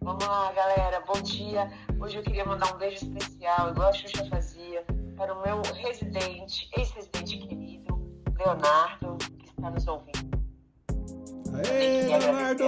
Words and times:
Vamos 0.00 0.26
lá, 0.26 0.52
galera. 0.52 1.00
Bom 1.06 1.20
dia. 1.22 1.70
Hoje 1.98 2.18
eu 2.18 2.22
queria 2.22 2.44
mandar 2.44 2.74
um 2.74 2.78
beijo 2.78 2.96
especial, 2.96 3.70
igual 3.70 3.88
a 3.88 3.92
Xuxa 3.92 4.26
fazia, 4.28 4.84
para 5.16 5.34
o 5.34 5.42
meu 5.42 5.62
residente, 5.74 6.68
ex-residente 6.76 7.38
querido, 7.38 7.98
Leonardo, 8.38 9.16
que 9.38 9.48
está 9.48 9.70
nos 9.70 9.86
ouvindo. 9.86 10.30
Aê, 11.54 12.18
Leonardo! 12.18 12.64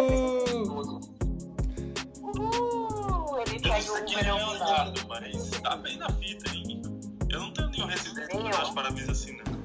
Uhul! 2.23 3.39
Ele 3.41 3.61
não 3.61 3.71
caiu 3.71 3.95
um 3.95 4.05
quem 4.05 4.19
é 4.19 4.23
Leonardo, 4.23 5.09
mas 5.09 5.51
tá 5.51 5.77
bem 5.77 5.97
na 5.99 6.09
fita, 6.11 6.55
hein? 6.55 6.83
Eu 7.31 7.41
não 7.41 7.53
tenho 7.53 7.69
nenhum 7.69 7.87
residente 7.87 8.29
pra 8.29 8.51
dar 8.51 8.63
os 8.63 8.71
parabéns 8.71 9.09
assim, 9.09 9.37
né? 9.37 9.62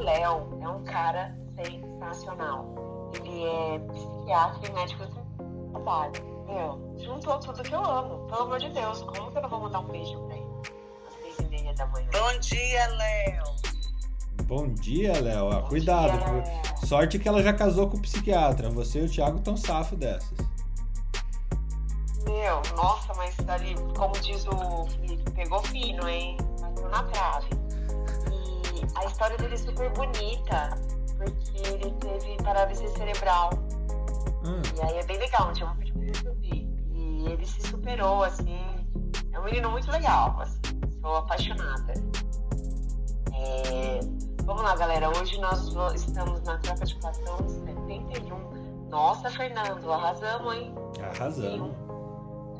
O 0.00 0.02
Léo 0.02 0.48
é 0.62 0.66
um 0.66 0.82
cara 0.84 1.36
sensacional. 1.62 3.10
Ele 3.12 3.44
é 3.44 3.78
psiquiatra 3.80 4.66
e 4.66 4.72
médico 4.72 5.04
do 5.04 5.72
trabalho. 5.72 6.12
Meu, 6.46 6.96
juntou 7.04 7.38
tudo 7.38 7.62
que 7.62 7.74
eu 7.74 7.84
amo. 7.84 8.26
Pelo 8.26 8.40
amor 8.44 8.58
de 8.60 8.70
Deus, 8.70 9.02
como 9.02 9.30
que 9.30 9.36
eu 9.36 9.42
não 9.42 9.48
vou 9.50 9.60
mandar 9.60 9.80
um 9.80 9.88
beijo 9.88 10.18
pra 10.20 10.36
ele? 10.36 10.46
Às 11.06 11.12
seis 11.12 11.38
e 11.40 11.42
meia 11.50 11.74
da 11.74 11.86
manhã. 11.88 12.08
Bom 12.12 12.38
dia, 12.40 12.86
Léo. 12.86 13.44
Bom 14.44 14.68
dia, 14.68 15.20
Léo. 15.20 15.50
Ah, 15.50 15.62
cuidado. 15.68 16.18
dia. 16.18 16.86
Sorte 16.86 17.18
que 17.18 17.28
ela 17.28 17.42
já 17.42 17.52
casou 17.52 17.90
com 17.90 17.98
o 17.98 18.00
psiquiatra. 18.00 18.70
Você 18.70 19.02
e 19.02 19.04
o 19.04 19.10
Thiago 19.10 19.36
estão 19.36 19.54
safo 19.54 19.96
dessas. 19.96 20.38
Meu, 22.24 22.62
nossa, 22.74 23.12
mas 23.12 23.36
ali, 23.46 23.74
como 23.94 24.14
diz 24.14 24.46
o 24.46 24.86
Felipe, 24.86 25.30
pegou 25.32 25.60
fino, 25.64 26.08
hein? 26.08 26.38
Bateu 26.58 26.88
na 26.88 27.02
trave. 27.02 27.59
A 28.94 29.04
história 29.06 29.36
dele 29.38 29.54
é 29.54 29.58
super 29.58 29.90
bonita, 29.92 30.70
porque 31.16 31.58
ele 31.68 31.90
teve 32.00 32.36
paralisia 32.42 32.88
cerebral. 32.90 33.50
Hum, 34.44 34.62
E 34.76 34.82
aí 34.82 34.98
é 34.98 35.04
bem 35.04 35.18
legal, 35.18 35.46
não 35.46 35.52
tinha 35.52 35.66
uma 35.66 35.76
coisa 35.76 35.92
pra 35.92 36.02
resolver. 36.02 36.68
E 36.94 37.26
ele 37.26 37.46
se 37.46 37.60
superou, 37.68 38.22
assim. 38.24 38.58
É 39.32 39.38
um 39.38 39.44
menino 39.44 39.70
muito 39.70 39.90
legal, 39.90 40.36
assim. 40.40 40.60
Sou 41.00 41.16
apaixonada. 41.16 41.94
É, 43.34 44.00
Vamos 44.44 44.62
lá, 44.62 44.74
galera. 44.74 45.08
Hoje 45.10 45.38
nós 45.40 45.62
estamos 45.94 46.40
na 46.42 46.58
troca 46.58 46.84
de 46.84 46.94
plantão 46.96 47.48
71. 47.48 48.88
Nossa, 48.88 49.30
Fernando, 49.30 49.92
arrasamos, 49.92 50.54
hein? 50.54 50.74
arrasando. 51.00 51.74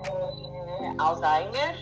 É, 0.05 0.95
Alzheimer, 0.99 1.77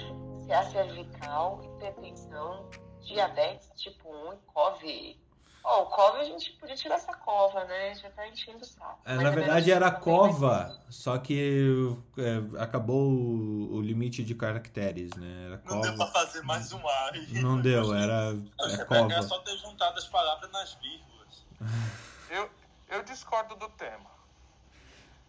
CA 0.46 0.62
cervical, 0.70 1.60
hipertensão, 1.62 2.64
diabetes 3.08 3.70
tipo 3.76 4.08
1 4.08 4.32
e 4.34 4.36
COV. 4.52 5.16
Ó, 5.64 5.82
o 5.82 5.86
COV 5.86 6.18
a 6.20 6.24
gente 6.24 6.52
podia 6.52 6.76
tirar 6.76 6.94
essa 6.94 7.12
cova, 7.14 7.64
né? 7.64 7.94
Já 7.96 8.08
tá 8.10 8.26
enchendo 8.26 8.58
o 8.58 8.64
saco. 8.64 9.00
É, 9.04 9.14
na 9.16 9.28
é 9.28 9.30
verdade 9.30 9.70
era 9.70 9.90
mas- 9.90 10.02
cova, 10.02 10.80
só 10.88 11.18
que 11.18 11.94
é, 12.16 12.62
acabou 12.62 13.10
o, 13.10 13.74
o 13.74 13.80
limite 13.82 14.22
de 14.24 14.34
caracteres, 14.34 15.10
né? 15.16 15.46
Era 15.46 15.62
Não 15.66 15.80
deu 15.80 15.94
pra 15.96 16.06
cova. 16.06 16.12
fazer 16.12 16.42
mais 16.42 16.72
um 16.72 16.88
ar. 16.88 17.12
Não 17.42 17.60
deu, 17.60 17.94
era 17.94 18.34
é 18.62 18.72
Era 18.72 18.84
cova. 18.86 19.22
só 19.22 19.38
ter 19.40 19.56
juntado 19.58 19.98
as 19.98 20.06
palavras 20.06 20.50
nas 20.52 20.74
vírgulas. 20.74 21.44
Eu, 22.30 22.48
eu 22.90 23.02
discordo 23.04 23.56
do 23.56 23.68
tema. 23.70 24.10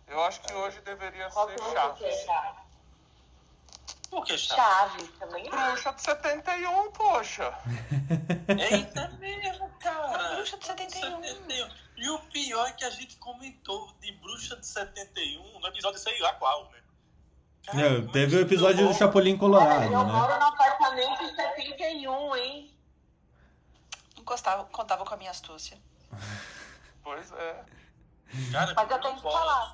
Eu 0.06 0.22
acho 0.26 0.42
que 0.42 0.54
hoje 0.54 0.82
deveria 0.82 1.30
Qual 1.30 1.48
ser 1.48 1.56
que 1.56 1.62
é 1.62 1.66
o 1.66 1.72
Chaves. 1.72 2.26
Por 4.10 4.26
que 4.26 4.38
chato? 4.38 4.58
Chaves 4.58 5.10
também. 5.20 5.50
Bruxa 5.50 5.94
de 5.94 6.02
71, 6.02 6.92
poxa. 6.92 7.54
Eita 8.72 9.08
mesmo, 9.20 9.70
cara. 9.80 10.32
A 10.32 10.36
bruxa 10.36 10.58
de 10.58 10.66
71. 10.66 11.24
71. 11.24 11.70
E 11.98 12.10
o 12.10 12.20
pior 12.20 12.68
é 12.68 12.72
que 12.72 12.86
a 12.86 12.90
gente 12.90 13.18
comentou 13.18 13.92
de 14.00 14.12
Bruxa 14.14 14.56
de 14.56 14.66
71 14.66 15.60
no 15.60 15.68
episódio 15.68 16.00
sei 16.00 16.20
lá 16.22 16.34
qual, 16.34 16.70
né? 16.72 16.80
Cara, 17.66 17.82
É, 17.82 18.02
teve 18.14 18.38
o 18.38 18.40
episódio 18.40 18.88
do 18.88 18.94
ficou? 18.94 19.08
Chapolin 19.08 19.34
eu 19.34 19.38
Colorado, 19.40 19.82
né? 19.82 19.88
moro 19.90 20.40
no 20.40 20.46
apartamento 20.46 21.36
71, 21.36 22.36
hein? 22.38 22.76
Não 24.18 24.24
gostava, 24.24 24.64
contava 24.66 25.06
com 25.06 25.14
a 25.14 25.18
minha 25.18 25.32
astúcia. 25.32 25.78
Pois 27.02 27.32
é. 27.32 27.66
Cara, 28.52 28.74
Mas 28.76 28.92
eu 28.92 29.02
tenho 29.02 29.16
que 29.16 29.22
falar. 29.24 29.74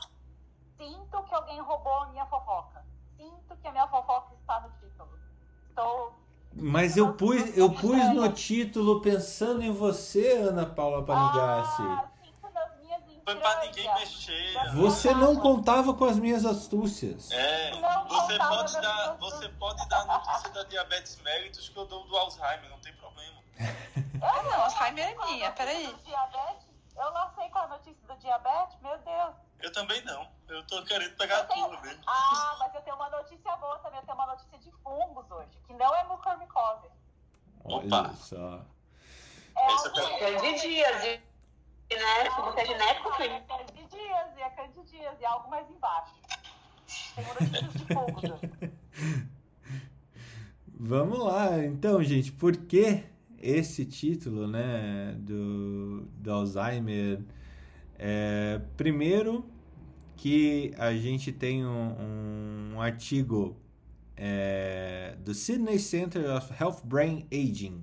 Sinto 0.78 1.24
que 1.24 1.36
alguém 1.36 1.60
roubou 1.60 2.04
a 2.04 2.06
minha 2.08 2.26
fofoca. 2.28 2.85
Sinto 3.18 3.56
que 3.62 3.68
a 3.68 3.72
minha 3.72 3.88
fofoca 3.88 4.34
está 4.40 4.60
no 4.62 4.70
título. 4.80 5.10
Estou. 5.70 6.16
Mas 6.58 6.96
eu 6.96 7.14
pus, 7.14 7.58
eu 7.58 7.70
pus 7.74 8.14
no 8.14 8.32
título 8.32 9.02
pensando 9.02 9.62
em 9.62 9.74
você, 9.74 10.38
Ana 10.38 10.66
Paula 10.66 11.04
Panigassi. 11.04 11.82
Ah, 11.82 12.08
sinto 12.24 12.54
nas 12.54 12.80
minhas 12.80 13.02
Foi 13.26 13.36
pra 13.36 13.66
ninguém 13.66 13.94
mexer. 13.96 14.74
Você 14.74 15.14
não 15.14 15.36
contava 15.36 15.94
com 15.94 16.06
as 16.06 16.18
minhas 16.18 16.46
astúcias. 16.46 17.30
É, 17.32 17.72
você 18.08 18.38
pode, 18.38 18.74
dar, 18.82 19.18
você 19.20 19.50
pode 19.50 19.90
dar 19.90 20.02
a 20.02 20.06
notícia 20.06 20.50
da 20.52 20.64
diabetes 20.64 21.20
mellitus 21.22 21.68
que 21.68 21.78
eu 21.78 21.86
dou 21.86 22.06
do 22.06 22.16
Alzheimer, 22.16 22.70
não 22.70 22.80
tem 22.80 22.94
problema. 22.94 23.36
Ah, 24.22 24.44
não, 24.44 24.64
Alzheimer 24.64 25.10
é 25.10 25.26
minha, 25.26 25.52
peraí. 25.52 25.94
Diabetes? 26.06 26.68
Eu 26.96 27.12
lancei 27.12 27.50
com 27.50 27.60
a 27.60 27.68
notícia 27.68 28.08
do 28.08 28.16
diabetes? 28.18 28.78
Meu 28.82 28.98
Deus. 29.00 29.36
Eu 29.66 29.72
também 29.72 30.00
não. 30.06 30.28
Eu 30.48 30.64
tô 30.68 30.84
querendo 30.84 31.16
pegar 31.18 31.40
Eu 31.40 31.48
tenho- 31.48 31.70
tudo 31.70 31.82
mesmo. 31.82 32.04
Ah, 32.06 32.56
mas 32.60 32.76
eu 32.76 32.82
tenho 32.82 32.96
uma 32.96 33.10
notícia 33.10 33.56
boa 33.56 33.80
também. 33.80 34.00
Eu 34.00 34.06
tenho 34.06 34.16
uma 34.18 34.28
notícia 34.28 34.60
de 34.60 34.72
fungos 34.84 35.32
hoje, 35.32 35.58
que 35.66 35.74
não 35.74 35.96
é 35.96 36.04
mucormicose. 36.04 36.88
Olha 37.64 37.86
Opa. 37.88 38.14
só. 38.14 38.62
É 39.58 39.74
Esse 39.74 39.88
a 39.88 39.90
eu 39.90 40.18
quero- 40.20 40.36
Candidíase. 40.40 41.08
Né? 41.08 41.98
É 42.58 42.66
genético, 42.66 43.10
É 43.10 43.16
filho. 43.18 43.44
candidíase, 43.48 44.42
é 44.42 44.50
candidíase, 44.52 45.22
e 45.22 45.26
algo 45.26 45.50
mais 45.50 45.68
embaixo. 45.70 46.14
Tenho 47.16 47.28
notícias 47.28 47.74
de 47.74 47.86
fungos 47.94 48.24
hoje. 48.24 48.74
Vamos 50.78 51.20
lá, 51.20 51.58
então, 51.66 52.04
gente, 52.04 52.32
por 52.32 52.56
que 52.56 53.04
esse 53.40 53.86
título, 53.86 54.48
né, 54.48 55.14
do, 55.18 56.02
do 56.18 56.32
Alzheimer? 56.34 57.22
É, 57.98 58.60
primeiro, 58.76 59.50
que 60.18 60.72
a 60.78 60.94
gente 60.94 61.32
tem 61.32 61.66
um, 61.66 62.74
um 62.76 62.82
artigo 62.82 63.56
é, 64.18 65.16
do 65.24 65.34
Sydney 65.34 65.80
Center 65.80 66.36
of 66.36 66.52
Health 66.62 66.82
Brain 66.84 67.26
Aging, 67.32 67.82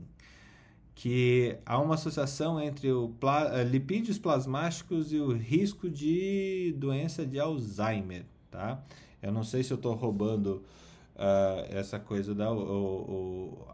que 0.95 1.57
há 1.65 1.79
uma 1.81 1.95
associação 1.95 2.61
entre 2.61 2.91
o 2.93 3.09
pla- 3.09 3.51
eh, 3.61 3.65
lipídios 3.65 4.19
plasmáticos 4.19 5.13
e 5.13 5.19
o 5.19 5.33
risco 5.33 5.89
de 5.91 6.75
doença 6.79 7.27
de 7.27 7.39
Alzheimer, 7.41 8.25
tá? 8.51 8.83
Eu 9.21 9.33
não 9.33 9.43
sei 9.43 9.63
se 9.63 9.73
eu 9.73 9.77
estou 9.77 9.95
roubando 9.95 10.63
ah, 11.17 11.67
essa 11.71 11.99
coisa 11.99 12.35
da 12.35 12.51
o- 12.53 12.59
o- 12.61 13.67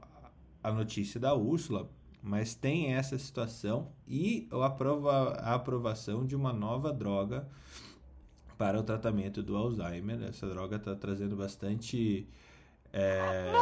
a 0.62 0.72
notícia 0.72 1.18
da 1.20 1.34
Úrsula, 1.34 1.88
mas 2.22 2.54
tem 2.54 2.94
essa 2.94 3.18
situação 3.18 3.88
e 4.06 4.48
a, 4.50 4.56
a 5.50 5.54
aprovação 5.54 6.24
de 6.26 6.34
uma 6.36 6.52
nova 6.52 6.92
droga 6.92 7.48
para 8.58 8.78
o 8.78 8.82
tratamento 8.82 9.42
do 9.42 9.56
Alzheimer. 9.56 10.20
Essa 10.28 10.46
droga 10.48 10.76
está 10.76 10.94
trazendo 10.94 11.36
bastante 11.36 12.28
é, 12.92 13.52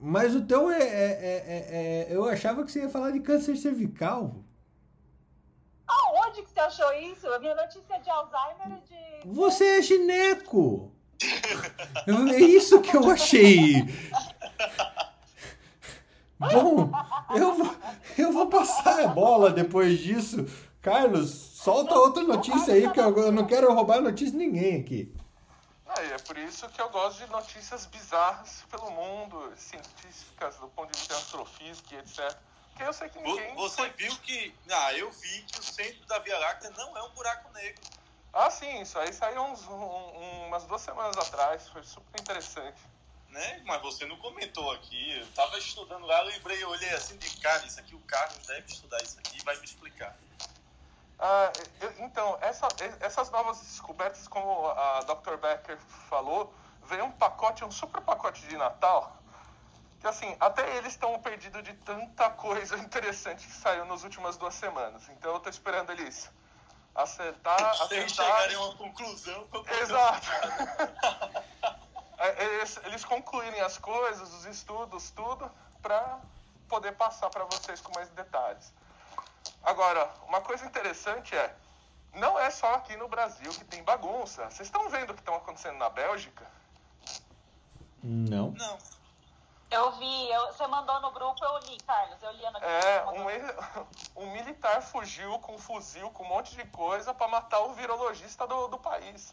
Mas 0.00 0.34
o 0.34 0.42
teu 0.44 0.70
é, 0.70 0.82
é- 0.82 0.82
é- 0.82 1.44
é- 1.46 2.06
é- 2.10 2.14
Eu 2.14 2.28
achava 2.28 2.62
que 2.64 2.70
você 2.70 2.80
ia 2.80 2.88
falar 2.90 3.10
de 3.10 3.20
câncer 3.20 3.56
cervical. 3.56 4.44
Aonde 5.86 6.42
que 6.42 6.50
você 6.50 6.60
achou 6.60 6.92
isso? 6.94 7.26
A 7.28 7.38
minha 7.38 7.54
notícia 7.54 7.94
é 7.94 7.98
de 8.00 8.10
Alzheimer 8.10 8.78
e 8.78 8.88
de. 8.88 9.28
Você 9.34 9.64
é 9.78 9.82
gineco! 9.82 10.92
É 12.34 12.38
isso 12.40 12.82
que 12.82 12.94
eu 12.96 13.08
achei! 13.10 13.74
Bom, 16.52 16.90
eu 17.36 17.54
vou, 17.54 17.76
eu 18.18 18.32
vou 18.32 18.48
passar 18.48 19.04
a 19.04 19.08
bola 19.08 19.50
depois 19.50 19.98
disso. 19.98 20.44
Carlos, 20.82 21.30
solta 21.30 21.94
outra 21.94 22.22
notícia 22.22 22.74
aí, 22.74 22.82
porque 22.82 23.00
eu, 23.00 23.32
não 23.32 23.46
quero 23.46 23.72
roubar 23.72 24.00
notícia 24.00 24.32
de 24.32 24.36
ninguém 24.36 24.80
aqui. 24.80 25.14
Ah, 25.86 26.02
e 26.02 26.12
é 26.12 26.18
por 26.18 26.36
isso 26.36 26.68
que 26.68 26.80
eu 26.80 26.88
gosto 26.90 27.24
de 27.24 27.30
notícias 27.30 27.86
bizarras 27.86 28.64
pelo 28.70 28.90
mundo, 28.90 29.52
científicas, 29.56 30.56
do 30.56 30.68
ponto 30.68 30.90
de 30.92 30.98
vista 30.98 31.14
astrofísico 31.14 31.94
e 31.94 31.98
etc. 31.98 32.36
Porque 32.70 32.82
eu 32.82 32.92
sei 32.92 33.08
que 33.08 33.18
ninguém. 33.20 33.54
Você 33.54 33.88
viu 33.90 34.14
que. 34.16 34.52
Ah, 34.70 34.92
eu 34.94 35.10
vi 35.12 35.42
que 35.42 35.60
o 35.60 35.62
centro 35.62 36.04
da 36.06 36.18
Via 36.18 36.36
Láctea 36.38 36.70
não 36.76 36.96
é 36.98 37.02
um 37.04 37.10
buraco 37.10 37.48
negro. 37.54 37.80
Ah, 38.32 38.50
sim, 38.50 38.82
isso 38.82 38.98
aí 38.98 39.12
saiu 39.12 39.40
uns, 39.42 39.64
um- 39.68 39.72
um- 39.72 40.46
umas 40.48 40.64
duas 40.64 40.82
semanas 40.82 41.16
atrás. 41.16 41.68
Foi 41.68 41.84
super 41.84 42.20
interessante. 42.20 42.76
Né? 43.34 43.62
Mas 43.66 43.82
você 43.82 44.06
não 44.06 44.16
comentou 44.18 44.70
aqui. 44.70 45.18
Eu 45.18 45.26
tava 45.32 45.58
estudando 45.58 46.06
lá, 46.06 46.20
lembrei, 46.22 46.64
olhei 46.64 46.90
assim 46.90 47.16
de 47.18 47.28
cara, 47.40 47.66
isso 47.66 47.80
aqui 47.80 47.92
o 47.92 48.00
Carlos 48.02 48.46
deve 48.46 48.64
estudar 48.72 49.02
isso 49.02 49.18
aqui 49.18 49.38
e 49.38 49.42
vai 49.42 49.56
me 49.58 49.64
explicar. 49.64 50.16
Ah, 51.18 51.50
eu- 51.80 51.94
então, 52.04 52.38
essa- 52.40 52.68
essas 53.00 53.30
novas 53.32 53.58
descobertas, 53.58 54.28
como 54.28 54.68
a 54.68 55.02
Dr. 55.02 55.36
Becker 55.36 55.80
falou, 56.08 56.54
veio 56.82 57.04
um 57.06 57.10
pacote, 57.10 57.64
um 57.64 57.72
super 57.72 58.00
pacote 58.02 58.46
de 58.46 58.56
Natal, 58.56 59.20
Que 60.00 60.06
assim, 60.08 60.36
até 60.38 60.76
eles 60.76 60.92
estão 60.92 61.18
perdidos 61.20 61.62
de 61.62 61.72
tanta 61.72 62.28
coisa 62.30 62.76
interessante 62.86 63.46
que 63.46 63.52
saiu 63.54 63.84
nas 63.86 64.04
últimas 64.04 64.36
duas 64.36 64.54
semanas. 64.54 65.08
Então 65.08 65.32
eu 65.32 65.40
tô 65.40 65.48
esperando 65.48 65.90
eles 65.90 66.30
acertar, 66.94 67.74
Sem 67.88 68.04
acertar. 68.04 68.08
chegarem 68.08 68.54
a 68.56 68.60
uma 68.60 68.76
conclusão. 68.76 69.48
Exato. 69.80 70.28
É, 72.18 72.44
Eles, 72.44 72.76
eles 72.84 73.04
concluírem 73.04 73.60
as 73.60 73.78
coisas, 73.78 74.32
os 74.32 74.44
estudos, 74.46 75.10
tudo, 75.10 75.50
para 75.82 76.18
poder 76.68 76.92
passar 76.92 77.30
para 77.30 77.44
vocês 77.44 77.80
com 77.80 77.92
mais 77.94 78.08
detalhes. 78.10 78.72
Agora, 79.62 80.10
uma 80.28 80.40
coisa 80.40 80.64
interessante 80.66 81.34
é, 81.36 81.54
não 82.14 82.38
é 82.38 82.50
só 82.50 82.74
aqui 82.74 82.96
no 82.96 83.08
Brasil 83.08 83.50
que 83.54 83.64
tem 83.64 83.82
bagunça. 83.82 84.44
Vocês 84.50 84.68
estão 84.68 84.88
vendo 84.88 85.10
o 85.10 85.14
que 85.14 85.20
estão 85.20 85.34
acontecendo 85.36 85.78
na 85.78 85.88
Bélgica? 85.90 86.46
Não. 88.02 88.50
Não. 88.50 88.78
Eu 89.70 89.92
vi, 89.92 90.30
eu- 90.30 90.46
você 90.52 90.66
mandou 90.66 91.00
no 91.00 91.10
grupo, 91.10 91.42
eu 91.44 91.58
li, 91.58 91.80
Carlos. 91.80 92.22
Eu 92.22 92.30
li 92.32 92.46
a 92.46 92.50
notícia. 92.50 92.70
É, 92.70 93.04
um, 93.06 93.24
um 94.24 94.32
militar 94.32 94.82
fugiu 94.82 95.38
com 95.40 95.54
um 95.54 95.58
fuzil, 95.58 96.10
com 96.10 96.22
um 96.22 96.28
monte 96.28 96.54
de 96.54 96.64
coisa 96.66 97.12
para 97.14 97.26
matar 97.28 97.60
o 97.60 97.72
virologista 97.72 98.46
do, 98.46 98.68
do 98.68 98.78
país. 98.78 99.32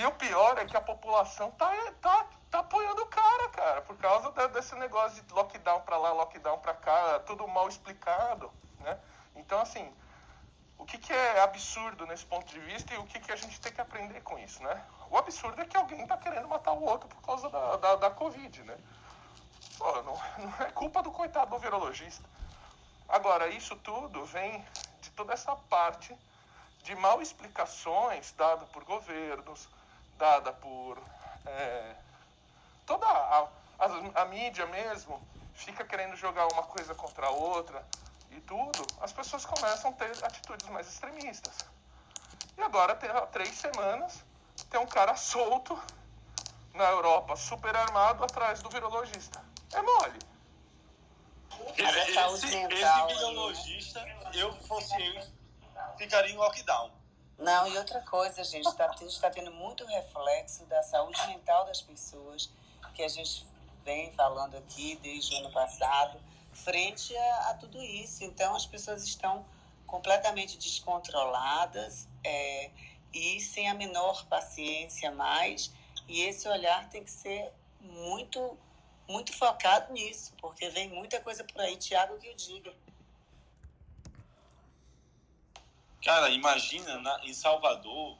E 0.00 0.06
o 0.06 0.12
pior 0.12 0.56
é 0.56 0.64
que 0.64 0.76
a 0.76 0.80
população 0.80 1.50
tá, 1.50 1.70
tá, 2.00 2.26
tá 2.50 2.60
apoiando 2.60 3.02
o 3.02 3.06
cara, 3.06 3.48
cara, 3.50 3.82
por 3.82 3.96
causa 3.98 4.30
da- 4.30 4.46
desse 4.46 4.74
negócio 4.76 5.22
de 5.22 5.34
lockdown 5.34 5.82
pra 5.82 5.98
lá, 5.98 6.10
lockdown 6.12 6.58
pra 6.58 6.72
cá, 6.72 7.18
tudo 7.20 7.46
mal 7.46 7.68
explicado, 7.68 8.50
né? 8.78 8.98
Então, 9.36 9.60
assim, 9.60 9.94
o 10.78 10.86
que, 10.86 10.96
que 10.96 11.12
é 11.12 11.42
absurdo 11.42 12.06
nesse 12.06 12.24
ponto 12.24 12.46
de 12.46 12.58
vista 12.60 12.94
e 12.94 12.96
o 12.96 13.04
que, 13.04 13.20
que 13.20 13.30
a 13.30 13.36
gente 13.36 13.60
tem 13.60 13.70
que 13.70 13.80
aprender 13.80 14.22
com 14.22 14.38
isso, 14.38 14.62
né? 14.62 14.82
O 15.10 15.18
absurdo 15.18 15.60
é 15.60 15.66
que 15.66 15.76
alguém 15.76 16.06
tá 16.06 16.16
querendo 16.16 16.48
matar 16.48 16.72
o 16.72 16.82
outro 16.82 17.06
por 17.06 17.20
causa 17.20 17.50
da, 17.50 17.76
da, 17.76 17.96
da 17.96 18.10
Covid, 18.10 18.62
né? 18.62 18.78
Pô, 19.76 19.92
não, 20.02 20.14
não 20.38 20.66
é 20.66 20.70
culpa 20.72 21.02
do 21.02 21.10
coitado 21.10 21.50
do 21.50 21.58
virologista. 21.58 22.26
Agora, 23.06 23.48
isso 23.48 23.76
tudo 23.76 24.24
vem 24.24 24.64
de 25.02 25.10
toda 25.10 25.34
essa 25.34 25.54
parte 25.54 26.16
de 26.84 26.94
mal 26.94 27.20
explicações 27.20 28.32
dada 28.32 28.64
por 28.66 28.82
governos, 28.84 29.68
dada 30.20 30.52
por 30.52 30.98
é, 31.46 31.94
toda 32.84 33.06
a, 33.06 33.48
a, 33.78 34.22
a 34.22 34.24
mídia 34.26 34.66
mesmo, 34.66 35.20
fica 35.54 35.82
querendo 35.82 36.14
jogar 36.14 36.46
uma 36.52 36.62
coisa 36.62 36.94
contra 36.94 37.26
a 37.26 37.30
outra 37.30 37.82
e 38.30 38.40
tudo, 38.42 38.86
as 39.00 39.12
pessoas 39.12 39.46
começam 39.46 39.90
a 39.90 39.94
ter 39.94 40.24
atitudes 40.24 40.68
mais 40.68 40.86
extremistas. 40.86 41.56
E 42.56 42.62
agora, 42.62 42.94
tem, 42.94 43.08
há 43.08 43.22
três 43.22 43.56
semanas, 43.56 44.22
tem 44.68 44.78
um 44.78 44.86
cara 44.86 45.16
solto 45.16 45.80
na 46.74 46.84
Europa, 46.84 47.34
super 47.34 47.74
armado, 47.74 48.22
atrás 48.22 48.62
do 48.62 48.68
virologista. 48.68 49.42
É 49.72 49.80
mole. 49.80 50.18
Esse, 51.76 52.46
esse 52.46 52.56
mental, 52.56 53.06
biologista, 53.06 54.00
eu 54.34 54.52
fosse 54.64 54.94
ele, 55.00 55.24
ficaria 55.96 56.32
em 56.32 56.36
lockdown. 56.36 56.99
Não, 57.40 57.66
e 57.66 57.78
outra 57.78 58.02
coisa, 58.02 58.44
gente, 58.44 58.70
tá, 58.76 58.94
está 59.00 59.30
tendo 59.30 59.50
muito 59.50 59.84
reflexo 59.86 60.66
da 60.66 60.82
saúde 60.82 61.26
mental 61.26 61.64
das 61.64 61.80
pessoas, 61.80 62.50
que 62.94 63.02
a 63.02 63.08
gente 63.08 63.46
vem 63.82 64.12
falando 64.12 64.58
aqui 64.58 64.96
desde 65.02 65.34
o 65.34 65.38
ano 65.38 65.50
passado, 65.50 66.20
frente 66.52 67.16
a, 67.16 67.50
a 67.50 67.54
tudo 67.54 67.82
isso. 67.82 68.22
Então, 68.24 68.54
as 68.54 68.66
pessoas 68.66 69.04
estão 69.04 69.46
completamente 69.86 70.58
descontroladas 70.58 72.06
é, 72.22 72.70
e 73.12 73.40
sem 73.40 73.70
a 73.70 73.74
menor 73.74 74.26
paciência 74.26 75.10
mais. 75.10 75.72
E 76.06 76.20
esse 76.20 76.46
olhar 76.46 76.90
tem 76.90 77.02
que 77.02 77.10
ser 77.10 77.50
muito, 77.80 78.58
muito 79.08 79.32
focado 79.32 79.92
nisso, 79.94 80.34
porque 80.42 80.68
vem 80.68 80.90
muita 80.90 81.18
coisa 81.20 81.42
por 81.42 81.62
aí. 81.62 81.76
Tiago, 81.76 82.18
que 82.18 82.28
eu 82.28 82.34
diga. 82.34 82.74
Cara, 86.04 86.30
imagina, 86.30 86.98
na- 86.98 87.20
em 87.24 87.34
Salvador, 87.34 88.16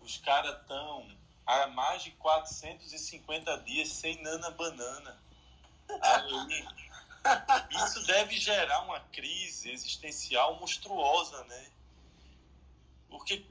os 0.00 0.16
caras 0.18 0.60
estão 0.60 1.08
há 1.44 1.66
mais 1.68 2.02
de 2.02 2.10
450 2.12 3.56
dias 3.58 3.88
sem 3.88 4.20
nana 4.22 4.50
banana. 4.50 5.20
Aí, 6.02 6.66
isso 7.84 8.04
deve 8.06 8.38
gerar 8.38 8.82
uma 8.82 9.00
crise 9.00 9.70
existencial 9.70 10.54
monstruosa, 10.60 11.42
né? 11.44 11.70
Porque 13.08 13.44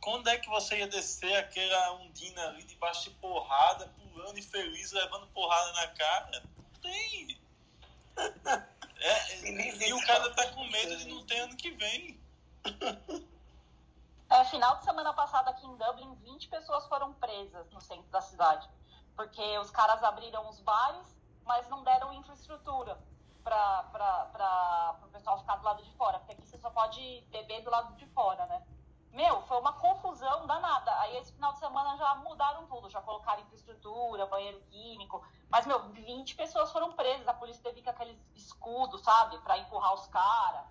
quando, 0.00 0.28
é 0.28 0.38
que 0.38 0.48
você 0.48 0.78
ia 0.78 0.88
descer 0.88 1.36
aquela 1.36 1.92
ondina 1.94 2.48
ali 2.48 2.62
debaixo 2.64 3.04
de 3.04 3.10
porrada, 3.16 3.86
pulando 3.98 4.38
e 4.38 4.42
feliz, 4.42 4.92
levando 4.92 5.26
porrada 5.28 5.72
na 5.72 5.86
cara? 5.88 6.42
Não 6.56 6.80
tem. 6.80 7.38
É, 8.98 9.88
e 9.88 9.92
o 9.92 10.06
cara 10.06 10.30
tá 10.34 10.46
com 10.52 10.64
medo 10.68 10.96
de 10.96 11.06
não 11.06 11.24
ter 11.26 11.38
ano 11.40 11.56
que 11.56 11.70
vem. 11.70 12.18
É, 14.30 14.44
final 14.46 14.78
de 14.78 14.84
semana 14.84 15.12
passada 15.12 15.50
aqui 15.50 15.66
em 15.66 15.76
Dublin, 15.76 16.14
20 16.14 16.48
pessoas 16.48 16.86
foram 16.86 17.12
presas 17.12 17.70
no 17.70 17.82
centro 17.82 18.10
da 18.10 18.22
cidade. 18.22 18.66
Porque 19.14 19.58
os 19.58 19.70
caras 19.70 20.02
abriram 20.02 20.48
os 20.48 20.58
bares, 20.60 21.14
mas 21.44 21.68
não 21.68 21.82
deram 21.82 22.12
infraestrutura 22.14 22.98
para 23.44 24.98
o 25.02 25.08
pessoal 25.08 25.38
ficar 25.38 25.56
do 25.56 25.64
lado 25.64 25.82
de 25.82 25.92
fora. 25.96 26.18
Porque 26.18 26.32
aqui 26.32 26.46
você 26.46 26.56
só 26.58 26.70
pode 26.70 27.20
beber 27.30 27.62
do 27.62 27.70
lado 27.70 27.94
de 27.94 28.06
fora, 28.06 28.46
né? 28.46 28.64
Meu, 29.12 29.42
foi 29.42 29.58
uma 29.60 29.74
confusão 29.74 30.46
danada. 30.46 30.98
Aí 31.00 31.18
esse 31.18 31.32
final 31.34 31.52
de 31.52 31.58
semana 31.58 31.94
já 31.98 32.14
mudaram 32.14 32.66
tudo, 32.66 32.88
já 32.88 33.02
colocaram 33.02 33.42
infraestrutura, 33.42 34.24
banheiro 34.24 34.62
químico. 34.70 35.22
Mas, 35.50 35.66
meu, 35.66 35.78
20 35.90 36.34
pessoas 36.36 36.72
foram 36.72 36.92
presas. 36.92 37.28
A 37.28 37.34
polícia 37.34 37.62
teve 37.62 37.82
com 37.82 37.90
aqueles 37.90 38.18
escudos, 38.34 39.02
sabe? 39.02 39.36
Pra 39.40 39.58
empurrar 39.58 39.92
os 39.92 40.06
caras. 40.06 40.64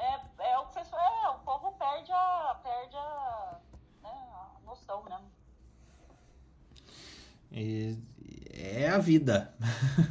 É, 0.00 0.50
é 0.52 0.58
o 0.58 0.64
vocês 0.64 0.88
é, 0.90 1.28
o 1.28 1.38
povo 1.40 1.72
perde 1.72 2.10
a, 2.10 2.58
perde 2.62 2.96
a, 2.96 3.58
né, 4.02 4.08
a 4.08 4.56
noção, 4.64 5.04
né? 5.04 5.20
E 7.52 7.98
é 8.50 8.88
a 8.88 8.96
vida. 8.96 9.54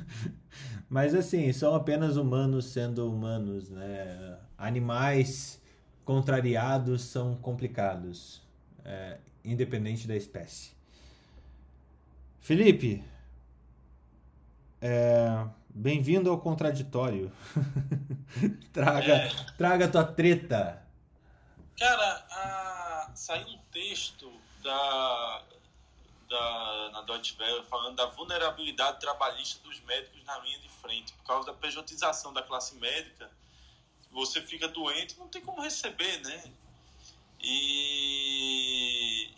Mas 0.87 1.15
assim, 1.15 1.51
são 1.51 1.73
apenas 1.73 2.17
humanos 2.17 2.65
sendo 2.65 3.11
humanos, 3.11 3.71
né? 3.71 4.37
Animais 4.57 5.59
contrariados 6.05 7.01
são 7.03 7.35
complicados, 7.35 8.43
é, 8.85 9.17
independente 9.43 10.07
da 10.07 10.15
espécie. 10.15 10.71
Felipe, 12.39 13.03
é, 14.81 15.45
bem-vindo 15.79 16.29
ao 16.29 16.37
contraditório. 16.37 17.31
traga, 18.73 19.13
É. 19.13 19.29
traga 19.57 19.87
tua 19.87 20.03
treta. 20.03 20.85
Cara, 21.77 22.25
a... 22.29 23.11
saiu 23.15 23.47
um 23.47 23.57
texto 23.71 24.29
da, 24.61 25.43
da, 26.27 26.89
na 26.91 27.01
Deutsche 27.03 27.33
Welle 27.39 27.63
falando 27.69 27.95
da 27.95 28.07
vulnerabilidade 28.07 28.99
trabalhista 28.99 29.63
dos 29.63 29.79
médicos 29.81 30.21
na 30.25 30.37
linha 30.39 30.59
de 30.59 30.67
frente. 30.67 31.13
Por 31.13 31.23
causa 31.23 31.47
da 31.47 31.53
pejotização 31.53 32.33
da 32.33 32.43
classe 32.43 32.75
médica, 32.75 33.31
você 34.11 34.41
fica 34.41 34.67
doente 34.67 35.17
não 35.17 35.29
tem 35.29 35.41
como 35.41 35.61
receber, 35.61 36.19
né? 36.21 36.51
E 37.41 39.33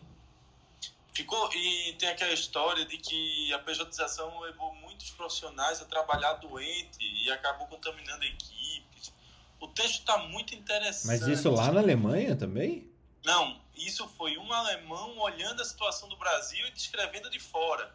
ficou 1.14 1.54
e 1.54 1.94
tem 2.00 2.10
aquela 2.10 2.34
história 2.34 2.84
de 2.84 2.98
que 2.98 3.54
a 3.54 3.60
pejotização 3.60 4.40
levou 4.40 4.74
muitos 5.02 5.10
profissionais 5.12 5.82
a 5.82 5.86
trabalhar 5.86 6.34
doente 6.34 7.00
e 7.02 7.32
acabou 7.32 7.68
contaminando 7.68 8.24
equipes. 8.24 9.12
O 9.60 9.68
texto 9.68 10.00
está 10.00 10.18
muito 10.20 10.54
interessante. 10.56 11.08
Mas 11.08 11.28
isso 11.28 11.50
lá 11.52 11.72
na 11.72 11.82
Alemanha 11.82 12.36
também? 12.36 12.90
Não, 13.24 13.60
isso 13.76 14.08
foi 14.18 14.38
um 14.38 14.52
alemão 14.54 15.18
olhando 15.20 15.62
a 15.62 15.66
situação 15.66 16.08
do 16.08 16.16
Brasil 16.18 16.66
e 16.68 16.72
descrevendo 16.72 17.30
de 17.30 17.40
fora. 17.40 17.94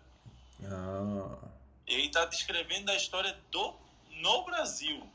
Ah, 0.65 1.37
Ele 1.87 2.07
está 2.07 2.25
descrevendo 2.25 2.91
a 2.91 2.95
história 2.95 3.37
do 3.51 3.75
no 4.11 4.45
Brasil. 4.45 5.09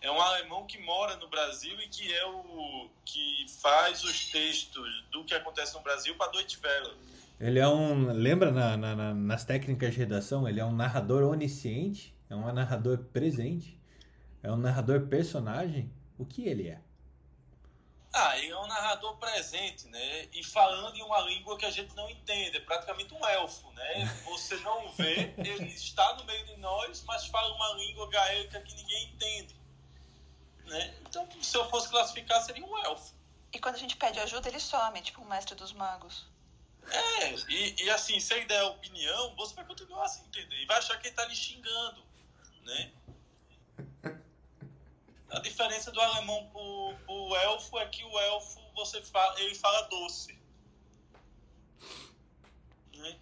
É 0.00 0.10
um 0.10 0.20
alemão 0.20 0.66
que 0.66 0.78
mora 0.78 1.16
no 1.16 1.28
Brasil 1.28 1.80
e 1.80 1.88
que 1.88 2.12
é 2.12 2.26
o 2.26 2.90
que 3.04 3.46
faz 3.60 4.04
os 4.04 4.26
textos 4.26 5.02
do 5.10 5.24
que 5.24 5.34
acontece 5.34 5.72
no 5.74 5.80
Brasil 5.80 6.14
para 6.16 6.30
Deutsche 6.30 6.58
Welle. 6.62 6.94
Ele 7.44 7.58
é 7.58 7.68
um. 7.68 8.10
Lembra 8.10 8.50
na, 8.50 8.74
na- 8.74 8.96
na- 8.96 9.14
nas 9.14 9.44
técnicas 9.44 9.92
de 9.92 9.98
redação? 9.98 10.48
Ele 10.48 10.60
é 10.60 10.64
um 10.64 10.72
narrador 10.72 11.22
onisciente, 11.24 12.16
é 12.30 12.34
um 12.34 12.50
narrador 12.50 12.96
presente, 13.12 13.78
é 14.42 14.50
um 14.50 14.56
narrador 14.56 15.08
personagem. 15.08 15.92
O 16.18 16.24
que 16.24 16.48
ele 16.48 16.68
é? 16.70 16.80
Ah, 18.14 18.38
ele 18.38 18.50
é 18.50 18.58
um 18.58 18.66
narrador 18.66 19.18
presente, 19.18 19.86
né? 19.88 20.26
E 20.32 20.42
falando 20.42 20.96
em 20.96 21.02
uma 21.02 21.20
língua 21.20 21.58
que 21.58 21.66
a 21.66 21.70
gente 21.70 21.94
não 21.94 22.08
entende. 22.08 22.56
É 22.56 22.60
praticamente 22.60 23.12
um 23.12 23.26
elfo, 23.26 23.70
né? 23.72 24.06
Você 24.24 24.56
não 24.60 24.90
vê, 24.92 25.34
ele 25.36 25.66
está 25.66 26.16
no 26.16 26.24
meio 26.24 26.46
de 26.46 26.56
nós, 26.56 27.04
mas 27.06 27.26
fala 27.26 27.54
uma 27.54 27.74
língua 27.74 28.08
gaélica 28.08 28.58
que 28.60 28.74
ninguém 28.74 29.04
entende. 29.12 29.54
Né? 30.64 30.94
Então, 31.02 31.28
se 31.42 31.54
eu 31.58 31.68
fosse 31.68 31.90
classificar, 31.90 32.40
seria 32.40 32.64
um 32.64 32.78
elfo. 32.86 33.12
E 33.52 33.58
quando 33.58 33.74
a 33.74 33.78
gente 33.78 33.96
pede 33.96 34.18
ajuda, 34.18 34.48
ele 34.48 34.60
some, 34.60 34.98
tipo 35.02 35.20
o 35.20 35.28
mestre 35.28 35.54
dos 35.54 35.74
magos. 35.74 36.32
É, 36.90 37.34
e, 37.50 37.82
e 37.84 37.90
assim, 37.90 38.20
se 38.20 38.34
ele 38.34 38.46
der 38.46 38.62
opinião, 38.64 39.34
você 39.36 39.54
vai 39.54 39.64
continuar 39.64 40.04
a 40.04 40.08
se 40.08 40.20
entender. 40.20 40.56
E 40.56 40.66
vai 40.66 40.78
achar 40.78 40.98
que 40.98 41.08
ele 41.08 41.14
tá 41.14 41.24
lhe 41.24 41.34
xingando, 41.34 42.04
né? 42.62 42.92
A 45.30 45.40
diferença 45.40 45.90
do 45.90 46.00
alemão 46.00 46.48
pro, 46.52 46.94
pro 47.04 47.36
elfo 47.36 47.76
é 47.78 47.86
que 47.86 48.04
o 48.04 48.18
elfo, 48.20 48.60
você 48.76 49.02
fala, 49.02 49.40
ele 49.40 49.54
fala 49.56 49.82
doce. 49.88 50.38
Né? 52.94 53.18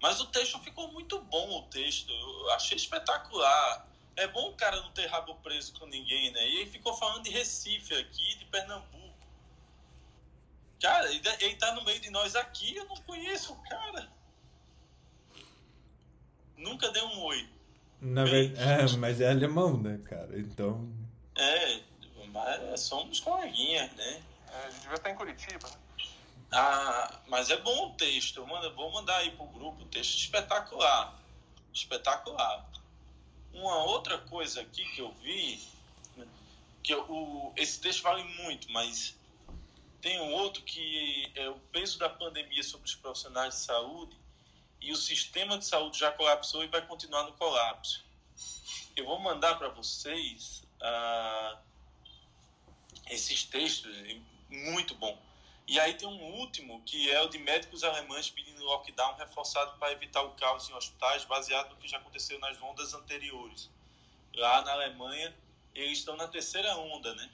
Mas 0.00 0.20
o 0.20 0.26
texto 0.26 0.58
ficou 0.60 0.90
muito 0.90 1.20
bom, 1.20 1.58
o 1.58 1.62
texto. 1.68 2.10
Eu 2.10 2.50
achei 2.52 2.76
espetacular. 2.76 3.86
É 4.16 4.26
bom 4.28 4.50
o 4.50 4.54
cara 4.54 4.80
não 4.80 4.90
ter 4.92 5.06
rabo 5.06 5.34
preso 5.36 5.74
com 5.78 5.86
ninguém, 5.86 6.30
né? 6.30 6.48
E 6.48 6.60
ele 6.60 6.70
ficou 6.70 6.94
falando 6.94 7.24
de 7.24 7.30
Recife 7.30 7.94
aqui, 7.94 8.36
de 8.36 8.44
Pernambuco. 8.46 9.03
Cara, 10.84 11.10
ele, 11.10 11.22
ele 11.40 11.56
tá 11.56 11.74
no 11.74 11.82
meio 11.82 11.98
de 11.98 12.10
nós 12.10 12.36
aqui, 12.36 12.76
eu 12.76 12.84
não 12.84 12.96
conheço 12.96 13.54
o 13.54 13.62
cara. 13.62 14.06
Nunca 16.58 16.90
deu 16.90 17.06
um 17.06 17.22
oi. 17.22 17.48
Na 18.02 18.22
ver... 18.24 18.54
É, 18.58 18.86
mas 18.98 19.18
é 19.18 19.30
alemão, 19.30 19.78
né, 19.78 19.98
cara? 20.04 20.38
Então. 20.38 20.86
É, 21.38 21.80
mas 22.26 22.80
somos 22.80 23.18
coleguinhas, 23.18 23.90
né? 23.92 24.22
É, 24.52 24.66
ele 24.66 24.78
devia 24.80 24.94
estar 24.96 25.10
em 25.10 25.14
Curitiba, 25.14 25.66
né? 25.66 25.76
Ah, 26.52 27.18
mas 27.28 27.48
é 27.48 27.56
bom 27.56 27.86
o 27.86 27.94
texto. 27.94 28.40
Eu 28.40 28.46
mando, 28.46 28.70
vou 28.74 28.92
mandar 28.92 29.16
aí 29.16 29.30
pro 29.30 29.46
grupo. 29.46 29.84
O 29.84 29.86
texto 29.86 30.18
espetacular. 30.18 31.18
Espetacular. 31.72 32.68
Uma 33.54 33.84
outra 33.84 34.18
coisa 34.18 34.60
aqui 34.60 34.84
que 34.90 35.00
eu 35.00 35.10
vi, 35.22 35.66
que 36.82 36.92
eu, 36.92 37.10
o, 37.10 37.54
esse 37.56 37.80
texto 37.80 38.02
vale 38.02 38.22
muito, 38.42 38.70
mas 38.70 39.16
tem 40.04 40.20
um 40.20 40.34
outro 40.34 40.62
que 40.62 41.32
é 41.34 41.48
o 41.48 41.58
peso 41.72 41.98
da 41.98 42.10
pandemia 42.10 42.62
sobre 42.62 42.86
os 42.86 42.94
profissionais 42.94 43.54
de 43.54 43.60
saúde 43.60 44.14
e 44.78 44.92
o 44.92 44.96
sistema 44.96 45.56
de 45.56 45.64
saúde 45.64 45.98
já 45.98 46.12
colapsou 46.12 46.62
e 46.62 46.66
vai 46.66 46.86
continuar 46.86 47.22
no 47.22 47.32
colapso. 47.32 48.04
Eu 48.94 49.06
vou 49.06 49.18
mandar 49.18 49.54
para 49.54 49.70
vocês 49.70 50.62
ah, 50.78 51.58
esses 53.08 53.44
textos, 53.44 53.96
muito 54.50 54.94
bom. 54.94 55.18
E 55.66 55.80
aí 55.80 55.94
tem 55.94 56.06
um 56.06 56.38
último, 56.38 56.82
que 56.82 57.10
é 57.10 57.22
o 57.22 57.28
de 57.30 57.38
médicos 57.38 57.82
alemães 57.82 58.28
pedindo 58.28 58.62
lockdown 58.62 59.14
reforçado 59.14 59.78
para 59.78 59.90
evitar 59.92 60.20
o 60.20 60.32
caos 60.32 60.68
em 60.68 60.74
hospitais, 60.74 61.24
baseado 61.24 61.70
no 61.70 61.76
que 61.76 61.88
já 61.88 61.96
aconteceu 61.96 62.38
nas 62.40 62.60
ondas 62.60 62.92
anteriores. 62.92 63.70
Lá 64.34 64.60
na 64.60 64.72
Alemanha, 64.72 65.34
eles 65.74 66.00
estão 66.00 66.14
na 66.14 66.28
terceira 66.28 66.76
onda, 66.76 67.14
né? 67.14 67.30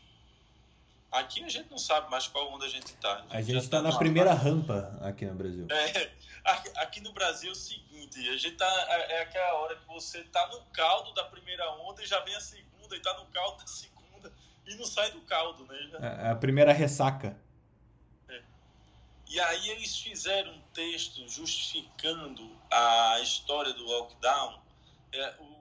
Aqui 1.11 1.43
a 1.43 1.49
gente 1.49 1.69
não 1.71 1.79
sabe 1.79 2.09
mais 2.09 2.29
qual 2.29 2.53
onda 2.53 2.65
a 2.65 2.69
gente 2.69 2.87
está. 2.87 3.25
A 3.31 3.43
gente 3.43 3.59
está 3.59 3.83
na 3.83 3.97
primeira 3.97 4.33
rampa 4.33 4.97
aqui 5.03 5.27
no 5.27 5.35
Brasil. 5.35 5.67
É, 5.69 6.11
aqui 6.77 7.01
no 7.01 7.13
Brasil 7.13 7.49
é 7.49 7.53
o 7.53 7.57
seguinte, 7.57 8.29
a 8.29 8.37
gente 8.37 8.57
tá, 8.57 8.87
é 9.09 9.23
aquela 9.23 9.55
hora 9.55 9.75
que 9.75 9.87
você 9.89 10.23
tá 10.25 10.47
no 10.49 10.61
caldo 10.67 11.13
da 11.13 11.25
primeira 11.25 11.69
onda 11.81 12.03
e 12.03 12.07
já 12.07 12.21
vem 12.21 12.35
a 12.37 12.41
segunda, 12.41 12.97
e 12.97 13.01
tá 13.01 13.13
no 13.19 13.27
caldo 13.27 13.59
da 13.59 13.67
segunda 13.67 13.91
e 14.67 14.75
não 14.77 14.87
sai 14.87 15.11
do 15.11 15.21
caldo, 15.23 15.65
né? 15.67 15.91
É 16.27 16.31
a 16.31 16.37
primeira 16.37 16.73
ressaca. 16.73 17.37
É. 18.29 18.43
E 19.29 19.41
aí 19.41 19.71
eles 19.71 19.97
fizeram 19.99 20.53
um 20.53 20.61
texto 20.73 21.29
justificando 21.29 22.57
a 22.71 23.19
história 23.21 23.73
do 23.73 23.83
lockdown. 23.83 24.61
É, 25.13 25.35
o 25.41 25.61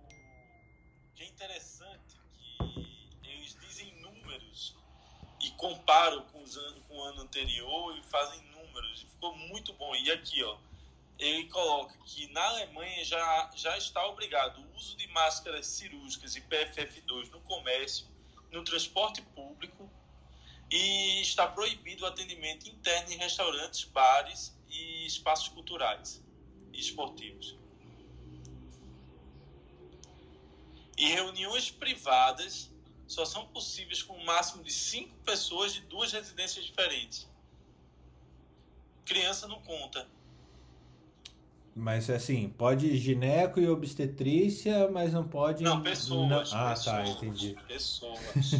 que 1.15 1.23
é 1.23 1.27
interessante 1.27 2.08
e 5.41 5.51
comparam 5.51 6.21
com, 6.27 6.41
os 6.41 6.57
anos, 6.57 6.81
com 6.87 6.97
o 6.97 7.03
ano 7.03 7.21
anterior 7.21 7.97
e 7.97 8.03
fazem 8.03 8.41
números. 8.51 9.01
Ficou 9.01 9.35
muito 9.35 9.73
bom. 9.73 9.95
E 9.95 10.11
aqui, 10.11 10.43
ó, 10.43 10.57
ele 11.17 11.45
coloca 11.45 11.97
que 12.05 12.27
na 12.31 12.43
Alemanha 12.43 13.03
já, 13.03 13.51
já 13.55 13.77
está 13.77 14.05
obrigado 14.07 14.61
o 14.61 14.77
uso 14.77 14.95
de 14.97 15.07
máscaras 15.07 15.67
cirúrgicas 15.67 16.35
e 16.35 16.41
PFF2 16.41 17.29
no 17.31 17.41
comércio, 17.41 18.07
no 18.51 18.63
transporte 18.63 19.21
público 19.21 19.89
e 20.71 21.21
está 21.21 21.47
proibido 21.47 22.03
o 22.03 22.07
atendimento 22.07 22.69
interno 22.69 23.11
em 23.11 23.17
restaurantes, 23.17 23.83
bares 23.85 24.55
e 24.69 25.05
espaços 25.05 25.47
culturais 25.49 26.23
e 26.71 26.79
esportivos. 26.79 27.57
E 30.95 31.07
reuniões 31.07 31.71
privadas 31.71 32.68
só 33.09 33.25
são 33.25 33.47
possíveis 33.47 34.03
com 34.03 34.13
um 34.13 34.23
máximo 34.23 34.63
de 34.63 34.71
cinco 34.71 35.15
pessoas 35.25 35.73
de 35.73 35.81
duas 35.81 36.11
residências 36.11 36.63
diferentes. 36.63 37.27
Criança 39.03 39.47
não 39.47 39.59
conta. 39.61 40.07
Mas 41.75 42.07
assim, 42.07 42.49
pode 42.49 42.95
gineco 42.97 43.59
e 43.59 43.67
obstetrícia, 43.67 44.87
mas 44.91 45.11
não 45.11 45.27
pode. 45.27 45.63
Não, 45.63 45.81
pessoas. 45.81 46.29
Não... 46.29 46.59
Ah, 46.59 46.69
pessoas, 46.69 46.85
tá, 46.85 47.03
entendi. 47.07 47.57
Pessoas. 47.67 48.19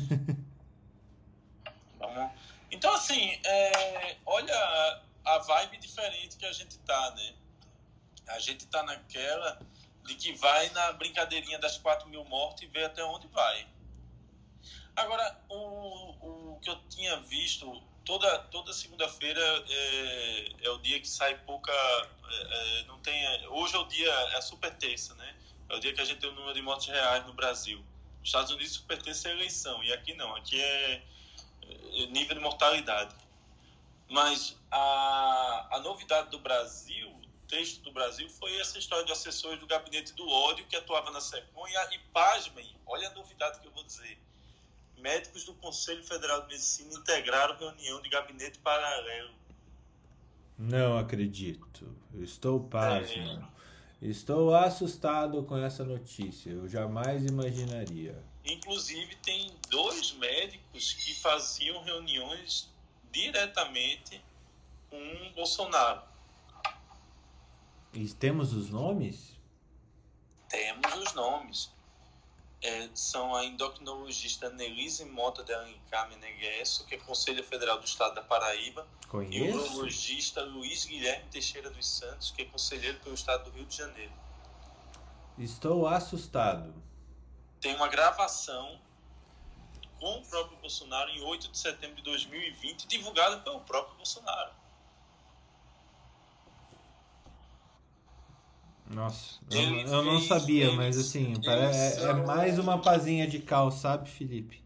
então, 2.71 2.91
assim, 2.95 3.39
é, 3.45 4.17
olha 4.25 5.01
a 5.25 5.37
vibe 5.37 5.77
diferente 5.77 6.37
que 6.37 6.45
a 6.45 6.53
gente 6.53 6.79
tá, 6.79 7.13
né? 7.15 7.35
A 8.29 8.39
gente 8.39 8.65
tá 8.65 8.81
naquela 8.81 9.59
de 10.05 10.15
que 10.15 10.33
vai 10.33 10.71
na 10.71 10.91
brincadeirinha 10.93 11.59
das 11.59 11.77
4 11.77 12.09
mil 12.09 12.25
mortes 12.25 12.63
e 12.63 12.65
vê 12.65 12.85
até 12.85 13.03
onde 13.03 13.27
vai. 13.27 13.67
Agora, 14.99 15.41
o, 15.47 16.55
o 16.55 16.59
que 16.59 16.69
eu 16.69 16.75
tinha 16.89 17.15
visto, 17.21 17.81
toda, 18.03 18.39
toda 18.51 18.73
segunda-feira 18.73 19.39
é, 19.41 20.51
é, 20.61 20.69
o 20.71 20.77
dia 20.79 20.99
que 20.99 21.07
sai 21.07 21.37
pouca. 21.45 21.71
É, 21.71 22.81
é, 22.81 22.83
não 22.83 22.99
tem, 22.99 23.47
hoje 23.47 23.75
é 23.75 23.79
o 23.79 23.85
dia, 23.85 24.11
é 24.11 24.35
a 24.35 24.41
super 24.41 24.75
terça, 24.75 25.15
né? 25.15 25.35
É 25.69 25.75
o 25.75 25.79
dia 25.79 25.93
que 25.93 26.01
a 26.01 26.05
gente 26.05 26.19
tem 26.19 26.29
o 26.29 26.33
número 26.33 26.53
de 26.53 26.61
mortes 26.61 26.87
reais 26.87 27.25
no 27.25 27.33
Brasil. 27.33 27.77
Nos 28.19 28.27
Estados 28.27 28.51
Unidos, 28.51 28.73
super 28.73 29.01
terça 29.01 29.29
é 29.29 29.31
eleição, 29.31 29.81
e 29.85 29.93
aqui 29.93 30.13
não, 30.15 30.35
aqui 30.35 30.59
é, 30.59 31.01
é 31.63 32.05
nível 32.07 32.35
de 32.35 32.41
mortalidade. 32.41 33.15
Mas 34.09 34.57
a, 34.69 35.69
a 35.71 35.79
novidade 35.79 36.29
do 36.29 36.39
Brasil, 36.39 37.09
o 37.09 37.47
texto 37.47 37.81
do 37.83 37.93
Brasil, 37.93 38.29
foi 38.31 38.59
essa 38.59 38.77
história 38.77 39.05
de 39.05 39.13
assessores 39.13 39.61
do 39.61 39.65
gabinete 39.65 40.11
do 40.11 40.27
ódio 40.27 40.65
que 40.65 40.75
atuava 40.75 41.09
na 41.09 41.21
SECOM 41.21 41.67
e, 41.69 41.95
e 41.95 41.99
pasmem, 42.11 42.75
olha 42.85 43.07
a 43.07 43.11
novidade 43.11 43.61
que 43.61 43.67
eu 43.67 43.71
vou 43.71 43.83
dizer 43.85 44.19
médicos 44.99 45.43
do 45.43 45.53
Conselho 45.55 46.03
Federal 46.03 46.41
de 46.41 46.47
Medicina 46.47 46.93
integraram 46.93 47.57
reunião 47.57 48.01
de 48.01 48.09
gabinete 48.09 48.59
paralelo. 48.59 49.33
Não 50.57 50.97
acredito. 50.97 51.95
Estou 52.15 52.59
pasmo. 52.59 53.49
É. 54.01 54.07
Estou 54.07 54.53
assustado 54.53 55.43
com 55.43 55.57
essa 55.57 55.83
notícia. 55.83 56.51
Eu 56.51 56.67
jamais 56.67 57.25
imaginaria. 57.25 58.21
Inclusive, 58.45 59.15
tem 59.17 59.53
dois 59.69 60.13
médicos 60.13 60.93
que 60.93 61.13
faziam 61.15 61.83
reuniões 61.83 62.69
diretamente 63.11 64.21
com 64.89 65.31
Bolsonaro. 65.35 66.01
E 67.93 68.07
temos 68.09 68.53
os 68.53 68.69
nomes? 68.69 69.37
Temos 70.47 70.93
os 70.95 71.13
nomes 71.13 71.71
é, 72.61 72.89
são 72.93 73.35
a 73.35 73.45
endocrinologista 73.45 74.49
Nelise 74.49 75.05
Mota 75.05 75.43
de 75.43 75.53
Alencar 75.53 76.09
Meneghesso, 76.09 76.85
que 76.85 76.95
é 76.95 76.97
Conselho 76.97 77.43
Federal 77.43 77.79
do 77.79 77.85
Estado 77.85 78.15
da 78.15 78.21
Paraíba, 78.21 78.85
Conheço. 79.07 79.45
e 79.45 79.51
o 79.51 79.63
urologista 79.63 80.43
Luiz 80.43 80.85
Guilherme 80.85 81.29
Teixeira 81.29 81.69
dos 81.69 81.87
Santos, 81.87 82.31
que 82.31 82.41
é 82.41 82.45
conselheiro 82.45 82.99
pelo 82.99 83.15
Estado 83.15 83.45
do 83.45 83.51
Rio 83.51 83.65
de 83.65 83.77
Janeiro. 83.77 84.11
Estou 85.37 85.87
assustado. 85.87 86.73
Tem 87.61 87.73
uma 87.75 87.87
gravação 87.87 88.79
com 89.99 90.17
o 90.17 90.25
próprio 90.25 90.57
Bolsonaro 90.57 91.09
em 91.11 91.21
8 91.21 91.49
de 91.49 91.57
setembro 91.57 91.97
de 91.97 92.03
2020, 92.03 92.87
divulgada 92.87 93.37
pelo 93.39 93.61
próprio 93.61 93.95
Bolsonaro. 93.95 94.51
Nossa, 98.89 99.39
eu, 99.51 99.61
eu 99.61 100.03
não 100.03 100.19
sabia, 100.19 100.71
mas 100.71 100.97
assim, 100.97 101.33
é, 101.45 102.03
é, 102.09 102.13
mais 102.13 102.57
uma 102.57 102.81
pazinha 102.81 103.27
de 103.27 103.37
cal, 103.37 103.71
sabe, 103.71 104.09
Felipe? 104.09 104.63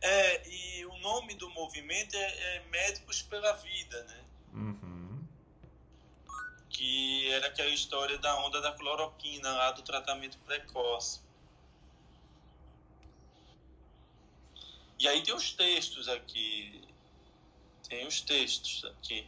É, 0.00 0.48
e 0.48 0.86
o 0.86 0.96
nome 0.98 1.34
do 1.34 1.50
movimento 1.50 2.14
é, 2.14 2.56
é 2.56 2.64
Médicos 2.70 3.20
pela 3.22 3.52
Vida, 3.54 4.04
né? 4.04 4.24
Uhum. 4.54 5.24
Que 6.70 7.32
era 7.32 7.48
aquela 7.48 7.70
história 7.70 8.16
da 8.18 8.38
onda 8.46 8.60
da 8.60 8.70
cloroquina 8.72 9.50
lá 9.50 9.72
do 9.72 9.82
tratamento 9.82 10.38
precoce. 10.46 11.20
E 15.00 15.08
aí 15.08 15.20
tem 15.22 15.34
os 15.34 15.52
textos 15.52 16.08
aqui. 16.08 16.80
Tem 17.88 18.06
os 18.06 18.20
textos 18.20 18.84
aqui. 18.84 19.26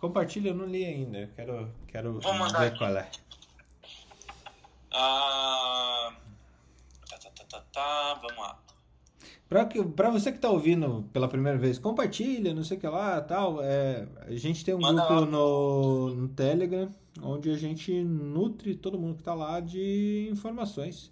Compartilha, 0.00 0.48
eu 0.48 0.54
não 0.54 0.64
li 0.64 0.84
ainda. 0.84 1.30
Quero, 1.36 1.70
quero 1.86 2.20
Vamos 2.20 2.52
ver 2.52 2.76
qual 2.78 2.96
é. 2.96 3.10
Ah, 4.92 6.12
tá, 7.08 7.18
tá, 7.18 7.30
tá, 7.30 7.44
tá, 7.44 7.64
tá, 7.70 8.14
vamos 8.14 8.38
lá. 8.38 8.58
Pra, 9.46 9.66
que, 9.66 9.82
pra 9.84 10.10
você 10.10 10.32
que 10.32 10.38
tá 10.38 10.48
ouvindo 10.48 11.04
pela 11.12 11.28
primeira 11.28 11.58
vez, 11.58 11.78
compartilha, 11.78 12.54
não 12.54 12.64
sei 12.64 12.78
o 12.78 12.80
que 12.80 12.86
lá, 12.86 13.20
tal. 13.20 13.62
É, 13.62 14.06
a 14.26 14.32
gente 14.36 14.64
tem 14.64 14.74
um 14.74 14.80
Manda 14.80 15.06
grupo 15.06 15.26
no, 15.26 16.14
no 16.14 16.28
Telegram, 16.28 16.88
onde 17.20 17.50
a 17.50 17.56
gente 17.56 17.92
nutre 18.02 18.74
todo 18.74 18.98
mundo 18.98 19.16
que 19.16 19.22
tá 19.22 19.34
lá 19.34 19.60
de 19.60 20.28
informações. 20.30 21.10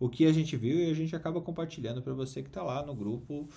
O 0.00 0.08
que 0.08 0.24
a 0.24 0.32
gente 0.32 0.56
viu 0.56 0.78
e 0.78 0.90
a 0.90 0.94
gente 0.94 1.14
acaba 1.14 1.40
compartilhando 1.40 2.00
para 2.00 2.14
você 2.14 2.42
que 2.42 2.50
tá 2.50 2.62
lá 2.62 2.84
no 2.84 2.94
grupo 2.94 3.48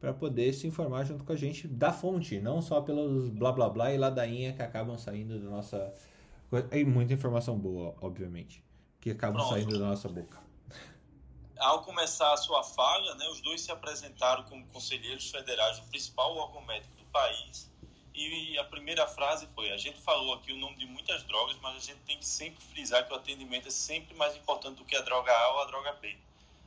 para 0.00 0.12
poder 0.12 0.52
se 0.52 0.66
informar 0.66 1.04
junto 1.04 1.24
com 1.24 1.32
a 1.32 1.36
gente 1.36 1.66
da 1.66 1.92
fonte, 1.92 2.40
não 2.40 2.60
só 2.60 2.80
pelos 2.80 3.30
blá 3.30 3.52
blá 3.52 3.68
blá 3.68 3.92
e 3.92 3.98
ladainha 3.98 4.52
que 4.52 4.62
acabam 4.62 4.98
saindo 4.98 5.38
da 5.38 5.48
nossa. 5.48 5.94
E 6.72 6.84
muita 6.84 7.14
informação 7.14 7.58
boa, 7.58 7.94
obviamente, 8.00 8.62
que 9.00 9.10
acabam 9.10 9.38
Pronto. 9.38 9.54
saindo 9.54 9.78
da 9.78 9.86
nossa 9.86 10.08
boca. 10.08 10.38
Ao 11.58 11.82
começar 11.82 12.32
a 12.32 12.36
sua 12.36 12.62
fala, 12.62 13.14
né, 13.14 13.26
os 13.28 13.40
dois 13.40 13.60
se 13.60 13.72
apresentaram 13.72 14.44
como 14.44 14.66
conselheiros 14.66 15.30
federais 15.30 15.78
do 15.78 15.86
principal 15.86 16.36
órgão 16.36 16.64
médico 16.66 16.94
do 16.96 17.04
país. 17.06 17.72
E 18.14 18.56
a 18.58 18.64
primeira 18.64 19.06
frase 19.08 19.48
foi: 19.54 19.72
a 19.72 19.76
gente 19.76 20.00
falou 20.00 20.34
aqui 20.34 20.52
o 20.52 20.56
nome 20.56 20.76
de 20.76 20.86
muitas 20.86 21.24
drogas, 21.24 21.56
mas 21.60 21.76
a 21.76 21.80
gente 21.80 21.98
tem 22.06 22.16
que 22.16 22.26
sempre 22.26 22.62
frisar 22.62 23.04
que 23.06 23.12
o 23.12 23.16
atendimento 23.16 23.66
é 23.66 23.70
sempre 23.72 24.14
mais 24.16 24.36
importante 24.36 24.76
do 24.76 24.84
que 24.84 24.94
a 24.94 25.00
droga 25.00 25.32
A 25.32 25.54
ou 25.54 25.62
a 25.62 25.64
droga 25.66 25.92
B. 25.94 26.16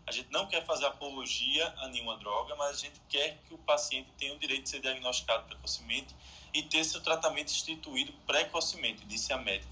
A 0.07 0.11
gente 0.13 0.31
não 0.31 0.47
quer 0.47 0.65
fazer 0.65 0.85
apologia 0.85 1.67
a 1.79 1.89
nenhuma 1.89 2.15
droga, 2.15 2.55
mas 2.55 2.77
a 2.77 2.79
gente 2.79 3.01
quer 3.09 3.39
que 3.45 3.53
o 3.53 3.57
paciente 3.57 4.09
tenha 4.17 4.33
o 4.33 4.39
direito 4.39 4.63
de 4.63 4.69
ser 4.69 4.79
diagnosticado 4.79 5.43
precocemente 5.43 6.15
e 6.53 6.63
ter 6.63 6.85
seu 6.85 7.01
tratamento 7.01 7.51
instituído 7.51 8.13
precocemente, 8.25 9.05
disse 9.05 9.33
a 9.33 9.37
médica. 9.37 9.69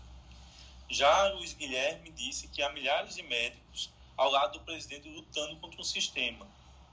Já 0.89 1.29
Luiz 1.29 1.53
Guilherme 1.53 2.11
disse 2.11 2.49
que 2.49 2.61
há 2.61 2.69
milhares 2.73 3.15
de 3.15 3.23
médicos 3.23 3.89
ao 4.17 4.29
lado 4.29 4.59
do 4.59 4.65
presidente 4.65 5.07
lutando 5.07 5.55
contra 5.55 5.79
um 5.79 5.85
sistema. 5.85 6.45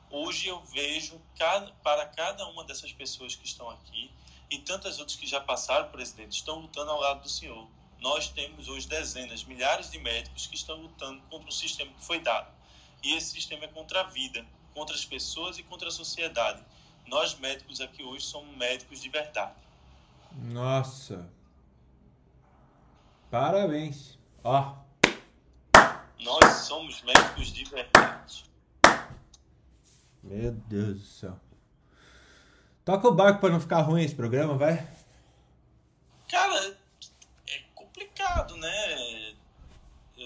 Hoje 0.08 0.46
eu 0.46 0.60
vejo 0.66 1.20
cada, 1.36 1.72
para 1.82 2.06
cada 2.06 2.46
uma 2.46 2.62
dessas 2.62 2.92
pessoas 2.92 3.34
que 3.34 3.44
estão 3.44 3.68
aqui 3.68 4.08
e 4.50 4.60
tantas 4.60 5.00
outras 5.00 5.18
que 5.18 5.26
já 5.26 5.40
passaram, 5.40 5.90
presidente, 5.90 6.36
estão 6.36 6.60
lutando 6.60 6.92
ao 6.92 7.00
lado 7.00 7.22
do 7.22 7.28
senhor. 7.28 7.66
Nós 7.98 8.28
temos 8.28 8.68
hoje 8.68 8.86
dezenas, 8.86 9.42
milhares 9.42 9.90
de 9.90 9.98
médicos 9.98 10.46
que 10.46 10.54
estão 10.54 10.76
lutando 10.76 11.20
contra 11.22 11.48
um 11.48 11.52
sistema 11.52 11.92
que 11.92 12.04
foi 12.04 12.20
dado. 12.20 12.61
E 13.02 13.14
esse 13.16 13.30
sistema 13.32 13.64
é 13.64 13.68
contra 13.68 14.00
a 14.00 14.04
vida, 14.04 14.44
contra 14.74 14.94
as 14.94 15.04
pessoas 15.04 15.58
e 15.58 15.62
contra 15.62 15.88
a 15.88 15.92
sociedade. 15.92 16.62
Nós 17.06 17.38
médicos 17.38 17.80
aqui 17.80 18.02
hoje 18.02 18.24
somos 18.24 18.56
médicos 18.56 19.00
de 19.00 19.08
verdade. 19.08 19.54
Nossa. 20.34 21.28
Parabéns. 23.30 24.18
Ó, 24.44 24.74
Nós 26.20 26.44
somos 26.66 27.02
médicos 27.02 27.52
de 27.52 27.64
verdade. 27.64 28.44
meu 30.22 30.52
Deus 30.52 30.98
do 31.00 31.04
céu. 31.06 31.40
Toca 32.84 33.08
o 33.08 33.14
barco 33.14 33.40
pra 33.40 33.50
não 33.50 33.60
ficar 33.60 33.80
ruim 33.82 34.02
esse 34.02 34.14
programa, 34.14 34.56
vai. 34.56 34.86
Cara, 36.28 36.76
é 37.48 37.58
complicado, 37.74 38.56
né? 38.56 39.21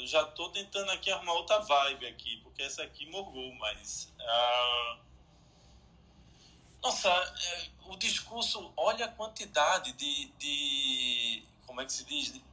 Já 0.06 0.24
tô 0.24 0.48
tentando 0.50 0.90
aqui 0.92 1.10
arrumar 1.10 1.32
outra 1.34 1.58
vibe 1.58 2.06
aqui, 2.06 2.36
porque 2.42 2.62
essa 2.62 2.82
aqui 2.82 3.06
morgou, 3.10 3.52
mas. 3.56 4.12
ah, 4.20 4.98
Nossa, 6.82 7.08
é, 7.10 7.68
o 7.86 7.96
discurso, 7.96 8.72
olha 8.76 9.06
a 9.06 9.12
quantidade 9.12 9.92
de, 9.92 10.26
de. 10.38 11.44
Como 11.66 11.80
é 11.80 11.84
que 11.84 11.92
se 11.92 12.04
diz? 12.04 12.32
De- 12.32 12.44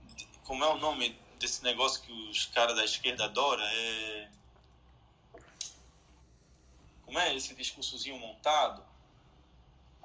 Como 0.44 0.64
é 0.64 0.68
o 0.68 0.78
nome 0.78 1.10
desse 1.40 1.64
negócio 1.64 2.02
que 2.02 2.12
os 2.12 2.46
caras 2.48 2.76
da 2.76 2.84
esquerda 2.84 3.26
adoram? 3.26 3.64
É. 3.64 4.32
Como 7.06 7.20
é 7.20 7.36
esse 7.36 7.54
discursozinho 7.54 8.18
montado? 8.18 8.84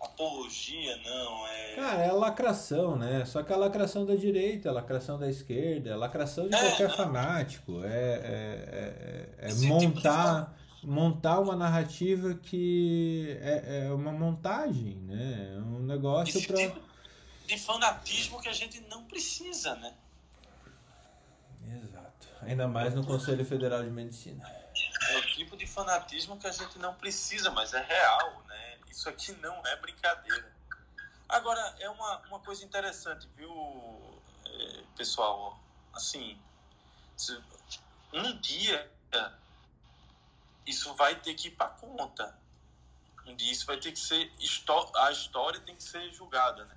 Apologia, 0.00 0.96
não, 1.04 1.46
é. 1.48 1.74
Cara, 1.74 2.02
é 2.02 2.12
lacração, 2.12 2.96
né? 2.96 3.24
Só 3.24 3.42
que 3.42 3.52
a 3.52 3.56
lacração 3.56 4.06
da 4.06 4.14
direita, 4.14 4.68
a 4.68 4.72
lacração 4.72 5.18
da 5.18 5.28
esquerda, 5.28 5.94
a 5.94 5.96
lacração 5.96 6.48
de 6.48 6.54
É, 6.54 6.60
qualquer 6.60 6.88
né? 6.88 6.96
fanático. 6.96 7.84
É, 7.84 7.88
é, 7.88 9.34
é, 9.40 9.46
é 9.46 9.48
Esse 9.48 9.62
tipo 9.62 9.78
de 9.78 9.86
montar, 9.86 10.56
montar 10.84 11.40
uma 11.40 11.56
narrativa 11.56 12.34
que 12.34 13.36
é, 13.40 13.86
é 13.86 13.92
uma 13.92 14.12
montagem, 14.12 14.94
né? 15.02 15.54
É 15.56 15.58
um 15.58 15.80
negócio 15.80 16.40
pra. 16.46 16.56
tipo 16.56 16.80
de 17.46 17.58
fanatismo 17.58 18.40
que 18.40 18.48
a 18.48 18.52
gente 18.52 18.80
não 18.82 19.04
precisa, 19.04 19.74
né? 19.76 19.94
Exato. 21.66 22.28
Ainda 22.42 22.68
mais 22.68 22.94
no 22.94 23.04
Conselho 23.04 23.44
Federal 23.44 23.82
de 23.82 23.90
Medicina. 23.90 24.44
É 25.10 25.16
o 25.16 25.22
tipo 25.22 25.56
de 25.56 25.66
fanatismo 25.66 26.36
que 26.38 26.46
a 26.46 26.52
gente 26.52 26.78
não 26.78 26.94
precisa, 26.94 27.50
mas 27.50 27.72
é 27.72 27.82
real, 27.82 28.42
né? 28.46 28.47
Isso 28.98 29.08
aqui 29.08 29.30
não 29.34 29.64
é 29.64 29.76
brincadeira. 29.76 30.52
Agora, 31.28 31.60
é 31.78 31.88
uma, 31.88 32.18
uma 32.26 32.40
coisa 32.40 32.64
interessante, 32.64 33.28
viu, 33.36 34.20
eh, 34.44 34.82
pessoal? 34.96 35.56
Assim, 35.92 36.36
um 38.12 38.36
dia 38.40 38.90
isso 40.66 40.92
vai 40.96 41.14
ter 41.14 41.34
que 41.34 41.46
ir 41.46 41.52
para 41.52 41.68
conta. 41.68 42.36
Um 43.24 43.36
dia 43.36 43.52
isso 43.52 43.66
vai 43.66 43.76
ter 43.76 43.92
que 43.92 44.00
ser. 44.00 44.32
A 44.96 45.12
história 45.12 45.60
tem 45.60 45.76
que 45.76 45.82
ser 45.84 46.12
julgada, 46.12 46.64
né? 46.64 46.74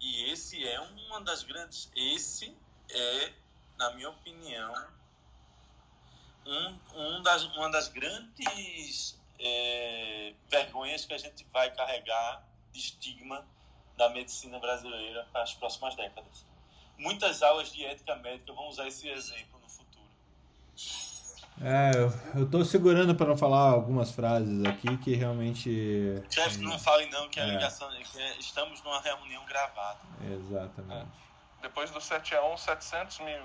E 0.00 0.30
esse 0.30 0.66
é 0.66 0.80
uma 0.80 1.20
das 1.20 1.42
grandes. 1.42 1.90
Esse 1.94 2.56
é, 2.88 3.34
na 3.76 3.92
minha 3.92 4.08
opinião, 4.08 4.88
um, 6.46 6.80
um 6.94 7.22
das, 7.22 7.44
uma 7.44 7.70
das 7.70 7.88
grandes 7.88 9.14
é, 9.38 10.32
vergonhas 10.48 11.04
que 11.04 11.14
a 11.14 11.18
gente 11.18 11.46
vai 11.52 11.70
carregar 11.74 12.42
de 12.72 12.78
estigma 12.80 13.46
da 13.96 14.08
medicina 14.10 14.58
brasileira 14.58 15.26
para 15.32 15.42
as 15.42 15.54
próximas 15.54 15.94
décadas. 15.94 16.44
Muitas 16.98 17.42
aulas 17.42 17.72
de 17.72 17.84
ética 17.84 18.14
médica 18.16 18.52
vão 18.52 18.68
usar 18.68 18.86
esse 18.86 19.08
exemplo 19.08 19.58
no 19.60 19.68
futuro. 19.68 20.06
É, 21.62 22.38
eu, 22.38 22.50
tô 22.50 22.62
segurando 22.64 23.14
para 23.14 23.26
não 23.26 23.36
falar 23.36 23.70
algumas 23.70 24.10
frases 24.10 24.62
aqui 24.66 24.96
que 24.98 25.14
realmente. 25.14 26.22
Chefe, 26.28 26.58
não 26.58 26.78
fale 26.78 27.06
não 27.06 27.28
que 27.30 27.40
a 27.40 27.44
É. 27.44 27.50
ligação 27.50 27.88
que 27.90 28.20
é- 28.20 28.38
estamos 28.38 28.82
numa 28.82 29.00
reunião 29.00 29.44
gravada. 29.46 30.00
Exatamente. 30.30 31.08
Depois 31.62 31.90
do 31.90 31.98
7x1, 32.00 32.56
700 32.58 33.20
mil. 33.20 33.42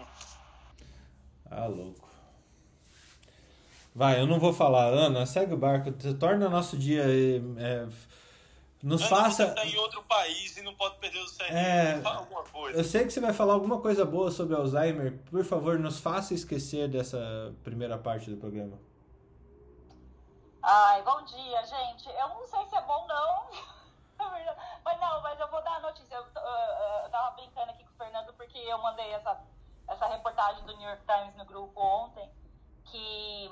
Ah, 1.50 1.66
louco. 1.68 2.10
Vai, 3.94 4.22
eu 4.22 4.26
não 4.26 4.40
vou 4.40 4.54
falar, 4.54 4.86
Ana, 4.86 5.26
segue 5.26 5.54
o 5.54 5.58
barco, 5.58 5.92
torna 6.18 6.48
nosso 6.48 6.78
dia. 6.78 7.04
é, 7.58 7.88
nos 8.82 9.02
Ana, 9.02 9.10
faça. 9.10 9.46
Você 9.46 9.50
está 9.50 9.66
em 9.66 9.78
outro 9.78 10.02
país 10.04 10.58
e 10.58 10.62
não 10.64 10.74
pode 10.74 10.96
perder 10.96 11.20
o 11.20 11.26
CRM. 11.26 11.56
É. 11.56 12.02
Fala 12.02 12.20
alguma 12.20 12.44
coisa. 12.44 12.78
Eu 12.78 12.84
sei 12.84 13.06
que 13.06 13.12
você 13.12 13.20
vai 13.20 13.34
falar 13.34 13.54
alguma 13.54 13.80
coisa 13.80 14.04
boa 14.06 14.32
sobre 14.32 14.56
Alzheimer. 14.56 15.20
Por 15.30 15.44
favor, 15.44 15.78
nos 15.78 16.00
faça 16.00 16.34
esquecer 16.34 16.88
dessa 16.88 17.54
primeira 17.64 17.98
parte 17.98 18.30
do 18.30 18.38
programa. 18.38 18.80
Ai, 20.64 21.02
bom 21.04 21.24
dia, 21.26 21.66
gente. 21.66 22.08
Eu 22.08 22.30
não 22.30 22.46
sei 22.48 22.66
se 22.68 22.76
é 22.76 22.82
bom, 22.82 23.06
não. 23.08 23.50
mas 24.84 25.00
não, 25.00 25.22
mas 25.22 25.40
eu 25.40 25.48
vou 25.50 25.62
dar 25.64 25.76
a 25.76 25.80
notícia. 25.82 26.16
Eu, 26.16 26.24
uh, 26.24 27.04
eu 27.04 27.10
tava 27.10 27.32
brincando 27.36 27.72
aqui 27.72 27.84
com 27.84 27.92
o 27.92 27.98
Fernando 27.98 28.34
porque 28.34 28.58
eu 28.58 28.78
mandei 28.80 29.12
essa, 29.12 29.40
essa 29.88 30.08
reportagem 30.08 30.64
do 30.66 30.76
New 30.78 30.88
York 30.88 31.04
Times 31.06 31.36
no 31.36 31.46
grupo 31.46 31.80
ontem, 31.80 32.30
que 32.92 33.52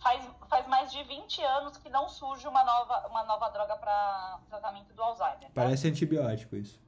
faz, 0.00 0.28
faz 0.48 0.66
mais 0.66 0.90
de 0.90 1.02
20 1.04 1.42
anos 1.42 1.76
que 1.76 1.88
não 1.88 2.08
surge 2.08 2.46
uma 2.48 2.64
nova, 2.64 3.06
uma 3.08 3.24
nova 3.24 3.48
droga 3.50 3.76
para 3.76 4.40
tratamento 4.48 4.92
do 4.92 5.02
Alzheimer. 5.02 5.40
né? 5.42 5.50
Parece 5.54 5.88
antibiótico 5.88 6.56
isso. 6.56 6.80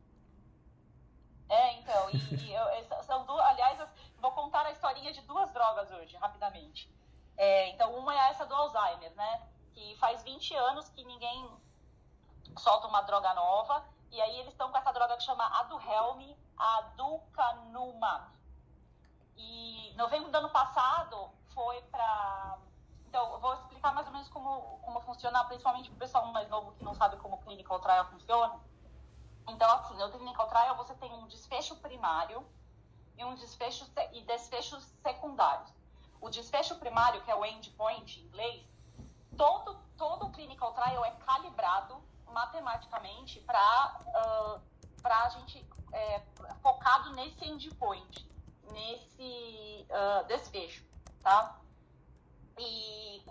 É, 1.48 1.74
então, 1.74 2.10
e, 2.10 2.16
e 2.16 2.52
eu- 2.54 3.02
são 3.04 3.24
duas, 3.26 3.44
aliás, 3.46 3.78
eu 3.78 3.86
vou 4.18 4.32
contar 4.32 4.64
a 4.66 4.72
historinha 4.72 5.12
de 5.12 5.20
duas 5.22 5.50
drogas 5.52 5.90
hoje, 5.90 6.16
rapidamente. 6.16 6.90
É, 7.36 7.68
então, 7.70 7.94
uma 7.94 8.14
é 8.14 8.30
essa 8.30 8.44
do 8.46 8.54
Alzheimer, 8.54 9.14
né? 9.14 9.42
Que 9.72 9.96
faz 9.96 10.22
20 10.22 10.54
anos 10.54 10.88
que 10.90 11.04
ninguém 11.04 11.50
solta 12.58 12.86
uma 12.86 13.02
droga 13.02 13.32
nova, 13.34 13.84
e 14.10 14.20
aí 14.20 14.38
eles 14.40 14.52
estão 14.52 14.70
com 14.70 14.76
essa 14.78 14.92
droga 14.92 15.16
que 15.16 15.22
chama 15.22 15.44
Aduhelm 15.60 16.34
Aducanumab. 16.56 18.30
E 19.36 19.90
em 19.90 19.96
novembro 19.96 20.30
do 20.30 20.36
ano 20.36 20.50
passado 20.50 21.30
foi 21.54 21.80
para. 21.82 22.58
Então, 23.08 23.34
eu 23.34 23.40
vou 23.40 23.54
explicar 23.54 23.92
mais 23.92 24.06
ou 24.06 24.12
menos 24.12 24.28
como, 24.28 24.78
como 24.82 25.00
funciona, 25.00 25.44
principalmente 25.44 25.90
para 25.90 25.96
o 25.96 25.98
pessoal 25.98 26.26
mais 26.32 26.48
novo 26.48 26.72
que 26.72 26.84
não 26.84 26.94
sabe 26.94 27.16
como 27.18 27.36
o 27.36 27.38
clinical 27.42 27.78
trial 27.80 28.06
funciona. 28.06 28.58
Então, 29.48 29.70
assim, 29.70 29.94
no 29.94 30.10
clinical 30.10 30.48
trial 30.48 30.76
você 30.76 30.94
tem 30.94 31.12
um 31.12 31.26
desfecho 31.26 31.76
primário 31.76 32.46
e 33.18 33.24
um 33.24 33.34
desfecho 33.34 33.86
e 34.12 34.22
desfechos 34.22 34.84
secundários. 35.02 35.70
O 36.20 36.30
desfecho 36.30 36.76
primário, 36.76 37.20
que 37.22 37.30
é 37.30 37.34
o 37.34 37.44
endpoint 37.44 38.20
em 38.20 38.24
inglês, 38.24 38.64
todo, 39.36 39.76
todo 39.96 40.30
clinical 40.30 40.72
trial 40.72 41.04
é 41.04 41.10
calibrado 41.26 42.00
matematicamente 42.26 43.40
para 43.40 44.00
a 45.04 45.28
gente 45.30 45.66
é, 45.92 46.20
focado 46.62 47.10
nesse 47.10 47.44
endpoint, 47.44 48.30
nesse 48.72 49.86
ah, 49.90 50.22
desfecho, 50.26 50.84
tá? 51.22 51.58
E 52.58 53.24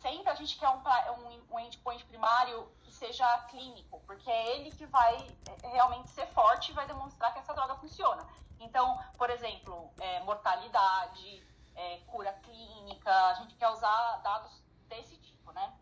sempre 0.00 0.30
a 0.30 0.34
gente 0.34 0.58
quer 0.58 0.68
um, 0.68 0.78
um, 0.78 1.54
um 1.54 1.60
endpoint 1.60 2.04
primário 2.04 2.70
que 2.82 2.92
seja 2.92 3.26
clínico, 3.48 4.00
porque 4.06 4.30
é 4.30 4.56
ele 4.56 4.70
que 4.70 4.86
vai 4.86 5.16
é, 5.62 5.68
realmente 5.68 6.10
ser 6.10 6.26
forte 6.28 6.70
e 6.70 6.74
vai 6.74 6.86
demonstrar 6.86 7.32
que 7.32 7.38
essa 7.38 7.54
droga 7.54 7.74
funciona. 7.76 8.26
Então, 8.60 8.98
por 9.16 9.30
exemplo, 9.30 9.90
é, 9.98 10.20
mortalidade, 10.20 11.46
é, 11.74 11.98
cura 12.06 12.32
clínica, 12.34 13.12
a 13.28 13.34
gente 13.34 13.54
quer 13.56 13.68
usar 13.68 14.16
dados 14.22 14.62
desse 14.88 15.16
tipo, 15.18 15.52
né? 15.52 15.72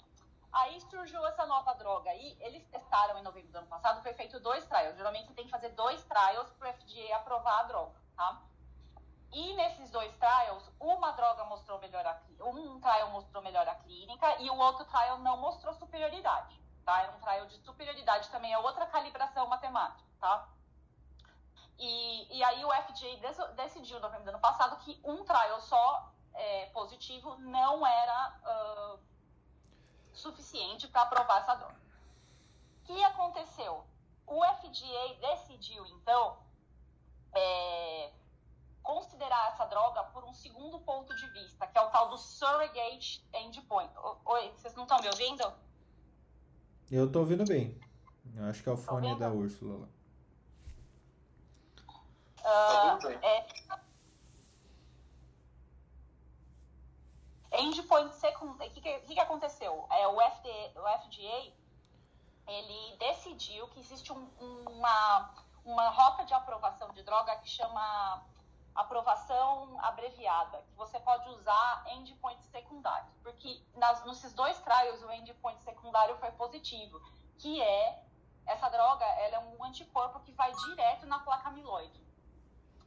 Aí 0.52 0.80
surgiu 0.82 1.24
essa 1.26 1.44
nova 1.46 1.74
droga 1.74 2.10
aí, 2.10 2.36
eles 2.40 2.64
testaram 2.68 3.18
em 3.18 3.22
novembro 3.22 3.50
do 3.50 3.58
ano 3.58 3.66
passado, 3.66 4.02
foi 4.02 4.14
feito 4.14 4.38
dois 4.38 4.64
trials. 4.66 4.96
Geralmente 4.96 5.26
você 5.26 5.34
tem 5.34 5.44
que 5.44 5.50
fazer 5.50 5.70
dois 5.70 6.02
trials 6.04 6.50
para 6.52 6.70
o 6.70 6.72
FDA 6.72 7.16
aprovar 7.16 7.60
a 7.60 7.62
droga, 7.64 8.00
tá? 8.16 8.40
E 9.34 9.52
nesses 9.54 9.90
dois 9.90 10.14
trials, 10.16 10.70
uma 10.78 11.10
droga 11.10 11.44
mostrou 11.46 11.80
melhora, 11.80 12.14
clí- 12.14 12.40
um 12.40 12.80
trial 12.80 13.10
mostrou 13.10 13.42
melhora 13.42 13.74
clínica 13.74 14.40
e 14.40 14.48
o 14.48 14.56
outro 14.56 14.84
trial 14.84 15.18
não 15.18 15.36
mostrou 15.38 15.74
superioridade, 15.74 16.62
tá? 16.84 17.02
Era 17.02 17.10
um 17.10 17.18
trial 17.18 17.46
de 17.46 17.58
superioridade 17.58 18.30
também, 18.30 18.52
é 18.52 18.58
outra 18.58 18.86
calibração 18.86 19.48
matemática, 19.48 20.08
tá? 20.20 20.48
E, 21.76 22.38
e 22.38 22.44
aí 22.44 22.64
o 22.64 22.72
FDA 22.72 23.52
decidiu 23.56 23.96
no 23.96 24.02
novembro 24.02 24.26
do 24.26 24.28
ano 24.30 24.40
passado 24.40 24.76
que 24.84 25.00
um 25.02 25.24
trial 25.24 25.60
só 25.60 26.12
é, 26.32 26.66
positivo 26.66 27.34
não 27.38 27.84
era 27.84 28.38
ah, 28.44 28.98
suficiente 30.12 30.86
para 30.86 31.02
aprovar 31.02 31.38
essa 31.38 31.56
droga. 31.56 31.74
O 31.74 32.84
que 32.84 33.02
aconteceu? 33.02 33.84
O 34.28 34.44
FDA 34.44 35.14
decidiu, 35.20 35.84
então, 35.86 36.38
é, 37.34 38.12
considerar 38.84 39.48
essa 39.48 39.64
droga 39.64 40.04
por 40.04 40.22
um 40.24 40.32
segundo 40.34 40.78
ponto 40.80 41.16
de 41.16 41.26
vista, 41.30 41.66
que 41.66 41.76
é 41.76 41.80
o 41.80 41.90
tal 41.90 42.10
do 42.10 42.18
surrogate 42.18 43.26
endpoint. 43.32 43.90
Oi, 44.26 44.50
vocês 44.52 44.74
não 44.76 44.84
estão 44.84 45.00
me 45.00 45.08
ouvindo? 45.08 45.52
Eu 46.90 47.10
tô 47.10 47.20
ouvindo 47.20 47.44
bem. 47.44 47.80
Eu 48.36 48.44
acho 48.44 48.62
que 48.62 48.68
é 48.68 48.72
o 48.72 48.76
fone 48.76 49.08
ouvindo? 49.08 49.18
da 49.20 49.30
Úrsula 49.30 49.78
lá. 49.80 49.88
Tá 52.42 52.94
ouvindo? 53.02 53.24
é, 53.24 53.46
endpoint 57.52 58.14
secundário. 58.16 58.70
O 58.70 58.74
que, 58.74 58.80
que, 58.82 58.98
que 59.00 59.14
que 59.14 59.20
aconteceu? 59.20 59.86
É, 59.90 60.06
o, 60.08 60.20
FDA, 60.20 60.72
o 60.80 60.98
FDA 61.00 61.52
ele 62.46 62.96
decidiu 62.98 63.66
que 63.68 63.80
existe 63.80 64.12
um- 64.12 64.28
uma, 64.68 65.34
uma 65.64 65.88
rota 65.88 66.24
de 66.26 66.34
aprovação 66.34 66.90
de 66.92 67.02
droga 67.02 67.34
que 67.36 67.48
chama 67.48 68.22
aprovação 68.74 69.78
abreviada, 69.80 70.62
que 70.62 70.74
você 70.74 70.98
pode 71.00 71.28
usar 71.30 71.84
endpoints 71.92 72.46
secundários, 72.46 73.14
porque 73.22 73.62
nas, 73.74 74.04
nesses 74.04 74.32
dois 74.34 74.58
trials 74.60 75.02
o 75.02 75.12
endpoint 75.12 75.60
secundário 75.62 76.16
foi 76.18 76.30
positivo, 76.32 77.00
que 77.38 77.62
é 77.62 78.04
essa 78.46 78.68
droga, 78.68 79.04
ela 79.04 79.36
é 79.36 79.38
um 79.38 79.64
anticorpo 79.64 80.20
que 80.20 80.32
vai 80.32 80.52
direto 80.52 81.06
na 81.06 81.18
placa 81.20 81.48
amiloide. 81.48 82.02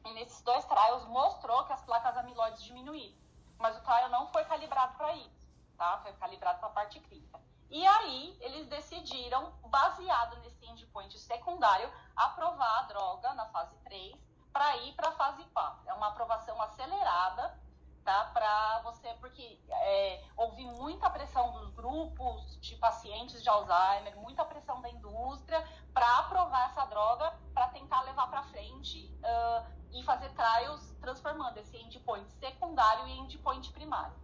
E 0.06 0.14
nesses 0.14 0.42
dois 0.42 0.64
trials 0.66 1.06
mostrou 1.06 1.64
que 1.66 1.74
as 1.74 1.84
placas 1.84 2.16
amiloides 2.18 2.64
diminuíram, 2.64 3.18
mas 3.58 3.76
o 3.78 3.82
trial 3.82 4.10
não 4.10 4.28
foi 4.28 4.46
calibrado 4.46 4.96
para 4.98 5.14
isso, 5.16 5.50
tá? 5.78 6.00
Foi 6.00 6.14
calibrado 6.14 6.60
para 6.60 6.68
a 6.68 6.72
parte 6.72 7.00
clínica. 7.00 7.40
E 7.70 7.86
aí, 7.86 8.38
eles 8.40 8.68
decidiram, 8.68 9.52
baseado 9.64 10.38
nesse 10.38 10.66
endpoint 10.66 11.18
secundário, 11.20 11.92
aprovar 12.16 12.80
a 12.80 12.84
droga 12.84 13.34
na 13.34 13.46
fase 13.48 13.76
3 13.80 14.27
para 14.58 14.76
ir 14.78 14.94
para 14.94 15.10
a 15.10 15.12
fase 15.12 15.44
4. 15.54 15.88
É 15.88 15.94
uma 15.94 16.08
aprovação 16.08 16.60
acelerada, 16.60 17.56
tá? 18.04 18.32
Para 18.34 18.82
você, 18.86 19.08
porque 19.20 19.62
é, 19.70 20.24
houve 20.36 20.66
muita 20.66 21.12
pressão 21.12 21.52
dos 21.52 21.70
grupos 21.76 22.60
de 22.60 22.76
pacientes 22.78 23.44
de 23.44 23.48
Alzheimer, 23.48 24.18
muita 24.18 24.44
pressão 24.44 24.82
da 24.82 24.90
indústria 24.90 25.64
para 25.94 26.18
aprovar 26.18 26.72
essa 26.72 26.86
droga, 26.86 27.38
para 27.54 27.68
tentar 27.68 28.02
levar 28.02 28.26
para 28.32 28.42
frente 28.46 29.16
ah, 29.24 29.64
e 29.94 30.02
fazer 30.02 30.30
trials 30.32 30.92
transformando 31.02 31.58
esse 31.60 31.78
endpoint 31.78 32.28
secundário 32.40 33.06
em 33.06 33.20
endpoint 33.20 33.72
primário. 33.72 34.18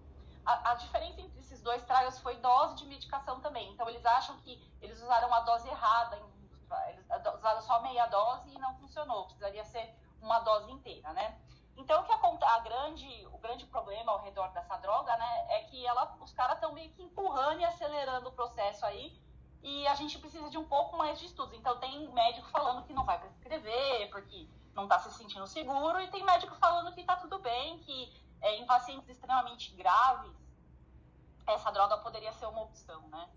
A, 0.43 0.71
a 0.71 0.75
diferença 0.75 1.21
entre 1.21 1.39
esses 1.41 1.61
dois 1.61 1.83
trials 1.83 2.17
foi 2.19 2.37
dose 2.37 2.75
de 2.77 2.87
medicação 2.87 3.39
também. 3.39 3.71
Então, 3.71 3.87
eles 3.87 4.03
acham 4.03 4.35
que 4.37 4.59
eles 4.81 4.99
usaram 4.99 5.31
a 5.31 5.41
dose 5.41 5.69
errada, 5.69 6.19
eles 6.89 7.05
usaram 7.37 7.61
só 7.61 7.83
meia 7.83 8.07
dose 8.07 8.49
e 8.49 8.57
não 8.57 8.75
funcionou. 8.77 9.25
Precisaria 9.25 9.63
ser 9.65 10.02
uma 10.23 10.39
dose 10.39 10.71
inteira, 10.71 11.11
né? 11.13 11.37
Então, 11.75 12.01
o 12.01 12.05
que 12.05 12.11
aconte- 12.11 12.43
a 12.45 12.59
grande, 12.59 13.27
o 13.31 13.37
grande 13.39 13.65
problema 13.65 14.11
ao 14.11 14.21
redor 14.21 14.47
dessa 14.49 14.77
droga, 14.77 15.15
né, 15.17 15.45
é 15.49 15.63
que 15.63 15.85
ela, 15.85 16.15
os 16.21 16.31
caras 16.31 16.55
estão 16.55 16.71
meio 16.71 16.91
que 16.91 17.01
empurrando 17.01 17.59
e 17.61 17.65
acelerando 17.65 18.29
o 18.29 18.31
processo 18.31 18.85
aí, 18.85 19.19
e 19.61 19.87
a 19.87 19.95
gente 19.95 20.19
precisa 20.19 20.49
de 20.49 20.57
um 20.57 20.65
pouco 20.65 20.97
mais 20.97 21.19
de 21.19 21.25
estudos. 21.25 21.57
Então, 21.57 21.79
tem 21.79 22.07
médico 22.13 22.47
falando 22.49 22.85
que 22.85 22.93
não 22.93 23.03
vai 23.03 23.19
prescrever, 23.19 24.09
porque 24.11 24.47
não 24.73 24.83
está 24.83 24.99
se 24.99 25.11
sentindo 25.13 25.47
seguro, 25.47 25.99
e 25.99 26.07
tem 26.09 26.23
médico 26.23 26.55
falando 26.55 26.93
que 26.93 27.01
está 27.01 27.15
tudo 27.15 27.39
bem, 27.39 27.79
que 27.79 28.13
é, 28.41 28.55
em 28.57 28.65
pacientes 28.65 29.09
extremamente 29.09 29.71
graves, 29.71 30.35
essa 31.47 31.71
droga 31.71 31.97
poderia 31.97 32.33
ser 32.33 32.45
uma 32.45 32.61
opção, 32.61 33.01
né? 33.07 33.29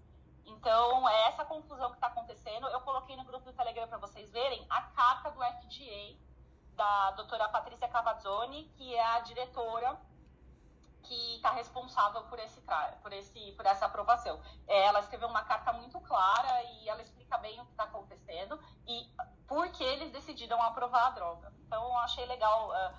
Então, 0.44 1.08
é 1.08 1.28
essa 1.28 1.44
confusão 1.44 1.90
que 1.90 1.96
está 1.96 2.06
acontecendo. 2.06 2.68
Eu 2.68 2.80
coloquei 2.80 3.16
no 3.16 3.24
grupo 3.24 3.44
do 3.44 3.52
Telegram 3.52 3.88
para 3.88 3.98
vocês 3.98 4.30
verem 4.30 4.64
a 4.70 4.82
carta 4.82 5.30
do 5.30 5.42
FDA 5.42 6.16
da 6.76 7.10
doutora 7.12 7.48
Patrícia 7.48 7.88
Cavazzoni, 7.88 8.64
que 8.76 8.94
é 8.94 9.04
a 9.04 9.20
diretora 9.20 9.98
que 11.02 11.36
está 11.36 11.50
responsável 11.50 12.22
por 12.24 12.38
esse 12.38 12.60
por 13.02 13.12
esse 13.12 13.52
por 13.52 13.64
essa 13.64 13.86
aprovação. 13.86 14.40
É, 14.66 14.86
ela 14.86 15.00
escreveu 15.00 15.28
uma 15.28 15.42
carta 15.42 15.72
muito 15.72 16.00
clara 16.00 16.62
e 16.64 16.88
ela 16.88 17.00
explica 17.00 17.38
bem 17.38 17.60
o 17.60 17.64
que 17.64 17.70
está 17.70 17.84
acontecendo 17.84 18.58
e 18.86 19.08
por 19.46 19.68
que 19.70 19.84
eles 19.84 20.10
decidiram 20.10 20.60
aprovar 20.62 21.06
a 21.06 21.10
droga. 21.10 21.52
Então 21.66 21.82
eu 21.82 21.98
achei 21.98 22.26
legal 22.26 22.72
ah, 22.72 22.94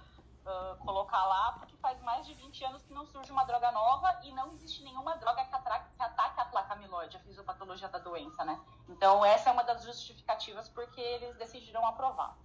ah, 0.46 0.78
colocar 0.80 1.26
lá, 1.26 1.52
porque 1.60 1.76
faz 1.78 2.00
mais 2.02 2.26
de 2.26 2.34
20 2.34 2.64
anos 2.66 2.82
que 2.84 2.94
não 2.94 3.06
surge 3.06 3.32
uma 3.32 3.44
droga 3.44 3.72
nova 3.72 4.20
e 4.24 4.32
não 4.32 4.54
existe 4.54 4.82
nenhuma 4.84 5.18
droga 5.18 5.44
que, 5.44 5.50
que 5.50 6.04
ataque 6.04 6.40
a 6.40 6.46
placa 6.46 6.74
amiloide, 6.74 7.18
a 7.18 7.20
fisiopatologia 7.20 7.90
da 7.90 8.00
doença, 8.00 8.46
né? 8.46 8.58
Então 8.88 9.26
essa 9.26 9.50
é 9.50 9.54
uma 9.54 9.64
das 9.64 9.84
justificativas 9.84 10.70
porque 10.70 11.02
eles 11.02 11.36
decidiram 11.36 11.86
aprovar. 11.86 12.38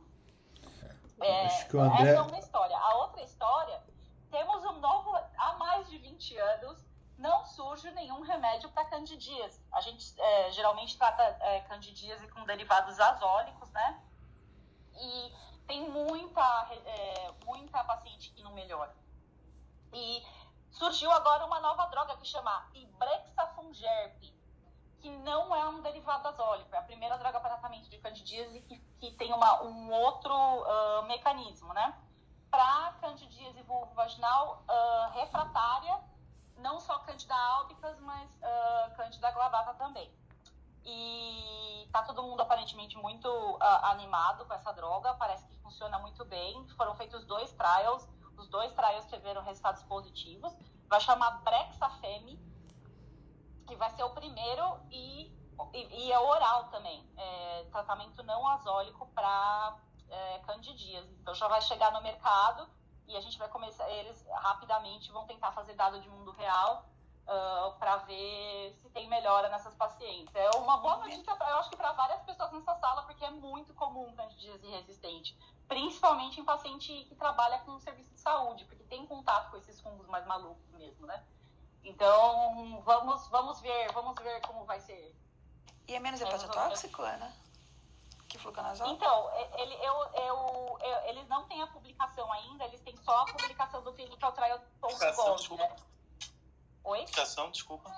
É, 1.25 1.47
André- 1.87 2.11
Essa 2.11 2.19
é 2.19 2.23
uma 2.23 2.39
história. 2.39 2.77
A 2.79 2.95
outra 2.97 3.23
história, 3.23 3.83
temos 4.31 4.65
um 4.65 4.79
novo, 4.81 5.15
há 5.37 5.55
mais 5.55 5.89
de 5.89 5.99
20 5.99 6.37
anos, 6.39 6.85
não 7.19 7.45
surge 7.47 7.91
nenhum 7.93 8.21
remédio 8.23 8.69
para 8.71 8.85
candidíase. 8.87 9.61
A 9.73 9.81
gente 9.81 10.15
é, 10.21 10.51
geralmente 10.51 10.97
trata 10.99 11.23
é, 11.23 11.61
candidíase 11.63 12.27
com 12.29 12.45
derivados 12.45 12.99
azólicos, 12.99 13.71
né? 13.71 14.01
E 14.95 15.33
tem 15.67 15.89
muita, 15.89 16.69
é, 16.85 17.33
muita 17.45 17.85
paciente 17.85 18.31
que 18.31 18.43
não 18.43 18.53
melhora. 18.53 18.95
E 19.93 20.25
surgiu 20.71 21.11
agora 21.13 21.45
uma 21.47 21.61
nova 21.61 21.87
droga 21.87 22.17
que 22.17 22.27
chama 22.27 22.69
Ibrexafungerp, 22.75 24.35
que 25.03 25.11
não 25.11 25.55
é 25.55 25.69
um 25.69 25.83
derivado 25.83 26.29
azólico. 26.29 26.73
É 26.75 26.79
a 26.79 26.83
primeira 26.83 27.19
droga 27.19 27.41
para 27.41 27.51
tratamento 27.51 27.91
de 27.91 27.99
candidíase 27.99 28.61
que, 28.61 28.79
que 29.01 29.11
tem 29.11 29.33
uma, 29.33 29.65
um 29.65 29.91
outro 29.91 30.33
ah, 30.33 31.03
mecanismo, 31.09 31.75
né? 31.75 31.93
Para 32.49 32.93
candidíase 33.01 33.61
vulvovaginal 33.63 34.63
ah, 34.69 35.11
refratária, 35.15 35.99
não 36.59 36.79
só 36.79 37.01
Candida 37.01 37.35
albicans, 37.35 37.99
mas 37.99 38.31
ah, 38.43 38.93
Candida 38.97 39.33
glavata 39.33 39.75
também. 39.75 40.09
E 40.85 41.89
tá 41.93 42.03
todo 42.03 42.23
mundo 42.23 42.41
aparentemente 42.41 42.97
muito 42.97 43.59
ah, 43.61 43.91
animado 43.91 44.45
com 44.47 44.55
essa 44.55 44.73
droga, 44.73 45.15
parece 45.15 45.45
que 45.49 45.57
funciona 45.59 45.99
muito 45.99 46.25
bem. 46.25 46.65
Foram 46.77 46.95
feitos 46.95 47.25
dois 47.25 47.53
trials, 47.53 48.09
os 48.37 48.47
dois 48.47 48.73
trials 48.73 49.05
tiveram 49.07 49.43
resultados 49.43 49.83
positivos. 49.83 50.57
Vai 50.89 51.01
chamar 51.01 51.43
Brexafemme, 51.43 52.39
que 53.73 53.77
vai 53.77 53.91
ser 53.91 54.05
o 54.05 54.11
primeiro 54.11 54.81
e, 54.91 55.33
e, 55.73 56.05
e 56.05 56.13
é 56.13 56.19
oral 56.19 56.65
também. 56.65 57.03
É, 57.17 57.67
tratamento 57.73 58.23
não 58.23 58.47
azólico 58.49 59.07
para 59.15 59.79
é. 60.11 60.43
Então 61.21 61.35
já 61.35 61.49
vai 61.49 61.61
chegar 61.63 61.91
no 61.93 62.03
mercado 62.03 62.69
e 63.07 63.17
a 63.17 63.21
gente 63.21 63.39
vai 63.39 63.49
começar, 63.49 63.89
eles 63.91 64.27
rapidamente 64.31 65.11
vão 65.11 65.27
tentar 65.27 65.53
fazer 65.53 65.75
dado 65.75 66.01
de 66.01 66.09
mundo 66.09 66.33
real 66.33 66.85
para 67.79 67.97
ver 67.99 68.75
se 68.75 68.91
tem 68.91 69.09
melhora 69.09 69.49
nessas 69.49 69.75
pacientes. 69.75 70.35
É 70.35 70.51
uma 70.57 70.77
boa 70.79 70.99
notícia, 70.99 71.31
eu 71.31 71.57
acho 71.57 71.71
que 71.71 71.77
para 71.77 71.93
várias 71.93 72.21
pessoas 72.23 72.53
nessa 72.53 72.75
sala, 72.75 73.03
porque 73.03 73.25
é 73.25 73.31
muito 73.31 73.73
comum 73.75 74.13
candidíase 74.15 74.67
resistente, 74.67 75.39
principalmente 75.67 76.41
em 76.41 76.45
paciente 76.45 77.05
que 77.05 77.15
trabalha 77.15 77.61
com 77.61 77.79
serviço 77.79 78.13
de 78.13 78.21
saúde, 78.21 78.65
porque 78.67 78.83
tem 78.85 79.07
contato 79.07 79.51
com 79.51 79.57
esses 79.57 79.81
fungos 79.81 80.07
mais 80.09 80.27
malucos 80.27 80.69
mesmo, 80.73 81.07
né? 81.07 81.25
Então, 81.85 82.81
vamos, 82.83 83.27
vamos 83.29 83.61
ver, 83.61 83.91
vamos 83.93 84.15
ver 84.23 84.41
como 84.43 84.65
vai 84.65 84.81
ser. 84.81 85.17
E 85.89 85.95
é 85.95 86.01
menos 86.01 86.21
É, 86.21 86.25
hepatotóxico, 86.25 87.03
Ana? 87.03 87.33
Que 88.29 88.39
fluconazol? 88.39 88.89
Então, 88.93 89.31
e- 89.37 89.61
ele, 89.63 89.75
eu, 89.75 89.95
eu, 90.15 90.79
eu- 90.81 91.03
eles 91.09 91.29
não 91.29 91.45
têm 91.49 91.61
a 91.61 91.67
publicação 91.67 92.31
ainda, 92.33 92.65
eles 92.65 92.81
têm 92.83 92.97
só 92.99 93.19
a 93.23 93.25
publicação 93.27 93.83
do 93.83 93.93
Clinical 93.93 94.33
Trial 94.33 94.59
Publicação, 94.81 95.25
Gov, 95.25 95.37
desculpa. 95.39 95.65
né? 95.65 95.77
Oi? 96.85 96.99
medicação, 97.01 97.51
desculpa? 97.51 97.91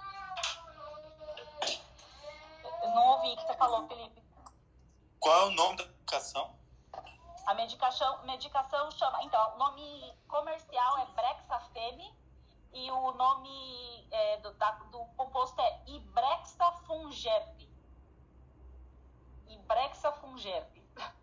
Eu 2.83 2.91
não 2.91 3.07
ouvi 3.13 3.33
o 3.33 3.37
que 3.37 3.47
você 3.47 3.55
falou, 3.55 3.87
Felipe. 3.87 4.23
Qual 5.21 5.41
é 5.43 5.45
o 5.47 5.51
nome 5.51 5.77
da 5.77 5.85
medicação? 5.87 6.55
A 7.47 7.55
medicação, 7.55 8.23
medicação 8.25 8.91
chama. 8.93 9.23
Então, 9.23 9.55
o 9.55 9.59
nome 9.59 10.15
comercial 10.29 10.99
é 10.99 11.07
Brexafemme 11.07 12.15
e 12.75 12.91
o 12.91 13.13
nome 13.13 14.09
é, 14.11 14.37
do, 14.39 14.53
da- 14.55 14.71
do 14.73 14.99
composto 15.17 15.61
é 15.61 15.83
Ibrexafungerp. 15.87 17.69
Ibrexafungerp. 19.49 20.77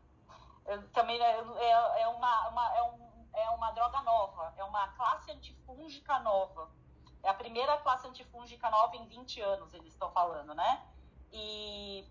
Eu 0.65 0.87
Também 0.91 1.19
é, 1.21 1.39
é, 1.59 2.01
é 2.03 2.07
uma, 2.07 2.47
uma- 2.49 2.75
é, 2.77 2.83
um- 2.83 3.27
é 3.33 3.49
uma 3.51 3.71
droga 3.71 4.01
nova, 4.03 4.53
é 4.57 4.63
uma 4.63 4.87
classe 4.89 5.31
antifúngica 5.31 6.19
nova. 6.19 6.69
É 7.23 7.29
a 7.29 7.33
primeira 7.33 7.77
classe 7.79 8.07
antifúngica 8.07 8.69
nova 8.69 8.95
em 8.95 9.05
20 9.07 9.41
anos, 9.41 9.73
eles 9.73 9.93
estão 9.93 10.11
falando, 10.11 10.53
né? 10.55 10.87
E. 11.31 12.05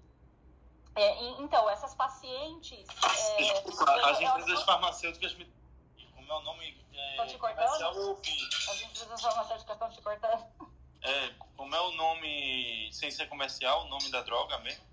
é, 0.95 1.23
então, 1.41 1.69
essas 1.69 1.95
pacientes. 1.95 2.87
é, 3.39 3.61
Desculpa, 3.63 3.93
as 4.11 4.21
empresas 4.21 4.63
farmacêuticas 4.65 5.35
me. 5.35 5.60
O 6.31 6.35
meu 6.35 6.43
nome 6.43 6.81
Estão 6.93 7.27
te 7.27 7.35
é, 7.35 7.39
cortando? 7.39 7.67
comercial 7.67 7.97
ouvi. 7.97 8.49
As 8.71 8.83
empresas 8.83 9.21
farmacêuticas 9.21 9.75
estão 9.75 9.91
te 9.91 10.01
cortando. 10.01 10.47
É, 11.03 11.35
como 11.57 11.75
é 11.75 11.81
o 11.81 11.91
nome, 11.93 12.89
sem 12.93 13.11
ser 13.11 13.29
comercial, 13.29 13.85
o 13.85 13.89
nome 13.89 14.09
da 14.13 14.23
droga 14.23 14.59
mesmo? 14.59 14.85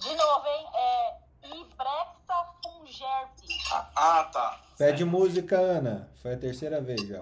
De 0.00 0.14
novo, 0.16 0.46
hein? 0.48 0.66
É 0.74 1.20
Ibrexafungerp. 1.44 3.30
Ah, 3.70 3.90
ah, 3.94 4.24
tá. 4.24 4.60
Pede 4.76 5.04
música, 5.04 5.56
Ana. 5.56 6.10
Foi 6.20 6.34
a 6.34 6.38
terceira 6.38 6.80
vez 6.80 7.06
já. 7.06 7.20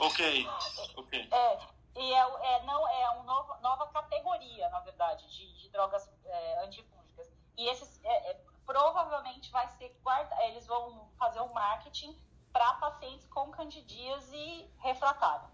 Ok, 0.00 0.48
ok. 0.96 1.28
É, 1.30 1.58
e 1.94 2.12
é, 2.12 2.18
é, 2.18 2.62
não, 2.64 2.88
é 2.88 3.10
uma 3.10 3.22
nova, 3.22 3.56
nova 3.60 3.86
categoria, 3.92 4.68
na 4.70 4.80
verdade, 4.80 5.28
de, 5.28 5.60
de 5.60 5.68
drogas 5.68 6.10
é, 6.24 6.64
antifúngicas. 6.64 7.30
E 7.56 7.68
esses 7.68 8.00
é, 8.02 8.30
é, 8.32 8.40
provavelmente 8.66 9.52
vai 9.52 9.68
ser 9.68 9.96
guarda, 10.02 10.34
eles 10.46 10.66
vão 10.66 11.08
fazer 11.16 11.40
um 11.40 11.52
marketing 11.52 12.18
para 12.54 12.72
pacientes 12.74 13.26
com 13.26 13.50
candidíase 13.50 14.70
refratária. 14.78 15.50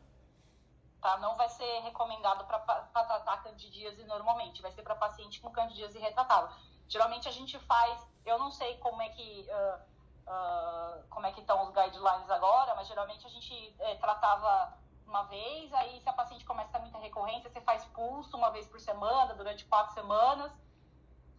Tá? 1.00 1.16
Não 1.16 1.34
vai 1.34 1.48
ser 1.48 1.80
recomendado 1.80 2.44
para 2.44 2.58
tratar 2.58 3.42
candidíase 3.42 4.04
normalmente, 4.04 4.60
vai 4.60 4.70
ser 4.70 4.82
para 4.82 4.94
paciente 4.94 5.40
com 5.40 5.50
candidíase 5.50 5.98
retratável. 5.98 6.54
Geralmente 6.86 7.26
a 7.26 7.32
gente 7.32 7.58
faz, 7.60 8.06
eu 8.26 8.38
não 8.38 8.50
sei 8.50 8.76
como 8.76 9.00
é 9.00 9.08
que 9.08 9.50
ah, 9.50 9.80
ah, 10.26 10.98
como 11.08 11.26
é 11.26 11.32
que 11.32 11.40
estão 11.40 11.62
os 11.62 11.70
guidelines 11.70 12.30
agora, 12.30 12.74
mas 12.74 12.86
geralmente 12.86 13.26
a 13.26 13.30
gente 13.30 13.74
eh, 13.78 13.94
tratava 13.94 14.76
uma 15.06 15.22
vez, 15.22 15.72
aí 15.72 16.00
se 16.02 16.08
a 16.08 16.12
paciente 16.12 16.44
começa 16.44 16.68
a 16.68 16.72
ter 16.72 16.80
muita 16.80 16.98
recorrência, 16.98 17.48
você 17.48 17.62
faz 17.62 17.82
pulso 17.86 18.36
uma 18.36 18.50
vez 18.50 18.68
por 18.68 18.78
semana, 18.78 19.32
durante 19.34 19.64
quatro 19.64 19.94
semanas, 19.94 20.52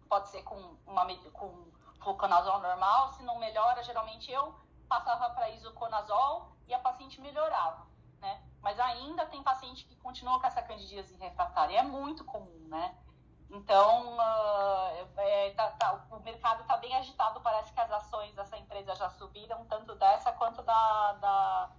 pode 0.10 0.28
ser 0.30 0.42
com 0.42 0.76
uma 0.88 1.06
com 1.34 1.72
fluconazol 2.02 2.60
normal, 2.60 3.14
se 3.14 3.22
não 3.22 3.38
melhora, 3.38 3.84
geralmente 3.84 4.32
eu 4.32 4.56
passava 4.92 5.30
para 5.30 5.50
isoconazol 5.52 6.52
e 6.68 6.74
a 6.74 6.80
paciente 6.80 7.22
melhorava, 7.22 7.88
né? 8.20 8.42
Mas 8.62 8.78
ainda 8.78 9.26
tem 9.26 9.42
paciente 9.42 9.86
que 9.86 9.96
continua 9.96 10.38
com 10.38 10.46
essa 10.46 10.62
candidíase 10.62 11.16
refratária, 11.16 11.80
é 11.80 11.82
muito 11.82 12.26
comum, 12.26 12.68
né? 12.68 12.94
Então, 13.50 14.20
ah, 14.20 14.92
é, 15.18 15.52
tá- 15.52 15.72
tá- 15.72 16.06
o 16.12 16.20
mercado 16.20 16.62
está 16.62 16.76
bem 16.76 16.94
agitado, 16.98 17.40
parece 17.40 17.72
que 17.72 17.80
as 17.80 17.90
ações 17.90 18.36
dessa 18.36 18.58
empresa 18.58 18.94
já 18.96 19.10
subiram, 19.12 19.66
tanto 19.66 19.96
dessa 19.96 20.34
quanto 20.34 20.62
da, 20.62 21.14
da, 21.14 21.70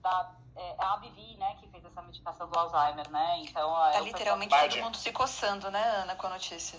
da 0.00 0.30
é, 0.54 0.76
a 0.78 0.92
AbbVie, 0.94 1.36
né, 1.38 1.56
que 1.58 1.66
fez 1.68 1.84
essa 1.84 2.02
medicação 2.02 2.48
do 2.48 2.56
Alzheimer, 2.58 3.08
né? 3.10 3.38
Então, 3.40 3.74
Tá 3.74 3.92
é, 3.94 4.00
o 4.00 4.04
literalmente 4.04 4.54
todo 4.56 4.78
mundo 4.78 4.96
se 4.96 5.12
coçando, 5.12 5.68
né, 5.70 5.82
Ana, 5.82 6.14
com 6.14 6.28
a 6.28 6.30
notícia. 6.30 6.78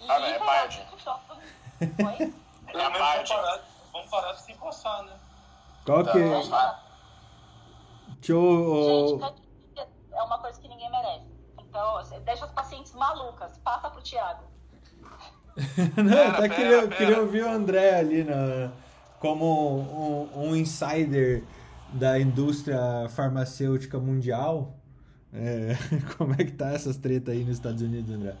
E, 0.00 0.10
Ah, 0.10 0.18
não, 0.18 0.26
é 0.26 0.38
Bard. 0.40 0.86
Oi? 1.80 2.34
Pelo 2.66 2.90
menos 2.90 2.98
parte. 2.98 3.73
Vamos 3.94 4.10
parar, 4.10 4.32
de 4.32 4.42
se 4.42 4.54
coçar, 4.54 5.04
né? 5.04 5.12
Qual 5.86 6.04
que. 6.04 6.18
Não, 6.18 6.42
vai. 6.42 6.76
Deixa 8.16 8.32
eu. 8.32 9.20
Gente, 9.76 9.88
é 10.12 10.22
uma 10.22 10.38
coisa 10.38 10.60
que 10.60 10.68
ninguém 10.68 10.90
merece. 10.90 11.26
Então, 11.60 11.94
você 11.94 12.18
deixa 12.20 12.44
as 12.44 12.52
pacientes 12.52 12.92
malucas, 12.92 13.56
passa 13.58 13.88
pro 13.90 14.02
Tiago. 14.02 14.44
Não, 15.96 16.10
Pera, 16.10 16.24
eu 16.24 16.30
até 16.30 16.48
pera, 16.48 16.54
queria, 16.54 16.82
pera. 16.82 16.96
queria 16.96 17.20
ouvir 17.20 17.44
o 17.44 17.50
André 17.50 17.94
ali 17.94 18.24
na, 18.24 18.72
como 19.20 19.78
um, 20.34 20.48
um 20.48 20.56
insider 20.56 21.44
da 21.92 22.18
indústria 22.18 23.08
farmacêutica 23.10 23.98
mundial. 23.98 24.74
É, 25.32 25.76
como 26.16 26.32
é 26.34 26.38
que 26.38 26.52
tá 26.52 26.72
essas 26.72 26.96
tretas 26.96 27.34
aí 27.34 27.44
nos 27.44 27.56
Estados 27.56 27.82
Unidos, 27.82 28.12
André? 28.12 28.34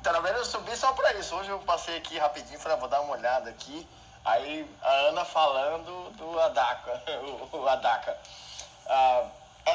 Então, 0.00 0.12
na 0.12 0.20
verdade, 0.20 0.44
eu 0.44 0.50
subi 0.50 0.76
só 0.76 0.92
pra 0.92 1.14
isso. 1.14 1.34
Hoje 1.36 1.50
eu 1.50 1.60
passei 1.60 1.96
aqui 1.96 2.18
rapidinho, 2.18 2.58
falei, 2.58 2.76
ah, 2.76 2.80
vou 2.80 2.88
dar 2.88 3.00
uma 3.00 3.12
olhada 3.12 3.50
aqui. 3.50 3.86
Aí 4.24 4.68
a 4.82 4.90
Ana 5.08 5.24
falando 5.24 6.10
do 6.16 6.40
Adaca, 6.40 7.02
o, 7.52 7.56
o 7.56 7.68
Adaca. 7.68 8.16
Ah, 8.88 9.24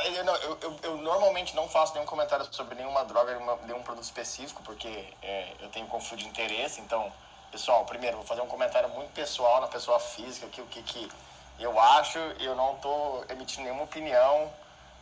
eu, 0.06 0.24
não, 0.24 0.36
eu, 0.38 0.58
eu, 0.62 0.80
eu 0.84 0.98
normalmente 0.98 1.56
não 1.56 1.68
faço 1.68 1.94
nenhum 1.94 2.06
comentário 2.06 2.46
sobre 2.54 2.76
nenhuma 2.76 3.04
droga, 3.06 3.34
nenhuma- 3.34 3.58
nenhum 3.64 3.84
produto 3.84 4.04
específico, 4.04 4.62
porque 4.64 5.14
é, 5.22 5.54
eu 5.60 5.70
tenho 5.70 5.88
conflito 5.88 6.22
de 6.22 6.28
interesse. 6.28 6.80
Então, 6.82 7.12
pessoal, 7.52 7.86
primeiro, 7.86 8.18
vou 8.18 8.26
fazer 8.26 8.42
um 8.42 8.48
comentário 8.48 8.90
muito 8.90 9.12
pessoal 9.14 9.62
na 9.62 9.68
pessoa 9.68 10.00
física, 10.00 10.48
que, 10.48 10.62
o 10.62 10.66
que, 10.68 10.82
que 10.84 11.12
eu 11.60 11.78
acho, 11.80 12.18
eu 12.40 12.56
não 12.56 12.76
tô 12.78 13.24
emitindo 13.30 13.64
nenhuma 13.64 13.84
opinião 13.84 14.52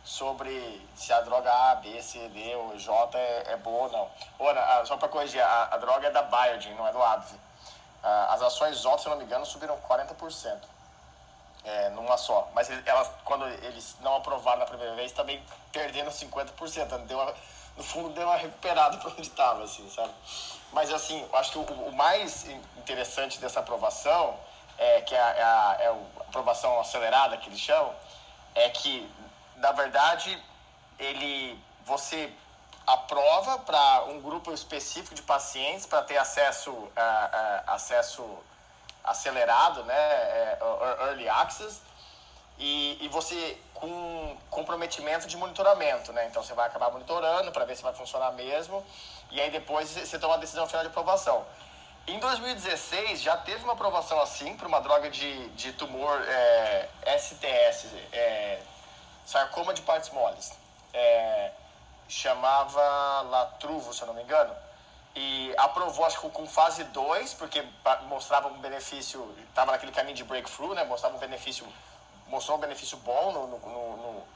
sobre 0.04 0.80
se 0.94 1.12
a 1.12 1.20
droga 1.20 1.52
A, 1.52 1.74
B, 1.76 2.00
C, 2.00 2.28
D 2.28 2.54
ou 2.54 2.78
J 2.78 3.18
é, 3.18 3.52
é 3.52 3.56
boa 3.56 3.86
ou 3.86 3.92
não. 3.92 4.10
Ora, 4.38 4.60
ah, 4.80 4.86
só 4.86 4.96
para 4.96 5.08
corrigir, 5.08 5.42
a, 5.42 5.68
a 5.72 5.76
droga 5.78 6.06
é 6.06 6.10
da 6.10 6.22
Biogen, 6.22 6.74
não 6.74 6.86
é 6.86 6.92
do 6.92 7.02
Advil. 7.02 7.40
Ah, 8.08 8.34
as 8.34 8.42
ações 8.42 8.78
J, 8.80 8.98
se 8.98 9.06
eu 9.06 9.10
não 9.10 9.18
me 9.18 9.24
engano, 9.24 9.44
subiram 9.44 9.76
40%. 9.78 10.60
É, 11.64 11.88
numa 11.90 12.16
só. 12.16 12.48
Mas 12.54 12.70
elas, 12.86 13.10
quando 13.24 13.44
eles 13.48 13.96
não 14.00 14.14
aprovaram 14.14 14.60
na 14.60 14.66
primeira 14.66 14.94
vez, 14.94 15.10
também 15.10 15.42
perderam 15.72 16.12
50%. 16.12 16.98
Deu 17.06 17.18
uma, 17.18 17.34
no 17.76 17.82
fundo, 17.82 18.10
deu 18.10 18.24
uma 18.24 18.36
recuperada 18.36 18.96
para 18.98 19.10
onde 19.10 19.22
estava, 19.22 19.64
assim, 19.64 19.90
sabe? 19.90 20.12
Mas, 20.72 20.92
assim, 20.92 21.28
acho 21.32 21.50
que 21.50 21.58
o, 21.58 21.62
o 21.62 21.92
mais 21.92 22.44
in- 22.46 22.62
interessante 22.78 23.40
dessa 23.40 23.58
aprovação, 23.58 24.38
é, 24.78 25.00
que 25.00 25.12
é 25.12 25.20
a, 25.20 25.76
é 25.80 25.84
é 25.84 25.88
a 25.88 25.96
aprovação 26.28 26.78
acelerada, 26.78 27.36
que 27.38 27.48
eles 27.48 27.58
chamam, 27.58 27.92
é 28.54 28.70
que, 28.70 29.10
na 29.56 29.72
verdade, 29.72 30.40
ele, 31.00 31.60
você 31.84 32.32
aprova 32.86 33.58
para 33.58 34.04
um 34.04 34.20
grupo 34.20 34.52
específico 34.52 35.14
de 35.14 35.22
pacientes 35.22 35.86
para 35.86 36.02
ter 36.02 36.16
acesso, 36.18 36.72
a- 36.94 37.62
a- 37.66 37.74
acesso 37.74 38.24
acelerado, 39.04 39.84
né, 39.84 39.94
é, 39.94 40.58
early 41.00 41.28
access, 41.28 41.80
e, 42.58 42.98
e 43.04 43.08
você 43.08 43.58
com 43.74 44.36
comprometimento 44.50 45.26
de 45.26 45.36
monitoramento, 45.36 46.12
né? 46.12 46.26
Então 46.26 46.42
você 46.42 46.54
vai 46.54 46.66
acabar 46.66 46.90
monitorando 46.90 47.52
para 47.52 47.64
ver 47.66 47.76
se 47.76 47.82
vai 47.82 47.92
funcionar 47.92 48.32
mesmo, 48.32 48.84
e 49.30 49.40
aí 49.40 49.50
depois 49.50 49.90
você 49.90 50.18
toma 50.18 50.34
a 50.34 50.38
decisão 50.38 50.66
final 50.66 50.82
de 50.82 50.88
aprovação. 50.88 51.44
Em 52.06 52.18
2016 52.18 53.20
já 53.20 53.36
teve 53.36 53.62
uma 53.64 53.74
aprovação 53.74 54.20
assim 54.20 54.56
para 54.56 54.66
uma 54.66 54.80
droga 54.80 55.10
de, 55.10 55.48
de 55.50 55.72
tumor 55.74 56.22
é, 56.26 56.88
STS, 57.18 57.88
é, 58.12 58.60
sarcoma 59.26 59.74
de 59.74 59.82
partes 59.82 60.08
moles. 60.10 60.52
É, 60.94 61.50
chamava 62.08 63.22
Latruvo, 63.22 63.92
se 63.92 64.02
eu 64.02 64.06
não 64.06 64.14
me 64.14 64.22
engano. 64.22 64.54
E 65.14 65.54
aprovou, 65.56 66.04
acho 66.04 66.20
que 66.20 66.28
com 66.28 66.46
fase 66.46 66.84
2, 66.84 67.34
porque 67.34 67.64
mostrava 68.08 68.48
um 68.48 68.58
benefício, 68.58 69.34
estava 69.48 69.72
naquele 69.72 69.92
caminho 69.92 70.14
de 70.16 70.24
breakthrough, 70.24 70.74
né? 70.74 70.84
Mostrava 70.84 71.16
um 71.16 71.18
benefício, 71.18 71.66
mostrou 72.26 72.58
um 72.58 72.60
benefício 72.60 72.98
bom 72.98 73.32
no, 73.32 73.46
no- 73.46 73.58
no- 73.96 74.26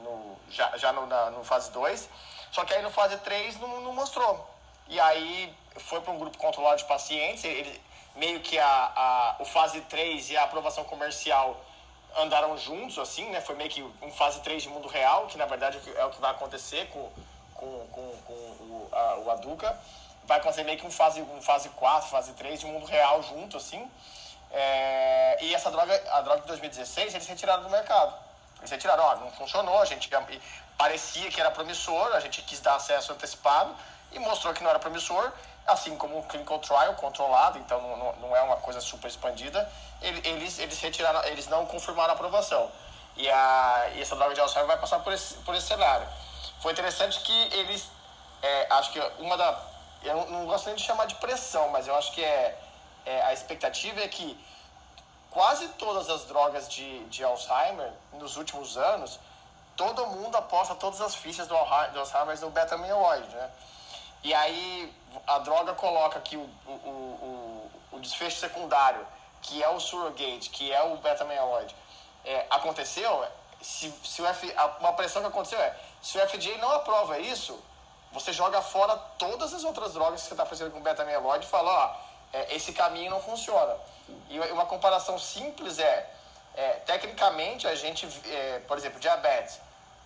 no- 0.00 0.36
já, 0.50 0.76
já 0.76 0.92
no, 0.92 1.06
na, 1.06 1.30
no 1.30 1.44
fase 1.44 1.70
2. 1.70 2.08
Só 2.50 2.64
que 2.64 2.74
aí 2.74 2.82
no 2.82 2.90
fase 2.90 3.16
3 3.18 3.58
não, 3.60 3.80
não 3.80 3.92
mostrou. 3.92 4.48
E 4.88 4.98
aí 4.98 5.54
foi 5.76 6.00
para 6.00 6.12
um 6.12 6.18
grupo 6.18 6.36
controlado 6.36 6.78
de 6.78 6.84
pacientes, 6.84 7.44
ele, 7.44 7.80
meio 8.16 8.40
que 8.40 8.58
a, 8.58 8.66
a, 8.66 9.36
o 9.38 9.44
fase 9.44 9.80
3 9.82 10.30
e 10.30 10.36
a 10.36 10.42
aprovação 10.44 10.84
comercial 10.84 11.60
andaram 12.18 12.56
juntos, 12.56 12.98
assim, 12.98 13.28
né? 13.30 13.40
Foi 13.40 13.54
meio 13.54 13.70
que 13.70 13.82
um 13.82 14.10
fase 14.12 14.40
3 14.40 14.62
de 14.62 14.68
mundo 14.68 14.88
real, 14.88 15.26
que 15.26 15.36
na 15.36 15.46
verdade 15.46 15.78
é 15.96 16.04
o 16.04 16.10
que 16.10 16.20
vai 16.20 16.30
acontecer 16.30 16.88
com, 16.88 17.10
com, 17.54 17.86
com, 17.90 18.16
com 18.26 18.32
o, 18.32 18.88
a, 18.92 19.16
o 19.18 19.30
Aduca. 19.30 19.76
Vai 20.24 20.38
acontecer 20.38 20.64
meio 20.64 20.78
que 20.78 20.86
um 20.86 20.90
fase, 20.90 21.20
um 21.20 21.42
fase 21.42 21.68
4, 21.70 22.08
fase 22.08 22.32
3 22.32 22.60
de 22.60 22.66
mundo 22.66 22.86
real 22.86 23.22
junto, 23.22 23.56
assim. 23.56 23.90
É, 24.50 25.38
e 25.42 25.54
essa 25.54 25.70
droga, 25.70 26.00
a 26.12 26.20
droga 26.20 26.42
de 26.42 26.46
2016, 26.46 27.14
eles 27.14 27.26
retiraram 27.26 27.62
do 27.62 27.70
mercado. 27.70 28.14
Eles 28.60 28.70
retiraram, 28.70 29.04
ó, 29.04 29.16
não 29.16 29.30
funcionou, 29.32 29.80
a 29.80 29.84
gente 29.84 30.08
parecia 30.78 31.28
que 31.30 31.40
era 31.40 31.50
promissor, 31.50 32.14
a 32.14 32.20
gente 32.20 32.40
quis 32.42 32.60
dar 32.60 32.76
acesso 32.76 33.12
antecipado 33.12 33.74
e 34.12 34.18
mostrou 34.18 34.54
que 34.54 34.62
não 34.62 34.70
era 34.70 34.78
promissor, 34.78 35.32
assim 35.66 35.96
como 35.96 36.18
um 36.18 36.22
clinical 36.22 36.58
trial 36.58 36.94
controlado, 36.94 37.58
então 37.58 37.80
não, 37.80 38.12
não, 38.16 38.36
é 38.36 38.42
uma 38.42 38.56
coisa 38.56 38.80
super 38.80 39.08
expandida, 39.08 39.70
ele- 40.02 40.26
eles, 40.28 40.58
eles 40.58 40.78
retiraram, 40.80 41.24
eles 41.24 41.48
não 41.48 41.64
confirmaram 41.66 42.10
a 42.10 42.14
aprovação. 42.14 42.70
E, 43.16 43.28
a, 43.30 43.90
e 43.94 44.02
essa 44.02 44.16
droga 44.16 44.34
de 44.34 44.40
Alzheimer 44.40 44.66
vai 44.66 44.78
passar 44.78 44.98
por 45.00 45.12
esse, 45.12 45.34
por 45.38 45.54
esse 45.54 45.66
cenário. 45.66 46.06
foi 46.60 46.72
interessante 46.72 47.20
que 47.20 47.54
eles, 47.54 47.88
é, 48.42 48.66
acho 48.70 48.90
que 48.92 49.00
uma 49.18 49.36
da, 49.36 49.58
eu 50.02 50.26
não, 50.26 50.46
gosto 50.46 50.66
nem 50.66 50.74
de 50.74 50.82
chamar 50.82 51.06
de 51.06 51.14
pressão, 51.16 51.68
mas 51.68 51.86
eu 51.86 51.94
acho 51.94 52.12
que 52.12 52.22
é, 52.22 52.58
é 53.06 53.22
a 53.22 53.32
expectativa 53.32 54.00
é 54.00 54.08
que 54.08 54.38
quase 55.30 55.68
todas 55.70 56.08
as 56.10 56.24
drogas 56.24 56.68
de, 56.68 57.04
de 57.06 57.24
Alzheimer 57.24 57.90
nos 58.12 58.36
últimos 58.36 58.76
anos, 58.76 59.18
todo 59.76 60.06
mundo 60.06 60.36
aposta 60.36 60.74
todas 60.74 61.00
as 61.00 61.14
fichas 61.14 61.46
do 61.48 61.56
Alzheimer 61.56 62.38
no 62.40 62.50
beta-amiloide, 62.50 63.28
né? 63.34 63.50
E 64.22 64.32
aí 64.32 64.92
a 65.26 65.38
droga 65.38 65.74
coloca 65.74 66.20
que 66.20 66.36
o, 66.36 66.48
o, 66.66 66.70
o, 66.70 67.70
o 67.92 68.00
desfecho 68.00 68.38
secundário, 68.38 69.06
que 69.42 69.62
é 69.62 69.68
o 69.68 69.80
surrogate, 69.80 70.50
que 70.50 70.72
é 70.72 70.82
o 70.82 70.96
beta-amiloide, 70.96 71.74
é, 72.24 72.46
aconteceu, 72.50 73.26
se, 73.60 73.92
se 74.04 74.22
o 74.22 74.26
F, 74.26 74.54
uma 74.80 74.92
pressão 74.94 75.22
que 75.22 75.28
aconteceu 75.28 75.60
é, 75.60 75.76
se 76.00 76.18
o 76.18 76.28
FDA 76.28 76.58
não 76.58 76.70
aprova 76.70 77.18
isso, 77.18 77.58
você 78.12 78.32
joga 78.32 78.62
fora 78.62 78.96
todas 79.18 79.52
as 79.52 79.64
outras 79.64 79.92
drogas 79.92 80.22
que 80.22 80.28
você 80.28 80.34
está 80.34 80.46
fazendo 80.46 80.70
com 80.70 80.80
beta-amiloide 80.80 81.46
e 81.46 81.48
fala, 81.48 81.70
ó, 81.70 81.96
é, 82.32 82.54
esse 82.54 82.72
caminho 82.72 83.10
não 83.10 83.20
funciona. 83.20 83.76
E 84.28 84.38
uma 84.50 84.66
comparação 84.66 85.18
simples 85.18 85.78
é, 85.78 86.10
é 86.54 86.72
tecnicamente, 86.86 87.66
a 87.66 87.74
gente, 87.74 88.06
é, 88.30 88.60
por 88.68 88.76
exemplo, 88.76 89.00
diabetes, 89.00 89.60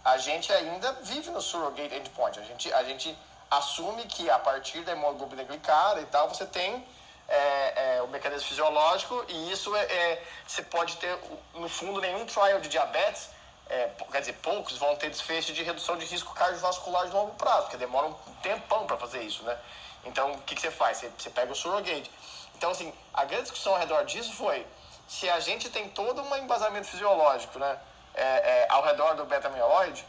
a 0.05 0.17
gente 0.17 0.53
ainda 0.53 0.93
vive 1.03 1.31
no 1.31 1.41
surrogate 1.41 1.95
endpoint. 1.95 2.39
A 2.39 2.43
gente, 2.43 2.73
a 2.73 2.83
gente 2.85 3.17
assume 3.51 4.05
que 4.07 4.29
a 4.31 4.39
partir 4.39 4.81
da 4.83 4.93
hemoglobina 4.93 5.45
glicada 5.45 6.01
e 6.01 6.07
tal, 6.07 6.29
você 6.29 6.47
tem 6.47 6.85
é, 7.29 7.97
é, 7.97 8.03
o 8.03 8.09
mecanismo 8.09 8.49
fisiológico 8.49 9.25
e 9.29 9.53
isso 9.53 9.75
é, 9.77 9.83
é, 9.85 10.25
você 10.47 10.63
pode 10.63 10.97
ter, 10.97 11.19
no 11.55 11.69
fundo, 11.69 12.01
nenhum 12.01 12.25
trial 12.27 12.61
de 12.61 12.69
diabetes, 12.69 13.31
é, 13.69 13.91
quer 14.11 14.21
dizer, 14.21 14.33
poucos 14.35 14.79
vão 14.79 14.97
ter 14.97 15.11
desfecho 15.11 15.53
de 15.53 15.63
redução 15.63 15.97
de 15.97 16.07
risco 16.07 16.33
cardiovascular 16.35 17.07
de 17.07 17.13
longo 17.13 17.35
prazo, 17.35 17.63
porque 17.63 17.77
demora 17.77 18.07
um 18.07 18.15
tempão 18.43 18.87
para 18.87 18.97
fazer 18.97 19.23
isso, 19.23 19.43
né? 19.43 19.59
Então, 20.05 20.33
o 20.33 20.39
que, 20.43 20.55
que 20.55 20.61
você 20.61 20.71
faz? 20.71 20.99
Você, 20.99 21.11
você 21.19 21.29
pega 21.29 21.53
o 21.53 21.55
surrogate. 21.55 22.11
Então, 22.57 22.71
assim, 22.71 22.93
a 23.13 23.25
grande 23.25 23.43
discussão 23.43 23.75
ao 23.75 23.79
redor 23.79 24.05
disso 24.05 24.33
foi 24.33 24.67
se 25.07 25.29
a 25.29 25.41
gente 25.41 25.71
tem 25.71 25.89
todo 25.89 26.21
um 26.21 26.37
embasamento 26.37 26.87
fisiológico, 26.87 27.59
né, 27.59 27.79
é, 28.15 28.23
é, 28.23 28.67
ao 28.69 28.83
redor 28.85 29.15
do 29.15 29.25
beta-amiloide, 29.25 30.05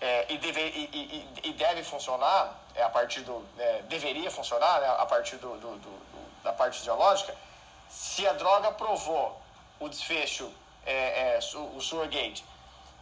é, 0.00 0.32
e, 0.32 0.38
deve, 0.38 0.60
e, 0.60 1.28
e, 1.42 1.48
e, 1.48 1.52
deve 1.52 1.82
funcionar 1.82 2.56
é, 2.74 2.82
a 2.82 2.88
partir 2.88 3.20
do. 3.22 3.44
É, 3.58 3.82
deveria 3.82 4.30
funcionar 4.30 4.80
né, 4.80 4.88
a 4.98 5.06
partir 5.06 5.36
do, 5.36 5.56
do, 5.56 5.76
do, 5.78 6.42
da 6.42 6.52
parte 6.52 6.78
fisiológica, 6.78 7.34
se 7.88 8.26
a 8.26 8.32
droga 8.32 8.70
provou 8.72 9.40
o 9.80 9.88
desfecho, 9.88 10.50
é, 10.86 11.36
é, 11.36 11.38
o 11.74 11.80
surrogate, 11.80 12.44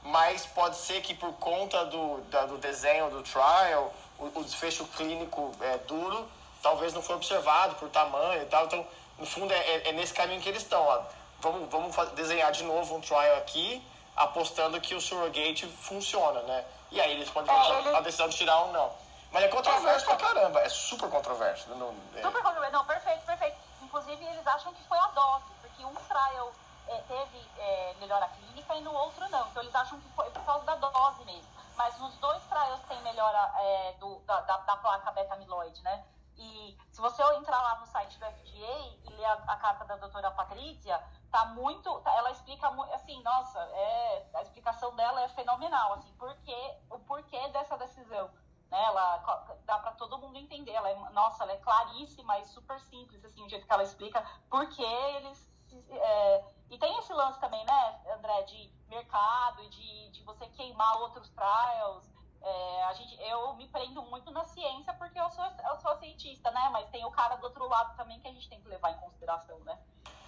mas 0.03 0.47
pode 0.47 0.77
ser 0.77 1.03
que 1.03 1.15
por 1.15 1.33
conta 1.35 1.85
do, 1.87 2.19
da, 2.31 2.47
do 2.47 2.57
desenho 2.59 3.11
do 3.11 3.23
trial, 3.23 3.93
o, 4.19 4.27
o 4.27 4.45
desfecho 4.45 4.87
clínico 4.97 5.53
é 5.61 5.79
duro, 5.79 6.27
talvez 6.63 6.95
não 6.95 7.03
foi 7.03 7.17
observado 7.17 7.75
por 7.77 7.89
tamanho 7.91 8.43
e 8.43 8.47
tal. 8.47 8.67
Então, 8.67 8.87
no 9.19 9.27
fundo, 9.27 9.53
é, 9.53 9.89
é 9.89 9.93
nesse 9.93 10.15
caminho 10.15 10.41
que 10.41 10.49
eles 10.49 10.63
estão. 10.63 10.83
Ó. 10.83 11.03
Vamos, 11.41 11.71
vamos 11.71 11.95
desenhar 12.15 12.51
de 12.53 12.65
novo 12.65 12.97
um 12.97 13.01
trial 13.01 13.37
aqui, 13.37 13.83
apostando 14.17 14.81
que 14.81 14.95
o 14.95 15.01
surrogate 15.01 15.67
funciona, 15.67 16.41
né? 16.43 16.65
E 16.97 17.01
aí 17.01 17.13
eles 17.13 17.29
podem 17.29 17.55
tomar 17.55 17.93
é, 17.93 17.97
a 17.99 18.01
decisão 18.01 18.27
de 18.27 18.35
tirar 18.35 18.59
ou 18.59 18.73
não. 18.73 18.91
Mas 19.31 19.45
é 19.45 19.49
controverso 19.49 20.07
pra 20.07 20.17
caramba, 20.17 20.61
é 20.61 20.69
super 20.71 21.11
controverso. 21.11 21.69
Não, 21.75 21.95
é... 22.15 22.23
Super 22.23 22.43
controverso, 22.43 22.73
não, 22.73 22.87
perfeito, 22.87 23.21
perfeito. 23.27 23.55
Inclusive, 23.83 24.25
eles 24.25 24.47
acham 24.47 24.73
que 24.73 24.83
foi 24.85 24.97
a 24.97 25.09
dose, 25.09 25.45
porque 25.61 25.85
um 25.85 25.95
trial 25.95 26.53
é, 26.89 26.97
teve 27.07 27.47
é, 27.59 27.95
melhora 28.01 28.27
clínica 28.29 28.75
e 28.77 28.81
no 28.81 28.95
outro 28.95 29.29
não. 29.29 29.47
Então, 29.49 29.63
eles 29.63 29.75
acham 29.75 30.01
que 30.01 30.09
foi 30.17 30.31
por 30.31 30.43
causa 30.43 30.65
da 30.65 30.75
dose 30.77 31.23
mesmo. 31.27 31.47
Mas 31.77 31.99
nos 31.99 32.15
dois 32.15 32.43
trials 32.45 32.81
tem 32.89 32.99
melhora 33.03 33.53
é, 33.59 33.95
do, 34.01 34.15
da, 34.21 34.41
da, 34.41 34.57
da 34.57 34.77
placa 34.79 35.11
beta-amiloide, 35.11 35.83
né? 35.83 36.03
E 36.39 36.79
se 36.91 37.01
você 37.01 37.23
entrar 37.35 37.61
lá 37.63 37.79
no 37.79 37.87
site 37.87 38.19
do 38.19 38.27
FDA 38.27 38.79
e 39.05 39.11
ler 39.11 39.25
a, 39.25 39.33
a 39.33 39.57
carta 39.57 39.85
da 39.85 39.97
doutora 39.97 40.31
Patrícia, 40.31 41.03
tá 41.31 41.47
muito. 41.47 42.01
Tá, 42.01 42.15
ela 42.17 42.31
explica. 42.31 42.69
Assim, 42.95 43.23
nossa, 43.23 43.59
é, 43.59 44.31
a 44.35 44.43
explicação 44.43 44.95
dela 44.95 45.23
é 45.23 45.29
fenomenal. 45.29 45.95
Assim, 45.95 46.13
porque, 46.19 46.79
o 46.91 46.99
porquê 47.01 47.49
dessa 47.49 47.77
decisão. 47.79 48.31
Né? 48.71 48.83
Ela 48.85 49.19
dá 49.65 49.79
para 49.79 49.93
todo 49.93 50.19
mundo 50.19 50.37
entender. 50.37 50.73
Ela 50.73 50.91
é, 50.91 50.95
nossa, 51.11 51.45
ela 51.45 51.53
é 51.53 51.59
claríssima 51.59 52.39
e 52.39 52.45
super 52.45 52.81
simples, 52.81 53.25
assim, 53.25 53.45
o 53.45 53.49
jeito 53.49 53.67
que 53.67 53.73
ela 53.73 53.83
explica 53.83 54.25
porque 54.51 54.83
eles. 54.83 55.51
É, 55.91 56.45
e 56.71 56.79
tem 56.79 56.97
esse 56.99 57.13
lance 57.13 57.39
também, 57.39 57.65
né, 57.65 58.01
André, 58.15 58.43
de 58.43 58.73
mercado 58.89 59.63
e 59.63 59.69
de, 59.69 60.11
de 60.11 60.23
você 60.25 60.47
queimar 60.49 60.97
outros 60.99 61.29
trials. 61.31 62.16
É, 62.47 62.85
a 62.85 62.93
gente, 62.93 63.21
eu 63.21 63.55
me 63.55 63.67
prendo 63.67 64.01
muito 64.03 64.31
na 64.31 64.45
ciência 64.45 64.93
porque 64.95 65.19
eu 65.19 65.29
sou, 65.31 65.45
eu 65.45 65.81
sou 65.81 65.99
cientista, 65.99 66.49
né? 66.53 66.69
Mas 66.73 66.89
tem 66.91 67.05
o 67.05 67.11
cara 67.11 67.35
do 67.35 67.45
outro 67.45 67.67
lado 67.67 67.97
também 67.97 68.21
que 68.21 68.29
a 68.29 68.33
gente 68.33 68.49
tem 68.49 68.61
que 68.61 68.69
levar 68.69 68.93
em 68.93 68.99
consideração, 68.99 69.59
né? 69.65 69.77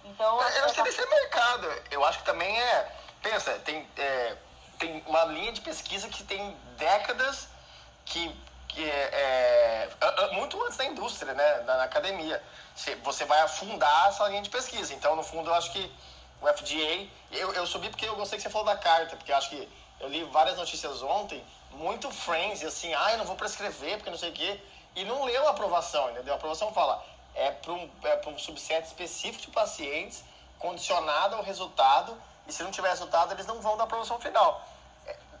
Então. 0.03 0.41
Eu, 0.41 0.61
não 0.63 0.69
sei 0.69 0.83
desse 0.83 1.05
mercado. 1.05 1.65
Eu 1.89 2.03
acho 2.03 2.19
que 2.19 2.25
também 2.25 2.59
é. 2.59 2.95
Pensa, 3.21 3.57
tem, 3.59 3.87
é, 3.95 4.37
tem 4.77 5.01
uma 5.07 5.23
linha 5.25 5.53
de 5.53 5.61
pesquisa 5.61 6.09
que 6.09 6.21
tem 6.25 6.57
décadas 6.77 7.47
que, 8.03 8.35
que 8.67 8.83
é, 8.83 9.89
é 10.01 10.31
muito 10.33 10.61
antes 10.65 10.77
da 10.77 10.85
indústria, 10.85 11.33
né? 11.33 11.59
Na, 11.59 11.77
na 11.77 11.83
academia. 11.83 12.43
Você 12.75 13.23
vai 13.23 13.39
afundar 13.39 14.09
essa 14.09 14.27
linha 14.27 14.41
de 14.41 14.49
pesquisa. 14.49 14.93
Então, 14.93 15.15
no 15.15 15.23
fundo, 15.23 15.49
eu 15.49 15.55
acho 15.55 15.71
que 15.71 15.89
o 16.41 16.47
FDA. 16.47 17.07
Eu, 17.31 17.53
eu 17.53 17.65
subi 17.65 17.89
porque 17.89 18.05
eu 18.05 18.17
gostei 18.17 18.37
que 18.37 18.43
você 18.43 18.49
falou 18.49 18.67
da 18.67 18.75
carta, 18.75 19.15
porque 19.15 19.31
eu 19.31 19.37
acho 19.37 19.49
que 19.51 19.69
eu 19.99 20.09
li 20.09 20.23
várias 20.25 20.57
notícias 20.57 21.01
ontem, 21.01 21.43
muito 21.71 22.09
friends, 22.11 22.63
assim, 22.63 22.93
ah, 22.93 23.11
eu 23.11 23.17
não 23.19 23.25
vou 23.25 23.35
prescrever 23.35 23.97
porque 23.97 24.09
não 24.09 24.17
sei 24.17 24.29
o 24.29 24.33
quê, 24.33 24.59
e 24.95 25.05
não 25.05 25.23
leu 25.23 25.47
a 25.47 25.51
aprovação, 25.51 26.09
entendeu? 26.11 26.33
A 26.33 26.37
aprovação 26.37 26.73
fala, 26.73 27.03
é 27.35 27.51
para 27.51 27.73
um, 27.73 27.89
é 28.03 28.21
um 28.27 28.37
subset 28.37 28.85
específico 28.85 29.45
de 29.45 29.51
pacientes, 29.51 30.23
condicionado 30.57 31.35
ao 31.35 31.43
resultado, 31.43 32.15
e 32.47 32.51
se 32.51 32.63
não 32.63 32.71
tiver 32.71 32.89
resultado, 32.89 33.33
eles 33.33 33.45
não 33.45 33.61
vão 33.61 33.77
dar 33.77 33.83
aprovação 33.83 34.19
final. 34.19 34.61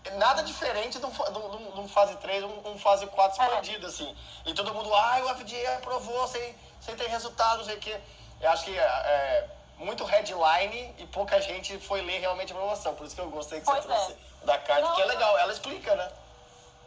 É 0.05 0.11
nada 0.11 0.43
diferente 0.43 0.97
de 0.97 1.05
um, 1.05 1.11
de 1.11 1.79
um 1.79 1.87
fase 1.87 2.15
3, 2.17 2.43
um, 2.43 2.71
um 2.71 2.79
fase 2.79 3.05
4 3.07 3.43
expandido, 3.43 3.85
é. 3.85 3.89
assim. 3.89 4.15
E 4.45 4.53
todo 4.53 4.73
mundo, 4.73 4.93
ah, 4.93 5.19
o 5.25 5.35
FDA 5.35 5.75
aprovou 5.75 6.27
sem, 6.27 6.55
sem 6.79 6.95
ter 6.95 7.07
resultado, 7.07 7.57
não 7.57 7.65
sei 7.65 7.75
o 7.75 7.79
quê. 7.79 7.99
Eu 8.39 8.49
acho 8.49 8.63
que 8.63 8.77
é, 8.77 9.49
muito 9.79 10.03
headline 10.03 10.93
e 10.97 11.07
pouca 11.07 11.41
gente 11.41 11.79
foi 11.79 12.01
ler 12.01 12.19
realmente 12.19 12.51
a 12.51 12.55
promoção. 12.55 12.93
Por 12.95 13.05
isso 13.05 13.15
que 13.15 13.21
eu 13.21 13.29
gostei 13.29 13.59
que 13.59 13.65
pois 13.65 13.83
você 13.83 13.91
é. 13.91 13.95
trouxe 13.95 14.17
da 14.45 14.57
carta, 14.57 14.81
Não, 14.81 14.95
que 14.95 15.01
é 15.01 15.05
legal. 15.05 15.37
Ela 15.37 15.51
explica, 15.51 15.95
né? 15.95 16.11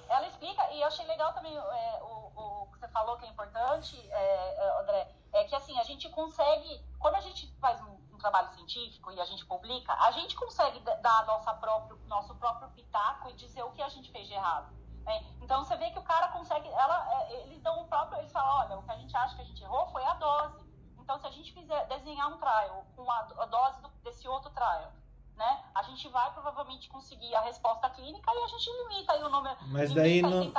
Ela 0.08 0.26
explica, 0.26 0.70
e 0.72 0.80
eu 0.80 0.86
achei 0.86 1.06
legal 1.06 1.32
também 1.32 1.56
é, 1.56 2.02
o, 2.02 2.32
o 2.36 2.66
que 2.70 2.78
você 2.78 2.88
falou 2.88 3.16
que 3.16 3.24
é 3.24 3.28
importante, 3.28 3.98
é, 4.10 4.54
é, 4.58 4.80
André, 4.80 5.08
é 5.32 5.44
que 5.44 5.54
assim, 5.54 5.78
a 5.78 5.84
gente 5.84 6.06
consegue, 6.10 6.84
quando 6.98 7.14
a 7.14 7.20
gente 7.20 7.50
faz 7.58 7.80
um, 7.80 7.98
um, 8.12 8.18
trabalho 8.18 8.52
científico 8.52 9.10
e 9.10 9.18
a 9.18 9.24
gente 9.24 9.46
publica, 9.46 9.94
a 9.94 10.10
gente 10.10 10.36
consegue 10.36 10.80
dar 10.80 11.24
nossa 11.26 11.54
próprio, 11.54 11.98
nosso 12.06 12.34
próprio 12.34 12.68
pitaco 12.70 13.30
e 13.30 13.32
dizer 13.32 13.62
o 13.62 13.72
que 13.72 13.80
a 13.80 13.88
gente 13.88 14.12
fez 14.12 14.28
de 14.28 14.34
errado. 14.34 14.70
Né? 15.02 15.24
Então 15.40 15.64
você 15.64 15.74
vê 15.76 15.90
que 15.90 15.98
o 15.98 16.02
cara 16.02 16.28
consegue, 16.28 16.68
ela, 16.68 17.08
é, 17.14 17.32
eles 17.44 17.62
dão 17.62 17.80
o 17.80 17.88
próprio, 17.88 18.18
eles 18.18 18.30
falam, 18.32 18.66
olha, 18.66 18.78
o 18.78 18.82
que 18.82 18.90
a 18.90 18.96
gente 18.96 19.16
acha 19.16 19.34
que 19.34 19.40
a 19.40 19.46
gente 19.46 19.62
errou 19.62 19.86
foi 19.86 20.04
a 20.04 20.12
dose. 20.14 20.71
Então, 21.02 21.18
se 21.18 21.26
a 21.26 21.30
gente 21.30 21.52
fizer 21.52 21.84
desenhar 21.86 22.32
um 22.32 22.38
trial 22.38 22.86
com 22.96 23.10
a, 23.10 23.28
a 23.38 23.46
dose 23.46 23.82
do, 23.82 23.88
desse 24.04 24.28
outro 24.28 24.50
trial, 24.50 24.92
né, 25.36 25.58
a 25.74 25.82
gente 25.82 26.08
vai 26.08 26.30
provavelmente 26.32 26.88
conseguir 26.88 27.34
a 27.34 27.40
resposta 27.40 27.90
clínica 27.90 28.30
e 28.32 28.42
a 28.44 28.46
gente 28.46 28.70
limita 28.70 29.12
aí 29.12 29.22
o 29.22 29.28
número. 29.28 29.56
Mas 29.68 29.92
daí 29.92 30.22
não. 30.22 30.52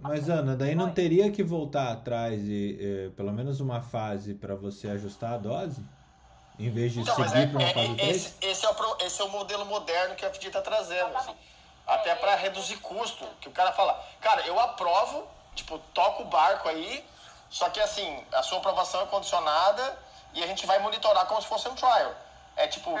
Mas 0.00 0.30
Ana, 0.30 0.56
daí 0.56 0.74
não 0.74 0.92
teria 0.92 1.30
que 1.30 1.42
voltar 1.42 1.92
atrás 1.92 2.40
e, 2.42 3.12
pelo 3.16 3.32
menos 3.32 3.60
uma 3.60 3.82
fase 3.82 4.34
para 4.34 4.54
você 4.54 4.88
ajustar 4.88 5.34
a 5.34 5.38
dose? 5.38 5.84
Em 6.58 6.70
vez 6.70 6.92
de 6.94 7.00
então, 7.00 7.14
seguir 7.14 7.36
é, 7.36 7.46
para 7.46 7.58
uma 7.58 7.68
é, 7.68 7.74
fase 7.74 7.94
3? 7.96 8.16
Esse, 8.16 8.46
esse, 8.46 8.64
é 8.64 8.70
o, 8.70 8.96
esse 9.00 9.20
é 9.20 9.24
o 9.24 9.28
modelo 9.28 9.66
moderno 9.66 10.14
que 10.14 10.24
a 10.24 10.30
FD 10.30 10.46
está 10.46 10.62
trazendo. 10.62 11.14
Assim, 11.14 11.34
até 11.86 12.10
é, 12.10 12.14
para 12.14 12.34
reduzir 12.36 12.78
custo. 12.78 13.26
Que 13.40 13.48
o 13.48 13.52
cara 13.52 13.72
fala, 13.72 14.02
cara, 14.22 14.46
eu 14.46 14.58
aprovo, 14.58 15.26
tipo, 15.54 15.78
toca 15.92 16.22
o 16.22 16.26
barco 16.26 16.66
aí 16.68 17.04
só 17.50 17.70
que 17.70 17.80
assim, 17.80 18.26
a 18.32 18.42
sua 18.42 18.58
aprovação 18.58 19.02
é 19.02 19.06
condicionada 19.06 19.98
e 20.34 20.42
a 20.42 20.46
gente 20.46 20.66
vai 20.66 20.78
monitorar 20.78 21.26
como 21.26 21.40
se 21.40 21.48
fosse 21.48 21.68
um 21.68 21.74
trial. 21.74 22.14
É 22.56 22.66
tipo, 22.66 22.94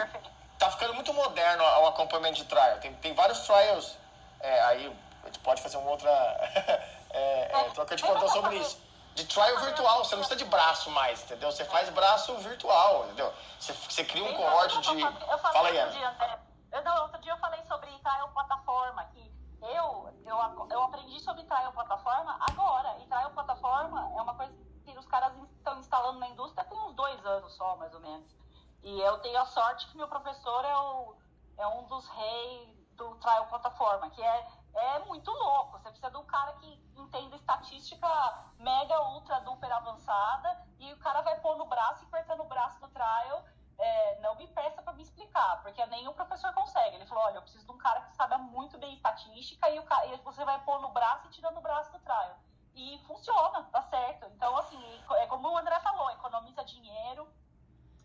tá 0.58 0.70
ficando 0.70 0.94
muito 0.94 1.12
moderno 1.12 1.62
o 1.62 1.86
acompanhamento 1.86 2.36
de 2.36 2.44
trial. 2.44 2.78
Tem, 2.78 2.92
tem 2.94 3.14
vários 3.14 3.40
trials. 3.40 3.96
É, 4.40 4.62
aí 4.62 4.96
a 5.22 5.26
gente 5.26 5.38
pode 5.40 5.62
fazer 5.62 5.76
uma 5.78 5.90
outra 5.90 6.10
é, 7.10 7.50
é, 7.52 7.70
troca 7.74 7.96
de 7.96 8.02
plantão 8.02 8.28
sobre 8.28 8.56
isso. 8.56 8.78
De 9.14 9.24
trial 9.24 9.58
virtual, 9.60 10.04
você 10.04 10.14
não 10.14 10.22
precisa 10.22 10.36
de 10.36 10.44
braço 10.44 10.90
mais, 10.90 11.22
entendeu? 11.22 11.50
Você 11.50 11.64
faz 11.64 11.88
braço 11.88 12.36
virtual, 12.36 13.06
entendeu? 13.06 13.32
Você, 13.58 13.72
você 13.72 14.04
cria 14.04 14.22
um 14.22 14.34
cohorte 14.34 14.78
de. 14.80 15.00
Fala 15.40 15.68
aí, 15.68 15.78
Ana. 15.78 16.38
Eu, 16.70 16.84
não, 16.84 17.02
outro 17.04 17.18
dia 17.22 17.32
eu 17.32 17.38
falei 17.38 17.62
sobre 17.66 17.90
trial 18.00 18.28
plataforma, 18.28 19.04
que 19.14 19.25
eu, 19.66 20.14
eu, 20.24 20.68
eu 20.70 20.82
aprendi 20.82 21.20
sobre 21.20 21.44
trial 21.44 21.72
plataforma 21.72 22.38
agora. 22.50 22.98
E 23.00 23.06
trial 23.06 23.30
plataforma 23.30 24.12
é 24.16 24.22
uma 24.22 24.34
coisa 24.34 24.54
que 24.84 24.98
os 24.98 25.06
caras 25.06 25.32
estão 25.56 25.78
instalando 25.78 26.18
na 26.18 26.28
indústria 26.28 26.64
tem 26.64 26.78
uns 26.80 26.94
dois 26.94 27.24
anos 27.26 27.52
só, 27.54 27.76
mais 27.76 27.92
ou 27.94 28.00
menos. 28.00 28.36
E 28.82 29.00
eu 29.00 29.18
tenho 29.18 29.40
a 29.40 29.46
sorte 29.46 29.88
que 29.88 29.96
meu 29.96 30.08
professor 30.08 30.64
é, 30.64 30.76
o, 30.76 31.16
é 31.58 31.66
um 31.66 31.84
dos 31.86 32.06
reis 32.08 32.76
do 32.92 33.14
trial 33.16 33.46
plataforma, 33.46 34.10
que 34.10 34.22
é, 34.22 34.48
é 34.74 34.98
muito 35.00 35.30
louco. 35.30 35.78
Você 35.78 35.88
precisa 35.90 36.10
de 36.10 36.16
um 36.16 36.24
cara 36.24 36.52
que 36.54 36.86
entenda 36.96 37.36
estatística 37.36 38.08
mega, 38.58 39.00
ultra, 39.10 39.40
duper 39.40 39.72
avançada, 39.72 40.66
e 40.78 40.92
o 40.92 40.98
cara 40.98 41.20
vai 41.22 41.38
pôr 41.40 41.56
no 41.56 41.66
braço, 41.66 42.04
e 42.04 42.06
apertando 42.06 42.40
o 42.40 42.48
braço 42.48 42.80
do 42.80 42.88
trial, 42.88 43.44
é, 43.78 44.20
não 44.20 44.34
me 44.36 44.46
peça 44.48 44.80
para 44.82 44.94
me 44.94 45.02
explicar, 45.02 45.60
porque 45.62 45.84
nem 45.86 46.08
o 46.08 46.14
professor 46.14 46.52
consegue. 46.54 46.96
Ele 46.96 47.06
falou: 47.06 47.24
olha, 47.24 47.36
eu 47.36 47.42
preciso 47.42 47.66
de 47.66 47.72
um 47.72 47.78
cara 47.78 48.00
que 48.02 48.16
saiba 48.16 48.38
muito 48.38 48.78
bem 48.78 48.94
estatística 48.94 49.68
e, 49.68 49.78
o, 49.78 49.84
e 50.12 50.16
você 50.18 50.44
vai 50.44 50.58
pôr 50.64 50.80
no 50.80 50.90
braço 50.90 51.26
e 51.26 51.30
tirando 51.30 51.58
o 51.58 51.60
braço 51.60 51.92
do 51.92 51.98
trial. 51.98 52.38
E 52.74 52.98
funciona, 53.06 53.64
tá 53.64 53.82
certo. 53.82 54.26
Então, 54.34 54.56
assim, 54.56 54.78
é 55.12 55.26
como 55.26 55.48
o 55.48 55.58
André 55.58 55.78
falou: 55.80 56.10
economiza 56.10 56.64
dinheiro, 56.64 57.28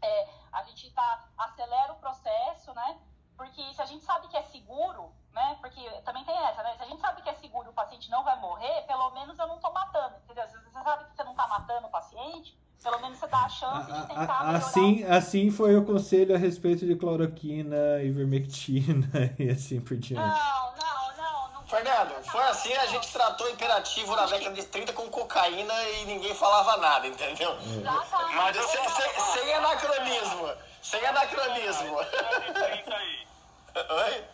é, 0.02 0.30
a 0.52 0.64
gente 0.64 0.92
tá, 0.92 1.30
acelera 1.38 1.94
o 1.94 2.00
processo, 2.00 2.74
né? 2.74 3.02
Porque 3.38 3.74
se 3.74 3.82
a 3.82 3.86
gente 3.86 4.04
sabe 4.04 4.28
que 4.28 4.38
é 4.38 4.44
seguro, 4.44 5.14
né? 5.32 5.58
Porque 5.62 5.82
também 6.02 6.24
tem 6.26 6.38
essa, 6.46 6.62
né? 6.64 6.76
Se 6.76 6.84
a 6.84 6.86
gente 6.86 7.02
sabe 7.02 7.22
que 7.22 7.30
é 7.30 7.34
seguro 7.34 7.68
e 7.68 7.72
o 7.72 7.74
paciente 7.74 8.10
não 8.10 8.24
vai 8.24 8.38
morrer, 8.40 8.84
pelo 8.84 9.10
menos 9.12 9.40
eu 9.40 9.48
não 9.48 9.56
estou 9.56 9.72
matando, 9.72 10.18
entendeu? 10.18 10.48
Se 10.48 10.58
você 10.64 10.84
sabe 10.84 11.06
que 11.06 11.16
você 11.16 11.24
não 11.24 11.32
está 11.32 11.48
matando 11.48 11.88
o 11.88 11.92
paciente, 11.92 12.58
pelo 12.82 13.00
menos 13.00 13.20
você 13.20 13.28
dá 13.28 13.46
a 13.46 13.50
chance 13.50 13.92
de 13.92 14.08
tentar 14.08 14.44
melhorar. 14.44 14.56
Assim, 14.56 15.04
assim 15.06 15.52
foi 15.52 15.76
o 15.76 15.86
conselho 15.86 16.34
a 16.36 16.38
respeito 16.38 16.86
de 16.86 16.96
cloroquina, 16.96 18.02
ivermectina 18.04 19.08
e 19.38 19.50
assim 19.50 19.80
por 19.80 19.98
diante. 19.98 20.22
Não, 20.22 20.74
não, 20.76 21.18
não. 21.18 21.54
não 21.54 21.68
Fernando, 21.68 22.24
foi 22.24 22.44
assim 22.44 22.74
a 22.74 22.88
gente 22.88 23.12
tratou 23.12 23.50
imperativo 23.50 24.16
na 24.16 24.26
década 24.26 24.56
de 24.56 24.66
30 24.66 24.94
com 24.94 25.10
cocaína 25.10 25.74
e 25.90 26.06
ninguém 26.06 26.34
falava 26.34 26.78
nada, 26.78 27.08
entendeu? 27.08 27.56
Exatamente. 27.60 28.36
Mas 28.36 28.58
sem, 28.58 28.90
sem, 28.90 29.22
sem 29.34 29.54
anacronismo. 29.54 30.50
Sem 30.82 31.06
anacronismo. 31.06 31.94
Pode 31.94 32.54
30 32.54 32.96
aí. 32.96 33.28
Oi? 33.90 34.26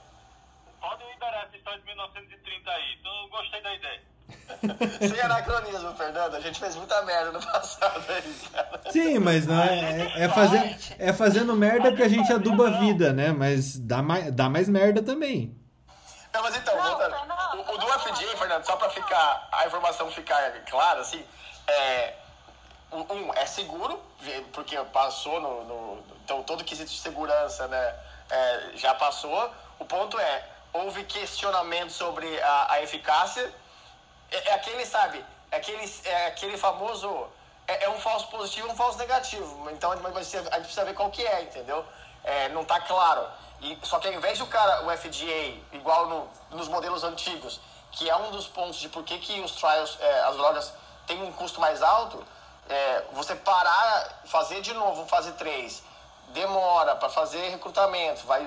Pode 0.80 1.04
liberar 1.04 1.44
essa 1.46 1.58
história 1.58 1.80
de 1.80 1.86
1930 1.86 2.72
aí. 2.72 2.94
Então, 3.00 3.30
gostei 3.30 3.62
da 3.62 3.74
ideia. 3.74 4.17
Sem 5.00 5.22
anacronismo, 5.22 5.96
Fernando. 5.96 6.36
A 6.36 6.40
gente 6.40 6.60
fez 6.60 6.76
muita 6.76 7.02
merda 7.04 7.32
no 7.32 7.40
passado 7.46 8.04
aí, 8.10 8.36
cara. 8.52 8.82
Sim, 8.92 9.20
mas 9.20 9.46
não 9.46 9.62
é, 9.62 10.12
é, 10.16 10.24
é, 10.24 10.30
fazer, 10.30 10.78
é 10.98 11.14
fazendo 11.14 11.56
merda 11.56 11.92
que 11.94 12.04
a 12.04 12.10
gente 12.10 12.32
aduba 12.32 12.68
a 12.68 12.72
vida, 12.80 13.14
né? 13.14 13.32
Mas 13.32 13.78
dá 13.78 14.02
mais, 14.02 14.32
dá 14.34 14.50
mais 14.50 14.68
merda 14.68 15.02
também. 15.02 15.56
Não, 16.34 16.44
mas 16.44 16.56
então, 16.56 16.76
voltando. 16.76 17.16
O, 17.56 17.74
o 17.74 17.78
do 17.78 17.88
FDA, 17.88 18.38
Fernando, 18.38 18.64
só 18.66 18.76
pra 18.76 18.90
ficar, 18.90 19.48
a 19.52 19.66
informação 19.66 20.12
ficar 20.12 20.52
clara, 20.66 21.02
assim, 21.02 21.24
é, 21.68 22.14
um, 22.92 23.00
um, 23.14 23.34
é 23.34 23.46
seguro, 23.46 24.00
porque 24.54 24.78
passou 24.94 25.40
no, 25.40 25.64
no- 25.64 26.04
então 26.24 26.44
todo 26.44 26.64
quesito 26.64 26.92
de 26.92 27.00
segurança, 27.00 27.68
né, 27.68 27.96
é, 28.30 28.72
já 28.76 28.94
passou. 28.94 29.52
O 29.80 29.86
ponto 29.86 30.20
é, 30.20 30.46
houve 30.74 31.04
questionamento 31.06 31.92
sobre 31.92 32.28
a, 32.42 32.74
a 32.74 32.82
eficácia, 32.84 33.52
é, 34.32 34.50
é 34.50 34.54
aquele, 34.54 34.86
sabe, 34.86 35.24
é 35.52 35.58
aquele, 35.58 35.94
é 36.06 36.28
aquele 36.28 36.58
famoso, 36.58 37.28
é, 37.68 37.86
é 37.86 37.90
um 37.90 38.00
falso 38.00 38.28
positivo 38.28 38.68
e 38.68 38.72
um 38.72 38.76
falso 38.76 38.98
negativo, 38.98 39.70
então 39.72 39.92
a 39.92 39.96
gente 39.96 40.04
precisa 40.12 40.86
ver 40.86 40.94
qual 40.94 41.10
que 41.10 41.26
é, 41.26 41.44
entendeu? 41.44 41.86
É, 42.24 42.50
não 42.50 42.66
tá 42.66 42.80
claro. 42.82 43.26
E, 43.62 43.78
só 43.84 44.00
que 44.00 44.08
ao 44.08 44.14
invés 44.14 44.38
de 44.38 44.44
o 44.44 44.48
cara, 44.48 44.86
o 44.86 44.92
FDA, 44.92 45.58
igual 45.72 46.08
no- 46.08 46.30
nos 46.52 46.68
modelos 46.68 47.04
antigos, 47.04 47.60
que 47.92 48.10
é 48.10 48.16
um 48.16 48.32
dos 48.32 48.48
pontos 48.48 48.80
de 48.80 48.90
por 48.90 49.04
que, 49.04 49.18
que 49.18 49.40
os 49.42 49.54
trials, 49.54 49.98
é, 50.00 50.20
as 50.24 50.36
drogas 50.36 50.74
têm 51.08 51.24
um 51.24 51.32
custo 51.32 51.60
mais 51.60 51.82
alto, 51.82 52.24
é, 52.70 53.04
você 53.14 53.34
parar, 53.36 54.22
fazer 54.26 54.62
de 54.62 54.74
novo 54.74 55.06
fase 55.08 55.32
3, 55.34 55.82
demora 56.30 56.96
para 56.98 57.10
fazer 57.10 57.50
recrutamento, 57.50 58.28
vai 58.28 58.46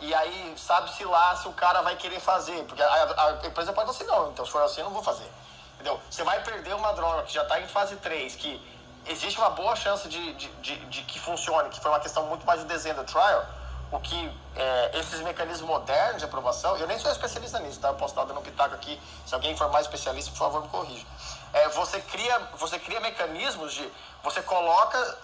e 0.00 0.14
aí 0.14 0.54
sabe-se 0.58 1.04
lá 1.04 1.36
se 1.36 1.48
o 1.48 1.52
cara 1.52 1.82
vai 1.82 1.96
querer 1.96 2.20
fazer, 2.20 2.62
porque 2.64 2.82
a, 2.82 2.86
a- 2.86 3.46
empresa 3.46 3.72
pode 3.72 3.90
assim, 3.90 4.04
não, 4.04 4.30
então 4.30 4.44
se 4.44 4.52
for 4.52 4.62
assim 4.62 4.80
eu 4.80 4.84
não 4.86 4.92
vou 4.92 5.02
fazer. 5.02 5.30
Entendeu? 5.74 6.00
Você 6.10 6.22
vai 6.24 6.42
perder 6.42 6.74
uma 6.74 6.92
droga 6.92 7.22
que 7.24 7.32
já 7.32 7.42
está 7.42 7.60
em 7.60 7.68
fase 7.68 7.96
3, 7.96 8.36
que 8.36 8.60
existe 9.06 9.38
uma 9.38 9.50
boa 9.50 9.76
chance 9.76 10.08
de, 10.08 10.32
de, 10.34 10.48
de, 10.48 10.76
de 10.86 11.02
que 11.02 11.18
funcione, 11.18 11.68
que 11.68 11.80
foi 11.80 11.90
uma 11.90 12.00
questão 12.00 12.24
muito 12.24 12.44
mais 12.46 12.60
de 12.60 12.66
desenho 12.66 12.96
do 12.96 13.04
trial, 13.04 13.44
o 13.92 14.00
que 14.00 14.38
é, 14.56 14.98
esses 14.98 15.20
mecanismos 15.20 15.68
modernos 15.68 16.18
de 16.18 16.24
aprovação, 16.24 16.76
eu 16.76 16.86
nem 16.88 16.98
sou 16.98 17.10
especialista 17.12 17.58
nisso, 17.60 17.78
tá? 17.78 17.88
Eu 17.88 17.94
posso 17.94 18.14
estar 18.14 18.24
dando 18.24 18.40
um 18.40 18.42
pitaco 18.42 18.74
aqui, 18.74 19.00
se 19.24 19.32
alguém 19.34 19.56
for 19.56 19.70
mais 19.70 19.86
especialista, 19.86 20.30
por 20.32 20.38
favor, 20.38 20.62
me 20.62 20.68
corrija. 20.68 21.06
É, 21.52 21.68
você, 21.68 22.00
cria, 22.00 22.38
você 22.56 22.78
cria 22.78 22.98
mecanismos 23.00 23.72
de. 23.72 23.92
Você 24.24 24.42
coloca 24.42 25.18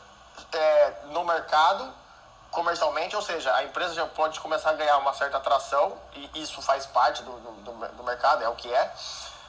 é, 0.52 0.92
no 1.06 1.24
mercado 1.24 1.92
comercialmente, 2.52 3.16
ou 3.16 3.22
seja, 3.22 3.52
a 3.56 3.64
empresa 3.64 3.94
já 3.94 4.06
pode 4.06 4.38
começar 4.38 4.70
a 4.70 4.74
ganhar 4.74 4.98
uma 4.98 5.12
certa 5.14 5.38
atração, 5.38 5.96
e 6.14 6.42
isso 6.42 6.62
faz 6.62 6.86
parte 6.86 7.22
do, 7.22 7.32
do, 7.32 7.52
do, 7.62 7.88
do 7.96 8.04
mercado, 8.04 8.44
é 8.44 8.48
o 8.48 8.54
que 8.54 8.72
é, 8.72 8.92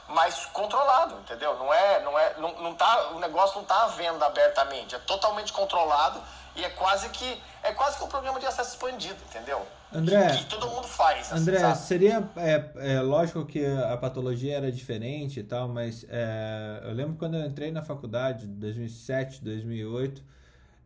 mas 0.07 0.45
controlado, 0.47 1.15
entendeu? 1.19 1.55
Não 1.57 1.71
é, 1.71 2.01
não 2.01 2.17
é, 2.17 2.33
não, 2.37 2.53
não 2.61 2.75
tá, 2.75 3.09
o 3.11 3.19
negócio 3.19 3.55
não 3.55 3.63
está 3.63 3.83
à 3.83 3.87
venda 3.87 4.25
abertamente, 4.25 4.95
é 4.95 4.99
totalmente 4.99 5.51
controlado 5.53 6.19
e 6.55 6.63
é 6.63 6.69
quase 6.69 7.09
que 7.09 7.41
é 7.61 7.71
quase 7.73 7.97
que 7.97 8.03
um 8.03 8.07
programa 8.07 8.39
de 8.39 8.45
acesso 8.45 8.71
expandido, 8.71 9.17
entendeu? 9.29 9.65
André, 9.91 10.31
que, 10.31 10.37
que 10.39 10.45
todo 10.45 10.67
mundo 10.67 10.87
faz. 10.87 11.31
assim, 11.31 11.41
André, 11.41 11.59
sabe? 11.59 11.77
seria. 11.77 12.29
É, 12.35 12.95
é 12.95 13.01
lógico 13.01 13.45
que 13.45 13.63
a 13.65 13.95
patologia 13.97 14.57
era 14.57 14.71
diferente 14.71 15.39
e 15.39 15.43
tal, 15.43 15.67
mas 15.67 16.05
é, 16.09 16.81
eu 16.83 16.93
lembro 16.93 17.15
quando 17.15 17.35
eu 17.35 17.45
entrei 17.45 17.71
na 17.71 17.83
faculdade, 17.83 18.47
2007, 18.47 19.43
2008, 19.43 20.23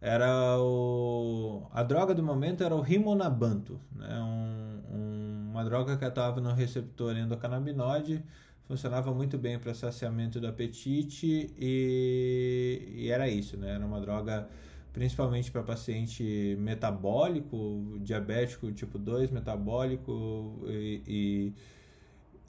era 0.02 0.58
o. 0.60 1.68
A 1.72 1.84
droga 1.84 2.14
do 2.14 2.24
momento 2.24 2.64
era 2.64 2.76
o 2.76 2.82
rimonabanto, 2.82 3.80
né? 3.96 4.08
Um, 4.22 4.96
um- 4.96 5.50
uma 5.52 5.64
droga 5.64 5.98
que 5.98 6.06
atuava 6.06 6.40
no 6.40 6.54
receptor 6.54 7.18
endocannabinoide, 7.18 8.24
funcionava 8.68 9.12
muito 9.14 9.38
bem 9.40 9.58
para 9.58 9.74
saciamento 9.74 10.40
do 10.40 10.48
apetite 10.48 11.52
e, 11.58 12.94
e 12.96 13.10
era 13.10 13.28
isso, 13.28 13.58
né? 13.58 13.72
Era 13.76 13.86
uma 13.86 14.00
droga 14.00 14.48
principalmente 14.94 15.52
para 15.52 15.64
paciente 15.64 16.56
metabólico, 16.60 17.98
diabético 18.02 18.72
tipo 18.72 18.98
2, 18.98 19.30
metabólico, 19.32 20.64
e, 20.68 21.54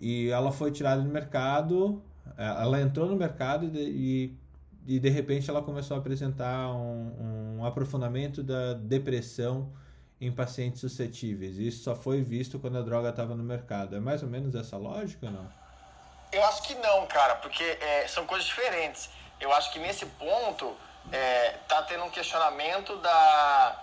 e, 0.00 0.26
e 0.26 0.28
ela 0.30 0.52
foi 0.52 0.70
tirada 0.70 1.02
do 1.02 1.08
mercado, 1.08 2.02
ela 2.36 2.80
entrou 2.80 3.08
no 3.08 3.16
mercado 3.16 3.66
e, 3.76 3.78
e, 3.78 4.34
e 4.88 4.98
de 4.98 5.10
repente 5.10 5.50
ela 5.50 5.60
começou 5.60 5.94
a 5.98 6.00
apresentar 6.00 6.70
um, 6.70 7.58
um 7.58 7.66
aprofundamento 7.66 8.42
da 8.42 8.72
depressão 8.72 9.70
em 10.18 10.32
pacientes 10.32 10.80
suscetíveis. 10.80 11.58
Isso 11.58 11.84
só 11.84 11.94
foi 11.94 12.22
visto 12.22 12.58
quando 12.58 12.78
a 12.78 12.80
droga 12.80 13.10
estava 13.10 13.34
no 13.34 13.44
mercado. 13.44 13.94
É 13.94 14.00
mais 14.00 14.22
ou 14.22 14.30
menos 14.30 14.54
essa 14.54 14.78
lógica 14.78 15.26
ou 15.26 15.32
não? 15.32 15.52
Eu 16.32 16.42
acho 16.46 16.62
que 16.62 16.74
não, 16.76 17.06
cara, 17.06 17.34
porque 17.36 17.62
é, 17.62 18.08
são 18.08 18.24
coisas 18.24 18.46
diferentes. 18.46 19.10
Eu 19.38 19.52
acho 19.52 19.70
que 19.74 19.78
nesse 19.78 20.06
ponto 20.06 20.74
é, 21.12 21.50
tá 21.68 21.82
tendo 21.82 22.04
um 22.04 22.10
questionamento 22.10 22.96
da, 22.96 23.82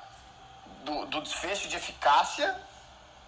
do, 0.84 1.06
do 1.06 1.22
desfecho 1.22 1.68
de 1.68 1.76
eficácia, 1.76 2.60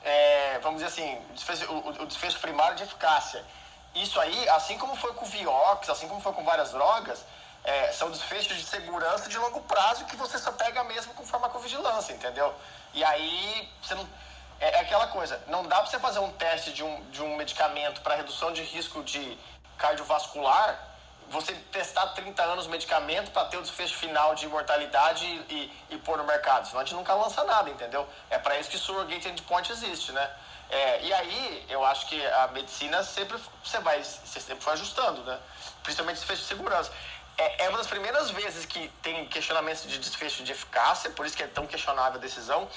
é, 0.03 0.57
vamos 0.63 0.81
dizer 0.81 0.87
assim, 0.87 1.21
desfecho, 1.31 1.71
o, 1.71 1.89
o 1.89 2.05
desfecho 2.07 2.39
primário 2.39 2.75
de 2.75 2.81
eficácia. 2.81 3.45
Isso 3.93 4.19
aí, 4.19 4.49
assim 4.49 4.79
como 4.79 4.95
foi 4.95 5.13
com 5.13 5.25
o 5.25 5.29
Vioxx, 5.29 5.89
assim 5.89 6.07
como 6.07 6.21
foi 6.21 6.33
com 6.33 6.43
várias 6.43 6.71
drogas, 6.71 7.23
é, 7.67 7.91
são 7.91 8.09
desfechos 8.09 8.55
de 8.55 8.63
segurança 8.63 9.27
de 9.27 9.37
longo 9.37 9.59
prazo 9.63 10.05
que 10.05 10.15
você 10.15 10.37
só 10.39 10.53
pega 10.53 10.85
mesmo 10.85 11.13
com 11.13 11.25
farmacovigilância, 11.25 12.13
entendeu? 12.13 12.55
E 12.93 13.03
aí, 13.03 13.69
você 13.81 13.93
não, 13.93 14.07
é, 14.57 14.77
é 14.77 14.79
aquela 14.79 15.07
coisa, 15.07 15.43
não 15.47 15.63
dá 15.63 15.75
pra 15.81 15.85
você 15.85 15.99
fazer 15.99 16.19
um 16.19 16.31
teste 16.31 16.71
de 16.71 16.81
um, 16.81 17.03
de 17.11 17.21
um 17.21 17.35
medicamento 17.35 17.99
para 17.99 18.15
redução 18.15 18.53
de 18.53 18.63
risco 18.63 19.03
de 19.03 19.37
cardiovascular, 19.77 20.79
você 21.29 21.53
testar 21.69 22.07
30 22.07 22.41
anos 22.41 22.67
o 22.67 22.69
medicamento 22.69 23.31
para 23.31 23.43
ter 23.49 23.57
o 23.57 23.61
desfecho 23.61 23.97
final 23.97 24.33
de 24.33 24.47
mortalidade 24.47 25.25
e, 25.25 25.73
e, 25.89 25.95
e 25.95 25.97
pôr 25.97 26.17
no 26.17 26.23
mercado. 26.23 26.67
Senão 26.67 26.79
a 26.79 26.85
gente 26.85 26.95
nunca 26.95 27.13
lança 27.15 27.43
nada, 27.43 27.69
entendeu? 27.69 28.07
É 28.29 28.39
para 28.39 28.57
isso 28.57 28.69
que 28.69 28.77
surrogate 28.77 29.27
endpoint 29.27 29.69
existe, 29.73 30.13
né? 30.13 30.31
É, 30.69 31.01
e 31.01 31.13
aí, 31.13 31.65
eu 31.69 31.83
acho 31.85 32.07
que 32.07 32.25
a 32.25 32.47
medicina 32.47 33.03
sempre 33.03 33.37
você 33.63 33.79
vai, 33.79 34.01
você 34.03 34.39
sempre 34.39 34.63
foi 34.63 34.73
ajustando, 34.73 35.21
né? 35.23 35.37
Principalmente 35.83 36.17
desfecho 36.17 36.41
de 36.41 36.47
segurança. 36.47 36.91
É, 37.37 37.65
é 37.65 37.69
uma 37.69 37.77
das 37.77 37.87
primeiras 37.87 38.31
vezes 38.31 38.65
que 38.65 38.87
tem 39.01 39.25
questionamentos 39.27 39.83
de 39.83 39.99
desfecho 39.99 40.43
de 40.43 40.51
eficácia, 40.51 41.09
por 41.11 41.25
isso 41.25 41.37
que 41.37 41.43
é 41.43 41.47
tão 41.47 41.67
questionável 41.67 42.19
a 42.19 42.21
decisão. 42.21 42.67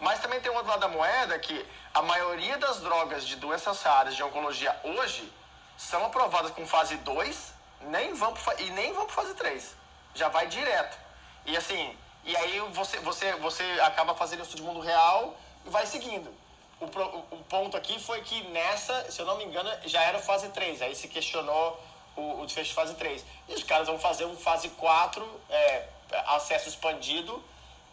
Mas 0.00 0.20
também 0.20 0.40
tem 0.40 0.50
um 0.50 0.54
outro 0.56 0.70
lado 0.70 0.80
da 0.80 0.88
moeda 0.88 1.38
que 1.38 1.64
a 1.94 2.02
maioria 2.02 2.58
das 2.58 2.80
drogas 2.80 3.26
de 3.26 3.36
doenças 3.36 3.80
raras 3.82 4.14
de 4.16 4.22
oncologia 4.22 4.78
hoje 4.82 5.32
são 5.78 6.04
aprovadas 6.04 6.50
com 6.50 6.66
fase 6.66 6.96
2 6.98 7.52
nem 7.82 8.12
vão 8.14 8.32
pro, 8.34 8.60
e 8.60 8.70
nem 8.70 8.92
vão 8.92 9.06
para 9.06 9.14
fase 9.14 9.34
3. 9.34 9.74
Já 10.14 10.28
vai 10.28 10.46
direto. 10.46 10.96
E 11.46 11.56
assim, 11.56 11.96
e 12.24 12.36
aí 12.36 12.60
você, 12.72 12.98
você, 13.00 13.32
você 13.36 13.64
acaba 13.82 14.14
fazendo 14.14 14.42
isso 14.42 14.54
de 14.56 14.62
mundo 14.62 14.80
real 14.80 15.36
e 15.64 15.70
vai 15.70 15.86
seguindo. 15.86 16.32
O, 16.80 16.84
o- 16.86 17.26
o 17.30 17.44
ponto 17.44 17.76
aqui 17.76 17.98
foi 18.02 18.20
que 18.22 18.42
nessa, 18.48 19.10
se 19.10 19.20
eu 19.20 19.26
não 19.26 19.36
me 19.38 19.44
engano, 19.44 19.70
já 19.84 20.02
era 20.02 20.18
fase 20.18 20.48
3. 20.50 20.82
Aí 20.82 20.94
se 20.94 21.08
questionou 21.08 21.80
o, 22.16 22.40
o 22.40 22.46
desfecho 22.46 22.70
de 22.70 22.74
fase 22.74 22.94
3. 22.94 23.24
E 23.48 23.54
os 23.54 23.62
caras 23.62 23.86
vão 23.86 23.98
fazer 23.98 24.24
um 24.24 24.36
fase 24.36 24.68
4, 24.70 25.40
é, 25.50 25.88
acesso 26.26 26.68
expandido. 26.68 27.42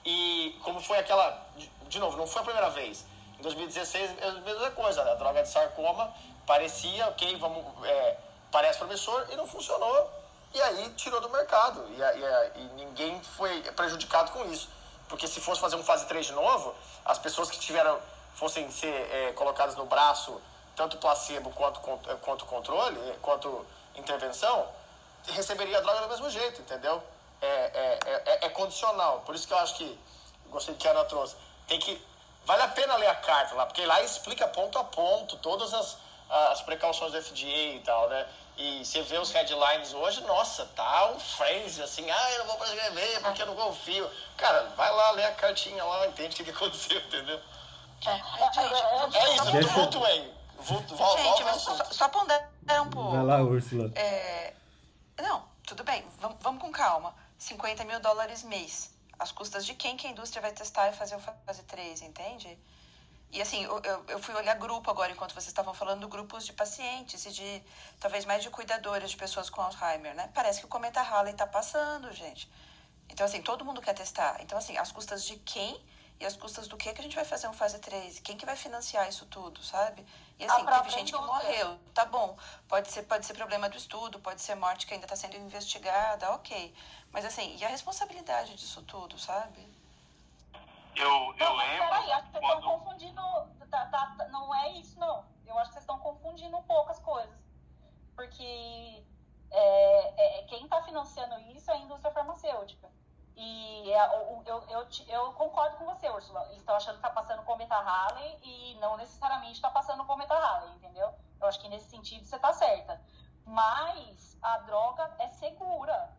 E 0.06 0.58
como 0.64 0.80
foi 0.80 0.98
aquela. 0.98 1.46
De, 1.56 1.70
de 1.88 2.00
novo, 2.00 2.18
não 2.18 2.28
foi 2.28 2.42
a 2.42 2.46
primeira 2.46 2.70
vez. 2.70 3.06
Em 3.38 3.42
2016, 3.42 4.12
é 4.20 4.28
a 4.28 4.32
mesma 4.34 4.72
coisa. 4.72 5.02
A 5.02 5.16
droga 5.16 5.44
de 5.44 5.50
sarcoma 5.50 6.14
parecia, 6.46 7.08
ok, 7.08 7.36
vamos, 7.38 7.64
é, 7.86 8.18
parece 8.52 8.80
promissor 8.80 9.26
e 9.32 9.36
não 9.36 9.48
funcionou. 9.48 10.10
e 10.54 10.62
aí 10.62 10.90
tirou 10.96 11.22
do 11.22 11.30
mercado. 11.30 11.86
E, 11.90 12.02
e 12.02 12.62
e 12.62 12.64
ninguém 12.76 13.22
foi 13.22 13.62
prejudicado 13.74 14.32
com 14.32 14.46
isso. 14.52 14.70
Porque 15.08 15.28
se 15.28 15.42
fosse 15.42 15.60
fazer 15.60 15.76
um 15.76 15.84
fase 15.84 16.06
3 16.06 16.28
de 16.28 16.34
novo, 16.34 16.76
as 17.04 17.18
pessoas 17.18 17.50
que 17.50 17.60
tiveram, 17.60 18.00
fossem 18.36 18.70
ser 18.72 18.88
é, 18.88 19.32
colocadas 19.34 19.76
no 19.76 19.86
braço, 19.86 20.40
tanto 20.76 20.98
placebo 20.98 21.50
quanto, 21.52 21.80
quanto 22.22 22.46
controle, 22.46 22.98
quanto 23.22 23.66
intervenção, 24.00 24.68
receberia 25.28 25.78
a 25.78 25.82
droga 25.82 26.02
do 26.02 26.10
mesmo 26.10 26.30
jeito, 26.30 26.62
entendeu? 26.62 27.02
É, 27.42 27.48
é, 27.48 28.00
é, 28.26 28.46
é 28.46 28.50
condicional. 28.50 29.22
Por 29.26 29.36
isso 29.36 29.48
que 29.48 29.54
eu 29.54 29.60
acho 29.60 29.76
que, 29.76 30.00
gostei 30.50 30.76
que 30.76 30.88
a 30.88 30.92
Ana 30.92 31.06
trouxe, 31.06 31.36
tem 31.68 31.80
que, 31.80 32.02
vale 32.46 32.62
a 32.64 32.68
pena 32.68 32.96
ler 32.96 33.08
a 33.08 33.16
carta 33.16 33.56
lá, 33.56 33.66
porque 33.66 33.86
lá 33.86 34.02
explica 34.02 34.48
ponto 34.48 34.78
a 34.78 34.84
ponto 34.84 35.38
todas 35.38 35.74
as, 35.74 35.98
as 36.30 36.62
precauções 36.62 37.12
do 37.12 37.22
FDA 37.22 37.76
e 37.76 37.82
tal, 37.86 38.10
né? 38.10 38.28
E 38.58 38.84
você 38.84 39.02
vê 39.04 39.18
os 39.18 39.32
headlines 39.32 39.94
hoje, 39.94 40.22
nossa, 40.24 40.66
tá 40.76 41.12
um 41.12 41.20
frenzy, 41.20 41.82
assim, 41.82 42.10
ah, 42.12 42.32
eu 42.34 42.40
não 42.40 42.46
vou 42.48 42.58
prescrever 42.58 43.22
porque 43.22 43.42
eu 43.42 43.46
não 43.46 43.56
confio. 43.56 44.10
Cara, 44.36 44.64
vai 44.76 44.94
lá, 44.94 45.12
lê 45.12 45.24
a 45.24 45.32
cartinha 45.32 45.82
lá, 45.82 46.06
entende 46.08 46.42
o 46.42 46.46
que, 46.46 46.52
aconteceu, 46.52 47.00
entendeu? 47.00 47.40
É 49.14 49.34
isso, 49.36 49.52
Deixa- 49.52 49.70
volto 49.70 50.04
aí. 50.04 50.34
Gente, 50.62 51.44
mas 51.44 51.62
só, 51.62 51.84
só 51.86 52.10
ponderar 52.10 52.50
um 52.84 52.90
pouco. 52.90 53.12
Vai 53.12 53.24
lá, 53.24 53.42
Úrsula. 53.42 53.92
É, 53.96 54.54
Não, 55.22 55.44
tudo 55.66 55.84
bem, 55.84 56.06
vamos, 56.20 56.38
vamos 56.42 56.62
com 56.62 56.72
calma. 56.72 57.16
50 57.38 57.86
mil 57.86 58.00
dólares 58.00 58.44
mês. 58.44 58.92
As 59.18 59.32
custas 59.32 59.66
de 59.66 59.74
quem 59.74 59.98
que 59.98 60.08
a 60.08 60.10
indústria 60.12 60.42
vai 60.42 60.52
testar 60.52 60.90
e 60.90 60.94
fazer 60.94 61.16
o 61.16 61.20
fase 61.20 61.64
3, 61.64 62.02
entende? 62.02 62.58
E 63.32 63.42
assim, 63.42 63.64
eu, 63.64 63.80
eu, 63.84 64.06
eu 64.08 64.20
fui 64.20 64.34
olhar 64.34 64.56
grupo 64.56 64.90
agora, 64.90 65.12
enquanto 65.12 65.34
vocês 65.34 65.48
estavam 65.48 65.74
falando, 65.74 66.08
grupos 66.08 66.46
de 66.46 66.54
pacientes 66.54 67.26
e 67.26 67.32
de, 67.32 67.64
talvez 68.00 68.26
mais 68.26 68.42
de 68.42 68.50
cuidadores 68.50 69.12
de 69.12 69.18
pessoas 69.18 69.50
com 69.50 69.62
Alzheimer, 69.62 70.16
né? 70.16 70.30
Parece 70.34 70.60
que 70.60 70.66
o 70.66 70.70
cometa 70.70 71.02
Halley 71.02 71.34
tá 71.34 71.46
passando, 71.46 72.12
gente. 72.12 72.50
Então, 73.08 73.26
assim, 73.26 73.42
todo 73.42 73.64
mundo 73.64 73.82
quer 73.82 73.94
testar. 73.94 74.42
Então, 74.42 74.58
assim, 74.58 74.78
as 74.78 74.92
custas 74.92 75.24
de 75.26 75.36
quem 75.38 75.80
e 76.20 76.26
as 76.26 76.36
custas 76.36 76.68
do 76.68 76.76
que 76.76 76.92
que 76.92 77.00
a 77.00 77.04
gente 77.04 77.16
vai 77.16 77.26
fazer 77.26 77.48
um 77.48 77.54
fase 77.54 77.78
3? 77.80 78.20
Quem 78.20 78.36
que 78.36 78.46
vai 78.46 78.56
financiar 78.56 79.08
isso 79.08 79.26
tudo, 79.28 79.62
sabe? 79.64 80.04
E 80.40 80.46
A 80.46 80.54
assim, 80.54 80.66
teve 80.66 80.90
gente 80.90 81.12
que 81.12 81.20
morreu. 81.22 81.78
Tá 81.94 82.06
bom. 82.06 82.38
Pode 82.68 82.90
ser, 82.90 83.04
pode 83.04 83.26
ser 83.26 83.34
problema 83.34 83.68
do 83.68 83.76
estudo, 83.76 84.20
pode 84.20 84.42
ser 84.42 84.56
morte 84.56 84.88
que 84.88 84.94
ainda 84.94 85.06
está 85.06 85.16
sendo 85.16 85.36
investigada, 85.36 86.32
ok. 86.32 86.74
Mas 87.12 87.26
assim, 87.26 87.58
e 87.58 87.66
a 87.66 87.68
responsabilidade 87.68 88.56
disso 88.56 88.82
tudo, 88.84 89.20
sabe? 89.20 89.68
Eu, 90.96 91.08
eu 91.08 91.36
Não, 91.38 91.56
mas 91.58 91.70
lembro 91.70 91.86
peraí, 91.86 92.12
acho 92.14 92.26
que 92.28 92.32
vocês 92.32 92.44
estão 92.44 92.62
confundindo. 92.62 93.22
tá- 93.70 93.86
tá- 93.88 94.16
tá- 94.18 94.28
não 94.30 94.56
é 94.56 94.70
isso, 94.72 94.98
não. 94.98 95.26
Eu 95.46 95.58
acho 95.60 95.70
que 95.70 95.74
vocês 95.74 95.84
estão 95.84 96.00
confundindo 96.00 96.56
um 96.58 96.64
pouco 96.64 96.90
as 96.90 97.00
coisas. 97.00 97.38
Porque 98.16 99.04
é, 99.52 100.40
é, 100.40 100.44
quem 100.44 100.64
está 100.64 100.82
financiando 100.84 101.38
isso 101.52 101.70
é 101.70 101.74
a 101.74 101.78
indústria 101.78 102.14
farmacêutica. 102.14 102.90
E 103.42 103.90
é, 103.94 104.06
eu, 104.46 104.66
eu, 104.70 104.86
te- 104.90 105.10
eu 105.10 105.32
concordo 105.32 105.78
com 105.78 105.86
você, 105.86 106.10
Ursula. 106.10 106.44
Eles 106.48 106.58
estão 106.58 106.76
achando 106.76 107.00
que 107.00 107.08
está 107.08 107.10
passando 107.10 107.40
o 107.40 107.46
cometa 107.46 107.74
Halley 107.80 108.38
e 108.44 108.76
não 108.82 108.98
necessariamente 108.98 109.54
está 109.54 109.70
passando 109.70 110.04
o 110.04 110.06
cometa 110.06 110.34
Halley, 110.38 110.76
entendeu? 110.76 111.10
Eu 111.40 111.48
acho 111.48 111.58
que 111.62 111.70
nesse 111.70 111.90
sentido 111.90 112.26
você 112.26 112.36
está 112.36 112.52
certa. 112.52 113.02
Mas 113.46 114.38
a 114.42 114.58
droga 114.58 115.10
é 115.20 115.30
segura. 115.30 116.14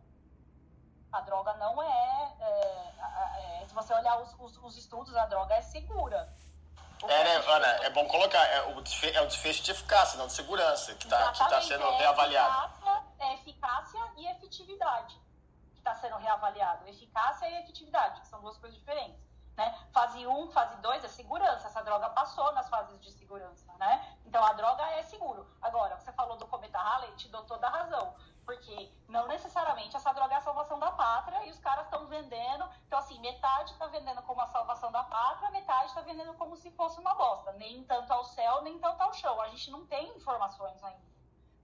A 1.11 1.21
droga 1.21 1.53
não 1.53 1.79
é. 1.83 2.35
é, 2.39 2.93
a- 2.99 3.39
é, 3.61 3.65
se 3.67 3.73
você 3.75 3.93
olhar 3.93 4.17
os, 4.19 4.33
os, 4.39 4.57
os 4.57 4.75
estudos, 4.75 5.15
a 5.15 5.27
droga 5.27 5.53
é 5.53 5.61
segura. 5.61 6.27
O 7.03 7.07
É, 7.07 7.23
né, 7.23 7.35
Ana, 7.35 7.67
é 7.85 7.89
bom 7.91 8.07
colocar, 8.07 8.43
é 8.47 8.75
o, 8.75 8.81
desfe- 8.81 9.11
é 9.15 9.21
o 9.21 9.27
desfecho 9.27 9.61
de 9.61 9.69
eficácia, 9.69 10.17
não 10.17 10.25
de 10.25 10.33
segurança, 10.33 10.95
que 10.95 11.03
está 11.05 11.31
tá 11.33 11.61
sendo 11.61 11.83
é 11.85 11.97
reavaliado. 11.97 12.65
Eficácia, 12.65 13.03
é 13.19 13.33
eficácia 13.35 13.99
e 14.17 14.27
efetividade 14.27 15.21
está 15.81 15.95
sendo 15.95 16.15
reavaliado. 16.15 16.87
Eficácia 16.87 17.49
e 17.49 17.59
efetividade, 17.59 18.21
que 18.21 18.27
são 18.27 18.39
duas 18.41 18.57
coisas 18.57 18.77
diferentes. 18.77 19.19
Né? 19.57 19.77
Fase 19.91 20.25
1, 20.25 20.51
fase 20.51 20.75
2 20.77 21.03
é 21.03 21.07
segurança. 21.07 21.67
Essa 21.67 21.81
droga 21.83 22.09
passou 22.09 22.51
nas 22.53 22.69
fases 22.69 22.99
de 23.01 23.11
segurança. 23.11 23.71
Né? 23.77 24.17
Então 24.25 24.43
a 24.43 24.53
droga 24.53 24.83
é 24.91 25.03
seguro. 25.03 25.45
Agora, 25.61 25.97
você 25.97 26.11
falou 26.13 26.37
do 26.37 26.47
cometa 26.47 26.79
Halley, 26.79 27.11
te 27.15 27.27
dou 27.27 27.43
toda 27.43 27.67
a 27.67 27.69
razão. 27.69 28.15
Porque 28.45 28.91
não 29.07 29.27
necessariamente 29.27 29.95
essa 29.95 30.13
droga 30.13 30.33
é 30.33 30.37
a 30.37 30.41
salvação 30.41 30.79
da 30.79 30.91
pátria 30.91 31.45
e 31.45 31.51
os 31.51 31.59
caras 31.59 31.85
estão 31.85 32.07
vendendo. 32.07 32.67
Então, 32.87 32.99
assim, 32.99 33.19
metade 33.19 33.71
está 33.71 33.87
vendendo 33.87 34.21
como 34.23 34.41
a 34.41 34.47
salvação 34.47 34.91
da 34.91 35.03
pátria, 35.03 35.51
metade 35.51 35.87
está 35.87 36.01
vendendo 36.01 36.33
como 36.35 36.55
se 36.55 36.71
fosse 36.71 36.99
uma 36.99 37.13
bosta. 37.13 37.51
Nem 37.53 37.83
tanto 37.83 38.11
ao 38.11 38.23
céu, 38.23 38.61
nem 38.63 38.79
tanto 38.79 39.01
ao 39.01 39.13
chão. 39.13 39.39
A 39.41 39.49
gente 39.49 39.69
não 39.69 39.85
tem 39.85 40.15
informações 40.15 40.83
ainda. 40.83 41.11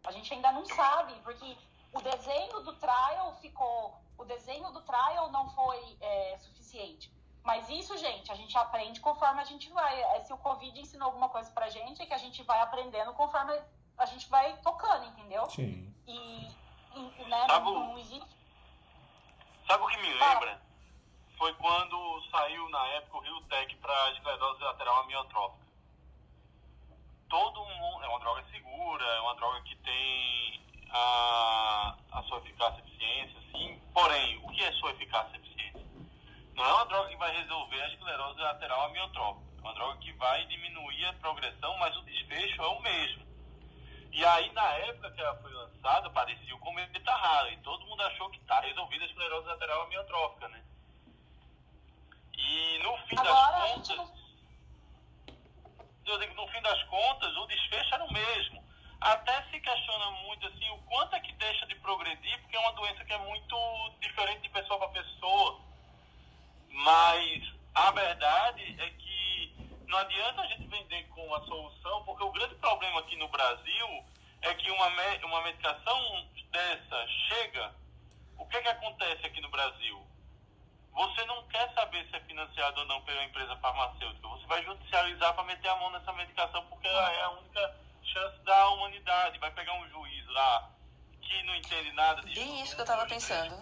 A 0.05 0.11
gente 0.11 0.33
ainda 0.33 0.51
não 0.51 0.65
sabe, 0.65 1.13
porque 1.21 1.57
o 1.93 2.01
desenho 2.01 2.59
do 2.61 2.73
trial 2.73 3.33
ficou. 3.41 3.95
O 4.17 4.25
desenho 4.25 4.71
do 4.71 4.81
trial 4.81 5.29
não 5.31 5.49
foi 5.51 5.97
é, 6.01 6.37
suficiente. 6.39 7.11
Mas 7.43 7.69
isso, 7.69 7.95
gente, 7.97 8.31
a 8.31 8.35
gente 8.35 8.57
aprende 8.57 8.99
conforme 8.99 9.39
a 9.41 9.45
gente 9.45 9.69
vai. 9.71 10.01
É, 10.01 10.21
Se 10.21 10.33
o 10.33 10.37
Covid 10.37 10.79
ensinou 10.79 11.07
alguma 11.07 11.29
coisa 11.29 11.49
pra 11.51 11.69
gente, 11.69 12.01
é 12.01 12.05
que 12.05 12.13
a 12.13 12.17
gente 12.17 12.43
vai 12.43 12.59
aprendendo 12.61 13.13
conforme 13.13 13.57
a 13.97 14.05
gente 14.05 14.27
vai 14.29 14.57
tocando, 14.57 15.05
entendeu? 15.05 15.49
Sim. 15.49 15.93
E, 16.07 16.47
e 16.95 17.23
né, 17.29 17.45
Sabe 17.47 17.65
não, 17.65 17.75
o- 17.75 17.83
não 17.93 17.97
existe. 17.99 18.37
Sabe 19.65 19.83
o 19.83 19.87
que 19.87 19.97
me 19.97 20.13
lembra? 20.13 20.61
Foi 21.37 21.53
quando 21.55 22.21
saiu 22.31 22.67
na 22.69 22.85
época 22.87 23.17
o 23.17 23.21
Rio 23.21 23.41
Tech 23.43 23.75
para 23.77 24.11
esclerose 24.11 24.61
lateral 24.63 25.01
amiotrófica. 25.03 25.65
Todo 27.29 27.63
mundo. 27.65 28.03
É 28.03 28.07
uma 28.07 28.19
droga 28.19 28.43
segura, 28.51 29.05
é 29.05 29.19
uma 29.21 29.35
droga 29.35 29.61
que 29.61 29.75
tem 29.77 30.36
a, 30.91 31.95
a 32.11 32.23
sua 32.23 32.39
eficácia 32.39 32.81
e 32.81 32.87
eficiência, 32.89 33.41
sim. 33.51 33.81
Porém, 33.93 34.39
o 34.43 34.49
que 34.49 34.63
é 34.63 34.71
sua 34.73 34.91
eficácia 34.91 35.35
e 35.35 35.39
eficiência? 35.39 35.85
Não 36.55 36.65
é 36.65 36.73
uma 36.73 36.85
droga 36.85 37.09
que 37.09 37.17
vai 37.17 37.35
resolver 37.35 37.81
a 37.81 37.87
esclerose 37.87 38.39
lateral 38.39 38.85
amiotrófica. 38.85 39.45
É 39.57 39.61
uma 39.61 39.73
droga 39.73 39.99
que 39.99 40.11
vai 40.13 40.45
diminuir 40.45 41.05
a 41.05 41.13
progressão, 41.13 41.77
mas 41.77 41.95
o 41.95 42.01
desfecho 42.01 42.61
é 42.61 42.67
o 42.67 42.81
mesmo. 42.81 43.27
E 44.11 44.25
aí, 44.25 44.51
na 44.53 44.67
época 44.73 45.11
que 45.11 45.21
ela 45.21 45.35
foi 45.41 45.53
lançada, 45.53 46.09
parecia 46.09 46.55
o 46.55 46.59
cometa 46.59 47.11
Halley. 47.11 47.57
Todo 47.57 47.85
mundo 47.85 48.01
achou 48.03 48.29
que 48.31 48.39
tá 48.41 48.59
resolvida 48.61 49.03
a 49.03 49.07
esclerose 49.07 49.47
lateral 49.47 49.83
amiotrófica, 49.83 50.47
né? 50.47 50.63
E 52.33 52.79
no 52.79 52.97
fim 53.05 53.17
Agora 53.17 53.59
das 53.59 53.69
gente 53.69 53.95
contas, 53.95 54.17
eu 56.05 56.19
digo, 56.19 56.33
no 56.35 56.47
fim 56.47 56.61
das 56.61 56.81
contas, 56.83 57.35
o 57.35 57.45
desfecho 57.47 57.93
era 57.93 58.05
o 58.05 58.13
mesmo. 58.13 58.66
Até 58.99 59.43
se 59.49 59.59
questiona 59.59 60.11
muito 60.23 60.47
assim 60.47 60.69
o 60.71 60.77
quanto 60.83 61.15
é 61.15 61.19
que 61.19 61.31
deixa 61.33 61.65
de 61.67 61.75
progredir, 61.75 62.41
porque 62.41 62.55
é 62.55 62.59
uma 62.59 62.73
doença 62.73 63.05
que 63.05 63.13
é 63.13 63.17
muito 63.19 63.55
diferente 63.99 64.41
de 64.41 64.49
pessoa 64.49 64.79
para 64.79 65.03
pessoa. 65.03 65.61
Mas 66.69 67.43
a 67.75 67.91
verdade 67.91 68.75
é 68.81 68.89
que 68.89 69.55
não 69.87 69.97
adianta 69.99 70.41
a 70.41 70.47
gente 70.47 70.67
vender 70.67 71.03
como 71.09 71.27
uma 71.27 71.45
solução, 71.45 72.03
porque 72.05 72.23
o 72.23 72.31
grande 72.31 72.55
problema 72.55 72.99
aqui 72.99 73.15
no 73.17 73.27
Brasil 73.29 74.05
é 74.41 74.53
que 74.55 74.69
uma, 74.71 74.89
me- 74.89 75.23
uma 75.25 75.41
medicação 75.43 76.27
dessa 76.51 77.07
chega, 77.27 77.75
o 78.37 78.45
que, 78.47 78.61
que 78.61 78.67
acontece 78.69 79.25
aqui 79.25 79.41
no 79.41 79.49
Brasil? 79.49 80.05
Você 80.93 81.25
não 81.25 81.43
quer 81.47 81.71
saber 81.73 82.05
se 82.09 82.15
é 82.15 82.19
financiado 82.21 82.79
ou 82.81 82.87
não 82.87 83.01
pela 83.03 83.23
empresa 83.23 83.55
farmacêutica. 83.57 84.27
Você 84.27 84.45
vai 84.47 84.63
judicializar 84.63 85.33
para 85.35 85.43
meter 85.43 85.67
a 85.69 85.75
mão 85.75 85.91
nessa 85.91 86.11
medicação 86.13 86.65
porque 86.67 86.87
ela 86.87 87.11
é 87.13 87.21
a 87.23 87.29
única 87.29 87.79
chance 88.07 88.37
da 88.43 88.69
humanidade. 88.69 89.39
Vai 89.39 89.51
pegar 89.51 89.73
um 89.73 89.89
juiz 89.89 90.25
lá 90.27 90.69
que 91.21 91.43
não 91.43 91.55
entende 91.55 91.91
nada 91.91 92.21
de 92.21 92.33
Bem 92.35 92.61
isso 92.61 92.75
que 92.75 92.81
eu 92.81 92.85
tava 92.85 93.05
pensando. 93.05 93.53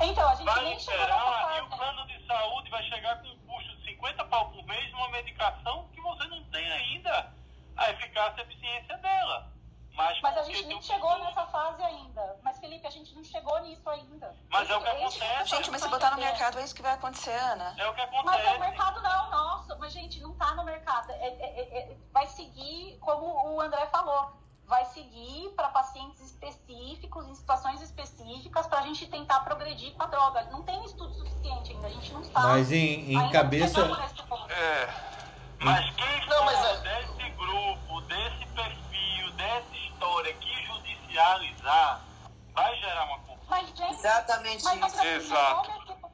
Então, 0.00 0.28
a 0.28 0.34
gente 0.34 0.44
Vai 0.44 0.64
liberar 0.64 1.56
e 1.56 1.60
o 1.62 1.68
fase. 1.68 1.76
plano 1.76 2.06
de 2.06 2.26
saúde 2.26 2.70
vai 2.70 2.82
chegar 2.84 3.20
com 3.20 3.28
um 3.28 3.38
custo 3.38 3.76
de 3.78 3.84
50 3.86 4.24
pau 4.26 4.50
por 4.50 4.64
mês 4.66 4.90
numa 4.92 5.08
medicação 5.08 5.88
que 5.92 6.00
você 6.00 6.24
não 6.28 6.42
tem 6.44 6.70
ainda 6.70 7.32
a 7.76 7.90
eficácia 7.90 8.42
e 8.42 8.44
eficiência 8.44 8.96
dela. 8.98 9.52
Mas, 9.98 10.20
Mas 10.22 10.36
a 10.38 10.42
gente 10.44 10.64
um 10.76 10.80
chegou 10.80 11.10
estudo. 11.10 11.24
nessa 11.26 11.44
fase 11.48 11.82
ainda. 11.82 12.36
Mas, 12.44 12.56
Felipe, 12.58 12.86
a 12.86 12.90
gente 12.90 13.12
não 13.16 13.24
chegou 13.24 13.58
nisso 13.62 13.90
ainda. 13.90 14.32
Mas 14.48 14.70
é 14.70 14.76
o 14.76 14.80
que 14.80 14.88
Esse- 14.90 15.20
acontece. 15.24 15.48
Gente, 15.56 15.70
mas 15.72 15.82
se 15.82 15.88
botar 15.88 16.12
no 16.12 16.18
mercado 16.18 16.56
é 16.60 16.62
isso 16.62 16.72
que 16.74 16.82
vai 16.82 16.92
acontecer, 16.94 17.32
Ana. 17.34 17.74
É 17.76 17.88
o 17.88 17.92
que 17.94 18.06
Mas 18.06 18.08
é 18.12 18.16
o 18.16 18.20
acontece. 18.28 18.58
mercado 18.60 19.02
não, 19.02 19.30
nossa, 19.30 19.74
mas 19.74 19.92
gente, 19.92 20.20
não 20.20 20.32
tá 20.34 20.54
no 20.54 20.62
mercado. 20.62 21.10
É- 21.10 21.14
é- 21.16 21.60
é- 21.60 21.78
é- 21.92 21.96
vai 22.12 22.28
seguir, 22.28 22.96
como 23.00 23.26
o 23.56 23.60
André 23.60 23.86
falou, 23.88 24.30
vai 24.66 24.84
seguir 24.84 25.48
para 25.56 25.68
pacientes 25.70 26.20
específicos, 26.20 27.26
em 27.26 27.34
situações 27.34 27.82
específicas, 27.82 28.68
para 28.68 28.78
a 28.78 28.82
gente 28.82 29.04
tentar 29.08 29.40
progredir 29.40 29.94
com 29.94 30.02
a 30.04 30.06
droga. 30.06 30.44
Não 30.44 30.62
tem 30.62 30.84
estudo 30.84 31.12
suficiente 31.14 31.72
ainda, 31.72 31.88
a 31.88 31.90
gente 31.90 32.12
não 32.12 32.22
sabe. 32.22 32.46
Mas 32.46 32.70
em, 32.70 33.14
em 33.14 33.30
cabeça. 33.30 33.84
não. 33.84 33.96
É. 34.48 35.17
Mas 35.60 35.94
quem 35.96 36.26
Não, 36.26 36.44
mas 36.44 36.64
é- 36.64 36.76
desse 36.78 37.30
grupo, 37.30 38.00
desse 38.02 38.46
perfil, 38.54 39.30
dessa 39.32 39.76
história 39.76 40.32
que 40.34 40.66
judicializar, 40.66 42.00
vai 42.54 42.76
gerar 42.76 43.04
uma 43.04 43.18
confusão. 43.20 43.38
Mas, 43.48 43.68
gente, 43.68 43.90
Exatamente 43.94 44.64
mas, 44.64 44.74
isso. 44.74 44.96
mas, 44.96 45.04
Exato. 45.06 45.70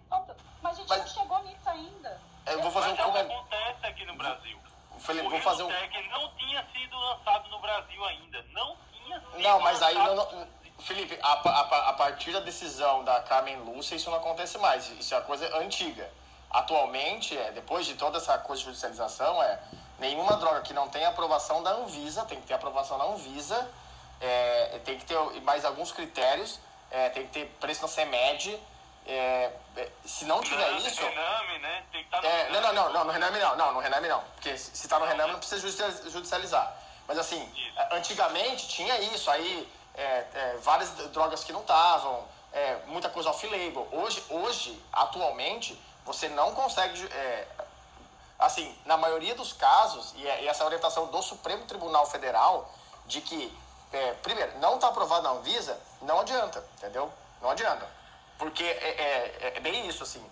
ponto. 0.09 0.37
mas 0.63 0.73
a 0.73 0.81
gente 0.81 0.89
Mas- 0.89 0.99
não 1.01 1.23
chegou 1.23 1.43
nisso 1.45 1.69
ainda. 1.69 2.21
Eu 2.47 2.63
vou 2.63 2.71
fazer 2.71 2.87
um 2.89 2.91
Mas 2.91 2.99
é 2.99 3.03
o 3.03 3.07
que 3.07 3.13
comentário. 3.13 3.37
acontece 3.41 3.87
aqui 3.87 4.07
no 4.07 4.15
Brasil. 4.17 4.59
Felipe, 4.99 5.27
o 5.27 5.31
vou 5.31 5.41
fazer 5.41 5.63
um. 5.65 5.69
Tech, 5.69 6.09
não 6.09 6.29
tinha 6.37 6.67
sido 6.73 6.97
lançado 6.99 7.49
no 7.51 7.59
Brasil 7.61 8.05
ainda. 8.05 8.43
Não 8.53 8.77
tinha 8.93 9.21
sido 9.21 9.39
Não, 9.41 9.61
mas 9.61 9.83
aí 9.83 9.95
lançado 9.95 10.15
não- 10.17 10.25
no 10.25 10.31
Brasil. 10.31 10.55
Felipe, 10.81 11.19
a, 11.23 11.33
a, 11.33 11.89
a 11.91 11.93
partir 11.95 12.33
da 12.33 12.41
decisão 12.41 13.05
da 13.05 13.21
Carmen 13.23 13.57
Lúcia, 13.61 13.95
isso 13.95 14.11
não 14.11 14.19
acontece 14.19 14.59
mais. 14.59 14.89
Isso 14.91 15.15
é 15.15 15.19
uma 15.19 15.25
coisa 15.25 15.57
antiga. 15.59 16.11
Atualmente, 16.55 17.37
é, 17.37 17.51
depois 17.51 17.85
de 17.85 17.95
toda 17.95 18.19
essa 18.19 18.39
coisa 18.39 18.61
de 18.61 18.67
judicialização, 18.67 19.43
é 19.43 19.59
nenhuma 19.99 20.37
droga 20.37 20.61
que 20.61 20.73
não 20.73 20.89
tenha 20.89 21.09
aprovação 21.09 21.65
da 21.65 21.73
Anvisa, 21.73 22.25
tem 22.27 22.41
que 22.41 22.47
ter 22.47 22.55
aprovação 22.55 22.97
da 22.97 23.07
Anvisa, 23.07 23.69
é, 24.21 24.81
tem 24.85 24.97
que 24.97 25.05
ter 25.05 25.19
mais 25.43 25.65
alguns 25.65 25.91
critérios, 25.91 26.61
é, 26.93 27.09
tem 27.09 27.27
que 27.27 27.33
ter 27.33 27.47
preço 27.59 27.83
na 27.83 27.89
CEMED. 27.89 28.57
É, 29.05 29.51
é, 29.77 29.89
se 30.05 30.25
não 30.27 30.41
tiver 30.43 30.65
Rename, 30.65 30.87
isso. 30.87 31.01
Rename, 31.05 31.59
né? 31.59 31.83
Tem 31.91 32.05
que 32.05 32.07
estar 32.17 32.23
no 32.23 32.29
É, 32.29 32.51
não, 32.51 32.61
não, 32.61 32.73
não, 32.73 32.83
Rename. 32.85 32.95
não, 32.95 33.05
no 33.05 33.11
Rename 33.11 33.39
não, 33.41 33.57
não, 33.57 33.73
no 33.75 33.81
Rename 33.81 34.09
não. 34.09 34.21
Porque 34.37 34.57
se 34.57 34.77
se 34.77 34.87
tá 34.89 35.01
no 35.01 35.07
Rename 35.07 35.33
não 35.33 35.39
precisa 35.41 35.61
judicializ- 35.61 36.13
judicializar. 36.13 36.73
Mas 37.09 37.19
assim, 37.19 37.43
Isso. 37.57 37.81
antigamente 37.91 38.69
tinha 38.69 38.97
isso, 39.01 39.29
aí 39.29 39.69
é, 39.97 40.03
é, 40.35 40.59
várias 40.63 40.91
drogas 41.11 41.43
que 41.43 41.53
não 41.53 41.63
estavam, 41.63 42.33
muita 42.87 43.09
coisa 43.09 43.31
off-label. 43.31 43.89
Hoje, 43.91 44.23
hoje, 44.31 44.81
atualmente, 44.93 45.77
você 46.05 46.29
não 46.29 46.55
consegue. 46.55 47.05
é, 47.13 47.47
assim, 48.39 48.77
na 48.85 48.97
maioria 48.97 49.35
dos 49.35 49.53
casos, 49.53 50.13
e, 50.17 50.27
é- 50.27 50.43
e 50.45 50.49
essa 50.49 50.63
é 50.63 50.67
orientação 50.67 51.07
do 51.07 51.23
Supremo 51.23 51.65
Tribunal 51.67 52.05
Federal, 52.07 52.71
de 53.07 53.21
que, 53.21 53.57
é, 53.93 54.13
primeiro, 54.15 54.59
não 54.59 54.75
está 54.75 54.89
aprovado 54.89 55.23
na 55.23 55.31
Anvisa, 55.31 55.79
não 56.03 56.21
adianta, 56.21 56.63
entendeu? 56.77 57.11
Não 57.41 57.51
adianta. 57.51 57.89
Porque 58.39 58.65
é, 58.65 59.37
é- 59.47 59.53
é 59.57 59.61
bem 59.61 59.87
isso, 59.87 60.03
assim. 60.03 60.25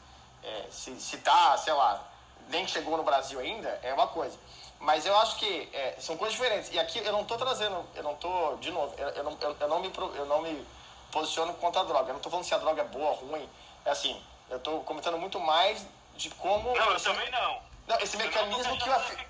Se, 0.70 0.98
se 1.00 1.18
tá, 1.18 1.56
sei 1.56 1.72
lá, 1.72 2.02
nem 2.48 2.66
chegou 2.66 2.96
no 2.96 3.04
Brasil 3.04 3.38
ainda, 3.38 3.68
é 3.82 3.94
uma 3.94 4.08
coisa. 4.08 4.36
Mas 4.80 5.06
eu 5.06 5.16
acho 5.18 5.36
que 5.36 5.70
é, 5.72 5.94
são 6.00 6.16
coisas 6.16 6.34
diferentes. 6.34 6.72
E 6.72 6.78
aqui 6.80 6.98
eu 6.98 7.12
não 7.12 7.24
tô 7.24 7.36
trazendo, 7.36 7.84
eu 7.94 8.02
não 8.02 8.16
tô, 8.16 8.56
de 8.56 8.72
novo, 8.72 8.92
eu, 8.98 9.08
eu 9.10 9.22
não, 9.22 9.38
eu, 9.40 9.56
eu 9.60 9.68
não 9.68 9.78
me, 9.78 9.92
eu 10.16 10.26
não 10.26 10.42
me 10.42 10.66
posiciono 11.12 11.54
contra 11.54 11.82
a 11.82 11.84
droga. 11.84 12.10
Eu 12.10 12.14
não 12.14 12.20
tô 12.20 12.28
falando 12.28 12.44
se 12.44 12.52
a 12.52 12.58
droga 12.58 12.82
é 12.82 12.84
boa 12.84 13.10
ou 13.10 13.14
ruim. 13.28 13.48
É 13.84 13.90
assim, 13.90 14.20
eu 14.50 14.58
tô 14.60 14.80
comentando 14.80 15.18
muito 15.18 15.38
mais 15.40 15.84
de 16.16 16.30
como. 16.30 16.74
Não, 16.76 16.90
eu 16.92 17.00
também 17.00 17.30
não. 17.30 17.60
não, 17.86 17.98
esse 18.00 18.16
Eu 18.16 18.20
não 18.20 18.26
mecanismo 18.26 18.78
que 18.78 18.88
o, 18.88 18.92
F- 18.94 19.26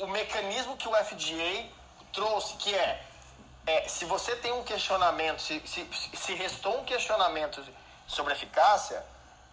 o, 0.00 0.04
o 0.04 0.08
mecanismo 0.08 0.76
que 0.76 0.88
o 0.88 0.94
FDA 0.94 1.66
trouxe, 2.12 2.54
que 2.56 2.74
é, 2.74 3.02
é, 3.66 3.88
se 3.88 4.04
você 4.04 4.34
tem 4.36 4.52
um 4.52 4.64
questionamento, 4.64 5.40
se, 5.40 5.62
se, 5.66 5.88
se 6.14 6.34
restou 6.34 6.80
um 6.80 6.84
questionamento 6.84 7.64
sobre 8.06 8.32
eficácia, 8.32 9.04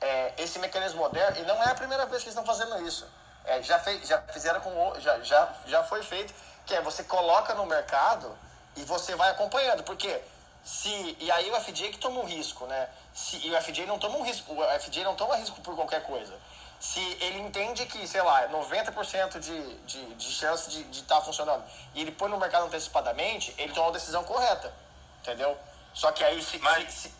é, 0.01 0.33
esse 0.37 0.59
mecanismo 0.59 0.99
moderno, 0.99 1.37
e 1.39 1.43
não 1.43 1.61
é 1.63 1.71
a 1.71 1.75
primeira 1.75 2.05
vez 2.05 2.23
que 2.23 2.29
eles 2.29 2.37
estão 2.37 2.45
fazendo 2.45 2.85
isso. 2.87 3.07
É, 3.45 3.61
já, 3.61 3.77
fez, 3.79 4.07
já 4.07 4.21
fizeram 4.21 4.61
com 4.61 4.69
o- 4.69 4.99
já, 4.99 5.19
já, 5.21 5.53
já 5.65 5.83
foi 5.83 6.01
feito, 6.03 6.33
que 6.65 6.73
é 6.73 6.81
você 6.81 7.03
coloca 7.03 7.53
no 7.55 7.65
mercado 7.65 8.37
e 8.75 8.83
você 8.83 9.15
vai 9.15 9.29
acompanhando, 9.31 9.83
porque 9.83 10.21
se 10.63 11.17
e 11.19 11.31
aí 11.31 11.49
o 11.51 11.59
FDA 11.61 11.89
que 11.89 11.97
toma 11.97 12.21
um 12.21 12.25
risco, 12.25 12.65
né? 12.67 12.87
Se, 13.13 13.37
e 13.45 13.51
o 13.53 13.61
FDA 13.61 13.85
não 13.85 13.99
toma 13.99 14.17
um 14.17 14.23
risco, 14.23 14.53
o 14.53 14.79
FDA 14.79 15.03
não 15.03 15.15
toma 15.15 15.35
risco 15.35 15.59
por 15.61 15.75
qualquer 15.75 16.03
coisa. 16.03 16.39
Se 16.79 16.99
ele 17.21 17.39
entende 17.39 17.85
que, 17.85 18.05
sei 18.07 18.21
lá, 18.21 18.47
90% 18.49 19.39
de, 19.39 19.75
de, 19.85 20.15
de 20.15 20.25
chance 20.31 20.69
de 20.69 20.99
estar 20.99 21.21
funcionando 21.21 21.63
e 21.95 22.01
ele 22.01 22.11
põe 22.11 22.29
no 22.29 22.37
mercado 22.37 22.65
antecipadamente, 22.65 23.53
ele 23.57 23.71
toma 23.73 23.89
a 23.89 23.91
decisão 23.93 24.23
correta, 24.25 24.73
entendeu? 25.21 25.57
Só 25.93 26.11
que 26.11 26.23
aí 26.23 26.41
se, 26.41 26.57
Mas- 26.59 26.91
se, 26.93 27.13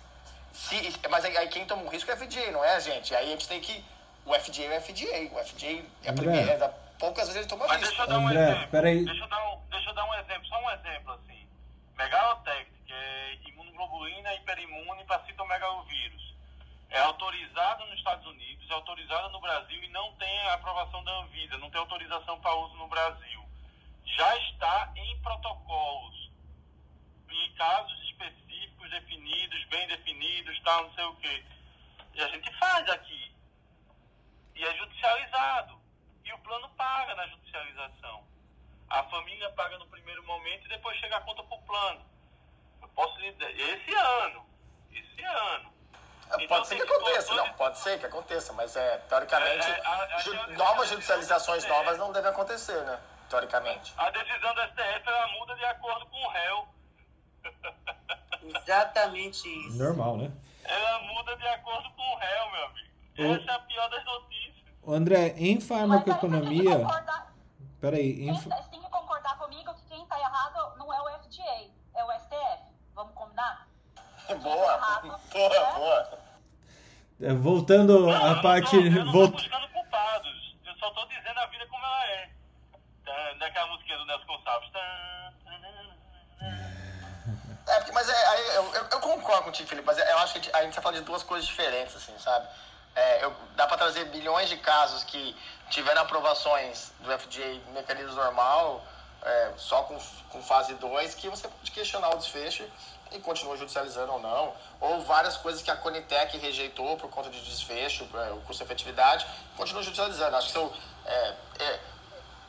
se- 0.54 0.92
se- 0.92 1.08
mas 1.10 1.24
aí, 1.24 1.38
aí 1.38 1.48
quem 1.48 1.66
toma 1.66 1.84
o 1.84 1.88
risco 1.90 2.12
é 2.12 2.14
o 2.14 2.18
FDA, 2.18 2.52
não 2.52 2.64
é 2.64 2.76
a 2.76 2.80
gente. 2.80 3.16
Aí 3.16 3.26
a 3.28 3.30
gente 3.30 3.48
tem 3.48 3.62
que 3.62 3.84
o 4.26 4.34
FDA 4.34 4.64
é 4.66 4.78
o 4.78 4.82
FDA, 4.82 5.36
o 5.36 5.46
FDA 5.46 5.84
é 6.04 6.10
a 6.10 6.14
primeira, 6.14 6.52
é 6.54 6.58
da, 6.58 6.70
poucas 7.00 7.26
vezes 7.28 7.38
ele 7.42 7.48
toma 7.48 7.66
Mas 7.68 7.80
risco. 7.82 7.90
deixa 7.96 8.04
eu 8.04 8.08
dar 8.08 8.20
um 8.20 8.28
André, 8.28 8.50
exemplo. 8.52 8.68
peraí. 8.70 9.06
Deixa 9.06 9.24
eu, 9.24 9.28
dar 9.30 9.50
um, 9.50 9.60
deixa 9.70 9.90
eu 9.90 9.94
dar 9.94 10.06
um 10.06 10.14
exemplo, 10.16 10.46
só 10.48 10.60
um 10.60 10.72
exemplo 10.72 11.14
assim. 11.14 11.48
Megalotec, 11.98 12.68
que 12.83 12.83
é 12.94 13.40
imunoglobulina 13.50 14.34
hiperimune 14.36 15.04
para 15.06 15.26
citomegalovírus. 15.26 16.34
É 16.90 17.00
autorizado 17.00 17.86
nos 17.86 17.98
Estados 17.98 18.26
Unidos, 18.28 18.70
é 18.70 18.74
autorizado 18.74 19.30
no 19.30 19.42
Brasil 19.42 19.84
e 19.84 19.90
não 19.90 20.14
tem 20.14 20.48
aprovação 20.50 21.04
da 21.04 21.12
Anvisa, 21.20 21.58
não 21.58 21.70
tem 21.70 21.80
autorização 21.80 22.40
para 22.40 22.56
uso 22.56 22.76
no 22.76 22.88
Brasil. 22.88 23.44
Já 24.06 24.38
está 24.38 24.94
em 24.96 25.22
protocolos, 25.22 26.30
em 27.30 27.54
casos 27.54 28.04
específicos, 28.10 28.90
definidos, 28.92 29.66
bem 29.66 29.88
definidos, 29.88 30.60
tal, 30.62 30.84
não 30.84 30.94
sei 30.94 31.06
o 31.06 31.16
quê. 31.16 31.44
E 32.14 32.22
a 32.22 32.28
gente 32.28 32.52
faz 32.58 32.88
aqui. 32.90 33.34
E 34.56 34.64
é 34.64 34.78
judicializado. 34.78 35.82
E 36.24 36.32
o 36.32 36.38
plano 36.40 36.70
paga 36.70 37.16
na 37.16 37.28
judicialização. 37.28 38.24
A 38.88 39.04
família 39.04 39.50
paga 39.52 39.80
no 39.80 39.88
primeiro 39.88 40.24
momento 40.24 40.66
e 40.66 40.70
depois 40.70 40.98
chega 41.00 41.18
a 41.18 41.22
conta 41.22 41.42
para 41.44 41.58
o 41.58 41.62
plano. 41.64 42.13
Posso 42.96 43.18
lhe 43.20 43.32
dizer, 43.34 43.60
esse 43.60 43.94
ano. 43.96 44.46
Esse 44.92 45.24
ano. 45.24 45.74
É, 46.32 46.36
Então, 46.36 46.48
pode 46.48 46.68
ser 46.68 46.78
tem 46.78 46.86
que 46.88 46.94
aconteça, 46.94 47.34
não, 47.36 47.54
pode 47.54 47.78
ser 47.80 48.00
que 48.00 48.06
aconteça, 48.06 48.54
mas 48.54 48.76
é, 48.76 48.98
teoricamente, 49.10 49.66
É, 49.68 49.70
é, 49.80 49.86
a- 49.86 50.16
a 50.16 50.18
ju- 50.20 50.32
teoria- 50.32 50.58
novas 50.58 50.90
judicializações 50.90 51.66
novas 51.68 51.98
não 51.98 52.12
devem 52.12 52.30
acontecer, 52.32 52.82
né? 52.86 53.00
Teoricamente. 53.30 53.94
A 53.98 54.10
decisão 54.10 54.54
do 54.54 54.62
STF 54.62 55.08
ela 55.08 55.28
muda 55.40 55.56
de 55.56 55.66
acordo 55.66 56.06
com 56.08 56.18
o 56.24 56.30
réu. 56.30 56.68
Exatamente 58.42 59.48
isso. 59.68 59.78
Normal, 59.78 60.18
né? 60.18 60.32
Ela 60.64 61.00
muda 61.02 61.36
de 61.38 61.48
acordo 61.48 61.90
com 61.92 62.02
o 62.02 62.16
réu, 62.18 62.52
meu 62.52 62.66
amigo. 62.66 62.94
O- 63.20 63.36
Essa 63.42 63.52
é 63.52 63.56
a 63.56 63.60
pior 63.60 63.90
das 63.90 64.06
notícias. 64.06 64.64
André, 64.88 65.18
em 65.18 65.28
Mas 65.28 65.38
aí 65.38 65.38
você 65.38 65.48
tem 65.48 65.60
que 65.60 65.62
farmacoeconomia. 65.68 66.80
concordar- 66.80 67.34
Peraí, 67.80 68.28
em, 68.30 68.34
tá- 68.50 68.58
Você 68.62 68.70
tem 68.70 68.82
que 68.82 68.90
concordar 68.90 69.38
comigo 69.38 69.74
que 69.76 69.86
quem 69.86 70.04
está 70.04 70.20
errado 70.20 70.78
não 70.78 70.94
é 70.94 71.02
o 71.02 71.10
FDA, 71.10 71.70
é 71.96 72.04
o 72.04 72.12
STF. 72.12 72.73
Vamos 72.96 73.14
combinar? 73.16 73.68
Boa, 74.42 74.74
errado, 74.74 75.20
boa, 75.34 75.50
né? 75.50 75.74
boa. 75.76 76.20
é, 77.22 77.34
voltando 77.34 78.00
Não, 78.00 78.10
eu 78.10 78.16
à 78.16 78.36
não 78.36 78.42
parte. 78.42 78.72
tô- 78.72 78.78
eu 78.78 78.92
não 78.92 79.06
tô 79.06 79.12
volt- 79.12 79.32
buscando 79.34 79.68
culpados. 79.70 80.56
Eu 80.66 80.76
só 80.78 80.90
tô 80.92 81.06
dizendo 81.08 81.40
a 81.40 81.46
vida 81.48 81.68
como 81.68 81.86
ela 81.86 82.06
é. 82.08 82.30
Tá, 83.06 83.34
Daquela 83.40 83.68
musiquinha 83.68 83.98
do 83.98 84.06
Nelson 84.06 84.26
Gonçalves. 84.26 84.70
Tá, 84.72 85.34
É, 87.66 87.76
porque, 87.78 87.92
mas 87.94 88.10
é, 88.10 88.28
aí 88.28 88.56
eu, 88.56 88.74
eu, 88.76 88.84
eu 88.92 89.00
concordo 89.00 89.44
contigo, 89.44 89.70
Felipe, 89.70 89.86
mas 89.88 89.98
eu 89.98 90.18
acho 90.20 90.40
que 90.40 90.54
a 90.56 90.64
gente 90.64 90.76
tá 90.76 90.82
falando 90.82 91.00
de 91.00 91.06
duas 91.06 91.24
coisas 91.24 91.48
diferentes, 91.48 91.96
assim, 91.96 92.18
sabe? 92.20 92.46
É, 92.94 93.24
eu- 93.24 93.34
dá 93.56 93.66
para 93.68 93.78
trazer 93.78 94.04
bilhões 94.06 94.50
de 94.50 94.58
casos 94.58 95.04
que 95.06 95.36
tiveram 95.70 96.02
aprovações 96.02 96.94
do 97.00 97.10
FDA 97.12 97.60
mecanismo 97.74 98.14
normal, 98.16 98.84
é, 99.24 99.52
só 99.58 99.84
com, 99.84 99.98
com 100.30 100.42
fase 100.42 100.74
2, 100.76 101.16
que 101.16 101.30
você 101.30 101.48
pode 101.48 101.72
questionar 101.72 102.10
o 102.10 102.18
desfecho 102.18 102.66
e 103.12 103.20
continua 103.20 103.56
judicializando 103.58 104.12
ou 104.14 104.20
não. 104.20 104.54
Ou 104.82 105.02
várias 105.02 105.38
coisas 105.38 105.62
que 105.62 105.70
a 105.72 105.76
Conitec 105.76 106.38
rejeitou 106.38 106.98
por 106.98 107.10
conta 107.10 107.30
de 107.30 107.40
desfecho, 107.42 108.08
é, 108.16 108.32
o 108.32 108.38
custo-efetividade, 108.42 109.26
continua 109.56 109.84
judicializando. 109.84 110.36
Acho 110.36 110.48
que 110.48 110.54
são, 110.54 110.74
é, 111.06 111.34
é, 111.60 111.80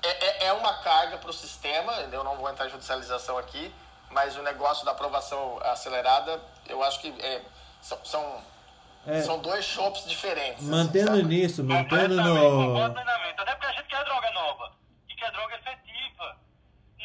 é, 0.02 0.26
é- 0.26 0.46
é 0.46 0.52
uma 0.52 0.74
carga 0.82 1.18
para 1.18 1.30
o 1.30 1.32
sistema, 1.32 1.92
eu 2.12 2.24
não 2.24 2.36
vou 2.36 2.48
entrar 2.50 2.66
em 2.66 2.70
judicialização 2.70 3.36
aqui, 3.38 3.74
mas 4.10 4.36
o 4.36 4.42
negócio 4.42 4.84
da 4.84 4.92
aprovação 4.92 5.58
acelerada, 5.64 6.40
eu 6.68 6.82
acho 6.82 7.00
que 7.00 7.08
é, 7.20 7.42
são, 7.82 7.98
são, 8.04 8.42
É. 9.06 9.20
são 9.22 9.38
dois 9.38 9.64
shops 9.64 10.06
diferentes. 10.06 10.62
assim, 10.62 10.70
Mantendo 10.70 11.08
sabe? 11.08 11.22
nisso, 11.24 11.62
mantendo 11.62 12.14
no. 12.16 12.82
Até 12.84 13.52
porque 13.54 13.66
a 13.66 13.72
gente 13.72 13.84
quer 13.88 14.02
droga 14.04 14.30
nova. 14.32 14.72
E 15.08 15.14
quer 15.14 15.30
droga 15.32 15.54
efetiva. 15.56 15.83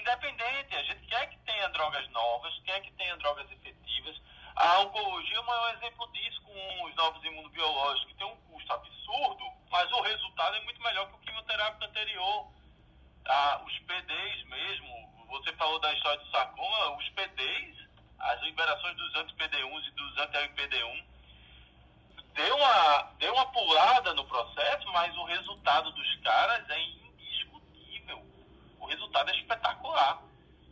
Independente. 0.09 0.75
A 0.75 0.83
gente 0.83 1.05
quer 1.05 1.29
que 1.29 1.37
tenha 1.45 1.69
drogas 1.69 2.09
novas, 2.09 2.51
quer 2.65 2.81
que 2.81 2.91
tenha 2.93 3.15
drogas 3.17 3.45
efetivas. 3.51 4.19
A 4.55 4.79
oncologia 4.79 5.37
é 5.37 5.41
maior 5.43 5.75
exemplo 5.75 6.11
disso 6.11 6.41
com 6.41 6.85
os 6.85 6.95
novos 6.95 7.23
imunobiológicos, 7.23 8.11
que 8.11 8.17
tem 8.17 8.25
um 8.25 8.35
custo 8.51 8.73
absurdo, 8.73 9.45
mas 9.69 9.91
o 9.91 10.01
resultado 10.01 10.55
é 10.55 10.61
muito 10.61 10.81
melhor 10.81 11.07
que 11.09 11.15
o 11.15 11.19
quimioterápico 11.19 11.85
anterior. 11.85 12.51
Ah, 13.27 13.61
os 13.63 13.79
PDs 13.79 14.43
mesmo, 14.45 15.27
você 15.27 15.53
falou 15.53 15.79
da 15.79 15.93
história 15.93 16.17
do 16.17 16.31
sarcoma, 16.31 16.97
os 16.97 17.09
PDs, 17.09 17.77
as 18.17 18.41
liberações 18.41 18.95
dos 18.97 19.15
anti-PD1 19.15 19.83
e 19.85 19.91
dos 19.91 20.17
anti-PD1, 20.17 21.05
deu 22.33 22.55
uma, 22.55 23.01
deu 23.19 23.33
uma 23.33 23.45
pulada 23.51 24.15
no 24.15 24.25
processo, 24.25 24.91
mas 24.91 25.15
o 25.15 25.23
resultado 25.25 25.91
dos 25.91 26.15
caras 26.21 26.67
é 26.67 26.81
indiscutível. 26.81 28.25
O 28.79 28.87
resultado 28.87 29.29
é 29.29 29.37
espetacular. 29.37 29.68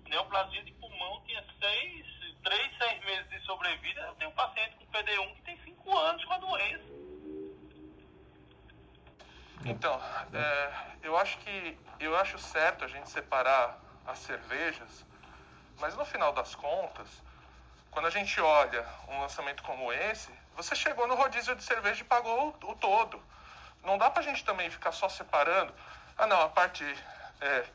Neoplasia 0.09 0.63
de 0.63 0.71
pulmão 0.73 1.21
tinha 1.25 1.43
seis, 1.59 2.05
três, 2.43 2.77
seis 2.77 3.05
meses 3.05 3.29
de 3.29 3.39
sobrevida. 3.41 4.01
Eu 4.01 4.15
tenho 4.15 4.31
um 4.31 4.33
paciente 4.33 4.75
com 4.77 4.85
PD1 4.85 5.35
que 5.35 5.41
tem 5.41 5.57
cinco 5.63 5.97
anos 5.97 6.23
com 6.23 6.33
a 6.33 6.37
doença. 6.37 6.97
Então, 9.65 9.99
é, 10.33 10.73
eu 11.03 11.17
acho 11.17 11.37
que 11.39 11.77
eu 11.99 12.15
acho 12.15 12.37
certo 12.37 12.85
a 12.85 12.87
gente 12.87 13.09
separar 13.09 13.77
as 14.05 14.19
cervejas, 14.19 15.05
mas 15.79 15.95
no 15.95 16.05
final 16.05 16.31
das 16.31 16.55
contas, 16.55 17.07
quando 17.91 18.05
a 18.05 18.09
gente 18.09 18.39
olha 18.39 18.85
um 19.09 19.19
lançamento 19.19 19.63
como 19.63 19.91
esse, 19.91 20.31
você 20.55 20.75
chegou 20.75 21.07
no 21.07 21.15
rodízio 21.15 21.55
de 21.55 21.63
cerveja 21.63 22.01
e 22.01 22.05
pagou 22.05 22.55
o, 22.63 22.71
o 22.71 22.75
todo. 22.75 23.21
Não 23.83 23.97
dá 23.97 24.09
pra 24.09 24.21
gente 24.21 24.43
também 24.43 24.69
ficar 24.69 24.91
só 24.91 25.09
separando. 25.09 25.73
Ah, 26.17 26.27
não, 26.27 26.41
a 26.41 26.49
parte 26.49 26.83
é, 27.41 27.65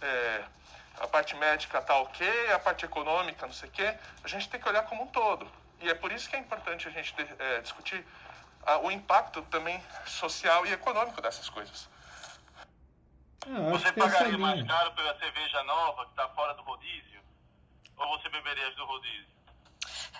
é, 0.00 0.44
a 1.00 1.06
parte 1.06 1.34
médica 1.36 1.80
tá 1.82 1.96
ok, 1.98 2.52
a 2.52 2.58
parte 2.58 2.84
econômica 2.84 3.46
não 3.46 3.52
sei 3.52 3.68
o 3.68 3.72
quê. 3.72 3.94
A 4.24 4.28
gente 4.28 4.48
tem 4.48 4.60
que 4.60 4.68
olhar 4.68 4.82
como 4.82 5.02
um 5.02 5.06
todo. 5.06 5.50
E 5.80 5.88
é 5.88 5.94
por 5.94 6.10
isso 6.10 6.28
que 6.28 6.36
é 6.36 6.38
importante 6.38 6.88
a 6.88 6.90
gente 6.90 7.14
é, 7.38 7.60
discutir 7.60 8.04
ah, 8.64 8.78
o 8.78 8.90
impacto 8.90 9.42
também 9.42 9.82
social 10.06 10.66
e 10.66 10.72
econômico 10.72 11.20
dessas 11.20 11.48
coisas. 11.48 11.88
Ah, 13.46 13.70
Você 13.70 13.92
pagaria 13.92 14.38
mais 14.38 14.66
caro 14.66 14.92
pela 14.92 15.18
cerveja 15.18 15.62
nova 15.64 16.04
que 16.04 16.10
está 16.10 16.28
fora 16.30 16.54
do 16.54 16.62
rodízio? 16.62 17.20
Ou 17.96 18.18
você 18.18 18.28
beberia 18.28 18.68
as 18.68 18.74
do 18.74 18.84
rodízio? 18.84 19.26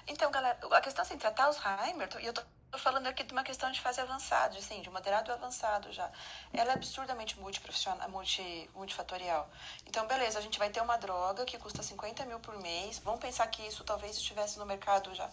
Então, 0.07 0.31
galera, 0.31 0.59
a 0.71 0.81
questão 0.81 1.03
assim, 1.03 1.19
tratar 1.19 1.45
Alzheimer, 1.45 2.09
e 2.21 2.27
eu 2.27 2.33
tô 2.33 2.43
falando 2.79 3.07
aqui 3.07 3.23
de 3.23 3.33
uma 3.33 3.43
questão 3.43 3.71
de 3.71 3.81
fase 3.81 4.01
avançada, 4.01 4.57
assim, 4.59 4.81
de 4.83 4.91
moderado 4.91 5.33
avançado 5.33 5.93
já. 5.93 6.11
Ela 6.53 6.73
é 6.73 6.75
absurdamente 6.75 7.39
multiprofissional, 7.39 8.09
multi, 8.09 8.71
multifatorial. 8.75 9.49
Então, 9.87 10.07
beleza, 10.07 10.39
a 10.39 10.43
gente 10.43 10.59
vai 10.59 10.71
ter 10.71 10.81
uma 10.81 10.97
droga 10.97 11.45
que 11.45 11.59
custa 11.59 11.83
50 11.83 12.25
mil 12.25 12.41
por 12.41 12.57
mês. 12.61 12.99
Vamos 13.01 13.21
pensar 13.21 13.47
que 13.49 13.67
isso 13.67 13.85
talvez 13.85 14.17
estivesse 14.17 14.59
no 14.59 14.67
mercado 14.67 15.15
já 15.15 15.29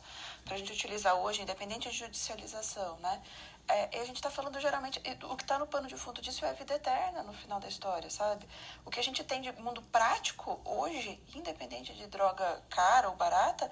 para 0.46 0.56
a 0.56 0.58
gente 0.58 0.72
utilizar 0.72 1.16
hoje, 1.16 1.42
independente 1.42 1.90
de 1.90 1.98
judicialização, 1.98 2.98
né? 2.98 3.22
É, 3.68 4.02
a 4.02 4.04
gente 4.04 4.18
está 4.18 4.30
falando 4.30 4.60
geralmente, 4.60 5.02
o 5.24 5.38
que 5.38 5.44
está 5.44 5.58
no 5.58 5.66
pano 5.66 5.88
de 5.88 5.96
fundo 5.96 6.22
disso 6.22 6.44
é 6.44 6.50
a 6.50 6.54
vida 6.54 6.74
eterna 6.76 7.24
no 7.24 7.32
final 7.32 7.62
da 7.62 7.68
história, 7.70 8.10
sabe? 8.10 8.46
O 8.86 8.92
que 8.92 9.00
a 9.00 9.04
gente 9.04 9.24
tem 9.24 9.42
de 9.42 9.54
mundo 9.54 9.82
prático 9.84 10.60
hoje, 10.66 11.22
independente 11.34 11.94
de 11.94 12.06
droga 12.08 12.62
cara 12.70 13.10
ou 13.10 13.16
barata, 13.16 13.72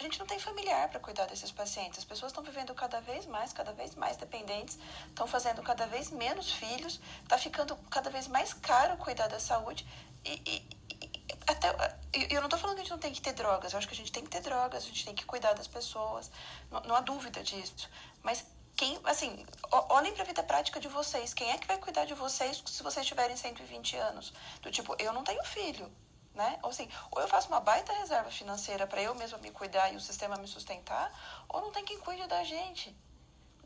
a 0.00 0.02
gente 0.02 0.18
não 0.18 0.26
tem 0.26 0.38
familiar 0.38 0.88
para 0.88 0.98
cuidar 0.98 1.26
desses 1.26 1.50
pacientes. 1.52 1.98
As 1.98 2.04
pessoas 2.04 2.32
estão 2.32 2.42
vivendo 2.42 2.74
cada 2.74 3.00
vez 3.00 3.26
mais, 3.26 3.52
cada 3.52 3.72
vez 3.72 3.94
mais 3.94 4.16
dependentes, 4.16 4.78
estão 5.08 5.26
fazendo 5.26 5.62
cada 5.62 5.86
vez 5.86 6.10
menos 6.10 6.52
filhos, 6.52 7.00
está 7.22 7.36
ficando 7.36 7.76
cada 7.90 8.08
vez 8.08 8.26
mais 8.26 8.54
caro 8.54 8.96
cuidar 8.96 9.28
da 9.28 9.38
saúde. 9.38 9.86
E, 10.24 10.42
e, 10.46 10.68
até, 11.46 11.68
eu 12.12 12.40
não 12.40 12.46
estou 12.46 12.58
falando 12.58 12.76
que 12.76 12.80
a 12.80 12.84
gente 12.84 12.92
não 12.92 12.98
tem 12.98 13.12
que 13.12 13.20
ter 13.20 13.32
drogas, 13.32 13.72
eu 13.72 13.78
acho 13.78 13.86
que 13.86 13.94
a 13.94 13.96
gente 13.96 14.12
tem 14.12 14.24
que 14.24 14.30
ter 14.30 14.40
drogas, 14.40 14.84
a 14.84 14.86
gente 14.86 15.04
tem 15.04 15.14
que 15.14 15.24
cuidar 15.24 15.52
das 15.52 15.66
pessoas, 15.66 16.30
não, 16.70 16.80
não 16.82 16.94
há 16.96 17.00
dúvida 17.00 17.42
disso. 17.42 17.88
Mas 18.22 18.44
quem, 18.76 18.98
assim, 19.04 19.44
olhem 19.70 20.14
para 20.14 20.22
a 20.22 20.26
vida 20.26 20.42
prática 20.42 20.80
de 20.80 20.88
vocês. 20.88 21.34
Quem 21.34 21.50
é 21.50 21.58
que 21.58 21.66
vai 21.66 21.76
cuidar 21.76 22.06
de 22.06 22.14
vocês 22.14 22.62
se 22.64 22.82
vocês 22.82 23.04
tiverem 23.06 23.36
120 23.36 23.96
anos? 23.96 24.32
Do 24.62 24.70
tipo, 24.70 24.96
eu 24.98 25.12
não 25.12 25.22
tenho 25.22 25.44
filho 25.44 25.90
né? 26.40 26.58
Ou 26.62 26.70
assim, 26.70 26.88
ou 27.10 27.20
eu 27.20 27.28
faço 27.28 27.48
uma 27.48 27.60
baita 27.60 27.92
reserva 27.92 28.30
financeira 28.30 28.86
para 28.86 29.02
eu 29.02 29.14
mesma 29.14 29.36
me 29.38 29.50
cuidar 29.50 29.92
e 29.92 29.96
o 29.96 30.00
sistema 30.00 30.36
me 30.36 30.48
sustentar, 30.48 31.12
ou 31.46 31.60
não 31.60 31.70
tem 31.70 31.84
quem 31.84 31.98
cuide 32.00 32.26
da 32.26 32.42
gente. 32.42 32.96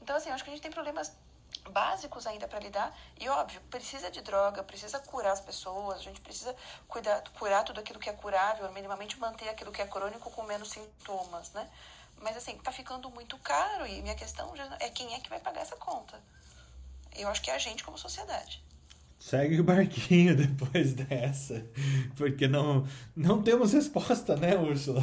Então, 0.03 0.16
assim, 0.16 0.29
eu 0.29 0.35
acho 0.35 0.43
que 0.43 0.51
a 0.51 0.53
gente 0.53 0.62
tem 0.62 0.72
problemas 0.72 1.16
básicos 1.70 2.27
ainda 2.27 2.49
para 2.49 2.59
lidar 2.59 2.93
e 3.18 3.29
óbvio 3.29 3.61
precisa 3.70 4.11
de 4.11 4.20
droga 4.20 4.62
precisa 4.64 4.99
curar 4.99 5.33
as 5.33 5.41
pessoas 5.41 5.99
a 5.99 6.03
gente 6.03 6.20
precisa 6.20 6.55
cuidar 6.89 7.22
curar 7.39 7.64
tudo 7.64 7.79
aquilo 7.81 7.99
que 7.99 8.11
é 8.11 8.12
curável 8.12 8.70
minimamente 8.72 9.18
manter 9.18 9.49
aquilo 9.49 9.70
que 9.70 9.81
é 9.81 9.87
crônico 9.87 10.31
com 10.33 10.43
menos 10.43 10.70
sintomas 10.70 11.53
né 11.53 11.70
mas 12.20 12.37
assim 12.37 12.59
tá 12.59 12.72
ficando 12.72 13.09
muito 13.09 13.39
caro 13.39 13.87
e 13.87 14.03
minha 14.03 14.16
questão 14.16 14.53
é 14.81 14.91
quem 14.91 15.14
é 15.14 15.20
que 15.20 15.31
vai 15.31 15.39
pagar 15.39 15.61
essa 15.61 15.77
conta 15.77 16.20
eu 17.14 17.29
acho 17.29 17.41
que 17.41 17.51
é 17.51 17.55
a 17.55 17.59
gente 17.59 17.85
como 17.85 17.97
sociedade 17.97 18.62
segue 19.25 19.59
o 19.59 19.64
barquinho 19.64 20.37
depois 20.37 20.93
dessa, 20.93 21.64
porque 22.14 22.47
não, 22.47 22.87
não 23.16 23.43
temos 23.43 23.72
resposta, 23.72 24.37
né, 24.37 24.55
Úrsula? 24.55 25.03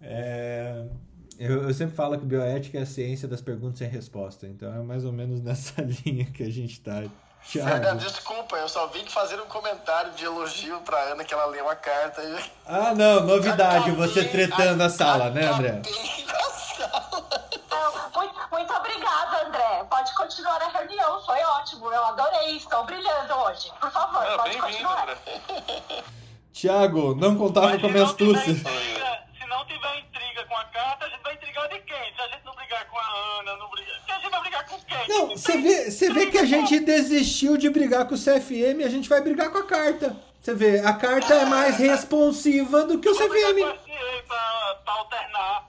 É, 0.00 0.84
eu, 1.38 1.62
eu, 1.62 1.72
sempre 1.72 1.94
falo 1.94 2.18
que 2.18 2.24
bioética 2.24 2.78
é 2.78 2.82
a 2.82 2.86
ciência 2.86 3.28
das 3.28 3.40
perguntas 3.40 3.78
sem 3.78 3.88
resposta, 3.88 4.48
então 4.48 4.74
é 4.74 4.80
mais 4.80 5.04
ou 5.04 5.12
menos 5.12 5.40
nessa 5.40 5.80
linha 6.04 6.24
que 6.26 6.42
a 6.42 6.50
gente 6.50 6.72
está. 6.72 7.04
Thiago. 7.48 7.98
Desculpa, 7.98 8.56
eu 8.56 8.68
só 8.68 8.88
vim 8.88 9.06
fazer 9.06 9.40
um 9.40 9.46
comentário 9.46 10.12
de 10.14 10.24
elogio 10.24 10.80
pra 10.80 10.98
Ana 11.12 11.22
que 11.22 11.32
ela 11.32 11.46
leu 11.46 11.70
a 11.70 11.76
carta. 11.76 12.20
E... 12.20 12.50
Ah, 12.66 12.92
não, 12.92 13.24
novidade, 13.24 13.90
acabei, 13.90 13.94
você 13.94 14.24
tretando 14.24 14.82
a, 14.82 14.86
a 14.86 14.90
sala, 14.90 15.30
né, 15.30 15.46
André? 15.46 15.82
Muito 18.56 18.72
obrigada, 18.72 19.46
André. 19.46 19.84
Pode 19.90 20.14
continuar 20.14 20.62
a 20.62 20.68
reunião, 20.68 21.22
foi 21.26 21.38
ótimo. 21.40 21.92
Eu 21.92 22.02
adorei, 22.06 22.56
estou 22.56 22.84
brilhando 22.84 23.34
hoje. 23.34 23.70
Por 23.78 23.90
favor, 23.90 24.26
ah, 24.26 24.38
pode 24.38 24.56
continuar. 24.56 25.18
Tiago, 26.54 27.14
não 27.16 27.36
contava 27.36 27.78
com 27.78 27.86
a 27.86 27.90
minha 27.90 28.04
astúcia. 28.04 28.54
Se 28.56 29.46
não 29.46 29.62
tiver 29.66 29.98
intriga 29.98 30.46
com 30.46 30.56
a 30.56 30.64
carta, 30.64 31.04
a 31.04 31.08
gente 31.10 31.22
vai 31.22 31.34
intrigar 31.34 31.68
de 31.68 31.80
quem? 31.80 32.14
Se 32.14 32.22
a 32.22 32.28
gente 32.28 32.44
não 32.46 32.54
brigar 32.54 32.86
com 32.88 32.98
a 32.98 33.40
Ana, 33.40 33.56
não 33.58 33.68
brigar. 33.68 34.00
Se 34.06 34.12
a 34.12 34.18
gente 34.20 34.30
vai 34.30 34.40
brigar 34.40 34.66
com 34.66 34.80
quem? 34.80 35.08
Não, 35.08 35.28
você 35.28 35.58
vê, 35.58 35.90
você 35.90 36.12
vê 36.14 36.26
que 36.30 36.38
a 36.38 36.46
gente 36.46 36.80
desistiu 36.80 37.58
de 37.58 37.68
brigar 37.68 38.08
com 38.08 38.14
o 38.14 38.18
CFM, 38.18 38.86
a 38.86 38.88
gente 38.88 39.06
vai 39.06 39.20
brigar 39.20 39.50
com 39.50 39.58
a 39.58 39.66
carta. 39.66 40.16
Você 40.40 40.54
vê, 40.54 40.80
a 40.80 40.94
carta 40.94 41.34
é 41.34 41.44
mais 41.44 41.76
responsiva 41.76 42.84
do 42.84 42.98
que 43.00 43.08
o 43.10 43.14
CFM. 43.14 43.60
Pra, 44.26 44.74
pra 44.82 44.94
alternar. 44.94 45.66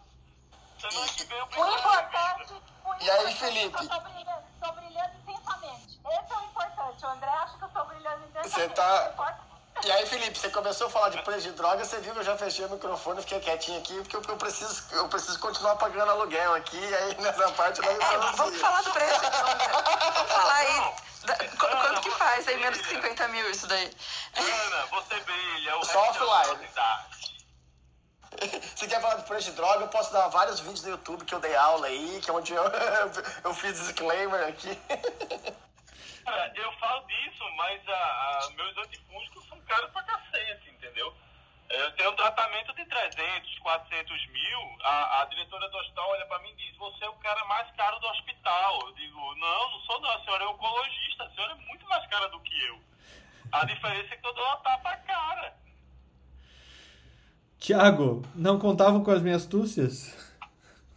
O 1.58 1.80
importante 1.80 2.67
e 3.02 3.12
aí, 3.12 3.34
Felipe? 3.36 3.84
Estou 3.84 4.02
brilhando, 4.02 4.44
tô 4.62 4.72
brilhando 4.74 5.12
intensamente. 5.28 6.00
Esse 6.06 6.34
é 6.34 6.38
o 6.38 6.44
importante. 6.44 7.06
O 7.06 7.08
André 7.08 7.30
acha 7.30 7.58
que 7.58 7.64
eu 7.64 7.68
estou 7.68 7.86
brilhando 7.86 8.26
intensamente. 8.26 8.50
Você 8.50 8.70
tá... 8.70 9.38
E 9.84 9.92
aí, 9.92 10.06
Felipe, 10.08 10.38
você 10.38 10.50
começou 10.50 10.88
a 10.88 10.90
falar 10.90 11.10
de 11.10 11.22
preço 11.22 11.48
de 11.48 11.52
droga, 11.52 11.86
você 11.86 12.00
viu 12.00 12.12
que 12.14 12.20
eu 12.20 12.24
já 12.24 12.36
fechei 12.36 12.66
o 12.66 12.70
microfone, 12.70 13.22
fiquei 13.22 13.40
quietinho 13.40 13.80
aqui, 13.80 13.94
porque 14.02 14.32
eu, 14.32 14.38
preciso, 14.38 14.84
eu 14.92 15.08
preciso 15.08 15.40
continuar 15.40 15.76
pagando 15.76 16.12
aluguel 16.12 16.56
aqui, 16.56 16.78
e 16.78 16.96
aí 16.96 17.16
nessa 17.22 17.52
parte 17.52 17.80
não 17.82 17.90
é, 17.90 18.32
Vamos 18.36 18.60
falar 18.60 18.82
do 18.82 18.92
preço, 18.92 19.26
então. 19.26 20.14
Vamos 20.14 20.32
falar 20.32 20.56
aí. 20.56 20.94
quanto 21.60 22.02
que 22.02 22.12
faz 22.12 22.48
aí 22.48 22.58
menos 22.58 22.80
de 22.80 22.86
50 22.86 23.28
mil 23.28 23.52
isso 23.52 23.68
daí? 23.68 23.96
Ana, 24.36 24.86
você 24.88 25.20
brilha, 25.20 25.78
o 25.78 25.86
Só 25.86 26.10
offline. 26.10 26.70
Se 28.76 28.88
quer 28.88 29.02
falar 29.02 29.16
de 29.16 29.24
preço 29.24 29.52
de 29.52 29.56
droga, 29.56 29.84
eu 29.84 29.88
posso 29.88 30.12
dar 30.12 30.28
vários 30.30 30.60
vídeos 30.60 30.84
no 30.84 30.92
YouTube 30.92 31.26
que 31.26 31.34
eu 31.34 31.40
dei 31.40 31.56
aula 31.56 31.88
aí, 31.88 32.20
que 32.24 32.30
é 32.30 32.34
onde 32.34 32.54
eu, 32.54 32.64
eu 33.44 33.54
fiz 33.54 33.80
disclaimer 33.80 34.48
aqui. 34.48 34.76
Cara, 36.26 36.52
eu 36.56 36.72
falo 36.74 37.06
disso, 37.08 37.44
mas 37.56 37.88
a, 37.88 37.94
a, 37.94 38.50
meus 38.56 38.78
antifúngicos 38.78 39.48
são 39.48 39.60
caros 39.62 39.92
pra 39.92 40.04
cacete, 40.04 40.70
entendeu? 40.70 41.14
Eu 41.70 41.92
tenho 41.96 42.12
um 42.12 42.16
tratamento 42.16 42.74
de 42.76 42.86
300, 42.86 43.60
400 43.60 44.28
mil. 44.28 44.78
A, 44.84 45.22
a 45.22 45.26
diretora 45.26 45.70
do 45.70 45.78
hospital 45.78 46.10
olha 46.10 46.26
pra 46.26 46.40
mim 46.40 46.50
e 46.52 46.56
diz: 46.56 46.78
Você 46.78 47.04
é 47.04 47.10
o 47.10 47.16
cara 47.16 47.44
mais 47.46 47.70
caro 47.76 48.00
do 48.00 48.08
hospital. 48.08 48.88
Eu 48.88 48.94
digo: 48.94 49.36
Não, 49.36 49.72
não 49.72 49.80
sou, 49.82 50.00
não. 50.00 50.10
A 50.10 50.24
senhora 50.24 50.44
é 50.46 50.48
oncologista. 50.48 51.24
A 51.26 51.30
senhora 51.32 51.54
é 51.54 51.56
muito 51.56 51.86
mais 51.88 52.08
cara 52.08 52.30
do 52.30 52.40
que 52.40 52.66
eu. 52.66 52.82
A 53.52 53.66
diferença 53.66 54.14
é 54.14 54.18
que 54.18 54.28
eu 54.28 54.34
dou 54.34 54.46
uma 54.46 54.58
tapa 54.58 54.96
cara. 54.98 55.54
Tiago, 57.60 58.24
não 58.36 58.60
contavam 58.60 59.04
com 59.04 59.12
as 59.12 59.22
minhas 59.22 59.42
astúcias? 59.42 60.14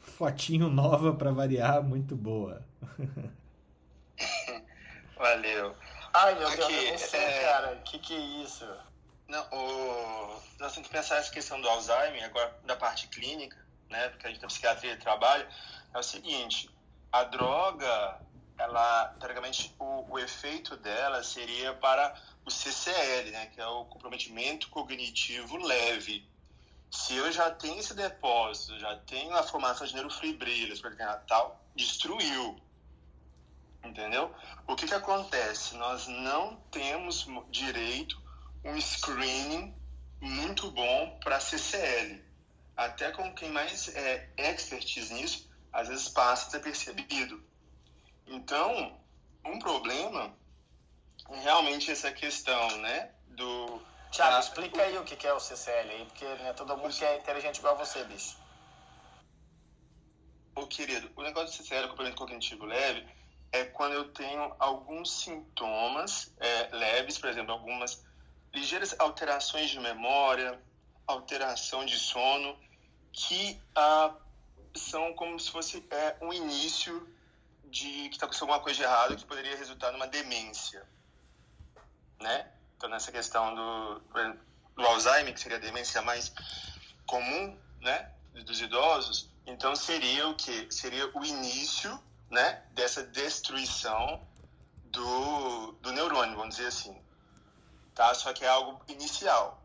Fotinho 0.00 0.68
nova 0.68 1.14
para 1.14 1.32
variar, 1.32 1.82
muito 1.82 2.14
boa. 2.14 2.62
Valeu. 5.16 5.74
Ai, 6.12 6.38
meu 6.38 6.48
Aqui, 6.48 6.56
Deus, 6.56 6.70
eu 6.70 6.90
não 6.90 6.98
sei, 6.98 7.20
é... 7.20 7.40
cara. 7.40 7.72
O 7.72 7.82
que, 7.82 7.98
que 7.98 8.14
é 8.14 8.44
isso? 8.44 8.66
Não, 9.28 9.42
o... 9.50 10.40
nós 10.58 10.72
temos 10.72 10.88
que 10.88 10.94
pensar 10.94 11.16
essa 11.16 11.30
questão 11.30 11.60
do 11.60 11.68
Alzheimer, 11.68 12.24
agora 12.24 12.54
da 12.64 12.76
parte 12.76 13.08
clínica, 13.08 13.56
né? 13.88 14.08
Porque 14.10 14.26
a 14.26 14.30
gente 14.30 14.42
na 14.42 14.48
psiquiatria 14.48 14.96
trabalha. 14.98 15.48
É 15.94 15.98
o 15.98 16.02
seguinte: 16.02 16.68
a 17.10 17.24
droga, 17.24 18.20
ela, 18.58 19.14
teoricamente, 19.18 19.74
o, 19.78 20.12
o 20.12 20.18
efeito 20.18 20.76
dela 20.76 21.22
seria 21.22 21.72
para 21.74 22.14
o 22.44 22.50
CCL, 22.50 23.30
né? 23.30 23.46
Que 23.46 23.60
é 23.60 23.66
o 23.66 23.86
comprometimento 23.86 24.68
cognitivo 24.68 25.56
leve 25.56 26.29
se 26.90 27.14
eu 27.14 27.30
já 27.30 27.50
tenho 27.50 27.78
esse 27.78 27.94
depósito, 27.94 28.78
já 28.78 28.96
tenho 28.96 29.34
a 29.36 29.42
formação 29.42 29.86
de 29.86 29.94
neurofibrilhas 29.94 30.80
para 30.80 31.16
tal, 31.18 31.64
destruiu. 31.74 32.60
Entendeu? 33.84 34.34
O 34.66 34.74
que, 34.74 34.86
que 34.86 34.94
acontece? 34.94 35.76
Nós 35.76 36.06
não 36.08 36.56
temos 36.70 37.26
direito 37.50 38.20
um 38.64 38.78
screening 38.80 39.74
muito 40.20 40.70
bom 40.72 41.18
para 41.22 41.40
CCL. 41.40 42.22
Até 42.76 43.10
com 43.12 43.34
quem 43.34 43.50
mais 43.50 43.94
é 43.94 44.28
expertise 44.36 45.14
nisso, 45.14 45.50
às 45.72 45.88
vezes 45.88 46.08
passa 46.08 46.46
desapercebido. 46.46 47.42
Então, 48.26 48.98
um 49.44 49.58
problema 49.58 50.34
é 51.30 51.40
realmente 51.40 51.90
essa 51.90 52.10
questão, 52.10 52.78
né, 52.78 53.10
do 53.28 53.80
Tiago, 54.10 54.36
ah, 54.36 54.40
explica 54.40 54.82
aí 54.82 54.98
o 54.98 55.04
que 55.04 55.26
é 55.26 55.32
o 55.32 55.38
CCL 55.38 55.90
aí, 55.90 56.04
porque 56.04 56.24
não 56.24 56.46
é 56.46 56.52
todo 56.52 56.76
mundo 56.76 56.92
que 56.92 57.04
é 57.04 57.18
inteligente 57.18 57.58
igual 57.58 57.76
você, 57.76 58.02
bicho. 58.04 58.36
Ô, 60.54 60.66
querido, 60.66 61.10
o 61.14 61.22
negócio 61.22 61.48
do 61.48 61.62
CCL, 61.62 61.88
complemento 61.88 62.16
cognitivo 62.16 62.64
leve, 62.64 63.06
é 63.52 63.64
quando 63.64 63.92
eu 63.92 64.12
tenho 64.12 64.54
alguns 64.58 65.22
sintomas 65.22 66.34
é, 66.38 66.68
leves, 66.76 67.18
por 67.18 67.28
exemplo, 67.28 67.52
algumas 67.52 68.04
ligeiras 68.52 68.98
alterações 68.98 69.70
de 69.70 69.78
memória, 69.78 70.60
alteração 71.06 71.84
de 71.84 71.98
sono, 71.98 72.58
que 73.12 73.60
ah, 73.76 74.14
são 74.74 75.14
como 75.14 75.38
se 75.38 75.50
fosse 75.50 75.86
é, 75.88 76.16
um 76.20 76.32
início 76.32 77.08
de 77.64 78.08
que 78.08 78.16
está 78.16 78.26
acontecendo 78.26 78.48
alguma 78.48 78.62
coisa 78.62 78.76
de 78.76 78.82
errado 78.82 79.16
que 79.16 79.24
poderia 79.24 79.56
resultar 79.56 79.92
numa 79.92 80.08
demência, 80.08 80.84
né? 82.20 82.50
Então, 82.80 82.88
nessa 82.88 83.12
questão 83.12 83.54
do 83.54 84.00
do 84.80 84.86
Alzheimer, 84.86 85.34
que 85.34 85.40
seria 85.40 85.58
a 85.58 85.60
demência 85.60 86.00
mais 86.00 86.32
comum, 87.06 87.54
né, 87.80 88.10
dos 88.46 88.58
idosos, 88.62 89.28
então 89.46 89.76
seria 89.76 90.26
o 90.28 90.34
que? 90.34 90.72
Seria 90.72 91.06
o 91.14 91.22
início, 91.22 92.00
né, 92.30 92.62
dessa 92.72 93.02
destruição 93.02 94.26
do, 94.84 95.72
do 95.82 95.92
neurônio, 95.92 96.36
vamos 96.36 96.56
dizer 96.56 96.68
assim, 96.68 96.96
tá? 97.94 98.14
Só 98.14 98.32
que 98.32 98.44
é 98.44 98.48
algo 98.48 98.80
inicial. 98.88 99.62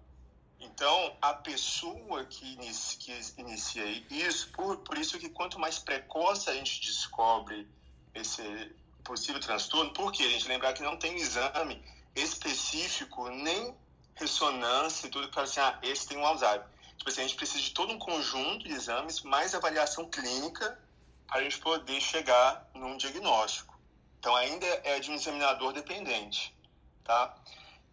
Então, 0.60 1.16
a 1.22 1.34
pessoa 1.34 2.26
que 2.26 2.54
inicia, 2.54 3.16
que 3.16 3.42
inicia 3.42 3.86
isso, 4.10 4.52
por, 4.52 4.78
por 4.80 4.98
isso 4.98 5.18
que 5.18 5.30
quanto 5.30 5.58
mais 5.58 5.80
precoce 5.80 6.50
a 6.50 6.54
gente 6.54 6.82
descobre 6.82 7.66
esse 8.14 8.76
possível 9.04 9.40
transtorno, 9.40 9.94
porque 9.94 10.24
a 10.24 10.30
gente 10.30 10.48
lembrar 10.48 10.74
que 10.74 10.82
não 10.84 10.98
tem 10.98 11.16
exame 11.16 11.82
específico, 12.16 13.30
nem 13.30 13.76
ressonância 14.16 15.08
e 15.08 15.10
tudo 15.10 15.32
fala 15.32 15.46
assim, 15.46 15.60
ah, 15.60 15.80
esse 15.84 16.08
tem 16.08 16.18
um 16.18 16.26
Alzheimer. 16.26 16.66
Tipo 16.98 17.10
assim, 17.10 17.22
a 17.22 17.28
gente 17.28 17.36
precisa 17.36 17.62
de 17.62 17.72
todo 17.72 17.92
um 17.92 18.00
conjunto 18.00 18.68
de 18.68 18.74
exames, 18.74 19.22
mais 19.22 19.54
avaliação 19.54 20.10
clínica, 20.10 20.80
para 21.28 21.40
a 21.40 21.44
gente 21.44 21.58
poder 21.60 22.00
chegar 22.00 22.70
num 22.74 22.98
diagnóstico. 22.98 23.78
Então, 24.20 24.36
ainda 24.36 24.66
é 24.84 25.00
de 25.00 25.12
um 25.12 25.16
examinador 25.16 25.74
dependente, 25.74 26.56
tá? 27.04 27.36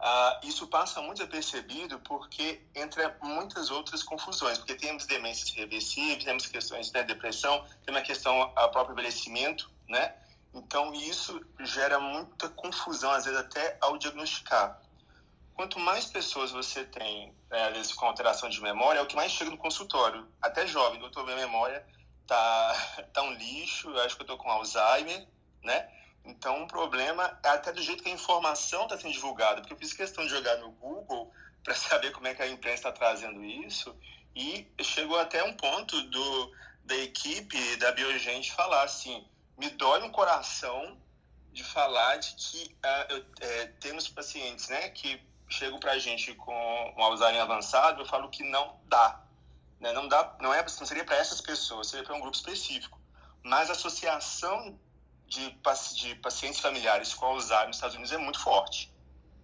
Ah, 0.04 0.40
isso 0.42 0.66
passa 0.66 1.00
muito 1.00 1.18
desapercebido 1.18 1.98
porque 2.00 2.60
entre 2.74 3.06
muitas 3.22 3.70
outras 3.70 4.02
confusões, 4.02 4.58
porque 4.58 4.74
temos 4.74 5.06
demências 5.06 5.50
reversíveis, 5.50 6.24
temos 6.24 6.46
questões 6.46 6.88
de 6.88 6.94
né, 6.94 7.04
depressão, 7.04 7.64
tem 7.84 7.94
uma 7.94 8.02
questão 8.02 8.42
a 8.56 8.68
próprio 8.68 8.94
envelhecimento, 8.94 9.70
né? 9.88 10.14
Então 10.54 10.92
isso 10.94 11.40
gera 11.60 11.98
muita 11.98 12.48
confusão 12.48 13.10
às 13.10 13.24
vezes 13.24 13.38
até 13.38 13.78
ao 13.80 13.96
diagnosticar. 13.96 14.80
Quanto 15.54 15.78
mais 15.78 16.06
pessoas 16.06 16.50
você 16.50 16.84
tem, 16.84 17.34
né, 17.50 17.68
às 17.68 17.72
vezes 17.74 17.92
com 17.92 18.06
alteração 18.06 18.48
de 18.48 18.60
memória, 18.60 18.98
é 18.98 19.02
o 19.02 19.06
que 19.06 19.16
mais 19.16 19.32
chega 19.32 19.50
no 19.50 19.58
consultório. 19.58 20.26
Até 20.40 20.66
jovem, 20.66 21.00
doutor, 21.00 21.24
minha 21.24 21.36
memória 21.36 21.86
tá 22.26 23.04
tá 23.12 23.22
um 23.22 23.32
lixo, 23.34 23.88
acho 24.00 24.16
que 24.16 24.22
eu 24.22 24.26
tô 24.26 24.36
com 24.36 24.50
Alzheimer, 24.50 25.26
né? 25.62 25.88
Então, 26.24 26.62
um 26.62 26.66
problema 26.66 27.38
é 27.44 27.48
até 27.48 27.72
do 27.72 27.82
jeito 27.82 28.02
que 28.02 28.08
a 28.08 28.12
informação 28.12 28.84
está 28.84 28.96
sendo 28.96 29.12
divulgada, 29.12 29.60
porque 29.60 29.72
eu 29.72 29.78
fiz 29.78 29.92
questão 29.92 30.24
de 30.24 30.30
jogar 30.30 30.56
no 30.58 30.70
Google 30.72 31.32
para 31.64 31.74
saber 31.74 32.12
como 32.12 32.26
é 32.26 32.34
que 32.34 32.42
a 32.42 32.48
imprensa 32.48 32.88
está 32.88 32.92
trazendo 32.92 33.44
isso, 33.44 33.94
e 34.34 34.66
chegou 34.80 35.18
até 35.18 35.42
um 35.44 35.54
ponto 35.54 36.00
do, 36.02 36.52
da 36.84 36.96
equipe 36.96 37.76
da 37.76 37.92
Biogente 37.92 38.52
falar 38.52 38.82
assim: 38.82 39.26
me 39.56 39.70
dói 39.70 40.02
um 40.02 40.10
coração 40.10 40.98
de 41.52 41.62
falar 41.62 42.16
de 42.16 42.34
que 42.34 42.76
uh, 42.84 43.12
eu, 43.12 43.24
é, 43.40 43.66
temos 43.80 44.08
pacientes 44.08 44.68
né, 44.68 44.88
que 44.90 45.20
chegam 45.48 45.78
para 45.78 45.92
a 45.92 45.98
gente 45.98 46.34
com 46.34 46.94
um 46.96 47.02
Alzheimer 47.02 47.42
avançado, 47.42 48.00
eu 48.00 48.06
falo 48.06 48.28
que 48.30 48.42
não 48.42 48.80
dá. 48.86 49.22
Né? 49.78 49.92
Não, 49.92 50.08
dá 50.08 50.34
não, 50.40 50.52
é, 50.52 50.62
não 50.62 50.86
seria 50.86 51.04
para 51.04 51.16
essas 51.16 51.40
pessoas, 51.40 51.88
seria 51.88 52.04
para 52.04 52.14
um 52.14 52.20
grupo 52.20 52.36
específico. 52.36 52.98
Mas 53.42 53.68
a 53.68 53.72
associação 53.72 54.78
de, 55.26 55.50
de 55.94 56.14
pacientes 56.16 56.60
familiares 56.60 57.12
com 57.12 57.26
Alzheimer 57.26 57.68
nos 57.68 57.76
Estados 57.76 57.96
Unidos 57.96 58.12
é 58.12 58.18
muito 58.18 58.40
forte, 58.40 58.92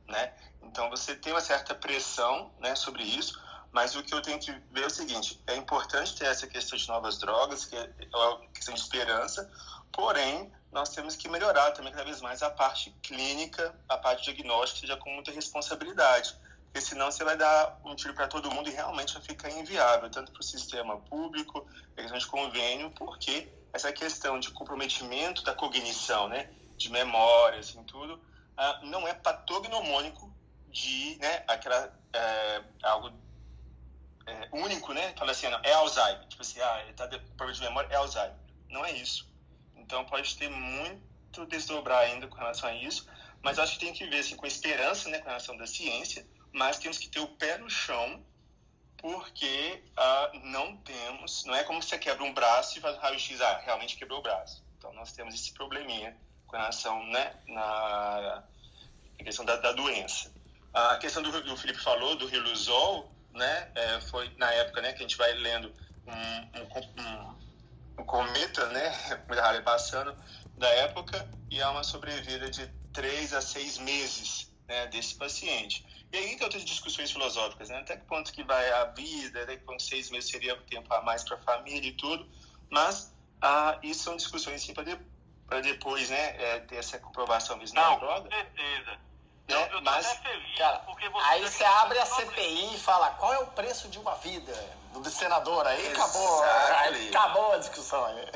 né? 0.07 0.33
Então 0.63 0.89
você 0.91 1.15
tem 1.15 1.33
uma 1.33 1.41
certa 1.41 1.75
pressão, 1.75 2.53
né, 2.61 2.75
sobre 2.75 3.03
isso, 3.03 3.41
mas 3.73 3.95
o 3.95 4.03
que 4.03 4.15
eu 4.15 4.23
tenho 4.23 4.39
que 4.39 4.53
ver 4.71 4.85
é 4.85 4.87
o 4.87 4.91
seguinte: 4.91 5.41
é 5.47 5.57
importante 5.57 6.15
ter 6.17 6.27
essa 6.27 6.47
questão 6.47 6.79
de 6.79 6.87
novas 6.89 7.19
drogas, 7.19 7.65
que 7.65 7.77
é 7.77 7.91
uma 8.15 8.47
questão 8.49 8.75
de 8.75 8.81
esperança, 8.81 9.51
porém 9.93 10.53
nós 10.71 10.91
temos 10.91 11.17
que 11.17 11.29
melhorar 11.29 11.71
também 11.73 11.93
cada 11.93 12.05
vez 12.05 12.21
mais 12.21 12.43
a 12.43 12.51
parte 12.51 12.91
clínica, 13.03 13.75
a 13.89 13.97
parte 13.97 14.25
diagnóstica, 14.25 14.81
seja 14.81 14.97
com 14.97 15.11
muita 15.11 15.31
responsabilidade, 15.31 16.35
porque 16.65 16.81
senão 16.81 17.11
você 17.11 17.25
vai 17.25 17.37
dar 17.37 17.81
um 17.85 17.95
tiro 17.95 18.15
para 18.15 18.29
todo 18.29 18.51
mundo 18.51 18.69
e 18.69 18.73
realmente 18.73 19.15
vai 19.15 19.23
ficar 19.23 19.51
inviável, 19.51 20.11
tanto 20.11 20.31
para 20.31 20.41
o 20.41 20.45
sistema 20.45 20.99
público, 20.99 21.67
a 21.97 22.03
questão 22.03 22.19
de 22.19 22.27
convênio, 22.27 22.91
porque 22.91 23.49
essa 23.73 23.93
questão 23.93 24.39
de 24.39 24.51
comprometimento 24.51 25.43
da 25.43 25.55
cognição, 25.55 26.29
né, 26.29 26.51
de 26.77 26.91
memória, 26.91 27.59
assim, 27.59 27.83
tudo, 27.85 28.15
uh, 28.15 28.87
não 28.87 29.09
é 29.09 29.15
patognomônico 29.15 30.33
de, 30.69 31.17
né, 31.21 31.45
aquela, 31.49 31.93
é, 32.13 32.63
algo 32.83 33.11
é, 34.27 34.49
único, 34.53 34.93
né, 34.93 35.15
fala 35.17 35.33
assim, 35.33 35.49
não, 35.49 35.61
é 35.63 35.73
Alzheimer, 35.73 36.27
tipo 36.29 36.43
assim, 36.43 36.61
ah, 36.61 36.83
ele 36.83 36.93
tá 36.93 37.09
com 37.09 37.37
problema 37.37 37.53
de 37.53 37.61
memória, 37.63 37.89
é 37.91 37.97
Alzheimer. 37.97 38.37
Não 38.69 38.85
é 38.85 38.93
isso. 38.93 39.28
Então 39.89 40.05
pode 40.05 40.37
ter 40.37 40.51
muito 40.51 41.47
desdobrar 41.47 42.01
ainda 42.01 42.27
com 42.27 42.37
relação 42.37 42.69
a 42.69 42.75
isso, 42.75 43.09
mas 43.41 43.59
acho 43.59 43.79
que 43.79 43.87
tem 43.87 43.95
que 43.95 44.05
ver, 44.05 44.19
assim, 44.19 44.37
com 44.37 44.47
esperança, 44.47 45.09
né, 45.09 45.19
com 45.19 45.29
relação 45.29 45.57
da 45.57 45.67
ciência, 45.67 46.27
mas 46.53 46.79
temos 46.79 46.99
que 46.99 47.09
ter 47.09 47.21
o 47.21 47.27
pé 47.27 47.57
no 47.57 47.71
chão 47.71 48.23
porque 48.99 49.83
uh, 49.97 50.39
não 50.45 50.77
temos, 50.77 51.47
não 51.47 51.55
é 51.55 51.65
como 51.65 51.83
você 51.83 51.97
quebra 51.97 52.23
um 52.23 52.35
braço 52.35 52.77
e 52.77 52.83
faz 52.83 52.97
um 52.97 53.01
raio-x, 53.01 53.41
ah, 53.41 53.63
realmente 53.65 53.97
quebrou 53.97 54.19
o 54.19 54.23
braço. 54.23 54.63
Então 54.77 54.93
nós 54.93 55.13
temos 55.13 55.35
esse 55.35 55.55
probleminha 55.55 56.15
com 56.47 56.59
relação, 56.59 57.03
né, 57.07 57.33
na, 57.47 58.43
na 59.19 59.25
questão 59.25 59.47
da, 59.47 59.57
da, 59.57 59.73
doença. 59.73 60.31
A 60.75 60.99
questão 60.99 61.23
do 61.23 61.33
que 61.43 61.51
o 61.51 61.57
Felipe 61.57 61.81
falou, 61.81 62.15
do 62.15 62.27
Riluzol, 62.27 63.11
né, 63.33 63.73
é, 63.75 64.01
foi 64.03 64.31
na 64.37 64.53
época, 64.53 64.83
né, 64.83 64.93
que 64.93 64.99
a 64.99 65.09
gente 65.09 65.17
vai 65.17 65.33
lendo 65.33 65.73
um, 66.07 66.61
um, 66.61 66.65
um, 67.03 67.48
um 67.99 68.05
cometa, 68.05 68.67
né, 68.69 68.91
passando 69.65 70.15
da 70.57 70.69
época, 70.69 71.29
e 71.51 71.61
há 71.61 71.71
uma 71.71 71.83
sobrevida 71.83 72.51
de 72.51 72.67
três 72.93 73.33
a 73.33 73.41
seis 73.41 73.79
meses, 73.79 74.53
né, 74.69 74.87
desse 74.89 75.17
paciente. 75.17 75.85
E 76.13 76.17
aí 76.17 76.37
tem 76.37 76.45
outras 76.45 76.65
discussões 76.65 77.11
filosóficas, 77.11 77.69
né? 77.69 77.79
Até 77.79 77.97
que 77.97 78.07
ponto 78.07 78.33
que 78.33 78.43
vai 78.43 78.71
a 78.73 78.85
vida, 78.87 79.43
até 79.43 79.57
que 79.57 79.65
ponto 79.65 79.83
seis 79.83 80.11
meses 80.11 80.31
seria 80.31 80.57
tempo 80.63 80.93
a 80.95 81.03
mais 81.03 81.23
para 81.23 81.37
a 81.37 81.41
família 81.41 81.89
e 81.89 81.93
tudo. 81.93 82.27
Mas 82.71 83.15
ah, 83.43 83.79
isso 83.83 84.05
são 84.05 84.17
discussões 84.17 84.63
assim, 84.63 84.73
para 84.73 84.85
de, 84.85 84.99
depois 85.63 86.09
né, 86.09 86.43
é, 86.43 86.61
ter 86.61 86.77
essa 86.77 86.99
comprovação 86.99 87.59
mesmo 87.59 87.77
Não, 87.77 87.93
na 87.93 87.97
droga. 87.99 88.29
Com 88.29 88.37
certeza. 88.37 89.08
Eu, 89.49 89.61
eu 89.61 89.81
mas, 89.81 90.13
feliz, 90.19 90.59
cara, 90.59 90.85
aí 91.25 91.41
você 91.41 91.65
abre 91.65 91.99
a 91.99 92.05
CPI 92.05 92.75
e 92.75 92.79
fala 92.79 93.11
qual 93.13 93.33
é 93.33 93.39
o 93.39 93.47
preço 93.47 93.89
de 93.89 93.99
uma 93.99 94.15
vida 94.17 94.53
do 94.93 95.11
senador, 95.11 95.67
aí 95.67 95.89
acabou, 95.89 96.43
aí 96.45 97.09
acabou 97.09 97.53
a 97.53 97.59
discussão. 97.59 98.05
Aí. 98.05 98.31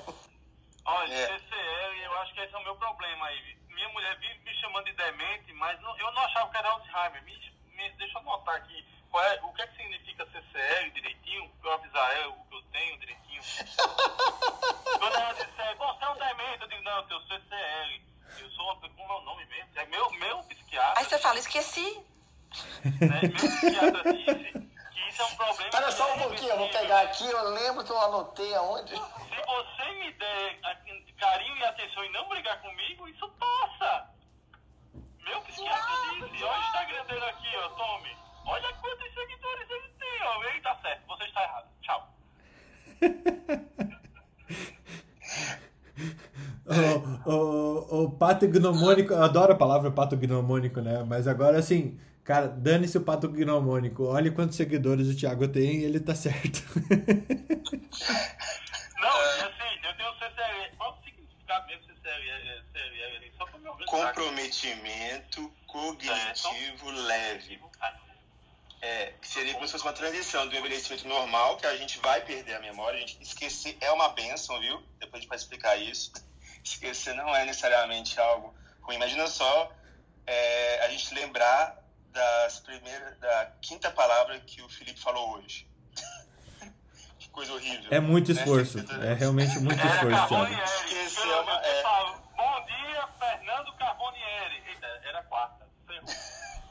Olha, 0.87 1.15
é. 1.15 1.27
CCL, 1.27 2.03
eu 2.03 2.19
acho 2.21 2.33
que 2.33 2.41
esse 2.41 2.55
é 2.55 2.59
o 2.59 2.65
meu 2.65 2.75
problema 2.77 3.27
aí. 3.27 3.57
Minha 3.69 3.89
mulher 3.91 4.19
vive 4.19 4.39
me 4.41 4.55
chamando 4.55 4.87
de 4.87 4.95
demente, 4.95 5.53
mas 5.53 5.79
não, 5.83 5.97
eu 5.99 6.11
não 6.13 6.23
achava 6.23 6.51
que 6.51 6.57
era 6.57 6.71
Alzheimer. 6.71 7.23
Me 7.23 7.91
deixa 7.91 8.19
eu 8.19 8.21
anotar 8.21 8.57
aqui 8.57 8.85
qual 9.11 9.23
é, 9.25 9.41
o 9.43 9.53
que, 9.53 9.63
é 9.63 9.67
que 9.67 9.77
significa 9.77 10.27
CCL 10.27 10.91
direitinho, 10.93 11.49
para 11.61 11.71
eu 11.71 11.75
avisar 11.75 12.17
ela 12.17 12.29
o 12.33 12.45
que 12.47 12.55
eu 12.57 12.63
tenho 12.73 12.99
direitinho. 12.99 13.43
Quando 14.99 15.15
ela 15.15 15.33
disser, 15.35 15.77
você 15.77 16.05
é 16.05 16.09
um 16.09 16.15
demente, 16.15 16.63
eu 16.63 16.69
digo, 16.69 16.83
não, 16.83 16.97
eu 16.97 17.03
tenho 17.05 17.21
CCL. 17.23 18.12
Eu 18.41 18.51
sou, 18.51 18.77
como 18.77 19.13
é 19.13 19.17
o 19.17 19.21
nome 19.23 19.45
mesmo? 19.47 19.71
É 19.77 19.87
meu, 19.87 20.11
meu 20.13 20.39
psiquiatra. 20.45 21.01
Aí 21.01 21.05
você 21.05 21.19
fala, 21.19 21.39
esqueci. 21.39 22.01
Né, 22.85 23.21
meu 23.23 23.33
psiquiatra 23.33 24.13
disse 24.13 24.53
que 24.53 25.09
isso 25.09 25.23
é 25.23 25.25
um 25.25 25.37
problema. 25.37 25.65
Espera 25.65 25.91
só 25.93 26.15
um 26.15 26.19
pouquinho, 26.19 26.51
eu 26.51 26.59
vou 26.59 26.69
pegar 26.69 27.01
aqui, 27.03 27.25
eu 27.25 27.49
lembro 27.51 27.85
que 27.85 27.91
eu 27.91 28.01
anotei 28.01 28.55
aonde. 28.55 28.95
Se 28.95 29.43
você 29.47 29.93
me 29.93 30.13
der 30.13 30.61
carinho 31.19 31.57
e 31.57 31.65
atenção 31.65 32.05
e 32.05 32.11
não 32.11 32.29
brigar 32.29 32.61
comigo, 32.61 33.09
isso 33.09 33.29
passa. 33.39 34.11
Meu 35.21 35.41
psiquiatra 35.43 36.29
disse, 36.29 36.45
olha 36.45 36.59
o 36.59 36.63
Instagram 36.63 37.05
dele 37.05 37.25
aqui, 37.25 37.57
ó, 37.57 37.69
tome. 37.71 38.17
Olha 38.45 38.73
quantos 38.75 39.15
seguidores 39.15 39.71
ele 39.71 39.89
tem, 40.01 40.23
ó. 40.23 40.43
Ele 40.45 40.61
tá 40.61 40.77
certo, 40.83 41.07
você 41.07 41.25
está 41.25 41.43
errado. 41.45 41.69
Tchau. 41.81 42.09
o, 46.65 47.31
o, 47.31 48.05
o 48.05 48.11
pato 48.11 48.47
gnomônico, 48.47 49.13
eu 49.13 49.23
adoro 49.23 49.53
a 49.53 49.57
palavra 49.57 49.91
pato 49.91 50.17
gnomônico, 50.17 50.81
né? 50.81 51.05
Mas 51.07 51.27
agora 51.27 51.59
assim, 51.59 51.99
cara, 52.23 52.47
dane-se 52.47 52.97
o 52.97 53.03
pato 53.03 53.29
gnomônico. 53.29 54.05
Olha 54.05 54.31
quantos 54.31 54.57
seguidores 54.57 55.09
o 55.09 55.17
Thiago 55.17 55.49
tem 55.49 55.81
e 55.81 55.85
ele 55.85 55.99
tá 56.01 56.15
certo. 56.15 56.63
Não, 59.01 59.21
assim, 59.41 59.75
eu 59.83 59.97
tenho 59.97 60.13
CCL. 60.15 60.77
Qual 60.79 60.93
o 60.93 61.05
significado 61.05 61.67
mesmo 61.67 61.85
CCL? 61.87 63.33
Só 63.37 63.47
pra 63.47 63.59
me 63.59 63.87
Comprometimento 63.87 65.53
cognitivo 65.67 66.91
leve. 66.91 67.61
É, 68.81 69.13
que 69.21 69.29
seria 69.29 69.55
como 69.55 69.65
se 69.65 69.73
fosse 69.73 69.85
uma 69.85 69.93
transição 69.93 70.49
do 70.49 70.57
envelhecimento 70.57 71.07
normal, 71.07 71.57
que 71.57 71.67
a 71.67 71.77
gente 71.77 72.01
vai 72.01 72.21
perder 72.21 72.55
a 72.55 72.61
memória, 72.61 72.97
a 72.97 73.01
gente 73.01 73.23
esquecer 73.23 73.77
é 73.81 73.93
uma 73.93 74.09
benção, 74.09 74.59
viu? 74.61 74.83
Depois 74.99 75.15
a 75.15 75.19
gente 75.19 75.29
vai 75.29 75.39
explicar 75.39 75.77
isso. 75.77 76.11
Esquecer 76.63 77.15
não 77.15 77.35
é 77.35 77.45
necessariamente 77.45 78.19
algo 78.21 78.55
ruim. 78.83 78.97
Imagina 78.97 79.27
só 79.27 79.73
é, 80.27 80.85
a 80.85 80.89
gente 80.89 81.15
lembrar 81.15 81.83
das 82.13 82.61
primeiras, 82.61 83.19
da 83.19 83.53
quinta 83.61 83.91
palavra 83.91 84.39
que 84.41 84.63
o 84.63 84.69
Felipe 84.69 85.01
falou 85.01 85.37
hoje. 85.37 85.67
que 87.19 87.29
coisa 87.31 87.53
horrível. 87.53 87.89
É 87.91 88.01
muito 88.01 88.33
né? 88.33 88.41
esforço. 88.41 88.79
É 89.03 89.15
realmente 89.15 89.59
muito 89.59 89.85
esforço, 89.85 90.29
Thiago. 90.29 90.55
É 90.55 91.41
uma, 91.41 91.67
é... 91.67 91.83
Bom 92.37 92.65
dia, 92.67 93.09
Fernando 93.19 93.73
Carbonieri. 93.77 94.63
Eita, 94.69 94.87
era 95.05 95.23
quarta. 95.25 95.67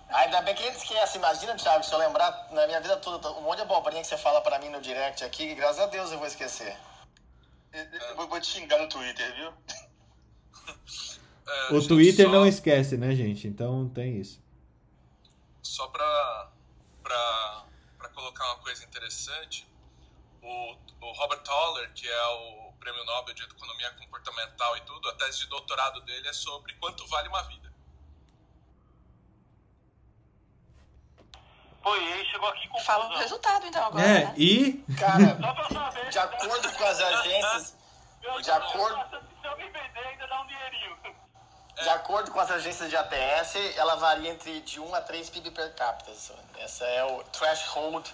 Ainda 0.10 0.42
bem 0.42 0.54
que 0.54 0.64
a 0.64 0.66
gente 0.66 0.78
esquece. 0.78 1.18
Imagina, 1.18 1.56
Thiago, 1.56 1.84
se 1.84 1.94
eu 1.94 1.98
lembrar 1.98 2.48
na 2.52 2.68
minha 2.68 2.82
vida 2.82 2.98
toda, 2.98 3.32
um 3.32 3.42
monte 3.42 3.58
de 3.58 3.62
abobrinha 3.64 4.02
que 4.02 4.08
você 4.08 4.18
fala 4.18 4.42
pra 4.42 4.60
mim 4.60 4.70
no 4.70 4.82
direct 4.82 5.24
aqui, 5.24 5.56
graças 5.56 5.80
a 5.80 5.86
Deus 5.86 6.12
eu 6.12 6.18
vou 6.18 6.28
esquecer. 6.28 6.78
Eu 7.74 8.28
vou- 8.28 8.40
te 8.40 8.48
xingar 8.48 8.80
no 8.80 8.90
Twitter, 8.90 9.36
viu? 9.36 9.54
É, 11.48 11.74
O 11.74 11.80
gente, 11.80 11.88
Twitter 11.88 12.26
só- 12.26 12.32
não 12.32 12.46
esquece, 12.48 12.98
né, 12.98 13.16
gente? 13.16 13.48
Então 13.48 13.90
tem 13.90 14.20
isso. 14.20 14.42
Só 15.62 15.88
pra, 15.88 16.52
pra, 17.04 17.66
pra 17.98 18.10
colocar 18.10 18.46
uma 18.54 18.58
coisa 18.64 18.84
interessante, 18.84 19.68
o, 20.42 20.76
o 21.02 21.12
Robert 21.14 21.42
Toller, 21.44 21.92
que 21.94 22.08
é 22.08 22.26
o 22.28 22.74
prêmio 22.80 23.04
Nobel 23.06 23.34
de 23.36 23.44
Economia 23.44 23.92
Comportamental 23.94 24.76
e 24.78 24.82
tudo, 24.82 25.08
a 25.10 25.14
tese 25.16 25.40
de 25.40 25.48
doutorado 25.48 26.02
dele 26.02 26.28
é 26.28 26.34
sobre 26.34 26.74
quanto 26.76 27.06
vale 27.08 27.28
uma 27.30 27.44
vida. 27.44 27.71
E 31.84 32.14
aí 32.14 32.26
chegou 32.32 32.48
aqui 32.50 32.68
com 32.68 32.80
Fala 32.80 33.06
o 33.14 33.18
resultado, 33.18 33.66
então, 33.66 33.84
agora, 33.86 34.06
É, 34.06 34.26
né? 34.26 34.34
e 34.38 34.84
Cara, 35.00 35.38
Só 35.42 35.54
pra 35.54 35.70
saber. 35.70 36.10
de 36.10 36.20
acordo 36.20 36.72
com 36.74 36.84
as 36.84 37.02
agências, 37.02 37.76
de 38.44 38.52
acordo- 38.52 39.20
Se 39.42 39.48
eu 39.48 39.58
me 39.58 39.64
vender, 39.66 40.08
ainda 40.08 40.28
dá 40.28 40.42
um 40.42 40.48
dinheirinho. 40.48 40.98
de 41.82 41.90
acordo 41.90 42.32
com 42.32 42.40
as 42.40 42.52
agências 42.52 42.90
de 42.90 42.96
ATS, 42.96 43.56
ela 43.78 43.96
varia 43.96 44.30
entre 44.30 44.62
de 44.62 44.80
1 44.80 44.94
a 44.94 45.02
3 45.02 45.30
PIB 45.32 45.50
per 45.52 45.74
capita. 45.74 46.12
Essa 46.60 46.86
é 46.86 47.04
o 47.04 47.24
threshold 47.24 48.14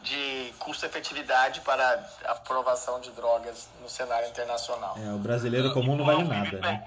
de 0.00 0.52
custo-efetividade 0.58 1.60
para 1.60 2.04
aprovação 2.24 2.98
de 3.00 3.10
drogas 3.10 3.68
no 3.80 3.88
cenário 3.88 4.28
internacional. 4.28 4.96
é, 4.98 5.12
o 5.12 5.18
brasileiro 5.18 5.72
comum 5.74 5.94
não 5.96 6.04
vale 6.06 6.24
nada, 6.24 6.58
né? 6.58 6.84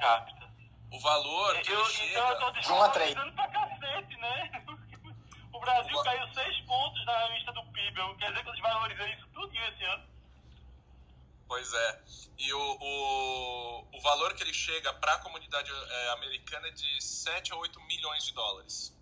O 0.91 0.99
valor 0.99 1.55
que 1.61 1.71
Eu, 1.71 1.81
então 2.09 2.29
eu 2.29 2.39
tô. 2.39 2.51
De 2.51 2.71
um 2.71 2.81
a 2.81 2.89
três. 2.89 3.09
desvalorizando 3.13 3.35
pra 3.35 3.47
cacete, 3.49 4.17
né? 4.17 4.51
O 5.65 5.67
Brasil 5.67 5.97
caiu 6.03 6.27
6 6.31 6.61
pontos 6.67 7.05
na 7.07 7.27
lista 7.29 7.51
do 7.51 7.63
PIB. 7.71 7.95
Quer 8.19 8.29
dizer 8.29 8.43
que 8.43 8.49
eu 8.49 8.53
desvalorizei 8.53 9.13
isso 9.13 9.27
tudo 9.33 9.51
esse 9.51 9.83
ano. 9.83 10.03
Pois 11.47 11.73
é. 11.73 12.01
E 12.37 12.53
o, 12.53 12.77
o, 12.79 13.97
o 13.97 14.01
valor 14.01 14.35
que 14.35 14.43
ele 14.43 14.53
chega 14.53 14.93
para 14.93 15.15
a 15.15 15.17
comunidade 15.17 15.71
é, 15.71 16.09
americana 16.09 16.67
é 16.67 16.71
de 16.71 17.03
7 17.03 17.51
a 17.51 17.55
8 17.55 17.81
milhões 17.87 18.25
de 18.25 18.33
dólares. 18.35 18.95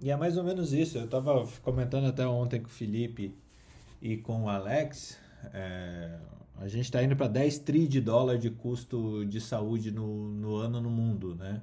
E 0.00 0.10
é 0.10 0.16
mais 0.16 0.36
ou 0.36 0.42
menos 0.42 0.72
isso. 0.72 0.98
Eu 0.98 1.08
tava 1.08 1.46
comentando 1.62 2.08
até 2.08 2.26
ontem 2.26 2.60
com 2.60 2.66
o 2.66 2.70
Felipe 2.70 3.32
e 4.02 4.16
com 4.16 4.46
o 4.46 4.48
Alex. 4.48 5.20
é, 5.54 6.18
a 6.56 6.66
gente 6.66 6.86
está 6.86 7.00
indo 7.00 7.14
para 7.14 7.28
10 7.28 7.60
tri 7.60 7.86
de 7.86 8.00
dólar 8.00 8.38
de 8.38 8.50
custo 8.50 9.24
de 9.24 9.40
saúde 9.40 9.92
no, 9.92 10.32
no 10.32 10.56
ano 10.56 10.80
no 10.80 10.90
mundo, 10.90 11.36
né? 11.36 11.62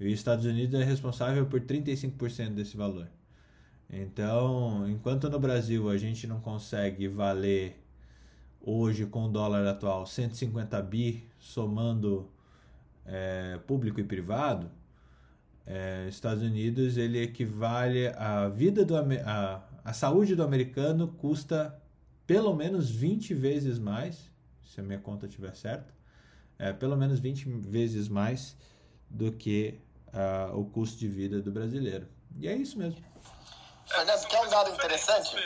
E 0.00 0.06
os 0.06 0.12
Estados 0.12 0.44
Unidos 0.44 0.80
é 0.80 0.84
responsável 0.84 1.46
por 1.46 1.60
35% 1.60 2.50
desse 2.50 2.76
valor. 2.76 3.08
Então, 3.88 4.88
enquanto 4.88 5.28
no 5.28 5.38
Brasil 5.38 5.88
a 5.88 5.96
gente 5.96 6.26
não 6.26 6.40
consegue 6.40 7.06
valer 7.06 7.80
hoje 8.60 9.06
com 9.06 9.26
o 9.26 9.28
dólar 9.28 9.66
atual 9.66 10.06
150 10.06 10.80
bi 10.82 11.24
somando 11.38 12.28
é, 13.04 13.58
público 13.66 14.00
e 14.00 14.04
privado, 14.04 14.70
é, 15.66 16.06
Estados 16.08 16.42
Unidos 16.42 16.96
ele 16.96 17.22
equivale 17.22 18.08
a 18.08 18.48
vida 18.48 18.84
do 18.84 18.96
a, 18.96 19.62
a 19.84 19.92
saúde 19.92 20.34
do 20.34 20.42
americano 20.42 21.08
custa 21.08 21.80
pelo 22.26 22.54
menos 22.54 22.90
20 22.90 23.34
vezes 23.34 23.78
mais, 23.78 24.30
se 24.64 24.80
a 24.80 24.82
minha 24.82 24.98
conta 24.98 25.26
estiver 25.26 25.54
certa, 25.54 25.92
é, 26.58 26.72
pelo 26.72 26.96
menos 26.96 27.20
20 27.20 27.48
vezes 27.60 28.08
mais 28.08 28.56
do 29.14 29.32
que 29.32 29.80
ah, 30.12 30.50
o 30.52 30.64
custo 30.64 30.98
de 30.98 31.08
vida 31.08 31.40
do 31.40 31.50
brasileiro. 31.50 32.08
E 32.36 32.48
é 32.48 32.54
isso 32.54 32.76
mesmo. 32.78 33.02
Fernando, 33.86 34.26
quer 34.26 34.40
um 34.40 34.48
dado 34.48 34.70
interessante? 34.70 35.36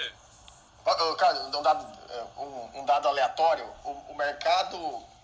Cara, 1.19 1.39
um 1.47 1.63
dado, 1.63 1.99
é, 2.11 2.41
um, 2.41 2.81
um 2.81 2.85
dado 2.87 3.09
aleatório. 3.09 3.67
O, 3.85 3.91
o 4.13 4.17
mercado 4.17 4.79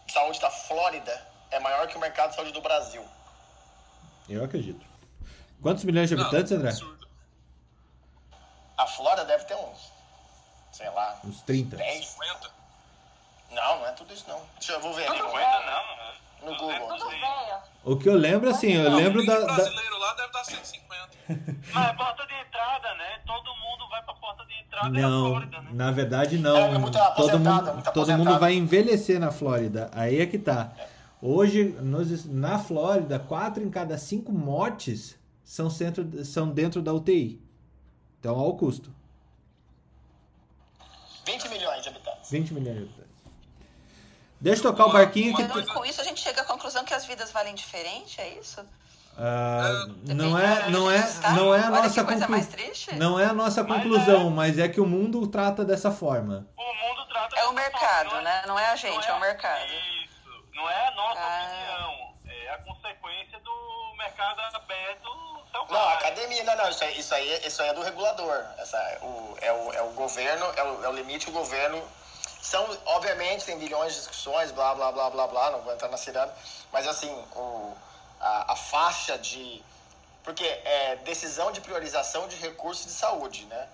de 0.07 0.13
saúde 0.13 0.39
da 0.41 0.51
Flórida 0.51 1.27
é 1.51 1.59
maior 1.59 1.87
que 1.89 1.97
o 1.97 2.01
mercado 2.01 2.31
de 2.31 2.37
saúde 2.37 2.53
do 2.53 2.61
Brasil. 2.61 3.03
Eu 4.29 4.45
acredito. 4.45 4.85
Quantos 5.63 5.85
milhões 5.85 6.09
de 6.11 6.17
Não, 6.17 6.23
habitantes, 6.25 6.53
André? 6.53 6.69
absurdo. 6.69 7.09
A 8.77 8.87
Flórida 8.87 9.25
deve 9.25 9.45
ter 9.45 9.55
uns, 9.55 9.91
sei 10.73 10.91
lá, 10.91 11.19
Uns 11.25 11.41
30. 11.43 11.77
10. 11.77 12.07
50? 12.07 12.51
Não, 13.53 13.79
não 13.79 13.87
é 13.87 13.93
tudo 13.93 14.13
isso 14.13 14.25
não. 14.29 14.43
Deixa 14.59 14.73
eu, 14.73 14.81
vou 14.81 14.93
ver 14.93 15.09
aqui 15.09 15.19
Não 15.19 15.29
no, 15.29 15.37
aguenta, 15.37 15.61
não. 15.61 16.15
No 16.45 16.57
Google. 16.57 16.89
Tudo 16.89 17.05
aqui. 17.09 17.21
velho. 17.21 17.63
O 17.85 17.97
que 17.97 18.09
eu 18.09 18.15
lembro, 18.17 18.49
assim, 18.51 18.73
eu 18.73 18.91
lembro 18.95 19.23
o 19.23 19.27
da, 19.27 19.39
da- 19.41 19.55
brasileiro 19.55 19.99
lá 19.99 20.15
deve 20.15 20.33
dar 20.33 20.45
150. 20.45 20.85
Mas 21.75 21.91
é 21.91 21.93
porta 21.95 22.27
de 22.27 22.35
entrada, 22.35 22.95
né? 22.97 23.19
Todo 23.27 23.45
mundo 23.57 23.89
vai 23.91 24.03
pra 24.03 24.15
porta 24.15 24.45
de 24.47 24.55
entrada 24.55 24.99
e 24.99 25.03
a 25.03 25.09
Não, 25.09 25.29
Flórida, 25.31 25.61
né? 25.63 25.71
na 25.73 25.91
verdade 25.91 26.37
É, 26.37 26.39
não. 26.39 26.57
é 26.57 26.79
muito 26.79 26.99
todo 27.17 27.39
mundo, 27.39 27.69
é 27.87 27.91
todo 27.91 28.13
mundo 28.19 28.39
vai 28.39 28.55
envelhecer 28.55 29.19
na 29.21 29.31
Flórida. 29.31 29.91
Aí 29.95 30.21
é 30.21 30.27
que 30.27 30.39
tá. 30.39 30.73
Hoje, 31.21 31.65
nos- 31.81 32.25
na 32.27 32.59
Flórida, 32.59 33.19
quatro 33.19 33.63
em 33.63 33.71
cada 33.71 33.97
cinco 33.99 34.31
mortes 34.33 35.19
são, 35.43 35.69
centro, 35.71 36.25
são 36.25 36.49
dentro 36.51 36.81
da 36.83 36.93
UTI. 36.93 37.41
Então, 38.21 38.37
olha 38.37 38.49
o 38.49 38.57
custo. 38.57 38.91
20 41.27 41.49
milhões 41.49 41.83
de 41.83 41.89
habitantes. 41.89 42.31
20 42.31 42.55
milhões 42.55 42.77
de 42.77 42.83
habitantes. 42.85 43.04
Deixa 44.45 44.61
eu 44.67 44.73
tocar 44.73 44.87
o 44.87 44.93
barquinho 44.93 45.35
que... 45.35 45.41
Então, 45.43 45.65
com 45.75 45.85
isso 45.87 46.01
a 46.03 46.05
gente 46.05 46.21
chega 46.21 46.43
à 46.43 46.45
conclusão 46.45 46.85
que 46.85 46.93
as 46.93 47.07
vidas 47.07 47.33
valem 47.33 47.55
diferente, 47.55 48.21
é 48.21 48.29
isso? 48.39 48.61
Ah, 49.17 49.87
não 50.05 50.39
é, 50.39 50.69
não 50.71 50.91
é, 50.91 50.99
não 51.35 51.55
é 51.55 51.61
a 51.65 51.71
nossa 51.71 52.01
que 52.01 52.05
coisa 52.05 52.27
conclu- 52.27 52.29
mais 52.31 52.47
triste. 52.49 52.95
não 52.97 53.19
é 53.19 53.25
a 53.25 53.33
nossa 53.33 53.63
Mas 53.65 53.83
conclusão, 53.83 54.29
mas 54.29 54.59
é 54.59 54.69
que 54.69 54.81
o 54.81 54.87
mundo 54.87 55.27
trata 55.29 55.65
dessa 55.65 55.91
forma. 55.91 56.47
O 56.59 56.75
mundo 56.89 57.07
trata 57.09 57.37
É 57.39 57.45
o 57.47 57.53
mercado, 57.55 58.11
forma, 58.11 58.23
né? 58.23 58.43
Não 58.47 58.59
é 58.59 58.67
a 58.71 58.77
gente, 58.77 59.07
é 59.09 59.11
o 59.11 59.15
não 59.15 59.21
mercado. 59.21 59.65
Isso. 59.65 60.45
Não 60.55 60.69
é 60.69 60.89
a 60.89 60.91
nossa 60.91 61.21
Ah. 61.21 61.47
opinião. 61.47 62.15
É 62.45 62.51
a 62.51 62.59
consequência 62.59 63.39
do 63.41 63.95
mercado 63.97 64.41
aberto 64.57 65.09
Não, 65.55 65.67
selvagem. 65.67 65.95
academia, 65.95 66.45
não, 66.45 66.57
não, 66.57 66.69
isso 66.69 66.85
aí, 66.85 66.99
isso 66.99 67.15
aí, 67.15 67.47
isso 67.47 67.63
aí 67.63 67.69
é 67.69 67.73
do 67.75 67.83
regulador. 67.83 68.45
Essa, 68.59 68.99
o, 69.01 69.39
é, 69.41 69.53
o, 69.53 69.73
é 69.73 69.83
o 69.83 69.91
governo, 69.93 70.45
é 70.57 70.63
o, 70.65 70.85
é 70.85 70.89
o 70.89 70.93
limite 70.93 71.25
que 71.27 71.31
o 71.31 71.35
governo. 71.35 71.81
São, 72.45 72.79
obviamente, 72.85 73.47
tem 73.47 73.59
bilhões 73.59 73.95
de 73.95 73.99
discussões, 74.01 74.51
blá, 74.53 74.75
blá, 74.75 74.93
blá, 74.93 75.09
blá, 75.09 75.27
blá, 75.27 75.51
não 75.51 75.63
vou 75.63 75.73
entrar 75.73 75.89
na 75.89 75.97
ciranda, 75.97 76.33
mas 76.71 76.87
assim, 76.87 77.11
o, 77.35 77.75
a, 78.21 78.53
a 78.53 78.57
faixa 78.57 79.17
de. 79.17 79.65
Porque 80.23 80.45
é 80.45 80.97
decisão 81.05 81.51
de 81.53 81.63
priorização 81.63 82.29
de 82.29 82.37
recursos 82.37 82.85
de 82.85 82.93
saúde, 82.93 83.47
né? 83.47 83.69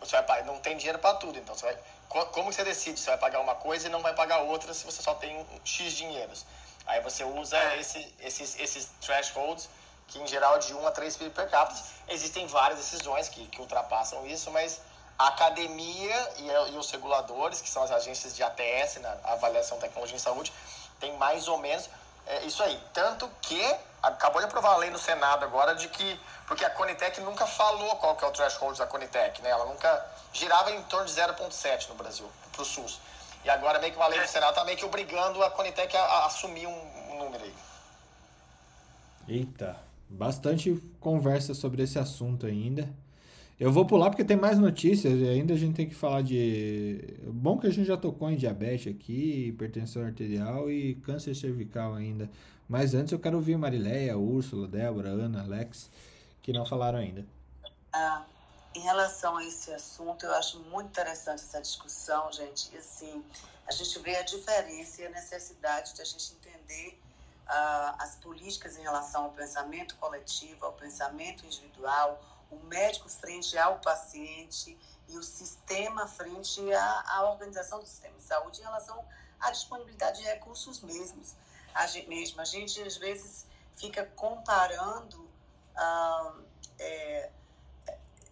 Você 0.00 0.20
vai, 0.22 0.42
não 0.44 0.58
tem 0.60 0.78
dinheiro 0.78 0.98
para 0.98 1.14
tudo, 1.16 1.38
então 1.38 1.54
você 1.54 1.66
vai, 1.66 1.78
co- 2.08 2.24
como 2.26 2.50
você 2.50 2.64
decide 2.64 2.98
se 2.98 3.06
vai 3.06 3.18
pagar 3.18 3.40
uma 3.40 3.54
coisa 3.54 3.86
e 3.86 3.90
não 3.90 4.00
vai 4.00 4.14
pagar 4.14 4.38
outra 4.40 4.72
se 4.72 4.84
você 4.86 5.02
só 5.02 5.14
tem 5.14 5.36
um 5.36 5.46
X 5.62 5.92
dinheiros? 5.92 6.46
Aí 6.86 7.02
você 7.02 7.22
usa 7.22 7.58
esse, 7.76 8.14
esses, 8.20 8.58
esses 8.58 8.88
thresholds, 9.02 9.68
que 10.08 10.18
em 10.18 10.26
geral 10.26 10.56
é 10.56 10.58
de 10.60 10.72
1 10.72 10.86
a 10.86 10.90
3 10.90 11.16
PIB 11.18 11.30
per 11.30 11.50
capita. 11.50 11.82
Existem 12.08 12.46
várias 12.46 12.78
decisões 12.78 13.28
que, 13.28 13.46
que 13.48 13.60
ultrapassam 13.60 14.26
isso, 14.26 14.50
mas 14.50 14.80
a 15.18 15.28
academia 15.28 16.30
e, 16.38 16.74
e 16.74 16.76
os 16.76 16.90
reguladores, 16.90 17.60
que 17.60 17.68
são 17.68 17.82
as 17.82 17.90
agências 17.90 18.34
de 18.36 18.42
ATS, 18.42 19.00
na 19.00 19.16
Avaliação 19.24 19.78
de 19.78 19.84
Tecnologia 19.84 20.16
em 20.16 20.20
Saúde, 20.20 20.52
tem 21.00 21.16
mais 21.16 21.48
ou 21.48 21.58
menos 21.58 21.88
é, 22.26 22.44
isso 22.44 22.62
aí. 22.62 22.78
Tanto 22.92 23.28
que 23.40 23.60
acabou 24.02 24.40
de 24.40 24.46
aprovar 24.46 24.74
a 24.74 24.76
lei 24.76 24.90
no 24.90 24.98
Senado 24.98 25.44
agora 25.44 25.74
de 25.74 25.88
que. 25.88 26.20
Porque 26.46 26.64
a 26.64 26.70
Conitec 26.70 27.20
nunca 27.22 27.46
falou 27.46 27.96
qual 27.96 28.14
que 28.16 28.24
é 28.24 28.28
o 28.28 28.30
threshold 28.30 28.78
da 28.78 28.86
Conitec, 28.86 29.42
né? 29.42 29.50
Ela 29.50 29.64
nunca 29.64 30.06
girava 30.32 30.70
em 30.70 30.82
torno 30.82 31.06
de 31.06 31.12
0,7 31.12 31.88
no 31.88 31.94
Brasil, 31.94 32.30
pro 32.52 32.64
SUS. 32.64 33.00
E 33.44 33.50
agora 33.50 33.78
meio 33.78 33.92
que 33.92 33.98
uma 33.98 34.08
lei 34.08 34.20
do 34.20 34.28
Senado 34.28 34.54
tá 34.54 34.64
meio 34.64 34.76
que 34.76 34.84
obrigando 34.84 35.42
a 35.42 35.50
Conitec 35.50 35.96
a, 35.96 36.02
a 36.02 36.26
assumir 36.26 36.66
um, 36.66 37.12
um 37.12 37.18
número 37.18 37.44
aí. 37.44 37.54
Eita, 39.28 39.76
bastante 40.08 40.72
conversa 41.00 41.54
sobre 41.54 41.82
esse 41.82 41.98
assunto 41.98 42.46
ainda. 42.46 42.88
Eu 43.58 43.72
vou 43.72 43.86
pular 43.86 44.10
porque 44.10 44.24
tem 44.24 44.36
mais 44.36 44.58
notícias 44.58 45.18
e 45.18 45.26
ainda 45.26 45.54
a 45.54 45.56
gente 45.56 45.74
tem 45.74 45.88
que 45.88 45.94
falar 45.94 46.22
de. 46.22 47.18
Bom 47.24 47.58
que 47.58 47.66
a 47.66 47.70
gente 47.70 47.86
já 47.86 47.96
tocou 47.96 48.30
em 48.30 48.36
diabetes 48.36 48.92
aqui, 48.92 49.46
hipertensão 49.48 50.04
arterial 50.04 50.70
e 50.70 50.94
câncer 50.96 51.34
cervical 51.34 51.94
ainda. 51.94 52.30
Mas 52.68 52.94
antes 52.94 53.12
eu 53.12 53.18
quero 53.18 53.36
ouvir 53.36 53.56
Marileia, 53.56 54.18
Úrsula, 54.18 54.68
Débora, 54.68 55.08
Ana, 55.08 55.42
Alex, 55.42 55.90
que 56.42 56.52
não 56.52 56.66
falaram 56.66 56.98
ainda. 56.98 57.24
Ah, 57.92 58.26
em 58.74 58.80
relação 58.80 59.38
a 59.38 59.44
esse 59.44 59.72
assunto, 59.72 60.26
eu 60.26 60.34
acho 60.34 60.60
muito 60.64 60.88
interessante 60.88 61.42
essa 61.42 61.60
discussão, 61.62 62.30
gente. 62.30 62.68
E 62.74 62.76
assim, 62.76 63.24
a 63.66 63.72
gente 63.72 63.98
vê 64.00 64.16
a 64.16 64.22
diferença 64.22 65.00
e 65.00 65.06
a 65.06 65.10
necessidade 65.10 65.94
de 65.94 66.02
a 66.02 66.04
gente 66.04 66.34
entender 66.34 67.00
ah, 67.46 67.94
as 68.00 68.16
políticas 68.16 68.76
em 68.76 68.82
relação 68.82 69.24
ao 69.24 69.30
pensamento 69.30 69.96
coletivo, 69.96 70.66
ao 70.66 70.72
pensamento 70.72 71.46
individual, 71.46 72.20
o 72.56 72.66
médico 72.66 73.08
frente 73.08 73.56
ao 73.58 73.78
paciente 73.80 74.78
e 75.08 75.16
o 75.16 75.22
sistema 75.22 76.06
frente 76.06 76.60
à, 76.72 77.04
à 77.16 77.30
organização 77.30 77.78
do 77.78 77.86
sistema 77.86 78.16
de 78.16 78.22
saúde 78.22 78.60
em 78.60 78.64
relação 78.64 79.04
à 79.40 79.50
disponibilidade 79.50 80.18
de 80.20 80.24
recursos 80.24 80.80
mesmos. 80.80 81.34
A 81.74 81.86
gente, 81.86 82.08
mesmo, 82.08 82.40
a 82.40 82.44
gente 82.44 82.82
às 82.82 82.96
vezes 82.96 83.46
fica 83.76 84.04
comparando 84.16 85.28
ah, 85.76 86.34
é, 86.78 87.30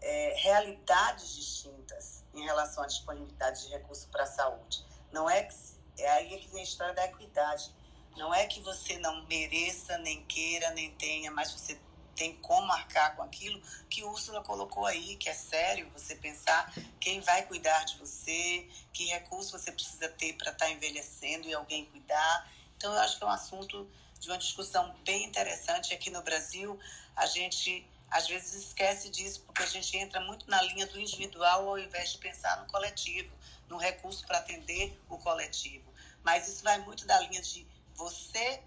é, 0.01 0.35
realidades 0.39 1.35
distintas 1.35 2.25
em 2.33 2.43
relação 2.45 2.83
à 2.83 2.87
disponibilidade 2.87 3.67
de 3.67 3.69
recursos 3.69 4.07
para 4.07 4.25
a 4.25 4.27
saúde. 4.27 4.85
Não 5.13 5.29
é 5.29 5.45
que 5.45 5.55
é 5.99 6.11
aí 6.11 6.39
que 6.39 6.49
vem 6.49 6.61
a 6.61 6.65
história 6.65 6.95
da 6.95 7.05
equidade. 7.05 7.73
Não 8.17 8.33
é 8.33 8.47
que 8.47 8.61
você 8.61 8.99
não 8.99 9.25
mereça, 9.27 9.99
nem 9.99 10.25
queira, 10.25 10.71
nem 10.71 10.95
tenha, 10.95 11.31
mas 11.31 11.53
você 11.53 11.81
tem 12.15 12.37
como 12.37 12.67
marcar 12.67 13.15
com 13.17 13.23
aquilo 13.23 13.61
que 13.91 14.03
Úrsula 14.05 14.43
colocou 14.43 14.87
aí, 14.87 15.17
que 15.17 15.29
é 15.29 15.35
sério 15.35 15.91
você 15.93 16.15
pensar 16.15 16.73
quem 17.01 17.21
vai 17.21 17.43
cuidar 17.47 17.85
de 17.85 17.97
você, 17.99 18.69
que 18.93 19.05
recurso 19.07 19.53
você 19.53 19.71
precisa 19.71 20.09
ter 20.09 20.35
para 20.35 20.53
estar 20.53 20.67
tá 20.67 20.71
envelhecendo 20.71 21.49
e 21.49 21.55
alguém 21.55 21.85
cuidar. 21.87 22.51
Então, 22.77 22.93
eu 22.93 23.01
acho 23.01 23.19
que 23.19 23.25
é 23.25 23.27
um 23.27 23.31
assunto 23.31 23.89
de 24.19 24.29
uma 24.29 24.39
discussão 24.39 24.95
bem 25.05 25.25
interessante 25.25 25.93
aqui 25.93 26.11
no 26.11 26.23
Brasil. 26.23 26.79
A 27.17 27.27
gente 27.27 27.87
às 28.11 28.29
vezes 28.29 28.67
esquece 28.67 29.11
disso 29.11 29.43
porque 29.45 29.63
a 29.63 29.67
gente 29.67 29.97
entra 29.97 30.21
muito 30.21 30.49
na 30.49 30.63
linha 30.63 30.87
do 30.87 31.01
individual 31.01 31.69
ao 31.69 31.79
invés 31.79 32.13
de 32.13 32.19
pensar 32.19 32.61
no 32.61 32.67
coletivo, 32.67 33.33
no 33.69 33.77
recurso 33.77 34.25
para 34.27 34.39
atender 34.39 34.99
o 35.09 35.19
coletivo. 35.19 35.93
Mas 36.23 36.49
isso 36.49 36.63
vai 36.63 36.79
muito 36.79 37.07
da 37.07 37.19
linha 37.21 37.43
de 37.43 37.67
você, 37.95 38.63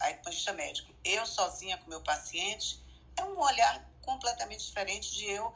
aí 0.00 0.18
médico, 0.54 0.92
eu 1.04 1.24
sozinha 1.26 1.78
com 1.78 1.88
meu 1.88 2.00
paciente, 2.00 2.80
é 3.18 3.24
um 3.24 3.38
olhar 3.38 3.84
completamente 4.02 4.64
diferente 4.66 5.14
de 5.14 5.26
eu 5.26 5.52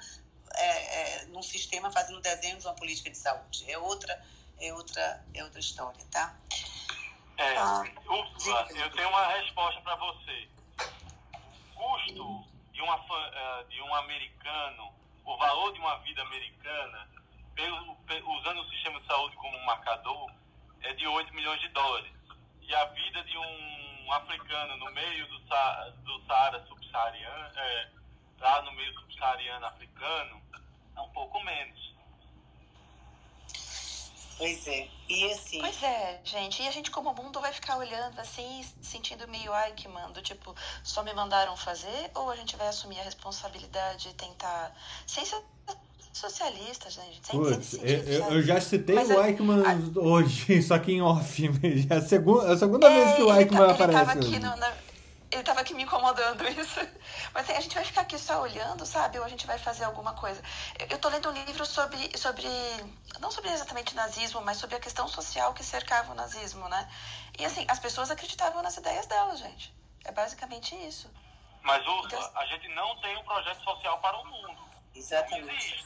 é, 0.55 0.67
é, 0.67 1.25
num 1.27 1.43
sistema 1.43 1.91
fazendo 1.91 2.21
desenho 2.21 2.59
de 2.59 2.67
uma 2.67 2.75
política 2.75 3.11
de 3.11 3.17
saúde. 3.17 3.71
É 3.71 3.79
outra, 3.79 4.23
é 4.61 4.73
outra, 4.73 5.25
é 5.35 5.43
outra 5.43 5.61
história, 5.61 6.05
tá? 6.11 6.37
É, 7.39 7.57
ah, 7.57 7.83
eu 8.75 8.91
tenho 8.93 9.09
uma 9.09 9.27
resposta 9.29 9.81
para 9.81 9.97
você. 9.97 10.49
Custo 11.75 12.45
de, 12.73 12.81
uma, 12.83 12.97
é, 13.33 13.65
de 13.65 13.81
um 13.81 13.95
americano, 13.95 14.93
o 15.25 15.37
valor 15.37 15.73
de 15.73 15.79
uma 15.79 15.99
vida 15.99 16.23
americana, 16.23 17.09
usando 18.39 18.61
o 18.61 18.71
sistema 18.71 19.01
de 19.01 19.07
saúde 19.07 19.37
como 19.37 19.57
um 19.57 19.65
marcador, 19.65 20.31
é 20.83 20.93
de 20.93 21.07
8 21.07 21.33
milhões 21.35 21.61
de 21.61 21.69
dólares. 21.69 22.13
E 22.61 22.75
a 22.75 22.85
vida 22.87 23.25
de 23.25 23.39
um 23.39 23.92
africano 24.11 24.77
no 24.79 24.91
meio 24.93 25.27
do, 25.29 25.39
do 25.39 26.27
Saara 26.27 26.65
subsaariano, 26.67 27.59
é, 27.59 27.91
lá 28.41 28.63
no 28.63 28.73
meio 28.73 28.93
subsaariano 29.01 29.67
africano, 29.67 30.43
é 30.97 31.01
um 31.01 31.09
pouco 31.11 31.43
menos. 31.45 31.93
Pois 34.39 34.67
é. 34.67 34.89
E 35.09 35.31
assim. 35.31 35.61
Pois 35.61 35.83
é, 35.83 36.21
gente. 36.25 36.63
E 36.63 36.67
a 36.67 36.71
gente, 36.73 36.91
como 36.91 37.15
mundo, 37.15 37.41
vai 37.41 37.53
ficar 37.53 37.77
olhando 37.77 38.19
assim, 38.19 38.65
sentindo 38.81 39.29
meio 39.29 39.53
ai 39.53 39.73
que 39.73 39.87
mando. 39.87 40.21
Tipo, 40.21 40.55
só 40.83 41.03
me 41.03 41.15
mandaram 41.15 41.57
fazer? 41.57 42.11
Ou 42.15 42.29
a 42.29 42.35
gente 42.35 42.57
vai 42.57 42.67
assumir 42.67 42.99
a 42.99 43.05
responsabilidade 43.05 44.09
e 44.09 44.15
tentar. 44.15 44.75
Sem 45.07 45.25
ser 45.25 45.41
socialista, 46.13 46.91
gente. 46.91 47.21
Sem, 47.27 47.63
sentido, 47.63 47.87
eu, 47.87 48.33
eu, 48.33 48.43
já 48.43 48.61
citei 48.61 48.95
Mas 48.95 49.11
o 49.11 49.23
Eichmann 49.23 49.63
a... 49.65 50.01
hoje, 50.01 50.61
só 50.63 50.79
que 50.79 50.93
em 50.93 51.03
off. 51.03 51.43
É 51.91 51.95
a 51.97 52.03
segunda, 52.03 52.53
a 52.53 52.57
segunda 52.57 52.87
é, 52.87 53.05
vez 53.05 53.17
que 53.17 53.23
o 53.23 53.35
Eichmann 53.35 53.67
tá, 53.67 53.73
aparece. 53.73 53.83
Ele 53.83 54.07
tava 54.07 54.13
aqui 54.13 54.39
no, 54.39 54.57
na 54.57 54.73
ele 55.33 55.43
tava 55.43 55.61
aqui 55.61 55.73
me 55.73 55.83
incomodando 55.83 56.47
isso. 56.61 56.81
Mas 57.33 57.45
assim, 57.45 57.57
a 57.57 57.61
gente 57.61 57.75
vai 57.75 57.85
ficar 57.85 58.03
aqui 58.03 58.19
só 58.19 58.43
olhando, 58.43 58.85
sabe? 58.85 59.19
Ou 59.19 59.25
a 59.25 59.29
gente 59.29 59.47
vai 59.47 59.59
fazer 59.59 59.85
alguma 59.85 60.13
coisa. 60.13 60.43
Eu, 60.79 60.89
eu 60.91 60.99
tô 60.99 61.09
lendo 61.09 61.31
um 61.31 61.33
livro 61.33 61.65
sobre, 61.65 62.17
sobre. 62.19 62.47
Não 63.19 63.31
sobre 63.31 63.51
exatamente 63.51 63.95
nazismo, 63.95 64.43
mas 64.43 64.59
sobre 64.59 64.77
a 64.77 64.81
questão 64.81 65.09
social 65.09 65.55
que 65.55 65.65
cercava 65.65 66.13
o 66.13 66.15
nazismo, 66.15 66.69
né? 66.69 66.89
E 67.39 67.45
assim, 67.45 67.65
as 67.69 67.79
pessoas 67.79 68.11
acreditavam 68.11 68.63
nas 68.63 68.77
ideias 68.77 69.07
delas, 69.07 69.39
gente. 69.39 69.75
É 70.05 70.13
basicamente 70.13 70.75
isso. 70.87 71.11
Mas, 71.63 71.81
Ursula, 71.87 72.07
então, 72.07 72.31
a 72.35 72.47
gente 72.47 72.69
não 72.75 72.97
tem 73.01 73.17
um 73.17 73.23
projeto 73.23 73.63
social 73.63 73.99
para 74.01 74.19
o 74.19 74.27
mundo. 74.27 74.72
Exatamente. 74.95 75.83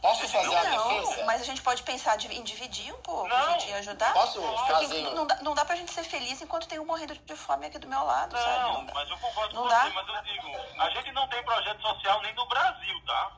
Posso 0.00 0.28
fazer 0.28 0.48
não, 0.48 0.56
a 0.56 1.00
defesa? 1.00 1.24
mas 1.24 1.40
a 1.40 1.44
gente 1.44 1.60
pode 1.60 1.82
pensar 1.82 2.16
em 2.30 2.42
dividir 2.44 2.94
um 2.94 3.02
pouco, 3.02 3.26
não. 3.26 3.36
a 3.36 3.58
gente 3.58 3.72
ajudar. 3.72 4.12
Posso 4.12 4.40
fazer? 4.68 5.02
Não 5.10 5.26
dá, 5.26 5.36
não 5.42 5.54
dá 5.54 5.64
pra 5.64 5.74
gente 5.74 5.90
ser 5.92 6.04
feliz 6.04 6.40
enquanto 6.40 6.68
tem 6.68 6.78
um 6.78 6.86
morrendo 6.86 7.14
de 7.18 7.34
fome 7.34 7.66
aqui 7.66 7.78
do 7.78 7.88
meu 7.88 8.04
lado, 8.04 8.32
não, 8.32 8.40
sabe? 8.40 8.72
Não, 8.72 8.94
mas 8.94 9.10
eu 9.10 9.18
concordo 9.18 9.54
não 9.54 9.62
com 9.62 9.68
dá? 9.68 9.84
você, 9.84 9.90
mas 9.90 10.08
eu 10.08 10.22
digo, 10.22 10.82
a 10.82 10.90
gente 10.90 11.12
não 11.12 11.28
tem 11.28 11.42
projeto 11.42 11.82
social 11.82 12.22
nem 12.22 12.32
no 12.34 12.46
Brasil, 12.46 13.02
tá? 13.06 13.32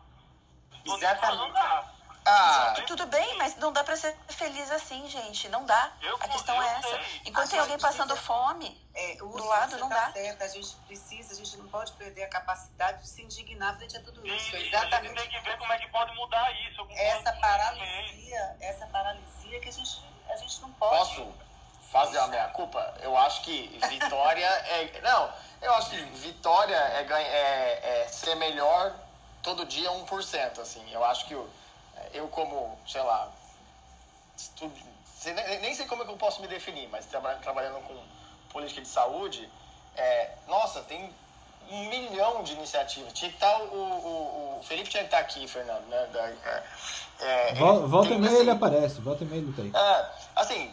Exatamente. 0.84 1.38
Não 1.38 1.52
dá. 1.52 1.99
Ah, 2.24 2.74
Tudo 2.86 3.06
bem, 3.06 3.36
mas 3.38 3.56
não 3.56 3.72
dá 3.72 3.82
pra 3.82 3.96
ser 3.96 4.14
feliz 4.28 4.70
assim, 4.70 5.08
gente. 5.08 5.48
Não 5.48 5.64
dá. 5.64 5.92
Eu, 6.02 6.16
a 6.16 6.28
questão 6.28 6.62
é 6.62 6.68
essa. 6.78 6.88
sei. 6.88 7.20
Enquanto 7.24 7.50
tem 7.50 7.58
alguém 7.58 7.78
passando 7.78 8.16
fome 8.16 8.80
é, 8.94 9.16
do 9.16 9.44
lado, 9.44 9.78
não 9.78 9.88
tá 9.88 10.06
dá. 10.06 10.12
Certo. 10.12 10.42
A 10.42 10.48
gente 10.48 10.76
precisa, 10.86 11.32
a 11.32 11.36
gente 11.36 11.56
não 11.56 11.68
pode 11.68 11.92
perder 11.92 12.24
a 12.24 12.28
capacidade 12.28 13.02
de 13.02 13.08
se 13.08 13.22
indignar 13.22 13.76
frente 13.76 13.96
a 13.96 14.02
tudo 14.02 14.26
isso. 14.26 14.56
E, 14.56 14.68
Exatamente. 14.68 15.18
A 15.18 15.22
gente 15.22 15.30
tem 15.30 15.40
que 15.40 15.50
ver 15.50 15.58
como 15.58 15.72
é 15.72 15.78
que 15.78 15.88
pode 15.88 16.14
mudar 16.14 16.52
isso. 16.68 16.86
Essa 16.90 17.32
paralisia, 17.32 18.56
essa 18.60 18.86
paralisia 18.86 19.60
que 19.60 19.68
a 19.68 19.72
gente, 19.72 20.04
a 20.28 20.36
gente 20.36 20.60
não 20.60 20.72
pode. 20.72 20.96
Posso 20.96 21.34
fazer 21.90 22.18
a 22.18 22.26
minha 22.28 22.48
culpa? 22.48 22.94
Eu 23.00 23.16
acho 23.16 23.42
que 23.42 23.78
vitória 23.88 24.46
é. 24.46 25.00
Não, 25.02 25.32
eu 25.60 25.74
acho 25.74 25.90
que 25.90 25.96
vitória 25.96 26.76
é, 26.76 27.04
ganha, 27.04 27.26
é, 27.26 28.02
é 28.02 28.08
ser 28.08 28.34
melhor 28.36 28.94
todo 29.42 29.64
dia 29.66 29.90
1%. 29.90 30.58
Assim. 30.58 30.84
Eu 30.92 31.04
acho 31.04 31.26
que 31.26 31.34
eu, 31.34 31.48
eu 32.12 32.28
como, 32.28 32.78
sei 32.86 33.02
lá, 33.02 33.30
estudo, 34.36 34.74
nem 35.60 35.74
sei 35.74 35.86
como 35.86 36.02
é 36.02 36.06
que 36.06 36.12
eu 36.12 36.16
posso 36.16 36.40
me 36.40 36.48
definir, 36.48 36.88
mas 36.88 37.06
trabalhando 37.06 37.80
com 37.86 37.96
política 38.50 38.80
de 38.80 38.88
saúde, 38.88 39.48
é, 39.96 40.30
nossa, 40.48 40.80
tem 40.82 41.12
um 41.70 41.88
milhão 41.88 42.42
de 42.42 42.52
iniciativas. 42.52 43.12
Tinha 43.12 43.30
que 43.30 43.36
estar 43.36 43.60
o, 43.60 43.74
o, 43.74 44.58
o 44.58 44.62
Felipe 44.62 44.88
tinha 44.88 45.02
que 45.02 45.08
estar 45.08 45.18
aqui, 45.18 45.46
Fernando, 45.46 45.86
né? 45.86 46.08
É, 47.20 47.50
é, 47.50 47.54
volta 47.54 48.14
e 48.14 48.18
meia 48.18 48.32
assim, 48.32 48.40
ele 48.40 48.50
aparece, 48.50 49.00
volta 49.00 49.24
e 49.24 49.26
meia 49.26 49.40
ele 49.40 49.52
tem. 49.52 49.70
É, 49.74 50.06
assim, 50.36 50.72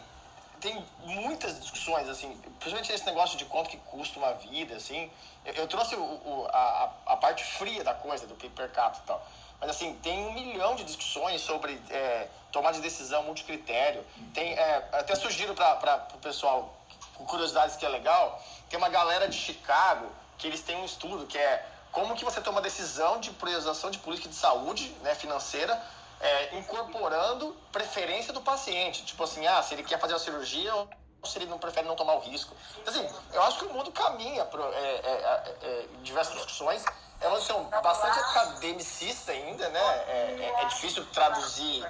tem 0.60 0.84
muitas 1.04 1.60
discussões, 1.60 2.08
assim, 2.08 2.36
principalmente 2.58 2.92
esse 2.92 3.06
negócio 3.06 3.38
de 3.38 3.44
quanto 3.44 3.70
que 3.70 3.76
custa 3.76 4.18
uma 4.18 4.32
vida, 4.34 4.74
assim. 4.74 5.10
Eu, 5.44 5.54
eu 5.54 5.68
trouxe 5.68 5.94
o, 5.94 6.02
o, 6.02 6.48
a, 6.50 6.90
a 7.06 7.16
parte 7.16 7.44
fria 7.44 7.84
da 7.84 7.94
coisa, 7.94 8.26
do 8.26 8.34
PIB 8.34 8.54
per 8.54 8.70
capita 8.70 9.02
e 9.04 9.06
tal. 9.06 9.26
Mas, 9.60 9.70
assim, 9.70 9.94
tem 10.02 10.26
um 10.26 10.32
milhão 10.32 10.76
de 10.76 10.84
discussões 10.84 11.40
sobre 11.40 11.80
é, 11.90 12.28
tomar 12.52 12.72
de 12.72 12.80
decisão 12.80 13.22
multicritério. 13.24 14.04
Tem, 14.32 14.52
é, 14.52 14.88
até 14.92 15.14
sugiro 15.14 15.54
para 15.54 16.08
o 16.14 16.18
pessoal, 16.18 16.74
com 17.14 17.24
curiosidades 17.24 17.76
que 17.76 17.84
é 17.84 17.88
legal, 17.88 18.42
tem 18.70 18.78
uma 18.78 18.88
galera 18.88 19.28
de 19.28 19.36
Chicago 19.36 20.06
que 20.36 20.46
eles 20.46 20.60
têm 20.60 20.76
um 20.76 20.84
estudo 20.84 21.26
que 21.26 21.36
é 21.36 21.66
como 21.90 22.14
que 22.14 22.24
você 22.24 22.40
toma 22.40 22.60
decisão 22.60 23.18
de 23.18 23.30
priorização 23.32 23.90
de 23.90 23.98
política 23.98 24.28
de 24.28 24.36
saúde 24.36 24.88
né, 25.02 25.14
financeira 25.14 25.82
é, 26.20 26.56
incorporando 26.56 27.56
preferência 27.72 28.32
do 28.32 28.40
paciente. 28.40 29.04
Tipo 29.04 29.24
assim, 29.24 29.46
ah, 29.46 29.62
se 29.62 29.74
ele 29.74 29.82
quer 29.82 29.98
fazer 29.98 30.14
a 30.14 30.18
cirurgia 30.18 30.74
ou 30.74 30.88
se 31.24 31.38
ele 31.38 31.46
não 31.46 31.58
prefere 31.58 31.86
não 31.86 31.96
tomar 31.96 32.14
o 32.14 32.20
risco. 32.20 32.54
Assim, 32.86 33.08
eu 33.32 33.42
acho 33.42 33.58
que 33.58 33.64
o 33.64 33.72
mundo 33.72 33.90
caminha 33.90 34.44
para 34.44 34.62
é, 34.64 35.00
é, 35.04 35.56
é, 35.62 35.86
diversas 36.02 36.34
discussões 36.34 36.84
elas 37.20 37.42
são 37.44 37.64
bastante 37.64 38.18
academicistas 38.18 39.34
ainda, 39.34 39.68
né? 39.70 39.80
É, 39.80 40.36
é, 40.40 40.62
é 40.62 40.66
difícil 40.66 41.04
traduzir 41.12 41.84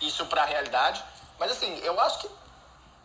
isso 0.00 0.26
para 0.26 0.42
a 0.42 0.46
realidade. 0.46 1.02
Mas 1.38 1.52
assim, 1.52 1.78
eu 1.84 1.98
acho 2.00 2.20
que 2.20 2.28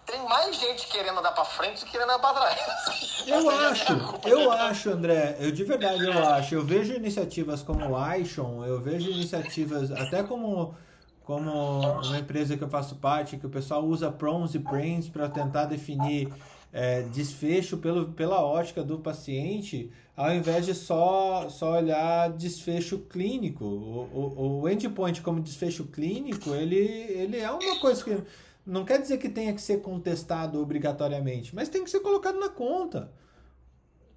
tem 0.05 0.21
mais 0.27 0.55
gente 0.55 0.87
querendo 0.87 1.19
andar 1.19 1.31
para 1.31 1.45
frente 1.45 1.79
do 1.79 1.85
que 1.85 1.91
querendo 1.91 2.11
andar 2.11 2.19
para 2.19 2.41
trás. 2.41 3.23
Eu 3.27 3.49
acho, 3.49 3.93
eu 4.25 4.51
acho, 4.51 4.89
André, 4.89 5.37
eu 5.39 5.51
de 5.51 5.63
verdade 5.63 6.05
eu 6.05 6.27
acho. 6.29 6.55
Eu 6.55 6.65
vejo 6.65 6.93
iniciativas 6.93 7.61
como 7.61 7.85
o 7.85 8.13
iShon, 8.15 8.65
eu 8.65 8.81
vejo 8.81 9.09
iniciativas 9.09 9.91
até 9.91 10.23
como 10.23 10.75
como 11.23 11.51
uma 12.01 12.17
empresa 12.17 12.57
que 12.57 12.63
eu 12.63 12.69
faço 12.69 12.95
parte, 12.95 13.37
que 13.37 13.45
o 13.45 13.49
pessoal 13.49 13.83
usa 13.83 14.11
prons 14.11 14.55
e 14.55 14.59
brains 14.59 15.07
para 15.07 15.29
tentar 15.29 15.65
definir 15.65 16.33
é, 16.73 17.01
desfecho 17.03 17.77
pelo, 17.77 18.13
pela 18.13 18.43
ótica 18.43 18.83
do 18.83 18.99
paciente, 18.99 19.91
ao 20.15 20.33
invés 20.33 20.65
de 20.65 20.73
só, 20.73 21.49
só 21.49 21.77
olhar 21.77 22.31
desfecho 22.31 22.99
clínico. 22.99 23.65
O, 23.65 24.09
o, 24.13 24.61
o 24.61 24.69
endpoint 24.69 25.21
como 25.21 25.41
desfecho 25.41 25.85
clínico, 25.85 26.53
ele, 26.53 26.77
ele 26.77 27.37
é 27.37 27.51
uma 27.51 27.79
coisa 27.79 28.03
que 28.03 28.17
não 28.65 28.85
quer 28.85 29.01
dizer 29.01 29.17
que 29.17 29.29
tenha 29.29 29.53
que 29.53 29.61
ser 29.61 29.81
contestado 29.81 30.61
obrigatoriamente, 30.61 31.53
mas 31.53 31.69
tem 31.69 31.83
que 31.83 31.89
ser 31.89 31.99
colocado 31.99 32.39
na 32.39 32.49
conta. 32.49 33.11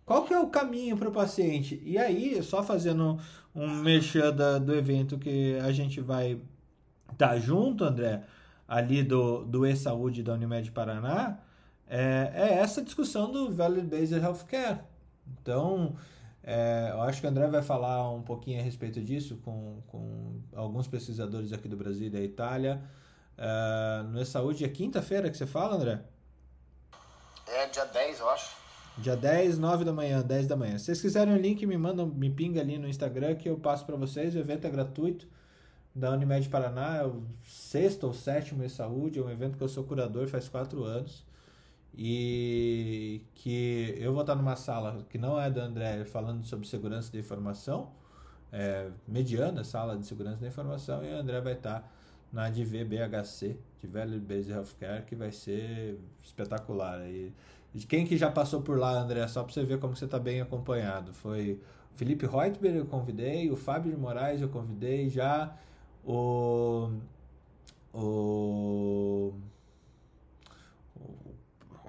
Qual 0.04 0.24
que 0.24 0.34
é 0.34 0.38
o 0.38 0.48
caminho 0.48 0.96
para 0.96 1.08
o 1.08 1.12
paciente? 1.12 1.80
E 1.82 1.96
aí, 1.96 2.42
só 2.42 2.62
fazendo 2.62 3.18
um 3.54 3.68
mexer 3.76 4.30
do 4.32 4.74
evento 4.74 5.18
que 5.18 5.56
a 5.64 5.72
gente 5.72 6.00
vai 6.00 6.38
estar 7.10 7.28
tá 7.30 7.38
junto, 7.38 7.84
André, 7.84 8.22
ali 8.68 9.02
do, 9.02 9.44
do 9.44 9.66
e-saúde 9.66 10.22
da 10.22 10.34
Unimed 10.34 10.70
Paraná, 10.72 11.38
é, 11.94 12.32
é 12.34 12.54
essa 12.54 12.82
discussão 12.82 13.30
do 13.30 13.52
Value 13.52 13.82
Based 13.82 14.12
Healthcare. 14.12 14.80
Então, 15.40 15.94
é, 16.42 16.88
eu 16.92 17.02
acho 17.02 17.20
que 17.20 17.26
o 17.26 17.30
André 17.30 17.46
vai 17.46 17.62
falar 17.62 18.10
um 18.10 18.20
pouquinho 18.20 18.58
a 18.58 18.62
respeito 18.64 19.00
disso 19.00 19.36
com, 19.44 19.80
com 19.86 20.40
alguns 20.56 20.88
pesquisadores 20.88 21.52
aqui 21.52 21.68
do 21.68 21.76
Brasil 21.76 22.08
e 22.08 22.10
da 22.10 22.20
Itália. 22.20 22.82
É, 23.38 24.02
no 24.08 24.20
E-Saúde 24.20 24.64
é 24.64 24.68
quinta-feira 24.68 25.30
que 25.30 25.36
você 25.36 25.46
fala, 25.46 25.76
André? 25.76 26.00
É, 27.46 27.68
dia 27.68 27.84
10, 27.84 28.18
eu 28.18 28.28
acho. 28.28 28.56
Dia 28.98 29.16
10, 29.16 29.58
9 29.58 29.84
da 29.84 29.92
manhã, 29.92 30.20
10 30.20 30.48
da 30.48 30.56
manhã. 30.56 30.76
Se 30.78 30.86
vocês 30.86 31.00
quiserem 31.00 31.32
o 31.32 31.38
link, 31.38 31.64
me 31.64 31.78
mandam, 31.78 32.06
me 32.06 32.28
pinga 32.28 32.60
ali 32.60 32.76
no 32.76 32.88
Instagram 32.88 33.36
que 33.36 33.48
eu 33.48 33.56
passo 33.56 33.86
para 33.86 33.94
vocês. 33.94 34.34
O 34.34 34.38
evento 34.38 34.66
é 34.66 34.70
gratuito 34.70 35.28
da 35.94 36.10
Unimed 36.10 36.48
Paraná, 36.48 36.96
é 36.96 37.06
o 37.06 37.22
sexto 37.46 38.08
ou 38.08 38.12
sétimo 38.12 38.64
em 38.64 38.68
saúde, 38.68 39.20
é 39.20 39.22
um 39.22 39.30
evento 39.30 39.56
que 39.56 39.62
eu 39.62 39.68
sou 39.68 39.84
curador 39.84 40.26
faz 40.26 40.48
quatro 40.48 40.82
anos 40.82 41.24
e 41.96 43.22
que 43.34 43.94
eu 43.98 44.12
vou 44.12 44.22
estar 44.22 44.34
numa 44.34 44.56
sala 44.56 45.04
que 45.08 45.16
não 45.18 45.40
é 45.40 45.50
da 45.50 45.62
André 45.62 46.04
falando 46.04 46.44
sobre 46.44 46.66
segurança 46.66 47.12
da 47.12 47.18
informação, 47.18 47.92
é, 48.52 48.90
mediana 49.06 49.64
sala 49.64 49.96
de 49.96 50.06
segurança 50.06 50.40
da 50.40 50.48
informação, 50.48 51.04
e 51.04 51.12
o 51.12 51.16
André 51.16 51.40
vai 51.40 51.54
estar 51.54 51.90
na 52.32 52.50
DV 52.50 52.84
BHC, 52.84 53.56
de 53.80 53.86
Value 53.86 54.18
Based 54.18 54.50
Healthcare, 54.50 55.04
que 55.04 55.14
vai 55.14 55.30
ser 55.30 55.98
espetacular. 56.22 57.00
E 57.08 57.32
quem 57.88 58.04
que 58.06 58.16
já 58.16 58.30
passou 58.30 58.62
por 58.62 58.78
lá, 58.78 58.98
André, 58.98 59.26
só 59.28 59.44
para 59.44 59.52
você 59.52 59.64
ver 59.64 59.78
como 59.78 59.94
você 59.94 60.04
está 60.04 60.18
bem 60.18 60.40
acompanhado, 60.40 61.12
foi 61.12 61.60
o 61.94 61.96
Felipe 61.96 62.26
Reutberg 62.26 62.78
eu 62.78 62.86
convidei, 62.86 63.50
o 63.50 63.56
Fábio 63.56 63.92
de 63.92 63.96
Moraes 63.96 64.40
eu 64.40 64.48
convidei 64.48 65.08
já, 65.08 65.56
o, 66.04 66.90
o 67.92 69.32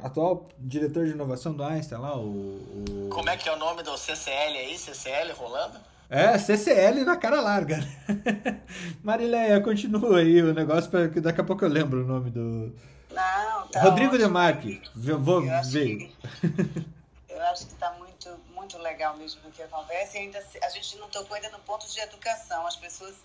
atual 0.06 0.48
diretor 0.60 1.06
de 1.06 1.12
inovação 1.12 1.54
do 1.54 1.64
Einstein 1.64 2.00
lá, 2.02 2.16
o, 2.18 2.22
o... 2.28 3.10
Como 3.12 3.30
é 3.30 3.38
que 3.38 3.48
é 3.50 3.54
o 3.54 3.58
nome 3.58 3.84
do 3.84 3.98
CCL 3.98 4.58
aí? 4.58 4.78
CCL 4.78 5.34
rolando? 5.34 5.80
É, 6.10 6.38
CCL 6.38 7.04
na 7.04 7.18
cara 7.18 7.42
larga. 7.42 7.80
Marileia, 9.04 9.60
continua 9.62 10.20
aí 10.20 10.42
o 10.42 10.54
negócio, 10.54 10.90
para 10.90 11.10
que 11.10 11.20
daqui 11.20 11.42
a 11.42 11.44
pouco 11.44 11.66
eu 11.66 11.70
lembro 11.70 12.04
o 12.04 12.08
nome 12.08 12.30
do. 12.30 12.76
Não, 13.12 13.68
tá 13.70 13.82
Rodrigo 13.82 14.10
ótimo. 14.14 14.26
Demarque, 14.28 14.82
eu 15.06 15.20
vou 15.20 15.44
Eu 15.46 15.54
acho 15.54 15.72
ver. 15.72 15.98
que- 15.98 16.86
Eu 17.30 17.42
acho 17.48 17.66
que 17.66 17.74
está 17.74 17.92
muito, 17.94 18.30
muito 18.54 18.78
legal 18.78 19.16
mesmo 19.18 19.42
o 19.48 19.52
que 19.52 19.62
acontece. 19.62 20.18
E 20.18 20.22
ainda 20.22 20.42
se- 20.42 20.64
a 20.64 20.70
gente 20.70 20.98
não 20.98 21.08
tocou 21.10 21.36
ainda 21.36 21.50
no 21.50 21.60
ponto 21.60 21.88
de 21.92 22.00
educação. 22.00 22.66
As 22.68 22.76
pessoas, 22.76 23.16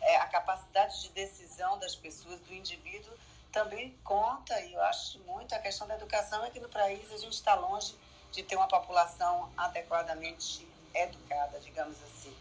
é, 0.00 0.16
a 0.16 0.26
capacidade 0.26 1.02
de 1.02 1.10
decisão 1.10 1.78
das 1.78 1.94
pessoas, 1.94 2.38
do 2.48 2.54
indivíduo, 2.54 3.12
também 3.50 3.96
conta. 4.04 4.58
E 4.60 4.72
eu 4.72 4.82
acho 4.82 5.18
muito 5.20 5.54
a 5.54 5.58
questão 5.58 5.86
da 5.86 5.94
educação 5.94 6.44
é 6.44 6.50
que 6.50 6.60
no 6.60 6.68
país 6.68 7.12
a 7.12 7.16
gente 7.18 7.34
está 7.34 7.54
longe 7.54 7.94
de 8.32 8.42
ter 8.42 8.56
uma 8.56 8.68
população 8.68 9.52
adequadamente 9.56 10.66
educada, 10.94 11.58
digamos 11.60 11.96
assim. 12.02 12.36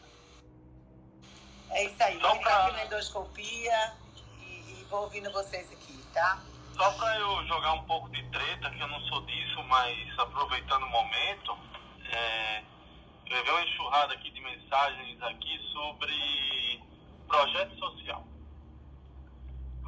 É 1.72 1.84
isso 1.86 2.03
aí. 2.03 2.19
Só 2.19 2.36
pra- 2.36 2.65
aqui 2.65 2.73
na 2.73 2.86
endoscopia 2.86 3.94
e, 4.40 4.81
e 4.81 4.88
vou 4.90 5.02
ouvindo 5.03 5.31
vocês 5.31 5.72
aqui, 5.72 6.03
tá? 6.14 6.41
Só 6.76 6.91
para 6.94 7.18
eu 7.19 7.45
jogar 7.45 7.73
um 7.73 7.84
pouco 7.86 8.10
de 8.10 8.23
treta, 8.31 8.69
que 8.72 8.80
eu 8.80 8.88
não 8.88 8.99
sou 9.07 9.22
disso, 9.26 9.61
mas 9.64 10.19
aproveitando 10.19 10.84
o 10.84 10.90
momento, 10.90 11.57
é, 12.11 12.60
eu 13.26 13.36
levei 13.36 13.52
uma 13.52 13.64
enxurrada 13.64 14.14
aqui 14.14 14.31
de 14.31 14.41
mensagens 14.41 15.22
aqui 15.22 15.60
sobre 15.73 16.81
projeto 17.27 17.77
social. 17.77 18.23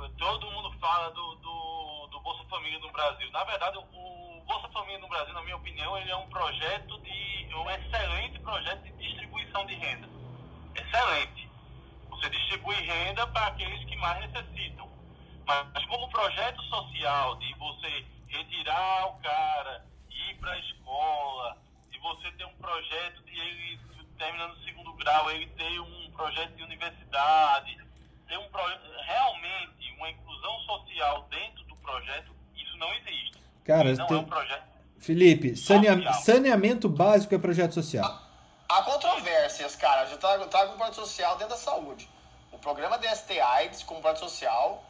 Todo 0.10 0.52
mundo 0.52 0.72
fala 0.80 1.12
do, 1.12 1.36
do, 1.36 2.08
do 2.12 2.20
Bolsa 2.22 2.44
Família 2.50 2.80
no 2.80 2.92
Brasil. 2.92 3.30
Na 3.32 3.44
verdade, 3.44 3.78
o 3.78 4.42
Bolsa 4.46 4.68
Família 4.70 5.00
no 5.00 5.08
Brasil, 5.08 5.34
na 5.34 5.42
minha 5.44 5.56
opinião, 5.56 5.98
ele 5.98 6.10
é 6.10 6.16
um 6.16 6.28
projeto 6.30 7.00
de. 7.02 7.56
um 7.56 7.70
excelente 7.70 8.40
projeto 8.40 8.84
de 8.84 8.92
distribuição 8.94 9.66
de 9.66 9.76
renda. 9.76 10.10
Excelente. 10.76 11.50
Você 12.10 12.30
distribui 12.30 12.76
renda 12.76 13.28
para 13.28 13.48
aqueles 13.48 13.84
que 13.86 13.96
mais 13.98 14.20
necessitam. 14.32 14.90
Mas 15.46 15.86
como 15.86 16.10
projeto 16.10 16.62
social 16.64 17.36
de 17.38 17.54
você 17.56 18.06
retirar 18.28 19.08
o 19.08 19.20
cara, 19.22 19.86
ir 20.10 20.36
para 20.40 20.52
a 20.52 20.60
escola, 20.60 21.58
de 21.90 22.00
você 22.00 22.32
ter 22.32 22.46
um 22.46 22.56
projeto 22.56 23.24
de 23.24 23.40
ele 23.40 23.80
terminando 24.18 24.54
o 24.54 24.64
segundo 24.64 24.94
grau, 24.94 25.32
ele 25.32 25.48
ter 25.48 25.80
um 25.80 26.12
projeto 26.12 26.56
de 26.56 26.64
universidade, 26.64 27.78
ter 28.32 28.38
um 28.38 28.50
realmente 29.06 29.92
uma 29.98 30.10
inclusão 30.10 30.60
social 30.62 31.24
dentro 31.30 31.64
do 31.66 31.76
projeto, 31.78 32.34
isso 32.56 32.78
não 32.78 32.92
existe. 32.94 33.38
Cara, 33.66 33.94
não 33.94 34.08
tem- 34.08 34.18
é 34.18 34.20
um 34.22 34.26
projeto. 34.26 34.64
Felipe, 35.00 35.56
sanea- 35.58 35.96
Social. 35.98 36.14
saneamento 36.14 36.88
básico 36.88 37.36
é 37.36 37.38
projeto 37.38 37.74
social. 37.74 38.20
Há 38.70 38.84
controvérsias, 38.84 39.76
cara. 39.76 40.08
Eu 40.10 40.18
trago, 40.18 40.48
trago 40.48 40.74
um 40.74 40.78
projeto 40.78 40.96
social 40.96 41.34
dentro 41.38 41.50
da 41.56 41.58
saúde. 41.60 42.08
O 42.52 42.58
programa 42.60 42.98
DST 42.98 43.40
AIDS 43.40 43.84
como 43.84 44.00
projeto 44.02 44.20
social 44.20 44.84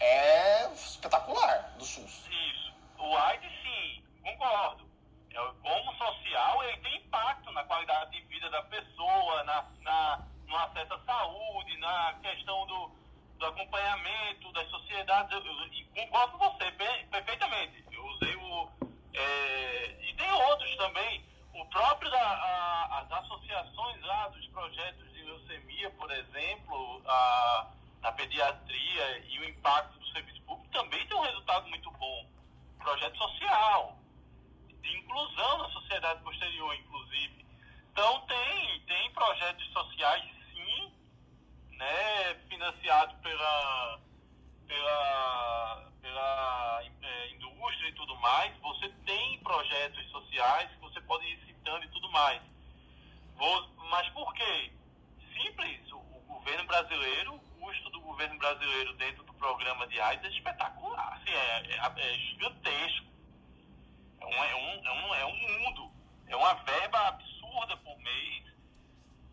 é 0.00 0.66
espetacular 0.72 1.74
do 1.78 1.84
SUS. 1.84 2.26
Isso. 2.28 2.72
O 2.98 3.16
AIDS, 3.16 3.50
sim, 3.62 4.02
concordo. 4.22 4.88
É, 5.30 5.38
Como 5.62 5.92
social, 5.96 6.64
ele 6.64 6.78
tem 6.78 6.96
impacto 6.96 7.52
na 7.52 7.62
qualidade 7.64 8.10
de 8.10 8.20
vida 8.22 8.50
da 8.50 8.62
pessoa, 8.62 9.44
na, 9.44 9.64
na, 9.82 10.22
no 10.46 10.56
acesso 10.56 10.94
à 10.94 10.98
saúde, 11.04 11.76
na 11.78 12.14
questão 12.22 12.66
do, 12.66 12.90
do 13.37 13.37
acompanhamento 13.48 14.52
das 14.52 14.68
sociedades. 14.70 15.32
Eu, 15.32 15.44
eu, 15.44 15.66
e 15.72 15.84
concordo 15.94 16.38
com 16.38 16.50
você 16.50 16.70
pe- 16.72 17.04
perfeitamente. 17.10 17.84
Eu 17.92 18.04
usei 18.06 18.34
o. 18.36 18.70
é, 19.14 19.96
e 20.08 20.12
tem 20.14 20.30
outros 20.30 20.76
também. 20.76 21.24
O 21.54 21.64
próprio 21.66 22.10
da, 22.10 22.20
a- 22.20 23.00
as 23.00 23.12
associações 23.12 24.00
lá 24.02 24.28
dos 24.28 24.46
projetos 24.48 25.12
de 25.12 25.22
leucemia, 25.22 25.90
por 25.90 26.10
exemplo, 26.10 27.02
a, 27.06 27.66
na 28.02 28.12
pediatria 28.12 29.18
e 29.28 29.38
o 29.40 29.48
impacto 29.48 29.98
do 29.98 30.06
serviço 30.12 30.40
público 30.42 30.68
também 30.72 31.04
tem 31.06 31.16
um 31.16 31.22
resultado 31.22 31.68
muito 31.68 31.90
bom. 31.92 32.26
Projeto 32.78 33.16
social, 33.18 33.98
de 34.82 34.96
inclusão 34.98 35.58
na 35.58 35.70
sociedade 35.70 36.22
posterior, 36.22 36.74
inclusive. 36.74 37.44
Então 37.92 38.20
tem, 38.26 38.80
tem 38.86 39.10
projetos 39.12 39.66
sociais 39.72 40.24
sim, 40.52 40.92
né, 41.72 42.34
financiados 42.58 43.14
pela, 43.22 44.00
pela, 44.66 45.92
pela 46.02 46.82
eh, 47.02 47.30
indústria 47.34 47.88
e 47.88 47.92
tudo 47.92 48.16
mais. 48.16 48.52
Você 48.58 48.88
tem 49.06 49.38
projetos 49.44 50.10
sociais 50.10 50.68
que 50.72 50.80
você 50.80 51.00
pode 51.02 51.24
ir 51.24 51.38
citando 51.46 51.84
e 51.84 51.88
tudo 51.88 52.10
mais. 52.10 52.42
Vou- 53.36 53.68
mas 53.90 54.08
por 54.10 54.34
quê? 54.34 54.72
Simples, 55.40 55.92
o, 55.92 55.98
o 55.98 56.20
governo 56.26 56.64
brasileiro, 56.66 57.34
o 57.36 57.40
custo 57.60 57.90
do 57.90 58.00
governo 58.00 58.36
brasileiro 58.38 58.92
dentro 58.96 59.22
do 59.22 59.32
programa 59.34 59.86
de 59.86 60.00
AIDS 60.00 60.24
é 60.24 60.36
espetacular, 60.36 61.12
assim, 61.14 61.30
é, 61.30 61.76
é- 61.76 62.10
é 62.10 62.18
gigantesco. 62.18 63.06
É 64.20 64.26
um, 64.26 64.44
é, 64.44 64.54
um, 64.56 64.84
é, 64.84 64.92
um, 64.92 65.14
é 65.14 65.26
um 65.26 65.58
mundo, 65.60 65.92
é 66.26 66.34
uma 66.36 66.54
verba 66.54 66.98
absurda 67.06 67.76
por 67.76 67.96
mês 68.00 68.42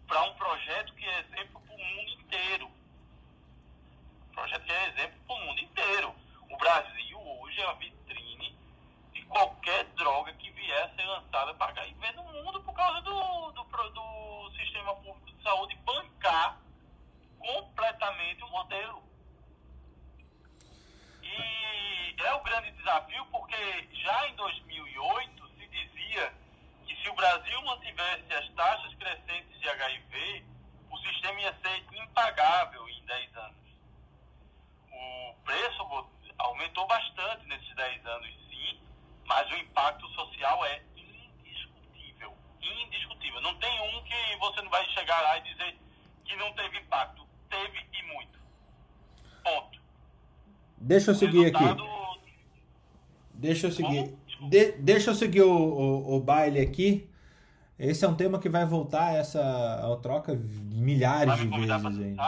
para 0.08 0.22
um 0.26 0.34
projeto 0.36 0.94
que 0.94 1.04
é 1.06 1.20
exemplo 1.22 1.60
para 1.60 1.74
o 1.76 1.80
mundo 1.80 2.12
inteiro. 2.22 2.85
Projeto 4.36 4.66
que 4.66 4.72
é 4.74 4.88
exemplo 4.90 5.18
para 5.26 5.36
o 5.38 5.46
mundo 5.46 5.62
inteiro. 5.62 6.16
O 6.50 6.58
Brasil 6.58 7.18
hoje 7.40 7.62
é 7.62 7.66
a 7.66 7.74
vitrine 7.74 8.60
de 9.14 9.22
qualquer 9.24 9.86
droga 9.96 10.34
que 10.34 10.52
vier 10.52 10.84
a 10.84 10.90
ser 10.90 11.06
lançada 11.06 11.54
para 11.54 11.72
HIV 11.72 12.12
no 12.12 12.24
mundo 12.24 12.62
por 12.62 12.74
causa 12.74 13.02
do, 13.02 13.52
do, 13.54 13.64
do 13.64 14.52
sistema 14.58 14.94
público 14.98 15.32
de 15.32 15.42
saúde 15.42 15.76
bancar 15.86 16.60
completamente 17.40 18.44
o 18.44 18.50
modelo. 18.50 19.02
E 21.24 22.16
é 22.22 22.34
o 22.34 22.44
grande 22.44 22.72
desafio 22.72 23.26
porque 23.28 23.88
já 23.94 24.28
em 24.28 24.36
2008 24.36 25.50
se 25.58 25.68
dizia 25.68 26.34
que 26.86 26.96
se 27.02 27.10
o 27.10 27.16
Brasil 27.16 27.62
mantivesse 27.62 28.34
as 28.34 28.50
taxas 28.50 28.94
crescentes 28.96 29.62
de 29.62 29.70
HIV, 29.70 30.46
o 30.92 30.98
sistema 30.98 31.40
ia 31.40 31.56
ser 31.64 31.86
impagável 31.94 32.90
em 32.90 33.06
10 33.06 33.38
anos. 33.38 33.65
O 35.46 35.48
preço 35.48 36.08
aumentou 36.40 36.88
bastante 36.88 37.46
nesses 37.48 37.76
10 37.76 38.04
anos, 38.08 38.28
sim, 38.50 38.80
mas 39.28 39.48
o 39.52 39.56
impacto 39.56 40.08
social 40.10 40.66
é 40.66 40.82
indiscutível. 40.98 42.34
Indiscutível. 42.62 43.42
Não 43.42 43.54
tem 43.60 43.80
um 43.96 44.04
que 44.04 44.38
você 44.40 44.62
não 44.64 44.72
vai 44.72 44.84
chegar 44.90 45.22
lá 45.22 45.38
e 45.38 45.42
dizer 45.44 45.78
que 46.26 46.36
não 46.36 46.52
teve 46.54 46.80
impacto. 46.80 47.24
Teve 47.48 47.78
e 47.94 48.04
muito. 48.14 48.40
Ponto. 49.44 49.80
Deixa 50.78 51.12
eu 51.12 51.16
seguir 51.16 51.46
aqui. 51.46 51.64
Resultado- 51.64 52.06
Deixa 53.36 53.68
eu 53.68 53.72
seguir. 53.72 54.18
De- 54.50 54.72
deixa 54.80 55.12
eu 55.12 55.16
seguir 55.16 55.42
o, 55.44 55.52
o, 55.54 56.16
o 56.16 56.20
baile 56.20 56.60
aqui. 56.60 57.08
Esse 57.78 58.04
é 58.04 58.08
um 58.08 58.16
tema 58.16 58.40
que 58.40 58.50
vai 58.50 58.66
voltar 58.66 59.14
essa 59.14 59.40
a 59.42 59.96
troca 60.02 60.34
milhares 60.34 61.36
de 61.38 61.48
vezes 61.48 61.86
ainda. 61.86 62.24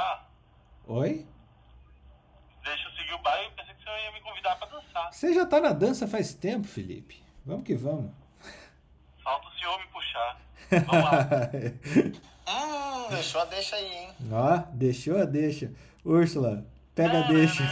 Oi? 0.85 1.26
Seguir 3.07 3.13
o 3.13 3.17
baile. 3.19 3.45
Eu 3.45 3.51
pensei 3.51 3.73
que 3.73 3.84
você 3.84 3.89
ia 3.89 4.11
me 4.11 4.19
convidar 4.19 4.55
pra 4.57 4.67
dançar. 4.67 5.13
Você 5.13 5.34
já 5.34 5.45
tá 5.45 5.61
na 5.61 5.71
dança 5.71 6.07
faz 6.07 6.34
tempo, 6.34 6.67
Felipe. 6.67 7.23
Vamos 7.45 7.63
que 7.63 7.73
vamos. 7.73 8.11
Falta 9.23 9.47
o 9.47 9.51
senhor 9.57 9.79
me 9.79 9.88
puxar. 9.88 10.41
Vamos 10.85 11.03
lá. 11.05 11.29
Hum, 12.49 13.09
deixou 13.09 13.41
a 13.41 13.45
deixa 13.45 13.75
aí, 13.77 13.85
hein? 13.85 14.15
Ó, 14.29 14.57
deixou 14.73 15.17
a 15.17 15.23
deixa. 15.23 15.71
Úrsula, 16.03 16.65
pega 16.93 17.19
a 17.19 17.27
deixa. 17.27 17.63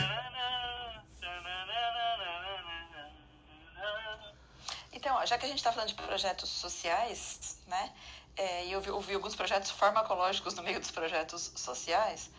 Então, 4.94 5.16
ó, 5.18 5.20
já 5.20 5.26
já 5.26 5.38
que 5.38 5.46
a 5.46 5.50
gente 5.50 5.58
está 5.58 5.74
falando 5.74 5.90
de 5.90 5.96
projetos 5.96 6.50
sociais, 6.50 7.62
né? 7.68 7.92
É, 8.38 8.66
e 8.66 8.72
eu 8.72 8.80
vi, 8.80 8.88
eu 8.88 9.02
vi 9.02 9.14
alguns 9.14 9.36
projetos 9.36 9.72
farmacológicos 9.72 10.54
no 10.56 10.64
meio 10.64 10.80
dos 10.80 10.92
projetos 10.92 11.52
sociais. 11.56 12.32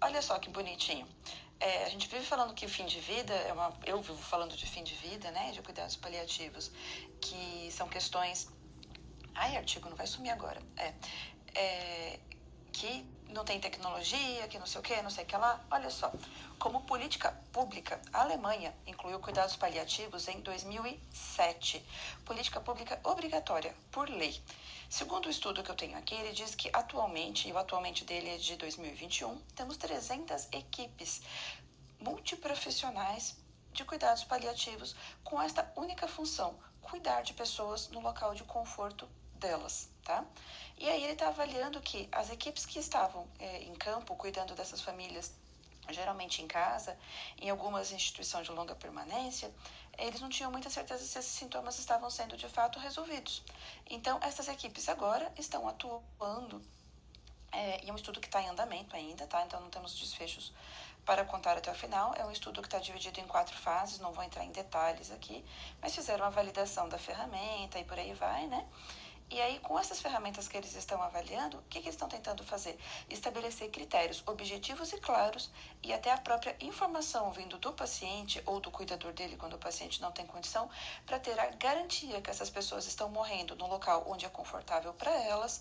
Olha 0.00 0.20
só 0.20 0.38
que 0.38 0.50
bonitinho. 0.50 1.06
É, 1.58 1.84
a 1.84 1.88
gente 1.88 2.06
vive 2.08 2.24
falando 2.24 2.52
que 2.52 2.68
fim 2.68 2.84
de 2.86 3.00
vida 3.00 3.32
é 3.32 3.52
uma. 3.52 3.72
Eu 3.84 4.00
vivo 4.00 4.18
falando 4.18 4.54
de 4.54 4.66
fim 4.66 4.84
de 4.84 4.94
vida, 4.94 5.30
né? 5.30 5.52
De 5.52 5.62
cuidados 5.62 5.96
paliativos, 5.96 6.70
que 7.20 7.70
são 7.72 7.88
questões. 7.88 8.48
Ai, 9.34 9.56
artigo, 9.56 9.88
não 9.88 9.96
vai 9.96 10.06
sumir 10.06 10.30
agora. 10.30 10.60
É, 10.76 10.94
é 11.54 12.20
que 12.72 13.06
não 13.30 13.44
tem 13.44 13.58
tecnologia, 13.58 14.46
que 14.48 14.58
não 14.58 14.66
sei 14.66 14.80
o 14.80 14.82
que, 14.82 15.00
não 15.02 15.10
sei 15.10 15.24
o 15.24 15.26
que 15.26 15.36
lá. 15.36 15.64
Olha 15.70 15.90
só, 15.90 16.12
como 16.58 16.82
política 16.82 17.32
pública, 17.52 18.00
a 18.12 18.20
Alemanha 18.20 18.74
incluiu 18.86 19.18
cuidados 19.18 19.56
paliativos 19.56 20.28
em 20.28 20.40
2007. 20.40 21.84
Política 22.24 22.60
pública 22.60 23.00
obrigatória, 23.02 23.74
por 23.90 24.08
lei. 24.08 24.40
Segundo 24.88 25.26
o 25.26 25.30
estudo 25.30 25.62
que 25.62 25.70
eu 25.70 25.74
tenho 25.74 25.98
aqui, 25.98 26.14
ele 26.14 26.32
diz 26.32 26.54
que 26.54 26.70
atualmente, 26.72 27.48
e 27.48 27.52
o 27.52 27.58
atualmente 27.58 28.04
dele 28.04 28.30
é 28.30 28.36
de 28.36 28.56
2021, 28.56 29.36
temos 29.54 29.76
300 29.76 30.48
equipes 30.52 31.22
multiprofissionais 31.98 33.36
de 33.72 33.84
cuidados 33.84 34.24
paliativos 34.24 34.94
com 35.24 35.42
esta 35.42 35.70
única 35.76 36.06
função, 36.06 36.56
cuidar 36.80 37.22
de 37.22 37.34
pessoas 37.34 37.88
no 37.88 38.00
local 38.00 38.34
de 38.34 38.44
conforto 38.44 39.08
delas, 39.34 39.90
tá? 40.04 40.24
E 40.78 40.88
aí 40.88 41.02
ele 41.02 41.12
está 41.12 41.28
avaliando 41.28 41.80
que 41.80 42.08
as 42.12 42.30
equipes 42.30 42.64
que 42.64 42.78
estavam 42.78 43.26
é, 43.38 43.62
em 43.64 43.74
campo 43.74 44.14
cuidando 44.14 44.54
dessas 44.54 44.80
famílias, 44.80 45.32
geralmente 45.90 46.42
em 46.42 46.46
casa, 46.46 46.98
em 47.40 47.50
algumas 47.50 47.92
instituições 47.92 48.46
de 48.46 48.52
longa 48.52 48.74
permanência, 48.74 49.52
eles 49.98 50.20
não 50.20 50.28
tinham 50.28 50.50
muita 50.50 50.68
certeza 50.68 51.04
se 51.04 51.18
esses 51.18 51.32
sintomas 51.32 51.78
estavam 51.78 52.10
sendo 52.10 52.36
de 52.36 52.48
fato 52.48 52.78
resolvidos. 52.78 53.42
Então, 53.88 54.18
essas 54.22 54.48
equipes 54.48 54.88
agora 54.88 55.32
estão 55.38 55.66
atuando, 55.68 56.60
é, 57.52 57.84
e 57.84 57.88
é 57.88 57.92
um 57.92 57.96
estudo 57.96 58.20
que 58.20 58.26
está 58.26 58.42
em 58.42 58.48
andamento 58.48 58.94
ainda, 58.94 59.26
tá? 59.26 59.42
Então, 59.44 59.60
não 59.60 59.70
temos 59.70 59.98
desfechos 59.98 60.52
para 61.06 61.24
contar 61.24 61.56
até 61.56 61.70
o 61.70 61.74
final. 61.74 62.12
É 62.16 62.26
um 62.26 62.32
estudo 62.32 62.60
que 62.60 62.66
está 62.66 62.78
dividido 62.78 63.20
em 63.20 63.26
quatro 63.26 63.56
fases, 63.56 64.00
não 64.00 64.12
vou 64.12 64.24
entrar 64.24 64.44
em 64.44 64.50
detalhes 64.50 65.10
aqui, 65.10 65.42
mas 65.80 65.94
fizeram 65.94 66.24
uma 66.24 66.30
validação 66.30 66.88
da 66.88 66.98
ferramenta 66.98 67.78
e 67.78 67.84
por 67.84 67.98
aí 67.98 68.12
vai, 68.12 68.46
né? 68.48 68.66
E 69.28 69.40
aí, 69.40 69.58
com 69.58 69.76
essas 69.76 70.00
ferramentas 70.00 70.46
que 70.46 70.56
eles 70.56 70.76
estão 70.76 71.02
avaliando, 71.02 71.58
o 71.58 71.62
que, 71.62 71.80
que 71.80 71.86
eles 71.86 71.94
estão 71.94 72.08
tentando 72.08 72.44
fazer? 72.44 72.78
Estabelecer 73.10 73.68
critérios 73.70 74.22
objetivos 74.24 74.92
e 74.92 75.00
claros 75.00 75.50
e 75.82 75.92
até 75.92 76.12
a 76.12 76.18
própria 76.18 76.56
informação 76.60 77.32
vindo 77.32 77.58
do 77.58 77.72
paciente 77.72 78.40
ou 78.46 78.60
do 78.60 78.70
cuidador 78.70 79.12
dele 79.12 79.36
quando 79.36 79.54
o 79.54 79.58
paciente 79.58 80.00
não 80.00 80.12
tem 80.12 80.24
condição, 80.26 80.70
para 81.04 81.18
ter 81.18 81.38
a 81.40 81.46
garantia 81.50 82.22
que 82.22 82.30
essas 82.30 82.48
pessoas 82.48 82.86
estão 82.86 83.08
morrendo 83.10 83.56
no 83.56 83.66
local 83.66 84.04
onde 84.06 84.24
é 84.24 84.28
confortável 84.28 84.94
para 84.94 85.10
elas, 85.10 85.60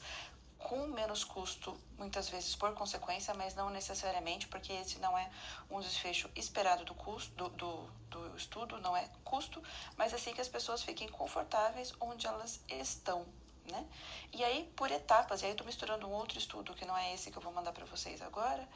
com 0.59 0.85
menos 0.87 1.23
custo, 1.23 1.75
muitas 1.97 2.29
vezes 2.29 2.55
por 2.55 2.71
consequência, 2.75 3.33
mas 3.33 3.55
não 3.55 3.71
necessariamente, 3.71 4.47
porque 4.47 4.73
esse 4.73 4.99
não 4.99 5.17
é 5.17 5.27
um 5.71 5.79
desfecho 5.79 6.29
esperado 6.35 6.85
do 6.85 6.93
custo 6.93 7.33
do, 7.35 7.49
do, 7.49 7.91
do 8.09 8.37
estudo, 8.37 8.79
não 8.79 8.95
é 8.95 9.09
custo, 9.23 9.61
mas 9.97 10.13
assim 10.13 10.33
que 10.33 10.41
as 10.41 10.47
pessoas 10.47 10.83
fiquem 10.83 11.09
confortáveis 11.09 11.93
onde 11.99 12.27
elas 12.27 12.61
estão 12.67 13.25
né? 13.71 13.85
E 14.33 14.43
aí, 14.43 14.71
por 14.75 14.91
etapas, 14.91 15.41
e 15.41 15.45
aí 15.45 15.51
eu 15.51 15.53
estou 15.53 15.65
misturando 15.65 16.07
um 16.07 16.11
outro 16.11 16.37
estudo 16.37 16.73
que 16.73 16.85
não 16.85 16.97
é 16.97 17.13
esse 17.13 17.31
que 17.31 17.37
eu 17.37 17.41
vou 17.41 17.53
mandar 17.53 17.71
para 17.71 17.85
vocês 17.85 18.21
agora, 18.21 18.67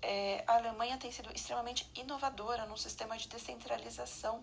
é, 0.00 0.44
a 0.46 0.56
Alemanha 0.56 0.96
tem 0.98 1.10
sido 1.10 1.30
extremamente 1.34 1.90
inovadora 1.94 2.66
no 2.66 2.76
sistema 2.76 3.16
de 3.16 3.28
descentralização 3.28 4.42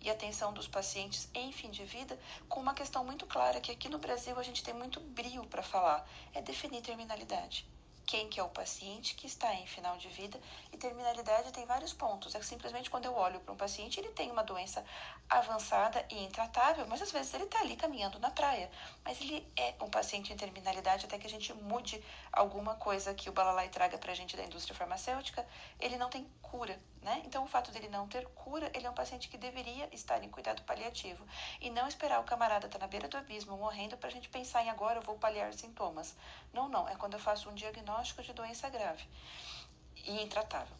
e 0.00 0.10
atenção 0.10 0.52
dos 0.52 0.66
pacientes 0.66 1.28
em 1.34 1.52
fim 1.52 1.70
de 1.70 1.84
vida, 1.84 2.18
com 2.48 2.60
uma 2.60 2.74
questão 2.74 3.04
muito 3.04 3.26
clara 3.26 3.60
que 3.60 3.70
aqui 3.70 3.88
no 3.88 3.98
Brasil 3.98 4.38
a 4.38 4.42
gente 4.42 4.62
tem 4.62 4.72
muito 4.72 5.00
brio 5.00 5.44
para 5.46 5.62
falar, 5.62 6.08
é 6.32 6.40
definir 6.40 6.80
terminalidade 6.80 7.66
quem 8.10 8.28
que 8.28 8.40
é 8.40 8.42
o 8.42 8.48
paciente 8.48 9.14
que 9.14 9.28
está 9.28 9.54
em 9.54 9.68
final 9.68 9.96
de 9.96 10.08
vida 10.08 10.36
e 10.72 10.76
terminalidade 10.76 11.52
tem 11.52 11.64
vários 11.64 11.92
pontos. 11.92 12.34
É 12.34 12.42
simplesmente 12.42 12.90
quando 12.90 13.04
eu 13.04 13.14
olho 13.14 13.38
para 13.38 13.54
um 13.54 13.56
paciente, 13.56 14.00
ele 14.00 14.08
tem 14.08 14.32
uma 14.32 14.42
doença 14.42 14.84
avançada 15.28 16.04
e 16.10 16.24
intratável, 16.24 16.84
mas 16.88 17.00
às 17.00 17.12
vezes 17.12 17.32
ele 17.34 17.44
está 17.44 17.60
ali 17.60 17.76
caminhando 17.76 18.18
na 18.18 18.28
praia. 18.28 18.68
Mas 19.04 19.20
ele 19.20 19.46
é 19.56 19.76
um 19.80 19.88
paciente 19.88 20.32
em 20.32 20.36
terminalidade 20.36 21.06
até 21.06 21.18
que 21.20 21.26
a 21.28 21.30
gente 21.30 21.52
mude 21.54 22.02
alguma 22.32 22.74
coisa 22.74 23.14
que 23.14 23.30
o 23.30 23.32
Balalai 23.32 23.68
traga 23.68 23.96
para 23.96 24.10
a 24.10 24.14
gente 24.16 24.36
da 24.36 24.42
indústria 24.42 24.74
farmacêutica, 24.74 25.46
ele 25.78 25.96
não 25.96 26.10
tem 26.10 26.26
cura, 26.50 26.76
né? 27.00 27.22
Então 27.24 27.44
o 27.44 27.46
fato 27.46 27.70
dele 27.70 27.88
não 27.88 28.08
ter 28.08 28.26
cura, 28.30 28.70
ele 28.74 28.84
é 28.84 28.90
um 28.90 28.94
paciente 28.94 29.28
que 29.28 29.38
deveria 29.38 29.88
estar 29.94 30.22
em 30.24 30.28
cuidado 30.28 30.62
paliativo 30.62 31.24
e 31.60 31.70
não 31.70 31.86
esperar 31.86 32.20
o 32.20 32.24
camarada 32.24 32.66
estar 32.66 32.78
tá 32.78 32.84
na 32.84 32.90
beira 32.90 33.06
do 33.06 33.16
abismo 33.16 33.56
morrendo 33.56 33.96
para 33.96 34.08
a 34.08 34.12
gente 34.12 34.28
pensar 34.28 34.64
em 34.64 34.68
agora 34.68 34.98
eu 34.98 35.02
vou 35.02 35.16
paliar 35.16 35.54
sintomas. 35.54 36.16
Não, 36.52 36.68
não, 36.68 36.88
é 36.88 36.96
quando 36.96 37.14
eu 37.14 37.20
faço 37.20 37.48
um 37.48 37.54
diagnóstico 37.54 38.22
de 38.22 38.32
doença 38.32 38.68
grave 38.68 39.04
e 39.96 40.22
intratável. 40.22 40.76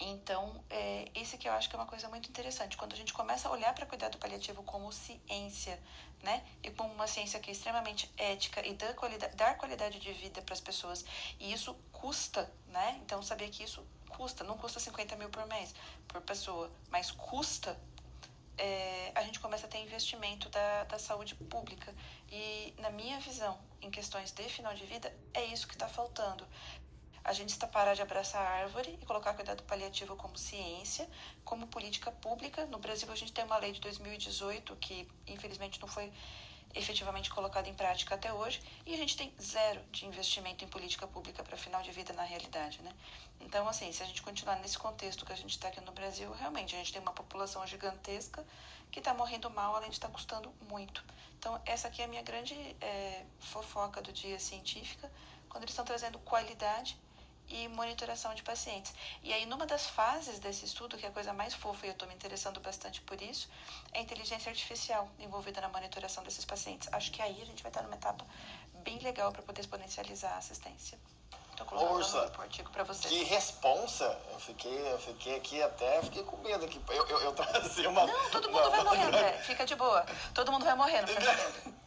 Então, 0.00 0.62
é, 0.68 1.08
esse 1.14 1.38
que 1.38 1.48
eu 1.48 1.52
acho 1.52 1.68
que 1.70 1.76
é 1.76 1.78
uma 1.78 1.86
coisa 1.86 2.08
muito 2.08 2.28
interessante. 2.28 2.76
Quando 2.76 2.92
a 2.92 2.96
gente 2.96 3.12
começa 3.12 3.48
a 3.48 3.52
olhar 3.52 3.72
para 3.72 3.86
cuidado 3.86 4.18
paliativo 4.18 4.62
como 4.64 4.90
ciência, 4.92 5.80
né? 6.22 6.44
E 6.62 6.70
como 6.70 6.92
uma 6.92 7.06
ciência 7.06 7.38
que 7.38 7.50
é 7.50 7.52
extremamente 7.52 8.10
ética 8.16 8.66
e 8.66 8.74
dá 8.74 8.92
qualidade, 8.94 9.36
dar 9.36 9.56
qualidade 9.56 10.00
de 10.00 10.12
vida 10.12 10.42
para 10.42 10.54
as 10.54 10.60
pessoas. 10.60 11.04
E 11.38 11.52
isso 11.52 11.74
custa, 11.92 12.52
né? 12.66 13.00
Então, 13.04 13.22
saber 13.22 13.48
que 13.50 13.62
isso 13.62 13.86
custa. 14.16 14.44
Não 14.44 14.56
custa 14.56 14.78
50 14.78 15.16
mil 15.16 15.28
por 15.28 15.46
mês, 15.46 15.74
por 16.08 16.20
pessoa, 16.22 16.70
mas 16.90 17.10
custa 17.10 17.78
é, 18.58 19.10
a 19.14 19.22
gente 19.22 19.40
começa 19.40 19.66
a 19.66 19.68
ter 19.68 19.78
investimento 19.78 20.48
da, 20.48 20.84
da 20.84 20.98
saúde 20.98 21.34
pública. 21.34 21.92
E, 22.30 22.74
na 22.78 22.90
minha 22.90 23.18
visão, 23.20 23.58
em 23.80 23.90
questões 23.90 24.30
de 24.30 24.48
final 24.48 24.74
de 24.74 24.84
vida, 24.86 25.14
é 25.34 25.44
isso 25.46 25.66
que 25.66 25.74
está 25.74 25.88
faltando. 25.88 26.46
A 27.24 27.32
gente 27.32 27.50
está 27.50 27.66
parar 27.68 27.94
de 27.94 28.02
abraçar 28.02 28.44
a 28.44 28.50
árvore 28.62 28.98
e 29.00 29.06
colocar 29.06 29.34
cuidado 29.34 29.62
paliativo 29.62 30.16
como 30.16 30.36
ciência, 30.36 31.08
como 31.44 31.68
política 31.68 32.10
pública. 32.10 32.66
No 32.66 32.78
Brasil, 32.78 33.10
a 33.12 33.14
gente 33.14 33.32
tem 33.32 33.44
uma 33.44 33.56
lei 33.58 33.72
de 33.72 33.80
2018 33.80 34.74
que, 34.76 35.08
infelizmente, 35.26 35.80
não 35.80 35.86
foi 35.86 36.12
efetivamente 36.74 37.30
colocada 37.30 37.68
em 37.68 37.74
prática 37.74 38.14
até 38.14 38.32
hoje, 38.32 38.60
e 38.86 38.94
a 38.94 38.96
gente 38.96 39.16
tem 39.16 39.32
zero 39.40 39.80
de 39.90 40.06
investimento 40.06 40.64
em 40.64 40.68
política 40.68 41.06
pública 41.06 41.42
para 41.42 41.56
final 41.56 41.82
de 41.82 41.90
vida 41.92 42.12
na 42.12 42.22
realidade, 42.22 42.80
né? 42.82 42.92
Então, 43.40 43.68
assim, 43.68 43.92
se 43.92 44.02
a 44.02 44.06
gente 44.06 44.22
continuar 44.22 44.56
nesse 44.56 44.78
contexto 44.78 45.26
que 45.26 45.32
a 45.32 45.36
gente 45.36 45.50
está 45.50 45.68
aqui 45.68 45.80
no 45.80 45.92
Brasil, 45.92 46.30
realmente 46.32 46.74
a 46.74 46.78
gente 46.78 46.92
tem 46.92 47.02
uma 47.02 47.12
população 47.12 47.66
gigantesca 47.66 48.44
que 48.90 48.98
está 48.98 49.12
morrendo 49.14 49.50
mal, 49.50 49.74
além 49.74 49.90
de 49.90 49.96
estar 49.96 50.08
tá 50.08 50.12
custando 50.12 50.52
muito. 50.68 51.04
Então, 51.38 51.60
essa 51.64 51.88
aqui 51.88 52.02
é 52.02 52.04
a 52.04 52.08
minha 52.08 52.22
grande 52.22 52.54
é, 52.80 53.24
fofoca 53.40 54.00
do 54.00 54.12
dia 54.12 54.38
científica, 54.38 55.10
quando 55.48 55.64
eles 55.64 55.72
estão 55.72 55.84
trazendo 55.84 56.18
qualidade 56.20 56.96
e 57.52 57.68
monitoração 57.68 58.34
de 58.34 58.42
pacientes. 58.42 58.94
E 59.22 59.32
aí, 59.32 59.44
numa 59.44 59.66
das 59.66 59.86
fases 59.86 60.38
desse 60.38 60.64
estudo, 60.64 60.96
que 60.96 61.04
é 61.04 61.08
a 61.10 61.12
coisa 61.12 61.32
mais 61.32 61.52
fofa 61.52 61.84
e 61.86 61.90
eu 61.90 61.92
estou 61.92 62.08
me 62.08 62.14
interessando 62.14 62.58
bastante 62.60 63.02
por 63.02 63.20
isso, 63.20 63.48
é 63.92 63.98
a 63.98 64.02
inteligência 64.02 64.48
artificial 64.48 65.08
envolvida 65.18 65.60
na 65.60 65.68
monitoração 65.68 66.24
desses 66.24 66.44
pacientes. 66.44 66.88
Acho 66.90 67.12
que 67.12 67.20
aí 67.20 67.40
a 67.42 67.44
gente 67.44 67.62
vai 67.62 67.70
estar 67.70 67.82
numa 67.82 67.94
etapa 67.94 68.24
bem 68.82 68.98
legal 69.00 69.30
para 69.30 69.42
poder 69.42 69.60
exponencializar 69.60 70.32
a 70.32 70.38
assistência. 70.38 70.98
Estou 71.50 71.66
colocando 71.66 71.96
Ursa, 71.96 72.32
um 72.38 72.40
artigo 72.40 72.70
para 72.70 72.82
vocês. 72.84 73.12
Que 73.12 73.24
responsa! 73.24 74.18
Eu 74.32 74.40
fiquei, 74.40 74.90
eu 74.90 74.98
fiquei 74.98 75.36
aqui 75.36 75.62
até, 75.62 76.02
fiquei 76.02 76.22
com 76.22 76.38
medo 76.38 76.64
aqui. 76.64 76.80
Eu, 76.88 77.06
eu, 77.06 77.20
eu 77.20 77.32
trazer 77.34 77.86
uma. 77.86 78.06
Não, 78.06 78.30
todo 78.30 78.50
mundo 78.50 78.60
uma, 78.60 78.70
vai 78.70 78.84
morrer, 78.84 79.02
André. 79.02 79.32
Fica 79.44 79.66
de 79.66 79.74
boa. 79.74 80.06
Todo 80.32 80.50
mundo 80.50 80.64
vai 80.64 80.74
morrer, 80.74 81.02
não 81.02 81.08
fica 81.08 81.20
de 81.20 81.26
medo. 81.26 81.81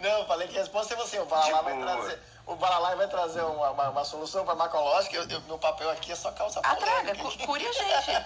Não, 0.00 0.18
eu 0.20 0.26
falei 0.26 0.48
que 0.48 0.56
a 0.56 0.60
resposta 0.60 0.94
é 0.94 0.96
você. 0.96 1.18
O 1.18 1.26
Balalá 1.26 1.62
vai 1.62 1.78
trazer, 1.78 2.20
o 2.46 2.56
Balalá 2.56 2.94
vai 2.94 3.08
trazer 3.08 3.42
uma, 3.42 3.70
uma, 3.70 3.88
uma 3.90 4.04
solução 4.04 4.44
farmacológica. 4.44 5.16
Eu, 5.16 5.28
eu, 5.28 5.40
meu 5.42 5.58
papel 5.58 5.90
aqui 5.90 6.12
é 6.12 6.16
só 6.16 6.30
causar 6.32 6.60
polêmica. 6.60 6.90
Ah, 6.90 7.14
traga, 7.14 7.46
cure 7.46 7.66
a 7.66 7.72
gente. 7.72 8.24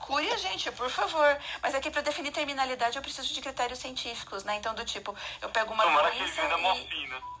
Cure 0.00 0.30
a 0.30 0.36
gente, 0.36 0.72
por 0.72 0.90
favor. 0.90 1.38
Mas 1.62 1.74
aqui, 1.74 1.90
para 1.90 2.02
definir 2.02 2.32
terminalidade, 2.32 2.96
eu 2.96 3.02
preciso 3.02 3.32
de 3.32 3.40
critérios 3.40 3.78
científicos, 3.78 4.44
né? 4.44 4.56
Então, 4.56 4.74
do 4.74 4.84
tipo, 4.84 5.14
eu 5.40 5.48
pego 5.50 5.72
uma 5.72 5.84
Tomara 5.84 6.10
doença 6.10 6.32
que 6.32 6.40
ele 6.40 6.54
e... 6.54 6.62
morfina. 6.62 7.32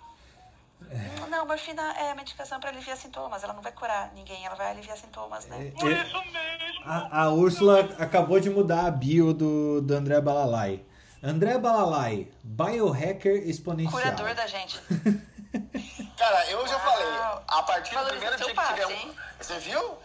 Não, 1.28 1.46
morfina 1.46 1.82
é 1.98 2.14
medicação 2.14 2.60
para 2.60 2.70
aliviar 2.70 2.96
sintomas. 2.96 3.42
Ela 3.42 3.54
não 3.54 3.62
vai 3.62 3.72
curar 3.72 4.12
ninguém, 4.14 4.44
ela 4.44 4.54
vai 4.54 4.70
aliviar 4.70 4.96
sintomas, 4.96 5.46
né? 5.46 5.68
É, 5.68 5.80
Por 5.80 5.90
é, 5.90 6.02
isso 6.02 6.22
mesmo. 6.30 6.84
A, 6.84 7.22
a 7.22 7.30
Úrsula 7.30 7.80
acabou 7.98 8.38
de 8.38 8.50
mudar 8.50 8.86
a 8.86 8.90
bio 8.90 9.32
do, 9.32 9.80
do 9.80 9.94
André 9.94 10.20
Balalai. 10.20 10.84
André 11.22 11.56
Balalai, 11.56 12.26
biohacker 12.42 13.48
exponencial. 13.48 13.92
Curador 13.92 14.34
da 14.34 14.44
gente. 14.48 14.80
Cara, 16.18 16.50
eu 16.50 16.66
já 16.66 16.80
falei, 16.80 17.06
a 17.46 17.62
partir 17.62 17.94
do 17.94 18.06
primeiro 18.06 18.36
dia 18.36 18.54
que 18.54 18.66
tiver 18.66 18.86
um. 18.88 19.14
Você 19.38 19.58
viu? 19.60 19.98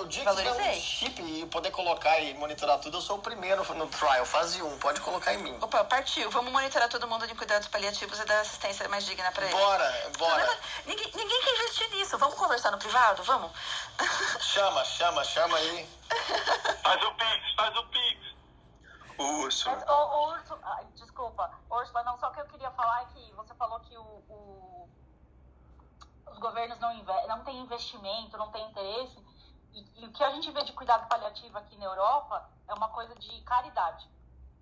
O 0.00 0.04
dia 0.06 0.24
que 0.24 0.36
tiver 0.36 0.52
um 0.52 0.80
chip 0.80 1.22
e 1.22 1.46
poder 1.46 1.70
colocar 1.70 2.18
e 2.20 2.32
monitorar 2.34 2.78
tudo, 2.78 2.96
eu 2.96 3.00
sou 3.02 3.16
o 3.16 3.22
primeiro 3.22 3.62
no 3.74 3.86
trial, 3.86 4.24
fase 4.24 4.62
1, 4.62 4.78
pode 4.78 5.00
colocar 5.02 5.34
em 5.34 5.38
mim. 5.38 5.58
Opa, 5.60 5.84
partiu. 5.84 6.30
Vamos 6.30 6.50
monitorar 6.50 6.88
todo 6.88 7.06
mundo 7.06 7.26
de 7.26 7.34
cuidados 7.34 7.68
paliativos 7.68 8.18
e 8.18 8.24
dar 8.24 8.40
assistência 8.40 8.88
mais 8.88 9.04
digna 9.04 9.30
pra 9.32 9.44
eles. 9.44 9.58
Bora, 9.58 10.10
bora. 10.18 10.58
ninguém, 10.86 11.10
ninguém 11.14 11.42
quer 11.42 11.54
investir 11.54 11.90
nisso. 11.90 12.16
Vamos 12.16 12.34
conversar 12.34 12.70
no 12.70 12.78
privado? 12.78 13.22
Vamos? 13.24 13.50
Chama, 14.40 14.84
chama, 14.84 15.22
chama 15.24 15.56
aí. 15.58 15.86
Faz 16.82 17.02
o 17.02 17.12
Pix, 17.12 17.54
faz 17.56 17.76
o 17.76 17.82
Pix. 17.88 18.35
Urso. 19.18 19.70
Mas, 19.70 19.84
Urso, 19.88 20.58
ai, 20.62 20.86
Ursula, 21.70 22.04
não, 22.04 22.18
só 22.18 22.30
que 22.30 22.40
eu 22.40 22.46
queria 22.46 22.70
falar 22.72 23.02
é 23.02 23.06
que 23.06 23.32
você 23.32 23.54
falou 23.54 23.80
que 23.80 23.96
o, 23.96 24.02
o 24.28 24.88
os 26.28 26.38
governos 26.38 26.78
não, 26.80 26.92
não 27.28 27.44
têm 27.44 27.60
investimento, 27.60 28.36
não 28.36 28.50
têm 28.50 28.68
interesse. 28.68 29.24
E, 29.72 30.02
e 30.02 30.06
o 30.06 30.12
que 30.12 30.24
a 30.24 30.30
gente 30.30 30.50
vê 30.50 30.62
de 30.64 30.72
cuidado 30.72 31.08
paliativo 31.08 31.56
aqui 31.58 31.76
na 31.76 31.84
Europa 31.84 32.44
é 32.68 32.74
uma 32.74 32.88
coisa 32.88 33.14
de 33.16 33.40
caridade. 33.42 34.08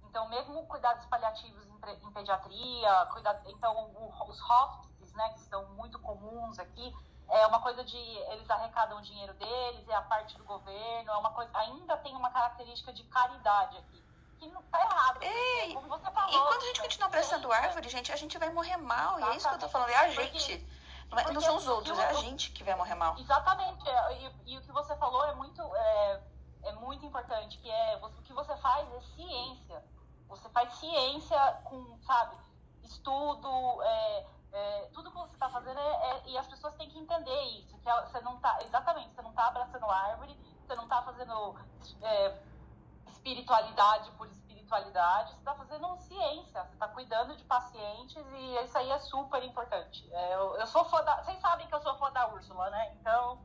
Então, 0.03 0.29
mesmo 0.29 0.67
cuidados 0.67 1.05
paliativos 1.07 1.67
em, 1.67 2.07
em 2.07 2.13
pediatria, 2.13 3.07
cuidado, 3.07 3.43
então 3.51 3.91
o- 3.95 4.31
os 4.31 4.41
hospices, 4.51 5.13
né, 5.15 5.31
que 5.31 5.41
são 5.41 5.67
muito 5.75 5.99
comuns 6.01 6.59
aqui, 6.59 6.95
é 7.29 7.47
uma 7.47 7.61
coisa 7.61 7.83
de 7.83 7.97
eles 7.97 8.49
arrecadam 8.51 8.99
o 8.99 9.03
dinheiro 9.03 9.33
deles, 9.35 9.89
é 9.89 9.95
a 9.95 10.03
parte 10.03 10.37
do 10.37 10.45
governo, 10.45 11.11
é 11.11 11.17
uma 11.17 11.31
coisa, 11.31 11.51
ainda 11.55 11.97
tem 11.99 12.15
uma 12.15 12.31
característica 12.31 12.93
de 12.93 13.03
caridade 13.05 13.79
aqui. 13.79 14.04
Não 14.53 14.63
tá 14.63 14.81
errado. 14.81 15.21
como 15.75 15.89
você 15.89 16.11
falou. 16.11 16.35
E 16.35 16.47
quando 16.49 16.63
a 16.63 16.67
gente 16.67 16.81
continuar 16.83 17.07
abraçando 17.09 17.53
árvore, 17.53 17.89
gente, 17.89 18.13
a 18.13 18.17
gente 18.17 18.39
vai 18.39 18.51
morrer 18.51 18.77
mal. 18.77 19.19
E 19.21 19.23
é 19.25 19.37
isso 19.37 19.49
que 19.49 19.55
eu 19.55 19.59
tô 19.59 19.69
falando, 19.69 19.91
é 19.91 19.97
a 19.97 20.09
gente. 20.11 20.69
Não, 21.11 21.19
é- 21.19 21.33
não 21.33 21.41
são 21.41 21.57
os 21.57 21.69
outros, 21.69 21.99
é 21.99 22.07
a 22.09 22.13
gente 22.15 22.51
que 22.53 22.65
vai 22.65 22.75
morrer 22.75 22.95
mal. 22.95 23.17
Exatamente. 23.19 23.89
é, 23.89 24.13
E, 24.23 24.53
e 24.55 24.59
o 24.59 24.63
que 24.63 24.73
você 24.73 24.97
falou 24.97 25.25
é 25.27 25.35
muito, 25.35 25.61
é, 25.77 26.23
é 26.65 26.73
muito 26.73 27.05
importante, 27.05 27.59
que 27.59 27.71
é 27.71 28.01
o 28.03 28.11
que 28.23 28.33
você 28.33 28.57
faz 28.57 28.91
é 28.93 29.01
ciência. 29.01 29.85
Você 30.29 30.49
faz 30.49 30.73
ciência 30.75 31.39
com, 31.65 31.99
sabe, 32.03 32.37
estudo, 32.83 33.83
é, 33.83 34.27
é, 34.53 34.91
tudo 34.95 35.11
que 35.11 35.19
você 35.19 35.35
está 35.35 35.51
fazendo 35.51 35.79
é, 35.79 36.11
é- 36.11 36.23
e 36.29 36.39
as 36.39 36.47
pessoas 36.47 36.75
têm 36.75 36.89
que 36.89 36.99
entender 36.99 37.41
isso, 37.59 37.79
que 37.79 37.89
ela- 37.89 38.07
você 38.07 38.21
não 38.21 38.39
tá, 38.41 38.57
exatamente, 38.63 39.15
você 39.15 39.23
não 39.23 39.31
está 39.31 39.49
abraçando 39.49 39.85
árvore, 39.91 40.39
você 40.67 40.75
não 40.75 40.85
está 40.85 41.03
fazendo 41.03 41.55
é, 42.03 42.43
espiritualidade 43.29 44.11
por 44.19 44.29
espiritualidade, 44.29 45.31
você 45.31 45.39
está 45.39 45.55
fazendo 45.55 45.97
ciência, 45.99 46.63
você 46.63 46.75
está 46.75 46.89
cuidando 46.89 47.35
de 47.37 47.45
pacientes 47.45 48.23
e 48.37 48.57
isso 48.65 48.77
aí 48.79 48.91
é 48.91 48.99
super 48.99 49.43
importante. 49.43 50.07
É, 50.13 50.35
eu, 50.35 50.57
eu 50.57 50.67
sou 50.67 50.85
fã 50.85 51.03
da. 51.03 51.23
Vocês 51.23 51.39
sabem 51.41 51.67
que 51.67 51.75
eu 51.75 51.81
sou 51.81 51.97
fã 51.99 52.13
da 52.13 52.29
Úrsula, 52.29 52.69
né? 52.71 52.93
Então. 53.01 53.39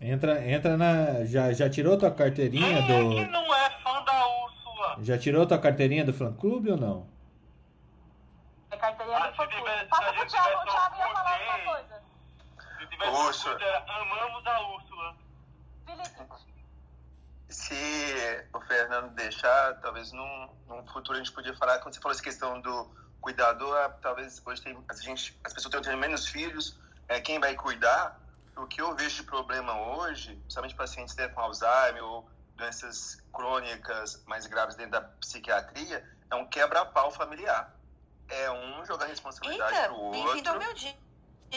Entra, 0.00 0.44
entra 0.50 0.76
na. 0.76 1.24
Já, 1.24 1.52
já 1.52 1.70
tirou 1.70 1.96
tua 1.96 2.10
carteirinha 2.10 2.66
Quem 2.66 2.76
é 2.78 3.22
que 3.22 3.24
do. 3.26 3.30
não 3.30 3.54
é 3.54 3.70
fã 3.82 4.02
da 4.02 4.26
Úrsula? 4.44 4.96
Já 5.00 5.16
tirou 5.18 5.46
tua 5.46 5.58
carteirinha 5.58 6.04
do 6.04 6.12
fã 6.12 6.32
clube 6.32 6.70
ou 6.72 6.76
não? 6.76 7.06
É 8.70 8.76
carteirinha 8.76 9.18
Ah, 9.18 9.30
do 9.30 9.36
fã 9.36 9.46
clube. 9.46 9.86
Passa 9.88 10.12
pro 10.12 10.26
Thiago, 10.26 10.60
o 10.62 10.64
Thiago 10.64 10.96
ia 10.96 11.08
falar 11.08 11.38
alguma 11.38 11.74
coisa. 11.74 12.02
Se 12.78 12.86
tivesse 12.88 13.10
Úrsula. 13.16 13.84
amamos 13.88 14.46
a 14.46 14.60
Úrsula. 14.74 15.16
Felipe, 15.86 16.51
Se 17.52 18.48
o 18.54 18.60
Fernando 18.62 19.14
deixar, 19.14 19.78
talvez 19.80 20.10
num, 20.12 20.48
num 20.66 20.86
futuro 20.86 21.16
a 21.16 21.22
gente 21.22 21.32
podia 21.32 21.54
falar, 21.54 21.78
quando 21.80 21.94
você 21.94 22.00
falou 22.00 22.12
essa 22.12 22.22
questão 22.22 22.60
do 22.60 22.90
cuidador, 23.20 23.76
ah, 23.76 23.88
talvez 24.00 24.40
hoje 24.44 24.62
tem, 24.62 24.76
a 24.88 24.94
gente, 24.94 25.38
as 25.44 25.52
pessoas 25.52 25.74
estão 25.74 25.82
tendo 25.82 25.98
menos 25.98 26.26
filhos, 26.26 26.78
é, 27.08 27.20
quem 27.20 27.38
vai 27.38 27.54
cuidar? 27.54 28.18
O 28.56 28.66
que 28.66 28.80
eu 28.80 28.94
vejo 28.94 29.16
de 29.16 29.22
problema 29.24 29.78
hoje, 29.96 30.34
principalmente 30.36 30.74
pacientes 30.74 31.14
né, 31.14 31.28
com 31.28 31.40
Alzheimer 31.40 32.02
ou 32.02 32.28
doenças 32.56 33.22
crônicas 33.32 34.22
mais 34.26 34.46
graves 34.46 34.74
dentro 34.74 34.92
da 34.92 35.02
psiquiatria, 35.02 36.04
é 36.30 36.34
um 36.34 36.46
quebra-pau 36.46 37.10
familiar. 37.10 37.74
É 38.28 38.50
um 38.50 38.84
jogar 38.84 39.06
responsabilidade 39.06 39.74
Eita, 39.74 39.88
pro 39.88 39.96
outro 39.96 40.22
bem-vindo 40.22 40.50
ao 40.50 40.58
meu 40.58 40.74
dia. 40.74 40.94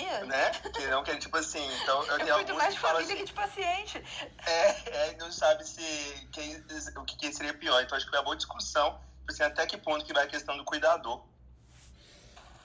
Né? 0.03 0.51
Que 0.73 0.87
não 0.87 1.03
que 1.03 1.15
tipo 1.17 1.37
assim, 1.37 1.65
então 1.81 2.03
eu, 2.05 2.11
Eu 2.13 2.17
tenho 2.19 2.33
cuido 2.35 2.51
alguns 2.51 2.57
mais 2.57 2.73
que 2.75 2.79
falam 2.81 2.95
família 3.01 3.15
assim, 3.15 3.25
que 3.25 3.29
de 3.29 3.33
paciente. 3.33 4.03
é, 4.45 5.07
é, 5.09 5.15
não 5.17 5.31
sabe 5.31 5.63
se 5.67 6.27
quem, 6.33 6.57
o 6.97 7.05
que, 7.05 7.15
que 7.15 7.33
seria 7.33 7.53
pior. 7.53 7.81
Então 7.81 7.95
acho 7.95 8.05
que 8.05 8.09
foi 8.11 8.19
uma 8.19 8.25
boa 8.25 8.35
discussão, 8.35 8.99
assim, 9.29 9.43
até 9.43 9.65
que 9.65 9.77
ponto 9.77 10.03
que 10.05 10.13
vai 10.13 10.25
a 10.25 10.27
questão 10.27 10.57
do 10.57 10.63
cuidador. 10.65 11.21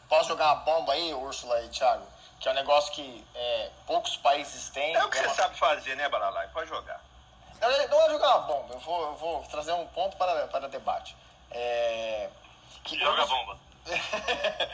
Posso 0.09 0.29
jogar 0.29 0.47
uma 0.55 0.57
bomba 0.65 0.93
aí, 0.93 1.15
Úrsula 1.15 1.63
e 1.63 1.69
Thiago? 1.69 2.07
Que 2.41 2.49
é 2.49 2.53
um 2.53 2.55
negócio 2.55 2.93
que 2.93 3.25
é, 3.35 3.71
poucos 3.87 4.17
países 4.17 4.71
têm. 4.71 4.95
É 4.97 5.05
o 5.05 5.11
que 5.11 5.19
é 5.19 5.23
você 5.23 5.29
uma- 5.29 5.35
sabe 5.37 5.59
fazer, 5.59 5.95
né, 5.97 6.09
Balalai? 6.09 6.49
Pode 6.49 6.69
jogar. 6.69 7.01
Não, 7.61 7.69
não 7.89 8.03
é 8.03 8.11
jogar 8.11 8.29
uma 8.39 8.47
bomba, 8.47 8.75
eu 8.75 8.81
vou, 8.81 9.03
eu 9.03 9.15
vou 9.17 9.43
trazer 9.45 9.73
um 9.75 9.87
ponto 9.89 10.17
para, 10.17 10.49
para 10.49 10.67
debate. 10.69 11.15
É, 11.51 12.31
que 12.83 12.99
Joga 12.99 13.23
a 13.23 13.25
dos- 13.27 13.29
bomba. 13.31 13.59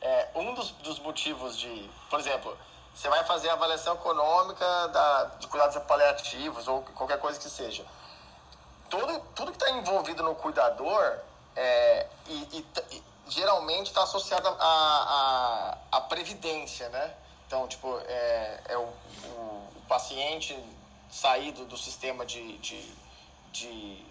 é, 0.00 0.28
um 0.34 0.54
dos, 0.54 0.70
dos 0.72 0.98
motivos 1.00 1.58
de, 1.58 1.90
por 2.10 2.20
exemplo, 2.20 2.56
você 2.94 3.08
vai 3.08 3.24
fazer 3.24 3.50
a 3.50 3.52
avaliação 3.52 3.94
econômica 3.94 4.88
da, 4.88 5.24
de 5.38 5.46
cuidados 5.48 5.76
paliativos 5.82 6.66
ou 6.66 6.82
qualquer 6.82 7.18
coisa 7.18 7.38
que 7.38 7.48
seja. 7.48 7.84
Tudo, 8.88 9.20
tudo 9.34 9.52
que 9.52 9.58
está 9.62 9.70
envolvido 9.70 10.22
no 10.22 10.34
cuidador 10.34 11.18
é, 11.54 12.06
e, 12.26 12.64
e 12.90 13.02
geralmente 13.28 13.88
está 13.88 14.02
associado 14.02 14.48
à 14.48 14.54
a, 14.60 15.78
a, 15.92 15.98
a 15.98 16.00
previdência, 16.02 16.88
né? 16.88 17.14
Então, 17.46 17.66
tipo, 17.68 17.98
é, 18.06 18.60
é 18.68 18.76
o, 18.78 18.82
o, 18.82 19.68
o 19.76 19.82
paciente 19.88 20.56
sair 21.10 21.52
do, 21.52 21.64
do 21.64 21.76
sistema 21.76 22.24
de, 22.24 22.58
de, 22.58 22.94
de 23.52 24.06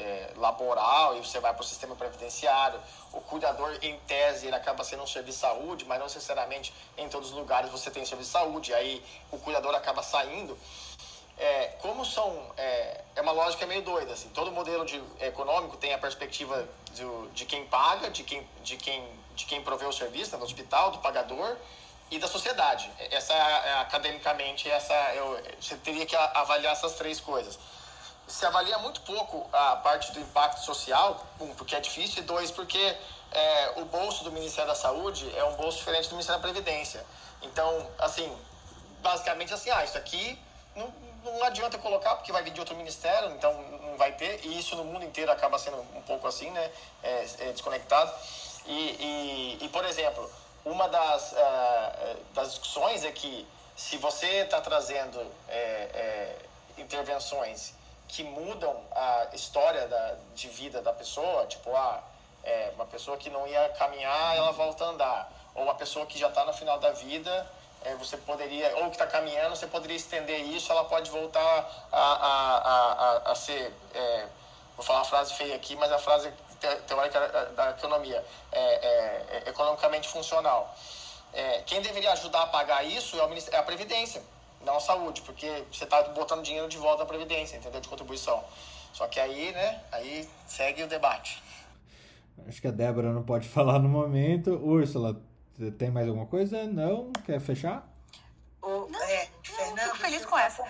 é, 0.00 0.32
laboral 0.36 1.16
e 1.16 1.20
você 1.20 1.38
vai 1.40 1.52
para 1.52 1.62
o 1.62 1.64
sistema 1.64 1.94
previdenciário. 1.94 2.80
O 3.12 3.20
cuidador, 3.20 3.76
em 3.82 3.98
tese, 4.00 4.46
ele 4.46 4.56
acaba 4.56 4.82
sendo 4.84 5.02
um 5.02 5.06
serviço 5.06 5.38
de 5.38 5.42
saúde, 5.42 5.84
mas 5.84 5.98
não 5.98 6.06
necessariamente 6.06 6.72
em 6.96 7.08
todos 7.08 7.30
os 7.30 7.36
lugares 7.36 7.70
você 7.70 7.90
tem 7.90 8.04
serviço 8.04 8.30
de 8.30 8.38
saúde. 8.38 8.74
Aí 8.74 9.04
o 9.30 9.38
cuidador 9.38 9.74
acaba 9.74 10.02
saindo. 10.02 10.58
É, 11.38 11.68
como 11.78 12.04
são. 12.04 12.52
É, 12.56 13.00
é 13.16 13.20
uma 13.20 13.32
lógica 13.32 13.66
meio 13.66 13.82
doida. 13.82 14.12
Assim, 14.12 14.28
todo 14.30 14.52
modelo 14.52 14.84
de, 14.84 15.02
econômico 15.20 15.76
tem 15.76 15.94
a 15.94 15.98
perspectiva 15.98 16.68
de 17.32 17.46
quem 17.46 17.64
paga, 17.66 18.10
de 18.10 18.24
quem, 18.24 18.46
de, 18.62 18.76
quem, 18.76 19.08
de 19.34 19.44
quem 19.46 19.62
provê 19.62 19.86
o 19.86 19.92
serviço, 19.92 20.32
né, 20.32 20.38
do 20.38 20.44
hospital, 20.44 20.90
do 20.90 20.98
pagador 20.98 21.56
e 22.10 22.18
da 22.18 22.26
sociedade. 22.26 22.90
Essa 23.10 23.32
é, 23.32 23.80
academicamente, 23.80 24.68
essa 24.68 24.94
eu, 25.14 25.40
você 25.60 25.76
teria 25.76 26.04
que 26.04 26.16
avaliar 26.16 26.72
essas 26.72 26.94
três 26.94 27.20
coisas 27.20 27.58
se 28.30 28.46
avalia 28.46 28.78
muito 28.78 29.00
pouco 29.00 29.48
a 29.52 29.76
parte 29.76 30.12
do 30.12 30.20
impacto 30.20 30.60
social, 30.64 31.26
um, 31.40 31.52
porque 31.54 31.74
é 31.74 31.80
difícil, 31.80 32.22
e 32.22 32.26
dois, 32.26 32.50
porque 32.50 32.96
é, 33.32 33.72
o 33.76 33.84
bolso 33.86 34.22
do 34.22 34.30
Ministério 34.30 34.68
da 34.70 34.74
Saúde 34.76 35.30
é 35.36 35.44
um 35.44 35.54
bolso 35.56 35.78
diferente 35.78 36.08
do 36.08 36.12
Ministério 36.12 36.40
da 36.40 36.48
Previdência. 36.48 37.04
Então, 37.42 37.90
assim, 37.98 38.32
basicamente 39.02 39.52
assim, 39.52 39.68
ah, 39.70 39.84
isso 39.84 39.98
aqui 39.98 40.38
não, 40.76 40.92
não 41.24 41.42
adianta 41.42 41.76
colocar 41.78 42.14
porque 42.14 42.30
vai 42.30 42.42
vir 42.44 42.52
de 42.52 42.60
outro 42.60 42.76
ministério, 42.76 43.32
então 43.32 43.52
não 43.82 43.96
vai 43.96 44.12
ter, 44.12 44.46
e 44.46 44.58
isso 44.58 44.76
no 44.76 44.84
mundo 44.84 45.04
inteiro 45.04 45.32
acaba 45.32 45.58
sendo 45.58 45.78
um 45.78 46.02
pouco 46.02 46.28
assim, 46.28 46.50
né, 46.50 46.70
é, 47.02 47.26
é 47.40 47.52
desconectado. 47.52 48.12
E, 48.64 49.58
e, 49.60 49.64
e, 49.64 49.68
por 49.70 49.84
exemplo, 49.84 50.30
uma 50.64 50.88
das, 50.88 51.34
ah, 51.36 52.16
das 52.32 52.50
discussões 52.50 53.04
é 53.04 53.10
que 53.10 53.46
se 53.74 53.96
você 53.96 54.44
está 54.44 54.60
trazendo 54.60 55.20
é, 55.48 56.36
intervenções 56.78 57.79
que 58.10 58.24
mudam 58.24 58.76
a 58.90 59.28
história 59.32 59.86
da, 59.86 60.16
de 60.34 60.48
vida 60.48 60.82
da 60.82 60.92
pessoa, 60.92 61.46
tipo, 61.46 61.74
ah, 61.74 62.02
é, 62.42 62.72
uma 62.74 62.84
pessoa 62.86 63.16
que 63.16 63.30
não 63.30 63.46
ia 63.46 63.68
caminhar, 63.70 64.36
ela 64.36 64.50
volta 64.52 64.84
a 64.84 64.88
andar. 64.88 65.32
Ou 65.54 65.62
uma 65.62 65.74
pessoa 65.74 66.04
que 66.06 66.18
já 66.18 66.28
está 66.28 66.44
no 66.44 66.52
final 66.52 66.78
da 66.78 66.90
vida, 66.90 67.46
é, 67.84 67.94
você 67.94 68.16
poderia, 68.16 68.76
ou 68.78 68.84
que 68.86 68.96
está 68.96 69.06
caminhando, 69.06 69.54
você 69.54 69.66
poderia 69.66 69.96
estender 69.96 70.40
isso, 70.40 70.70
ela 70.72 70.84
pode 70.84 71.10
voltar 71.10 71.86
a, 71.92 71.98
a, 72.00 72.56
a, 73.26 73.32
a, 73.32 73.34
ser, 73.34 73.72
é, 73.94 74.26
vou 74.76 74.84
falar 74.84 75.00
uma 75.00 75.04
frase 75.04 75.32
feia 75.34 75.54
aqui, 75.54 75.76
mas 75.76 75.92
a 75.92 75.98
frase 75.98 76.32
te- 76.60 76.76
teórica 76.88 77.20
da- 77.56 77.70
economia, 77.70 78.24
é, 78.52 78.60
é, 78.60 79.42
é 79.46 79.48
economicamente 79.50 80.08
funcional. 80.08 80.74
Quem 81.64 81.80
deveria 81.80 82.10
ajudar 82.12 82.42
a 82.42 82.46
pagar 82.48 82.82
isso 82.82 83.16
é 83.52 83.56
a 83.56 83.62
Previdência, 83.62 84.20
não 84.64 84.76
a 84.76 84.80
saúde, 84.80 85.22
porque 85.22 85.64
você 85.72 85.84
está 85.84 86.02
botando 86.10 86.42
dinheiro 86.42 86.68
de 86.68 86.76
volta 86.76 87.02
à 87.02 87.06
Previdência, 87.06 87.56
entendeu? 87.56 87.80
De 87.80 87.88
contribuição. 87.88 88.44
Só 88.92 89.06
que 89.06 89.20
aí, 89.20 89.52
né, 89.52 89.82
aí 89.92 90.28
segue 90.46 90.82
o 90.82 90.88
debate. 90.88 91.42
Acho 92.46 92.60
que 92.60 92.68
a 92.68 92.70
Débora 92.70 93.12
não 93.12 93.22
pode 93.22 93.48
falar 93.50 93.78
no 93.78 93.88
momento. 93.88 94.52
Úrsula, 94.52 95.20
tem 95.78 95.90
mais 95.90 96.08
alguma 96.08 96.26
coisa? 96.26 96.64
Não? 96.64 97.12
Quer 97.24 97.40
fechar? 97.40 97.88
O, 98.62 98.88
é, 98.94 99.28
Fernando, 99.42 99.92
fico 99.92 99.96
feliz 99.96 100.24
com 100.24 100.38
essa. 100.38 100.64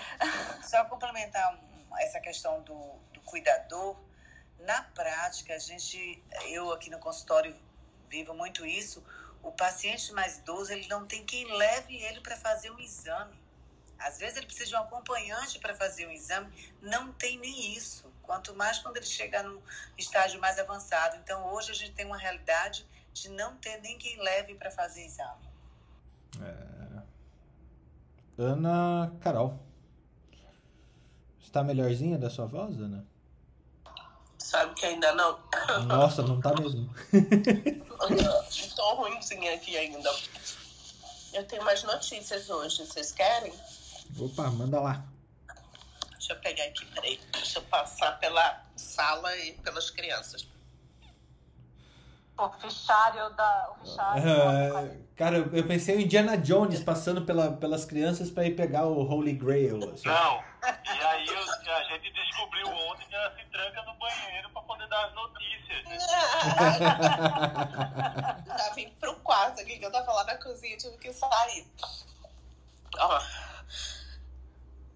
Só 0.63 0.85
complementar 0.85 1.59
essa 1.99 2.21
questão 2.21 2.63
do, 2.63 2.77
do 3.13 3.21
cuidador. 3.25 3.97
Na 4.61 4.83
prática, 4.83 5.55
a 5.55 5.59
gente, 5.59 6.23
eu 6.49 6.73
aqui 6.73 6.91
no 6.91 6.99
consultório 6.99 7.55
vivo 8.09 8.35
muito 8.35 8.67
isso. 8.67 9.03
O 9.43 9.51
paciente 9.51 10.13
mais 10.13 10.39
idoso, 10.39 10.73
ele 10.73 10.87
não 10.89 11.07
tem 11.07 11.25
quem 11.25 11.51
leve 11.57 11.97
ele 11.97 12.21
para 12.21 12.37
fazer 12.37 12.71
um 12.71 12.79
exame. 12.79 13.40
Às 14.01 14.19
vezes 14.19 14.37
ele 14.37 14.47
precisa 14.47 14.71
de 14.71 14.75
um 14.75 14.79
acompanhante 14.79 15.59
para 15.59 15.75
fazer 15.75 16.07
um 16.07 16.11
exame, 16.11 16.51
não 16.81 17.13
tem 17.13 17.39
nem 17.39 17.75
isso. 17.75 18.11
Quanto 18.23 18.55
mais 18.55 18.79
quando 18.79 18.97
ele 18.97 19.07
chegar 19.07 19.45
num 19.45 19.61
estágio 19.99 20.41
mais 20.41 20.59
avançado. 20.59 21.17
Então, 21.17 21.53
hoje 21.53 21.71
a 21.71 21.75
gente 21.75 21.93
tem 21.93 22.07
uma 22.07 22.17
realidade 22.17 22.87
de 23.13 23.29
não 23.29 23.57
ter 23.57 23.81
nem 23.81 23.99
quem 23.99 24.21
leve 24.23 24.55
para 24.55 24.71
fazer 24.71 25.05
exame. 25.05 25.51
Ana 28.39 29.13
Carol. 29.21 29.59
Está 31.41 31.63
melhorzinha 31.63 32.17
da 32.17 32.31
sua 32.31 32.47
voz, 32.47 32.81
Ana? 32.81 33.05
Sabe 34.39 34.75
que 34.75 34.87
ainda 34.87 35.13
não? 35.13 35.39
Nossa, 35.87 36.23
não 36.23 36.41
tá 36.41 36.55
mesmo. 36.55 36.89
Tô 38.77 38.95
ruimzinha 38.95 39.55
aqui 39.55 39.77
ainda. 39.77 40.11
Eu 41.33 41.47
tenho 41.47 41.63
mais 41.65 41.83
notícias 41.83 42.49
hoje, 42.49 42.87
vocês 42.87 43.13
querem? 43.13 43.53
Opa, 44.19 44.51
manda 44.51 44.81
lá. 44.81 45.05
Deixa 46.13 46.33
eu 46.35 46.41
pegar 46.41 46.65
aqui, 46.65 46.85
peraí. 46.87 47.21
Deixa 47.33 47.59
eu 47.59 47.63
passar 47.65 48.19
pela 48.19 48.63
sala 48.77 49.35
e 49.39 49.53
pelas 49.55 49.91
crianças. 49.91 50.47
O 52.39 52.49
fichário 52.53 53.29
da. 53.35 53.71
O 53.71 53.75
fichário 53.85 54.23
Ah, 54.33 54.89
cara, 55.17 55.37
eu 55.39 55.67
pensei 55.67 55.97
em 55.97 56.05
Indiana 56.05 56.39
Jones 56.39 56.83
passando 56.83 57.23
pela, 57.23 57.53
pelas 57.53 57.85
crianças 57.85 58.31
pra 58.31 58.45
ir 58.47 58.57
pegar 58.57 58.87
o 58.87 59.03
Holy 59.07 59.33
Grail. 59.35 59.77
assim. 59.93 60.09
Não. 60.09 60.43
E 60.63 61.05
aí 61.05 61.27
eu- 61.27 61.75
a 61.75 61.83
gente 61.85 62.11
descobriu 62.13 62.67
ontem 62.69 63.07
que 63.09 63.15
ela 63.15 63.35
se 63.37 63.45
tranca 63.47 63.83
no 63.83 63.95
banheiro 63.99 64.49
pra 64.51 64.63
poder 64.63 64.87
dar 64.89 65.07
as 65.07 65.15
notícias. 65.15 66.01
Já 68.59 68.73
vim 68.75 68.89
pro 69.01 69.15
quarto 69.17 69.61
aqui, 69.61 69.79
que 69.79 69.85
eu 69.85 69.93
tava 69.93 70.11
lá 70.13 70.25
na 70.25 70.37
cozinha, 70.37 70.77
tive 70.79 70.97
que 70.99 71.13
sair. 71.13 71.67
Ó, 72.99 73.21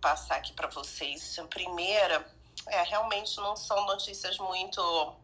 passar 0.04 0.36
aqui 0.36 0.52
pra 0.52 0.68
vocês. 0.68 1.38
A 1.38 1.44
primeira, 1.44 2.30
é, 2.66 2.82
realmente 2.82 3.38
não 3.38 3.56
são 3.56 3.86
notícias 3.86 4.36
muito 4.36 5.16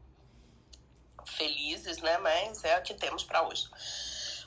felizes, 1.26 1.98
né? 1.98 2.16
Mas 2.16 2.64
é 2.64 2.78
o 2.78 2.82
que 2.82 2.94
temos 2.94 3.22
pra 3.22 3.46
hoje. 3.46 3.68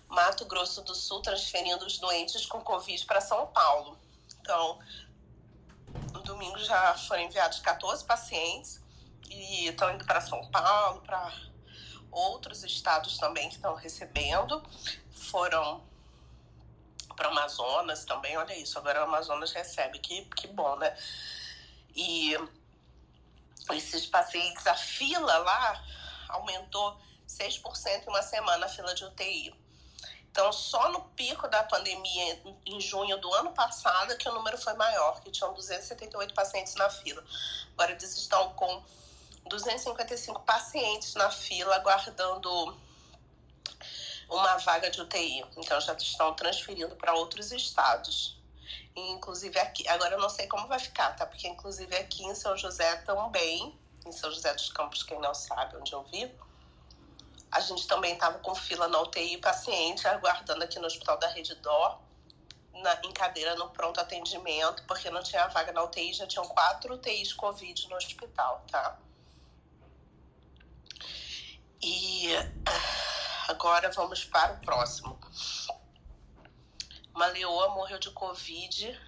Mato 0.08 0.44
Grosso 0.46 0.82
do 0.82 0.96
Sul 0.96 1.22
transferindo 1.22 1.86
os 1.86 2.00
doentes 2.00 2.48
com 2.48 2.60
Covid 2.62 3.06
para 3.06 3.22
São 3.22 3.46
Paulo. 3.46 3.96
Então, 4.42 4.80
no 6.12 6.24
domingo 6.24 6.58
já 6.58 6.98
foram 6.98 7.22
enviados 7.22 7.60
14 7.60 8.04
pacientes 8.04 8.82
e 9.30 9.68
estão 9.68 9.94
indo 9.94 10.04
para 10.04 10.20
São 10.20 10.50
Paulo, 10.50 11.02
para 11.02 11.32
outros 12.12 12.64
estados 12.64 13.20
também 13.20 13.50
que 13.50 13.56
estão 13.56 13.76
recebendo. 13.76 14.64
Foram 15.12 15.84
para 17.24 17.30
Amazonas 17.30 18.04
também, 18.04 18.38
olha 18.38 18.54
isso, 18.58 18.78
agora 18.78 19.00
o 19.02 19.04
Amazonas 19.04 19.52
recebe, 19.54 20.00
que, 20.00 20.26
que 20.36 20.48
bom, 20.48 20.76
né? 20.76 20.96
E 21.96 22.38
esses 23.72 24.06
pacientes, 24.06 24.68
a 24.68 24.76
fila 24.76 25.38
lá 25.38 25.84
aumentou 26.30 27.00
6% 27.28 28.06
em 28.06 28.10
uma 28.10 28.22
semana, 28.22 28.66
a 28.66 28.70
fila 28.70 28.94
de 28.94 29.06
UTI. 29.06 29.56
Então, 30.30 30.52
só 30.52 30.90
no 30.90 31.02
pico 31.10 31.48
da 31.48 31.64
pandemia, 31.64 32.42
em- 32.66 32.82
junho 32.82 33.18
do 33.20 33.32
ano 33.36 33.54
passado, 33.54 34.18
que 34.18 34.28
o 34.28 34.34
número 34.34 34.58
foi 34.58 34.74
maior, 34.74 35.22
que 35.22 35.32
tinham 35.32 35.54
278 35.54 36.34
pacientes 36.34 36.76
na 36.76 36.90
fila. 36.90 37.24
Agora 37.74 37.92
eles 37.92 38.18
estão 38.18 38.52
com 38.54 38.84
255 39.46 40.42
pacientes 40.42 41.14
na 41.14 41.30
fila, 41.30 41.76
aguardando 41.76 42.78
uma 44.34 44.58
vaga 44.58 44.90
de 44.90 45.02
UTI. 45.02 45.46
Então, 45.58 45.80
já 45.80 45.94
estão 45.94 46.34
transferindo 46.34 46.96
para 46.96 47.14
outros 47.14 47.52
estados. 47.52 48.42
E, 48.96 49.12
inclusive 49.12 49.58
aqui, 49.60 49.88
agora 49.88 50.16
eu 50.16 50.20
não 50.20 50.30
sei 50.30 50.48
como 50.48 50.68
vai 50.68 50.80
ficar, 50.80 51.16
tá? 51.16 51.26
Porque 51.26 51.48
inclusive 51.48 51.96
aqui 51.96 52.24
em 52.24 52.36
São 52.36 52.56
José 52.56 52.96
também, 52.98 53.78
em 54.06 54.12
São 54.12 54.32
José 54.32 54.54
dos 54.54 54.70
Campos, 54.72 55.04
quem 55.04 55.20
não 55.20 55.34
sabe 55.34 55.76
onde 55.78 55.94
eu 55.94 56.04
vivo, 56.04 56.34
a 57.52 57.60
gente 57.60 57.88
também 57.88 58.14
estava 58.14 58.40
com 58.40 58.54
fila 58.56 58.88
na 58.88 59.00
UTI 59.02 59.38
paciente, 59.38 60.08
aguardando 60.08 60.64
aqui 60.64 60.80
no 60.80 60.88
Hospital 60.88 61.18
da 61.20 61.28
Rede 61.28 61.56
Dó, 61.56 62.02
na, 62.74 63.00
em 63.04 63.12
cadeira 63.12 63.56
no 63.56 63.70
pronto 63.70 64.00
atendimento, 64.00 64.84
porque 64.88 65.10
não 65.10 65.22
tinha 65.22 65.48
vaga 65.48 65.72
na 65.72 65.84
UTI, 65.84 66.14
já 66.14 66.28
tinham 66.28 66.48
quatro 66.48 66.96
UTIs 66.96 67.34
Covid 67.34 67.90
no 67.90 67.96
hospital, 67.96 68.64
tá? 68.72 68.98
E 71.82 72.30
agora 73.48 73.92
vamos 73.92 74.26
para 74.26 74.54
o 74.54 74.60
próximo. 74.60 75.20
Uma 77.14 77.28
leoa 77.28 77.70
morreu 77.70 78.00
de 78.00 78.10
Covid 78.12 79.00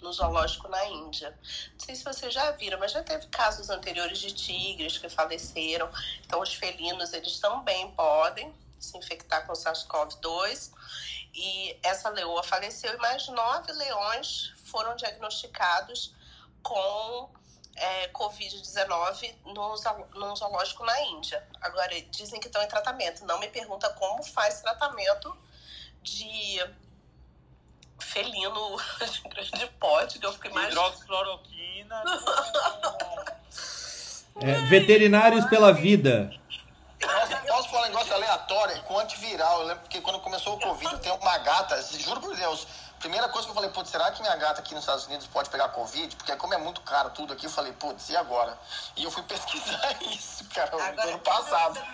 no 0.00 0.12
zoológico 0.12 0.68
na 0.68 0.84
Índia. 0.86 1.36
Não 1.72 1.80
sei 1.80 1.94
se 1.94 2.04
vocês 2.04 2.32
já 2.32 2.50
viram, 2.52 2.78
mas 2.78 2.92
já 2.92 3.02
teve 3.02 3.26
casos 3.28 3.70
anteriores 3.70 4.18
de 4.18 4.32
tigres 4.32 4.98
que 4.98 5.08
faleceram. 5.08 5.90
Então, 6.24 6.40
os 6.40 6.54
felinos, 6.54 7.12
eles 7.12 7.38
também 7.38 7.90
podem 7.92 8.54
se 8.78 8.96
infectar 8.98 9.46
com 9.46 9.52
SARS-CoV-2. 9.52 10.72
E 11.34 11.78
essa 11.82 12.08
leoa 12.10 12.42
faleceu 12.42 12.94
e 12.94 12.98
mais 12.98 13.26
nove 13.28 13.72
leões 13.72 14.52
foram 14.66 14.94
diagnosticados 14.94 16.14
com 16.62 17.30
é, 17.76 18.08
Covid-19 18.08 19.34
no, 19.46 19.76
zo- 19.76 20.06
no 20.14 20.36
zoológico 20.36 20.84
na 20.84 21.00
Índia. 21.02 21.46
Agora, 21.60 22.00
dizem 22.10 22.40
que 22.40 22.46
estão 22.46 22.62
em 22.62 22.68
tratamento. 22.68 23.24
Não 23.24 23.38
me 23.38 23.48
pergunta 23.48 23.88
como 23.90 24.22
faz 24.22 24.60
tratamento 24.60 25.36
de 26.02 26.64
felino 27.98 28.76
de 29.10 29.20
grande 29.28 29.66
porte, 29.80 30.18
que 30.18 30.26
eu 30.26 30.32
fico 30.32 30.46
imaginando. 30.48 30.80
Hidroxicloroquina. 30.88 32.02
É, 34.40 34.52
veterinários 34.66 35.44
pela 35.46 35.72
vida. 35.72 36.30
Posso, 37.46 37.68
falar 37.68 37.82
um 37.86 37.90
negócio 37.90 38.14
aleatório? 38.14 38.82
Com 38.84 38.98
antiviral, 38.98 39.60
eu 39.60 39.66
lembro 39.68 39.82
porque 39.82 40.00
quando 40.00 40.18
começou 40.20 40.56
o 40.56 40.60
Covid, 40.60 40.92
eu 40.94 40.98
tenho 40.98 41.14
uma 41.16 41.38
gata, 41.38 41.80
juro 41.98 42.20
por 42.20 42.34
Deus, 42.34 42.66
primeira 43.04 43.28
coisa 43.28 43.46
que 43.46 43.50
eu 43.50 43.54
falei, 43.54 43.68
putz, 43.68 43.90
será 43.90 44.10
que 44.10 44.22
minha 44.22 44.34
gata 44.36 44.62
aqui 44.62 44.72
nos 44.72 44.84
Estados 44.84 45.04
Unidos 45.06 45.26
pode 45.26 45.50
pegar 45.50 45.68
Covid? 45.68 46.16
Porque 46.16 46.34
como 46.36 46.54
é 46.54 46.56
muito 46.56 46.80
caro 46.80 47.10
tudo 47.10 47.34
aqui, 47.34 47.44
eu 47.44 47.50
falei, 47.50 47.72
putz, 47.74 48.08
e 48.08 48.16
agora? 48.16 48.58
E 48.96 49.04
eu 49.04 49.10
fui 49.10 49.22
pesquisar 49.28 50.02
isso, 50.02 50.42
cara, 50.48 50.70
no 50.70 50.80
Agora, 50.80 51.08
ano 51.10 51.18
passado. 51.18 51.86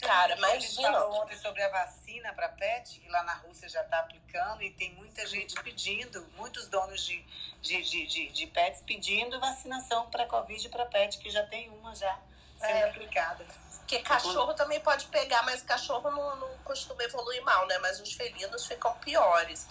Cara, 0.00 0.34
A 0.34 0.58
gente 0.58 0.74
falou 0.74 1.22
ontem 1.22 1.36
sobre 1.36 1.62
a 1.62 1.68
vacina 1.68 2.32
para 2.32 2.48
pet, 2.48 2.98
que 2.98 3.08
lá 3.08 3.22
na 3.22 3.34
Rússia 3.34 3.68
já 3.68 3.82
está 3.82 4.00
aplicando 4.00 4.62
e 4.62 4.70
tem 4.72 4.92
muita 4.94 5.24
gente 5.26 5.54
pedindo, 5.62 6.26
muitos 6.36 6.66
donos 6.66 7.04
de, 7.04 7.22
de, 7.60 7.82
de, 7.82 8.06
de, 8.06 8.28
de 8.30 8.46
pets 8.48 8.82
pedindo 8.84 9.38
vacinação 9.38 10.10
para 10.10 10.26
Covid 10.26 10.68
para 10.70 10.86
pet, 10.86 11.16
que 11.18 11.30
já 11.30 11.44
tem 11.46 11.70
uma 11.70 11.94
já 11.94 12.18
sendo 12.58 12.70
É. 12.72 12.88
aplicada. 12.88 13.46
Porque 13.78 14.00
cachorro 14.00 14.54
também 14.54 14.80
pode 14.80 15.06
pegar, 15.06 15.44
mas 15.44 15.62
cachorro 15.62 16.10
não, 16.10 16.36
não 16.36 16.58
costuma 16.64 17.02
evoluir 17.04 17.42
mal, 17.42 17.66
né? 17.66 17.78
Mas 17.78 18.00
os 18.00 18.12
felinos 18.12 18.66
ficam 18.66 18.92
piores. 18.94 19.66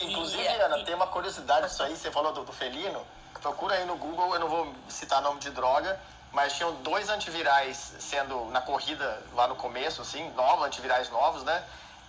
Inclusive, 0.00 0.42
E- 0.42 0.60
Ana, 0.60 0.78
e- 0.78 0.84
tem 0.84 0.94
uma 0.94 1.06
curiosidade 1.06 1.66
disso 1.68 1.82
aí, 1.82 1.96
você 1.96 2.10
falou 2.10 2.32
do, 2.32 2.44
do 2.44 2.52
felino. 2.52 3.04
Procura 3.40 3.74
aí 3.74 3.84
no 3.84 3.96
Google, 3.96 4.32
eu 4.34 4.40
não 4.40 4.48
vou 4.48 4.74
citar 4.88 5.20
nome 5.20 5.38
de 5.40 5.50
droga, 5.50 6.00
mas 6.32 6.54
tinham 6.56 6.72
dois 6.76 7.08
antivirais 7.10 7.94
sendo 7.98 8.46
na 8.46 8.60
corrida 8.60 9.22
lá 9.34 9.46
no 9.46 9.54
começo, 9.54 10.00
assim, 10.02 10.30
novos, 10.30 10.64
antivirais 10.66 11.10
novos, 11.10 11.42
né? 11.44 11.62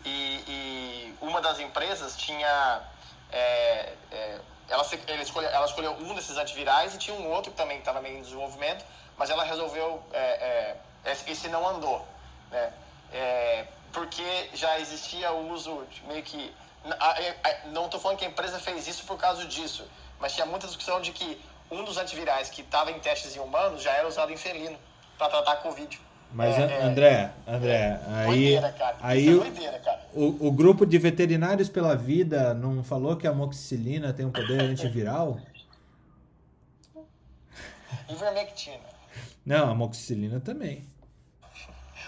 E, 0.06 0.44
e 0.48 1.18
uma 1.22 1.42
das 1.42 1.60
empresas 1.60 2.16
tinha. 2.16 2.82
é, 3.32 3.94
é, 4.12 4.40
ela, 4.70 4.84
ela 5.08 5.22
escolheu, 5.22 5.50
ela 5.50 5.66
escolheu 5.66 5.92
um 5.94 6.16
desses 6.16 6.38
antivirais 6.38 6.96
e 6.96 6.98
tinha 6.98 7.16
um 7.16 7.30
outro 7.32 7.52
que 7.52 7.58
também 7.58 7.78
estava 7.80 8.02
meio 8.02 8.18
em 8.18 8.22
desenvolvimento, 8.22 8.84
mas 9.18 9.30
ela 9.30 9.44
resolveu. 9.44 10.02
é, 10.14 10.78
é, 11.06 11.12
esse 11.28 11.48
não 11.50 11.68
andou, 11.68 12.08
né? 12.50 12.72
É, 13.12 13.66
porque 13.94 14.50
já 14.54 14.80
existia 14.80 15.32
o 15.32 15.52
uso 15.52 15.86
de 15.92 16.04
meio 16.06 16.24
que. 16.24 16.56
Não 17.72 17.86
estou 17.86 18.00
falando 18.00 18.18
que 18.18 18.26
a 18.26 18.28
empresa 18.28 18.60
fez 18.60 18.88
isso 18.88 19.06
por 19.06 19.18
causa 19.18 19.46
disso, 19.46 19.88
mas 20.20 20.34
tinha 20.34 20.46
muita 20.46 20.68
discussão 20.68 21.02
de 21.02 21.12
que 21.12 21.42
um 21.72 21.84
dos 21.84 21.98
antivirais 21.98 22.50
que 22.50 22.62
estava 22.62 22.92
em 22.92 23.00
testes 23.00 23.36
em 23.36 23.40
humanos 23.40 23.82
já 23.82 23.92
era 23.92 24.08
usado 24.08 24.32
em 24.32 24.38
felino 24.38 24.78
para 25.18 25.30
tratar 25.30 25.56
Covid. 25.58 26.00
Mas, 26.32 26.58
É, 26.58 26.64
é, 26.64 26.84
André, 26.84 27.32
André, 27.48 28.00
aí, 28.08 28.26
doideira, 28.28 28.72
cara. 28.74 28.98
aí 29.00 29.22
Isso 29.22 29.30
é 29.30 29.36
o, 29.36 29.40
doideira, 29.40 29.80
cara. 29.80 30.02
o, 30.14 30.48
o 30.48 30.52
grupo 30.52 30.86
de 30.86 30.98
veterinários 30.98 31.70
pela 31.70 31.96
vida 31.96 32.54
não 32.54 32.84
falou 32.84 33.16
que 33.16 33.26
a 33.26 33.30
amoxicilina 33.30 34.12
tem 34.12 34.26
um 34.26 34.32
poder 34.32 34.62
antiviral? 34.70 35.40
Ivermectina. 38.10 38.84
Não, 39.46 39.70
a 39.70 39.72
amoxicilina 39.72 40.40
também. 40.40 40.86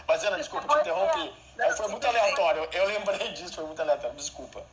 Mas, 0.07 0.23
Ana, 0.23 0.37
desculpa, 0.37 0.67
te 0.67 0.81
interrompi. 0.81 1.33
Aí 1.59 1.71
foi 1.73 1.87
muito 1.87 2.05
aleatório. 2.05 2.67
Eu 2.71 2.85
lembrei 2.85 3.33
disso, 3.33 3.55
foi 3.55 3.65
muito 3.65 3.81
aleatório. 3.81 4.15
Desculpa. 4.15 4.63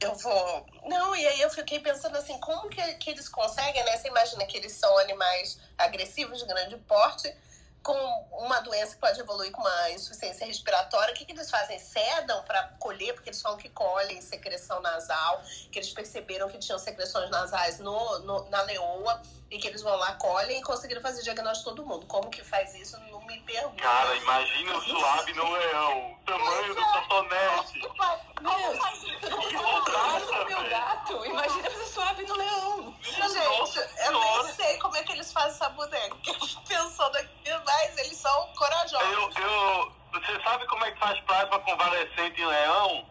Eu 0.00 0.14
vou. 0.14 0.66
Não, 0.84 1.14
e 1.16 1.26
aí 1.26 1.40
eu 1.40 1.50
fiquei 1.50 1.80
pensando 1.80 2.16
assim, 2.16 2.38
como 2.38 2.68
que, 2.68 2.80
que 2.94 3.10
eles 3.10 3.28
conseguem, 3.28 3.82
né? 3.84 3.96
Você 3.96 4.08
imagina 4.08 4.46
que 4.46 4.56
eles 4.56 4.72
são 4.72 4.96
animais 4.98 5.58
agressivos 5.76 6.38
de 6.38 6.46
grande 6.46 6.76
porte, 6.78 7.34
com 7.82 7.94
uma 8.32 8.60
doença 8.60 8.94
que 8.94 9.00
pode 9.00 9.18
evoluir 9.18 9.50
com 9.52 9.60
uma 9.62 9.90
insuficiência 9.90 10.46
respiratória. 10.46 11.12
O 11.14 11.16
que, 11.16 11.24
que 11.24 11.32
eles 11.32 11.50
fazem? 11.50 11.78
Sedam 11.78 12.42
para 12.42 12.62
colher, 12.78 13.14
porque 13.14 13.30
eles 13.30 13.40
falam 13.40 13.56
que 13.56 13.68
colhem 13.70 14.20
secreção 14.20 14.80
nasal, 14.80 15.40
que 15.72 15.78
eles 15.78 15.90
perceberam 15.92 16.48
que 16.48 16.58
tinham 16.58 16.78
secreções 16.78 17.30
nasais 17.30 17.78
no, 17.78 18.18
no- 18.20 18.48
na 18.50 18.62
leoa, 18.62 19.22
e 19.50 19.58
que 19.58 19.66
eles 19.66 19.80
vão 19.82 19.96
lá, 19.96 20.12
colhem 20.16 20.58
e 20.60 20.62
conseguiram 20.62 21.00
fazer 21.00 21.22
diagnóstico 21.22 21.70
de 21.70 21.76
todo 21.76 21.86
mundo. 21.88 22.04
Como 22.06 22.28
que 22.28 22.44
faz 22.44 22.74
isso? 22.74 22.98
Não 23.10 23.20
me 23.24 23.40
pergunta. 23.40 23.82
Cara, 23.82 24.14
imagina 24.16 24.76
o 24.76 24.82
suave 24.82 25.32
no 25.32 25.50
leão, 25.50 26.12
o 26.12 26.24
tamanho 26.26 26.74
do 26.74 26.82
cotonete. 26.84 27.80
Que 29.20 29.56
loucura, 29.56 30.44
meu 30.44 30.68
gato. 30.68 31.24
Imagina 31.26 31.70
você 31.70 31.86
suave 31.86 32.22
no 32.26 32.34
leão. 32.36 32.94
Gente, 33.02 33.78
eu 34.04 34.12
nem 34.20 34.52
sei 34.54 34.78
como 34.78 34.96
é 34.96 35.02
que 35.02 35.12
eles 35.12 35.32
fazem 35.32 35.50
essa 35.50 35.68
boneca. 35.70 36.14
porque 36.16 36.74
Eu 37.44 37.60
mas 37.68 37.98
eles 37.98 38.16
são 38.16 38.52
corajosos. 38.54 39.36
Eu, 39.36 39.42
eu, 39.42 39.92
você 40.12 40.42
sabe 40.42 40.66
como 40.66 40.84
é 40.86 40.90
que 40.90 40.98
faz 40.98 41.20
plasma 41.20 41.58
convalescente 41.60 42.40
em 42.40 42.46
leão? 42.46 43.06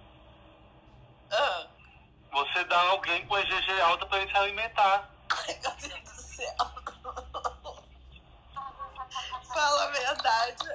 Ah. 1.31 1.67
Você 2.31 2.63
dá 2.65 2.81
alguém 2.89 3.25
com 3.27 3.37
EGG 3.37 3.81
alta 3.81 4.05
pra 4.07 4.17
ele 4.19 4.31
se 4.31 4.37
alimentar. 4.37 5.09
Ai, 5.31 5.59
meu 5.61 5.71
Deus 5.75 6.01
do 6.01 6.21
céu. 6.21 6.55
Fala 9.53 9.83
a 9.83 9.87
verdade. 9.87 10.65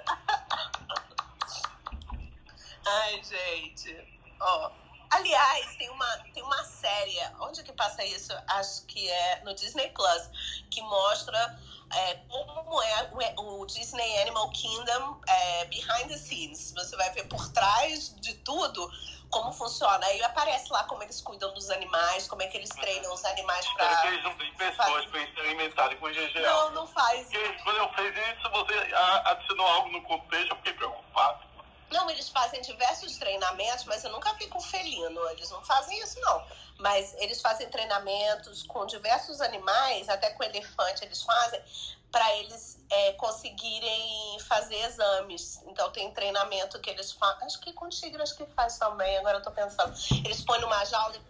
Ai, 2.87 3.23
gente. 3.25 4.21
Ó. 4.41 4.71
Aliás, 5.13 5.77
tem 5.77 5.91
uma, 5.91 6.17
tem 6.33 6.43
uma 6.43 6.65
série. 6.65 7.19
Onde 7.41 7.63
que 7.63 7.73
passa 7.73 8.05
isso? 8.05 8.33
Acho 8.49 8.87
que 8.87 9.11
é 9.11 9.41
no 9.45 9.55
Disney 9.55 9.89
Plus, 9.91 10.31
que 10.71 10.81
mostra 10.83 11.59
é, 11.95 12.15
como 12.15 12.83
é 12.83 13.35
o, 13.37 13.61
o 13.61 13.67
Disney 13.67 14.23
Animal 14.23 14.51
Kingdom 14.51 15.21
é, 15.29 15.65
behind 15.67 16.09
the 16.09 16.17
scenes. 16.17 16.73
Você 16.75 16.97
vai 16.97 17.11
ver 17.11 17.29
por 17.29 17.47
trás 17.53 18.15
de 18.21 18.35
tudo 18.37 18.91
como 19.33 19.53
funciona. 19.53 20.05
Aí 20.07 20.23
aparece 20.23 20.73
lá 20.73 20.85
como 20.85 21.03
eles 21.03 21.21
cuidam 21.21 21.53
dos 21.53 21.69
animais, 21.71 22.27
como 22.27 22.43
é 22.43 22.47
que 22.47 22.57
eles 22.57 22.71
treinam 22.71 23.13
os 23.13 23.25
animais 23.25 23.67
pra. 23.75 23.89
Porque 23.89 24.09
eles 24.09 24.25
não 24.25 24.35
têm 24.37 24.55
pessoas 24.55 25.07
pra 25.07 25.21
alimentarem 25.21 25.99
com 25.99 26.09
EGG 26.09 26.41
Não, 26.41 26.71
não 26.71 26.87
faz 26.87 27.27
Porque 27.29 27.53
quando 27.65 27.77
eu 27.77 27.89
fiz 27.95 28.15
isso, 28.17 28.51
você 28.51 28.95
adicionou 29.25 29.67
algo 29.67 29.91
no 29.91 30.03
contexto, 30.03 30.51
eu 30.51 30.57
fiquei 30.57 30.73
preocupado. 30.75 31.52
Não, 31.93 32.09
eles 32.11 32.29
fazem 32.29 32.61
diversos 32.63 33.17
treinamentos, 33.19 33.85
mas 33.85 34.03
eu 34.03 34.11
nunca 34.11 34.33
vi 34.35 34.47
com 34.49 34.61
felino. 34.61 35.21
Eles 35.31 35.51
não 35.51 35.63
fazem 35.65 35.99
isso, 36.01 36.19
não. 36.21 36.47
Mas 36.79 37.15
eles 37.19 37.41
fazem 37.41 37.69
treinamentos 37.69 38.63
com 38.65 38.87
diversos 38.87 39.41
animais, 39.41 40.09
até 40.09 40.31
com 40.31 40.43
elefante 40.43 41.05
eles 41.05 41.23
fazem, 41.23 41.63
para 42.11 42.37
eles 42.37 42.79
é, 42.91 43.13
conseguirem 43.13 44.39
fazer 44.41 44.77
exames. 44.77 45.63
Então 45.67 45.91
tem 45.93 46.11
treinamento 46.13 46.81
que 46.81 46.91
eles 46.91 47.13
fazem. 47.13 47.47
Acho 47.47 47.61
que 47.61 47.73
com 47.73 47.89
tigre 47.89 48.23
acho 48.23 48.37
que 48.37 48.47
faz 48.47 48.79
também, 48.79 49.19
agora 49.19 49.39
eu 49.39 49.43
tô 49.43 49.51
pensando. 49.51 49.95
Eles 50.25 50.43
põem 50.43 50.61
numa 50.61 50.85
jaula 50.85 51.17
e 51.17 51.21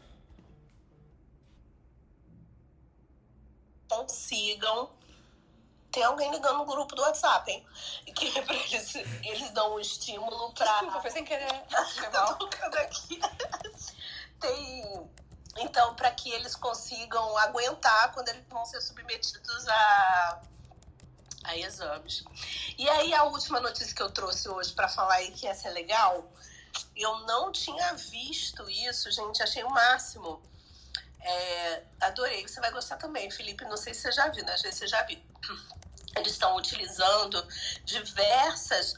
consigam. 3.89 4.91
Tem 5.93 6.03
alguém 6.03 6.31
ligando 6.31 6.59
no 6.59 6.65
grupo 6.65 6.97
do 6.97 7.03
WhatsApp, 7.03 7.51
hein? 7.51 7.67
Que 8.15 8.41
pra 8.43 8.55
eles, 8.55 8.95
eles 8.95 9.51
dão 9.51 9.75
um 9.75 9.81
estímulo 9.81 10.53
pra. 10.55 10.67
Desculpa, 10.67 11.01
foi 11.03 11.11
sem 11.11 11.25
querer. 11.25 11.63
Tô 12.11 12.35
tocando 12.37 12.77
aqui. 12.77 13.21
Tem. 14.41 15.11
Então, 15.59 15.95
para 15.95 16.11
que 16.11 16.31
eles 16.33 16.57
consigam 16.57 17.37
aguentar 17.37 18.11
quando 18.13 18.29
eles 18.31 18.43
vão 18.49 18.65
ser 18.65 18.81
submetidos 18.81 19.69
a, 19.69 20.43
a 21.45 21.57
exames. 21.59 22.25
E 22.79 22.89
aí, 22.89 23.13
a 23.13 23.25
última 23.25 23.61
notícia 23.61 23.95
que 23.95 24.03
eu 24.03 24.11
trouxe 24.11 24.49
hoje 24.49 24.73
para 24.73 24.89
falar 24.89 25.17
aí 25.17 25.31
que 25.33 25.47
essa 25.47 25.69
é 25.69 25.73
legal, 25.73 26.27
eu 26.97 27.19
não 27.27 27.53
tinha 27.53 27.93
visto 27.93 28.69
isso, 28.71 29.11
gente, 29.11 29.43
achei 29.43 29.63
o 29.63 29.71
máximo. 29.71 30.43
É, 31.21 31.83
adorei, 32.01 32.49
você 32.49 32.61
vai 32.61 32.73
gostar 32.73 32.97
também, 32.97 33.31
Felipe. 33.31 33.65
Não 33.67 33.77
sei 33.77 33.93
se 33.93 34.01
você 34.01 34.13
já 34.13 34.29
viu, 34.29 34.45
né? 34.45 34.55
Às 34.55 34.63
vezes 34.63 34.79
você 34.79 34.87
já 34.87 35.03
viu. 35.03 35.21
Eles 36.17 36.33
estão 36.33 36.57
utilizando 36.57 37.47
diversas 37.85 38.95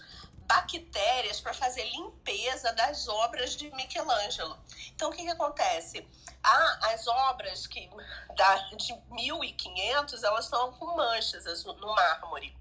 bactérias 0.47 1.41
para 1.41 1.55
fazer 1.55 1.85
limpeza 1.91 2.73
das 2.73 3.09
obras 3.09 3.57
de 3.57 3.71
Michelangelo. 3.75 4.59
Então, 4.95 5.09
o 5.09 5.13
que, 5.13 5.23
que 5.23 5.31
acontece? 5.31 6.07
Ah, 6.43 6.79
as 6.93 7.07
obras 7.07 7.67
que 7.67 7.89
da, 8.37 8.55
de 8.77 8.95
1500 9.11 10.23
elas 10.23 10.45
estão 10.45 10.73
com 10.75 10.95
manchas 10.95 11.47
as- 11.47 11.65
no 11.65 11.95
mármore. 11.95 12.55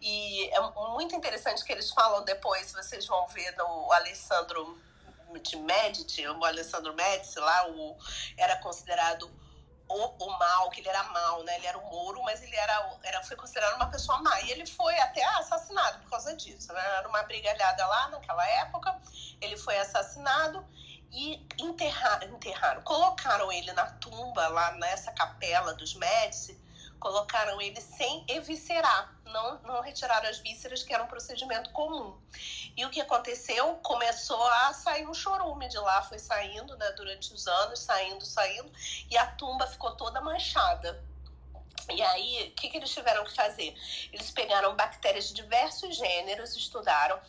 E 0.00 0.48
é 0.50 0.60
muito 0.92 1.14
interessante 1.16 1.64
que 1.64 1.72
eles 1.72 1.90
falam 1.90 2.22
depois, 2.24 2.70
vocês 2.72 3.06
vão 3.06 3.26
ver 3.28 3.50
no 3.56 3.90
Alessandro 3.92 4.80
de 5.42 5.56
Medici, 5.56 6.26
o 6.28 6.44
Alessandro 6.44 6.94
Medici 6.94 7.38
lá, 7.40 7.68
o, 7.68 7.96
era 8.36 8.56
considerado 8.58 9.28
o, 9.88 10.24
o 10.24 10.38
mal, 10.38 10.70
que 10.70 10.80
ele 10.80 10.88
era 10.88 11.02
mal, 11.04 11.42
né? 11.44 11.56
Ele 11.56 11.66
era 11.66 11.78
um 11.78 11.84
mouro, 11.84 12.22
mas 12.24 12.42
ele 12.42 12.56
era, 12.56 12.98
era, 13.02 13.22
foi 13.22 13.36
considerado 13.36 13.76
uma 13.76 13.90
pessoa 13.90 14.20
má. 14.20 14.40
E 14.42 14.50
ele 14.50 14.66
foi 14.66 14.98
até 15.00 15.24
assassinado 15.24 16.00
por 16.00 16.10
causa 16.10 16.34
disso, 16.36 16.72
né? 16.72 16.96
Era 16.98 17.08
uma 17.08 17.22
brigalhada 17.22 17.86
lá 17.86 18.08
naquela 18.08 18.46
época. 18.48 19.00
Ele 19.40 19.56
foi 19.56 19.78
assassinado 19.78 20.66
e 21.12 21.46
enterraram, 21.58 22.28
enterraram, 22.28 22.82
colocaram 22.82 23.50
ele 23.52 23.72
na 23.72 23.86
tumba 23.86 24.48
lá 24.48 24.72
nessa 24.72 25.12
capela 25.12 25.72
dos 25.74 25.94
Médici, 25.94 26.60
colocaram 27.06 27.60
ele 27.60 27.80
sem 27.80 28.24
eviscerar, 28.26 29.16
não, 29.26 29.60
não 29.62 29.80
retiraram 29.80 30.28
as 30.28 30.38
vísceras, 30.38 30.82
que 30.82 30.92
era 30.92 31.04
um 31.04 31.06
procedimento 31.06 31.70
comum. 31.70 32.18
E 32.76 32.84
o 32.84 32.90
que 32.90 33.00
aconteceu? 33.00 33.76
Começou 33.76 34.42
a 34.44 34.72
sair 34.72 35.06
um 35.06 35.14
chorume 35.14 35.68
de 35.68 35.78
lá, 35.78 36.02
foi 36.02 36.18
saindo 36.18 36.76
né, 36.76 36.90
durante 36.96 37.32
os 37.32 37.46
anos, 37.46 37.78
saindo, 37.78 38.26
saindo, 38.26 38.68
e 39.08 39.16
a 39.16 39.24
tumba 39.24 39.68
ficou 39.68 39.92
toda 39.92 40.20
manchada. 40.20 41.00
E 41.88 42.02
aí, 42.02 42.48
o 42.48 42.60
que, 42.60 42.70
que 42.70 42.76
eles 42.76 42.90
tiveram 42.90 43.22
que 43.22 43.32
fazer? 43.32 43.72
Eles 44.12 44.32
pegaram 44.32 44.74
bactérias 44.74 45.28
de 45.28 45.34
diversos 45.34 45.96
gêneros, 45.96 46.56
estudaram. 46.56 47.20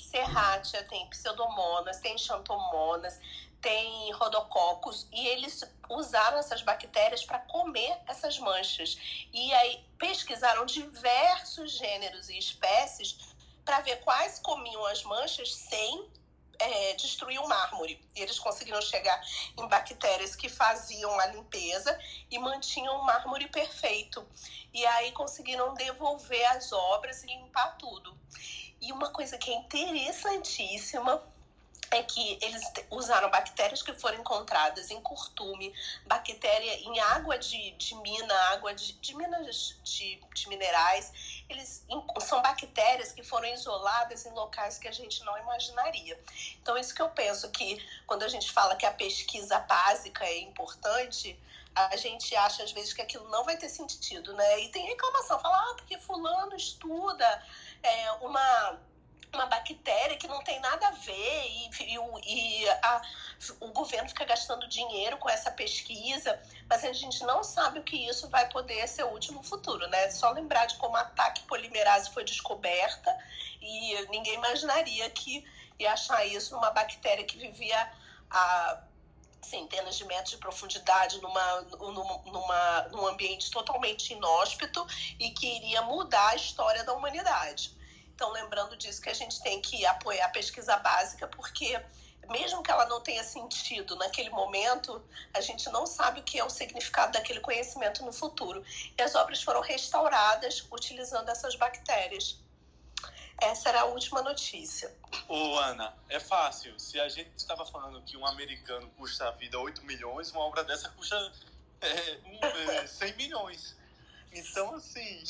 Serratia, 0.00 0.84
tem 0.84 1.08
pseudomonas, 1.08 1.98
tem 1.98 2.16
xantomonas, 2.16 3.18
tem 3.64 4.12
rodococos, 4.12 5.08
e 5.10 5.26
eles 5.26 5.64
usaram 5.88 6.36
essas 6.36 6.60
bactérias 6.60 7.24
para 7.24 7.38
comer 7.38 7.98
essas 8.06 8.38
manchas. 8.38 8.98
E 9.32 9.54
aí 9.54 9.82
pesquisaram 9.96 10.66
diversos 10.66 11.72
gêneros 11.72 12.28
e 12.28 12.36
espécies 12.36 13.16
para 13.64 13.80
ver 13.80 14.00
quais 14.04 14.38
comiam 14.38 14.84
as 14.84 15.02
manchas 15.04 15.54
sem 15.54 16.10
é, 16.58 16.92
destruir 16.92 17.40
o 17.40 17.48
mármore. 17.48 17.98
E 18.14 18.20
eles 18.20 18.38
conseguiram 18.38 18.82
chegar 18.82 19.18
em 19.56 19.66
bactérias 19.66 20.36
que 20.36 20.50
faziam 20.50 21.18
a 21.18 21.26
limpeza 21.28 21.98
e 22.30 22.38
mantinham 22.38 22.98
o 22.98 23.06
mármore 23.06 23.48
perfeito. 23.48 24.28
E 24.74 24.84
aí 24.84 25.10
conseguiram 25.12 25.72
devolver 25.72 26.44
as 26.50 26.70
obras 26.70 27.24
e 27.24 27.28
limpar 27.28 27.78
tudo. 27.78 28.14
E 28.78 28.92
uma 28.92 29.08
coisa 29.08 29.38
que 29.38 29.50
é 29.50 29.54
interessantíssima 29.54 31.32
é 31.94 32.02
que 32.02 32.38
eles 32.42 32.62
usaram 32.90 33.30
bactérias 33.30 33.82
que 33.82 33.92
foram 33.94 34.18
encontradas 34.18 34.90
em 34.90 35.00
curtume, 35.00 35.72
bactéria 36.06 36.74
em 36.80 36.98
água 37.00 37.38
de, 37.38 37.72
de 37.72 37.94
mina, 37.96 38.34
água 38.52 38.74
de, 38.74 38.92
de 38.94 39.14
minas 39.16 39.76
de, 39.82 40.20
de 40.34 40.48
minerais. 40.48 41.44
Eles 41.48 41.84
são 42.20 42.42
bactérias 42.42 43.12
que 43.12 43.22
foram 43.22 43.48
isoladas 43.48 44.26
em 44.26 44.32
locais 44.32 44.78
que 44.78 44.88
a 44.88 44.92
gente 44.92 45.22
não 45.24 45.36
imaginaria. 45.38 46.18
Então, 46.60 46.76
isso 46.76 46.94
que 46.94 47.02
eu 47.02 47.10
penso 47.10 47.50
que 47.50 47.84
quando 48.06 48.22
a 48.22 48.28
gente 48.28 48.50
fala 48.50 48.76
que 48.76 48.86
a 48.86 48.92
pesquisa 48.92 49.58
básica 49.60 50.24
é 50.24 50.38
importante, 50.40 51.38
a 51.74 51.96
gente 51.96 52.34
acha 52.36 52.62
às 52.62 52.72
vezes 52.72 52.92
que 52.92 53.02
aquilo 53.02 53.28
não 53.28 53.44
vai 53.44 53.56
ter 53.56 53.68
sentido, 53.68 54.32
né? 54.32 54.60
E 54.60 54.68
tem 54.68 54.86
reclamação, 54.86 55.40
fala, 55.40 55.56
ah, 55.56 55.74
porque 55.74 55.98
fulano 55.98 56.54
estuda 56.54 57.42
é, 57.82 58.12
uma 58.12 58.78
uma 59.34 59.46
bactéria 59.46 60.16
que 60.16 60.26
não 60.28 60.42
tem 60.42 60.58
nada 60.60 60.88
a 60.88 60.90
ver 60.92 61.46
e, 61.48 61.70
e 61.82 62.62
e 62.62 62.68
a- 62.68 63.02
o 63.60 63.68
governo 63.68 64.08
fica 64.08 64.24
gastando 64.24 64.66
dinheiro 64.68 65.16
com 65.18 65.28
essa 65.28 65.50
pesquisa, 65.50 66.40
mas 66.68 66.84
a 66.84 66.92
gente 66.92 67.22
não 67.24 67.42
sabe 67.42 67.80
o 67.80 67.82
que 67.82 67.96
isso 68.08 68.28
vai 68.28 68.48
poder 68.48 68.86
ser 68.88 69.04
útil 69.04 69.34
no 69.34 69.42
futuro, 69.42 69.86
né? 69.88 70.10
Só 70.10 70.30
lembrar 70.30 70.66
de 70.66 70.76
como 70.76 70.96
a 70.96 71.00
ataque 71.00 71.42
polimerase 71.42 72.10
foi 72.10 72.24
descoberta 72.24 73.16
e 73.60 74.06
ninguém 74.10 74.34
imaginaria 74.34 75.08
que 75.10 75.44
ia 75.78 75.92
achar 75.92 76.24
isso 76.26 76.54
numa 76.54 76.70
bactéria 76.70 77.24
que 77.24 77.36
vivia 77.36 77.92
a 78.30 78.82
centenas 79.42 79.96
de 79.96 80.04
metros 80.06 80.30
de 80.30 80.36
profundidade 80.38 81.20
numa, 81.20 81.60
numa, 81.62 82.22
numa, 82.24 82.82
num 82.90 83.06
ambiente 83.06 83.50
totalmente 83.50 84.12
inóspito 84.12 84.86
e 85.18 85.30
que 85.30 85.46
iria 85.56 85.82
mudar 85.82 86.30
a 86.30 86.34
história 86.36 86.82
da 86.84 86.94
humanidade. 86.94 87.70
Então, 88.14 88.30
lembrando 88.30 88.76
disso, 88.76 89.02
que 89.02 89.08
a 89.08 89.14
gente 89.14 89.42
tem 89.42 89.60
que 89.60 89.84
apoiar 89.86 90.26
a 90.26 90.28
pesquisa 90.28 90.76
básica, 90.76 91.26
porque 91.28 91.80
mesmo 92.30 92.62
que 92.62 92.70
ela 92.70 92.86
não 92.86 93.00
tenha 93.00 93.22
sentido 93.24 93.96
naquele 93.96 94.30
momento, 94.30 95.02
a 95.32 95.40
gente 95.40 95.68
não 95.70 95.86
sabe 95.86 96.20
o 96.20 96.22
que 96.22 96.38
é 96.38 96.44
o 96.44 96.50
significado 96.50 97.12
daquele 97.12 97.40
conhecimento 97.40 98.04
no 98.04 98.12
futuro. 98.12 98.64
E 98.96 99.02
as 99.02 99.14
obras 99.14 99.42
foram 99.42 99.60
restauradas 99.60 100.66
utilizando 100.70 101.28
essas 101.28 101.54
bactérias. 101.56 102.38
Essa 103.40 103.70
era 103.70 103.80
a 103.80 103.84
última 103.86 104.22
notícia. 104.22 104.94
Ô, 105.28 105.58
Ana, 105.58 105.92
é 106.08 106.20
fácil. 106.20 106.78
Se 106.78 107.00
a 107.00 107.08
gente 107.08 107.30
estava 107.36 107.66
falando 107.66 108.00
que 108.02 108.16
um 108.16 108.24
americano 108.24 108.88
custa 108.96 109.28
a 109.28 109.32
vida 109.32 109.58
8 109.58 109.82
milhões, 109.84 110.30
uma 110.30 110.40
obra 110.40 110.62
dessa 110.62 110.88
custa 110.90 111.32
é, 111.80 112.18
um, 112.24 112.70
é, 112.72 112.86
100 112.86 113.16
milhões. 113.16 113.76
Então, 114.32 114.74
assim. 114.74 115.24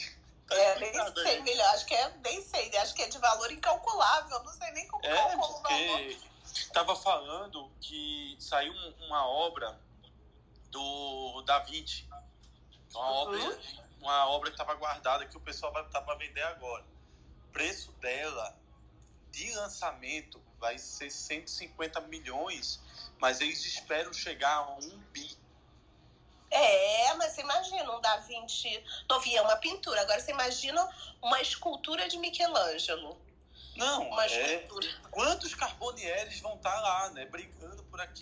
Tá 0.49 0.55
É, 0.57 0.79
nem 0.79 0.93
sei, 1.15 1.41
melhor, 1.43 1.75
acho 1.75 1.87
que 1.87 1.95
é, 1.95 2.09
nem 2.23 2.43
sei, 2.43 2.77
acho 2.77 2.95
que 2.95 3.03
é 3.03 3.09
de 3.09 3.19
valor 3.19 3.51
incalculável, 3.51 4.43
não 4.45 4.53
sei 4.53 4.71
nem 4.73 4.87
como 4.89 5.05
É, 5.05 5.15
calculo 5.15 5.63
porque 5.63 6.19
estava 6.45 6.95
falando 6.97 7.71
que 7.81 8.37
saiu 8.39 8.73
um- 8.73 9.07
uma 9.07 9.27
obra 9.27 9.79
do 10.71 11.43
Da 11.43 11.61
Vinci. 11.61 12.07
Uma 12.93 13.11
obra, 13.11 13.59
uma 14.01 14.27
obra 14.29 14.51
que 14.51 14.55
estava 14.55 14.75
guardada 14.75 15.27
que 15.27 15.37
o 15.37 15.41
pessoal 15.41 15.73
vai 15.73 15.83
botar 15.83 16.03
para 16.03 16.15
vender 16.17 16.43
agora. 16.43 16.85
O 17.49 17.53
preço 17.53 17.91
dela 17.93 18.57
de 19.31 19.53
lançamento 19.55 20.41
vai 20.61 20.79
ser 20.79 21.11
150 21.11 22.01
milhões, 22.03 22.81
mas 23.19 23.41
eles 23.41 23.65
esperam 23.65 24.13
chegar 24.13 24.55
a 24.57 24.71
um 24.77 24.99
bi. 25.13 25.37
Um 26.53 28.01
Da 28.01 28.17
Vinci 28.19 28.83
novinho, 29.09 29.39
é 29.39 29.43
uma 29.43 29.57
pintura. 29.57 30.01
Agora 30.03 30.21
você 30.21 30.31
imagina 30.31 30.89
uma 31.23 31.41
escultura 31.41 32.09
de 32.09 32.17
Michelangelo. 32.19 33.21
Não, 33.77 34.09
Uma 34.09 34.25
é. 34.25 34.55
escultura. 34.55 34.87
Quantos 35.11 35.55
Carbonieres 35.55 36.39
vão 36.41 36.55
estar 36.55 36.81
lá, 36.81 37.11
né? 37.11 37.27
Brigando 37.27 37.83
por 37.85 38.01
aqui. 38.01 38.21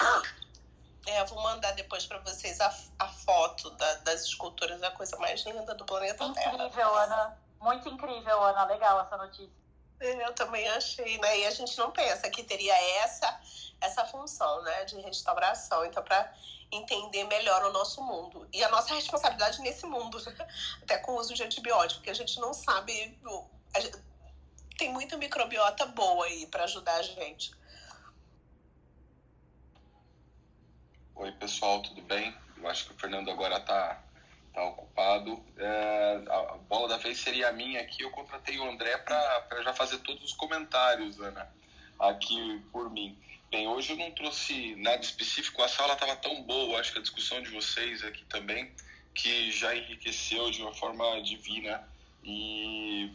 É, 1.07 1.21
eu 1.21 1.27
vou 1.27 1.43
mandar 1.43 1.73
depois 1.73 2.07
pra 2.07 2.19
vocês 2.21 2.59
a, 2.61 2.75
a 2.99 3.09
foto 3.09 3.69
da- 3.71 3.95
das 3.97 4.23
esculturas, 4.23 4.81
é 4.81 4.87
a 4.87 4.91
coisa 4.93 5.17
mais 5.19 5.45
linda 5.45 5.75
do 5.75 5.85
planeta 5.85 6.33
Terra. 6.33 6.55
Incrível, 6.55 6.95
Ana. 6.95 7.39
Muito 7.61 7.89
incrível, 7.89 8.43
Ana. 8.43 8.65
Legal 8.65 9.01
essa 9.03 9.17
notícia. 9.17 9.62
Eu 10.03 10.33
também 10.35 10.67
achei, 10.69 11.17
né? 11.19 11.41
E 11.41 11.47
a 11.47 11.51
gente 11.51 11.79
não 11.79 11.91
pensa 11.93 12.29
que 12.29 12.43
teria 12.43 12.75
essa 13.05 13.41
essa 13.81 14.05
função, 14.07 14.63
né, 14.63 14.85
de 14.85 14.97
restauração. 15.01 15.85
Então, 15.85 16.03
para 16.05 16.33
entender 16.71 17.25
melhor 17.25 17.65
o 17.65 17.73
nosso 17.73 18.01
mundo 18.03 18.49
e 18.53 18.63
a 18.63 18.69
nossa 18.69 18.95
responsabilidade 18.95 19.61
nesse 19.61 19.85
mundo, 19.87 20.19
até 20.83 20.99
com 20.99 21.13
o 21.13 21.19
uso 21.19 21.35
de 21.35 21.43
antibiótico, 21.43 21.99
porque 22.01 22.11
a 22.11 22.15
gente 22.15 22.39
não 22.41 22.55
sabe. 22.55 22.93
gente- 23.81 24.03
tem 24.79 24.91
muita 24.93 25.17
microbiota 25.17 25.85
boa 25.87 26.27
aí 26.27 26.47
para 26.47 26.65
ajudar 26.65 26.95
a 26.95 27.03
gente. 27.03 27.53
Oi, 31.15 31.31
pessoal, 31.33 31.83
tudo 31.83 32.03
bem? 32.03 32.35
Eu 32.57 32.69
acho 32.69 32.87
que 32.87 32.93
o 32.95 32.99
Fernando 32.99 33.31
agora 33.31 33.61
tá, 33.61 34.03
tá 34.53 34.65
ocupado. 34.65 35.43
É, 35.57 36.23
a, 36.29 36.59
bola 36.69 36.89
da 36.89 36.97
vez 36.99 37.19
seria 37.19 37.49
a 37.49 37.53
minha 37.53 37.81
aqui. 37.81 38.03
Eu 38.03 38.11
contratei 38.11 38.59
o 38.59 38.69
André 38.69 38.97
para 38.99 39.63
já 39.63 39.73
fazer 39.73 39.99
todos 39.99 40.23
os 40.23 40.33
comentários, 40.35 41.21
Ana, 41.21 41.49
aqui 41.99 42.63
por 42.71 42.91
mim. 42.91 43.17
Bem, 43.51 43.69
hoje 43.69 43.93
eu 43.93 43.97
não 43.97 44.11
trouxe 44.13 44.75
nada 44.77 45.03
específico. 45.03 45.63
A 45.63 45.69
sala 45.69 45.95
estava 45.95 46.17
tão 46.17 46.43
boa, 46.43 46.81
acho 46.81 46.93
que 46.93 46.99
a 46.99 47.03
discussão 47.03 47.43
de 47.43 47.51
vocês 47.51 48.03
aqui 48.05 48.25
também, 48.25 48.73
que 49.15 49.51
já 49.51 49.75
enriqueceu 49.77 50.51
de 50.51 50.63
uma 50.63 50.73
forma 50.73 51.21
divina 51.23 51.87
e 52.25 53.11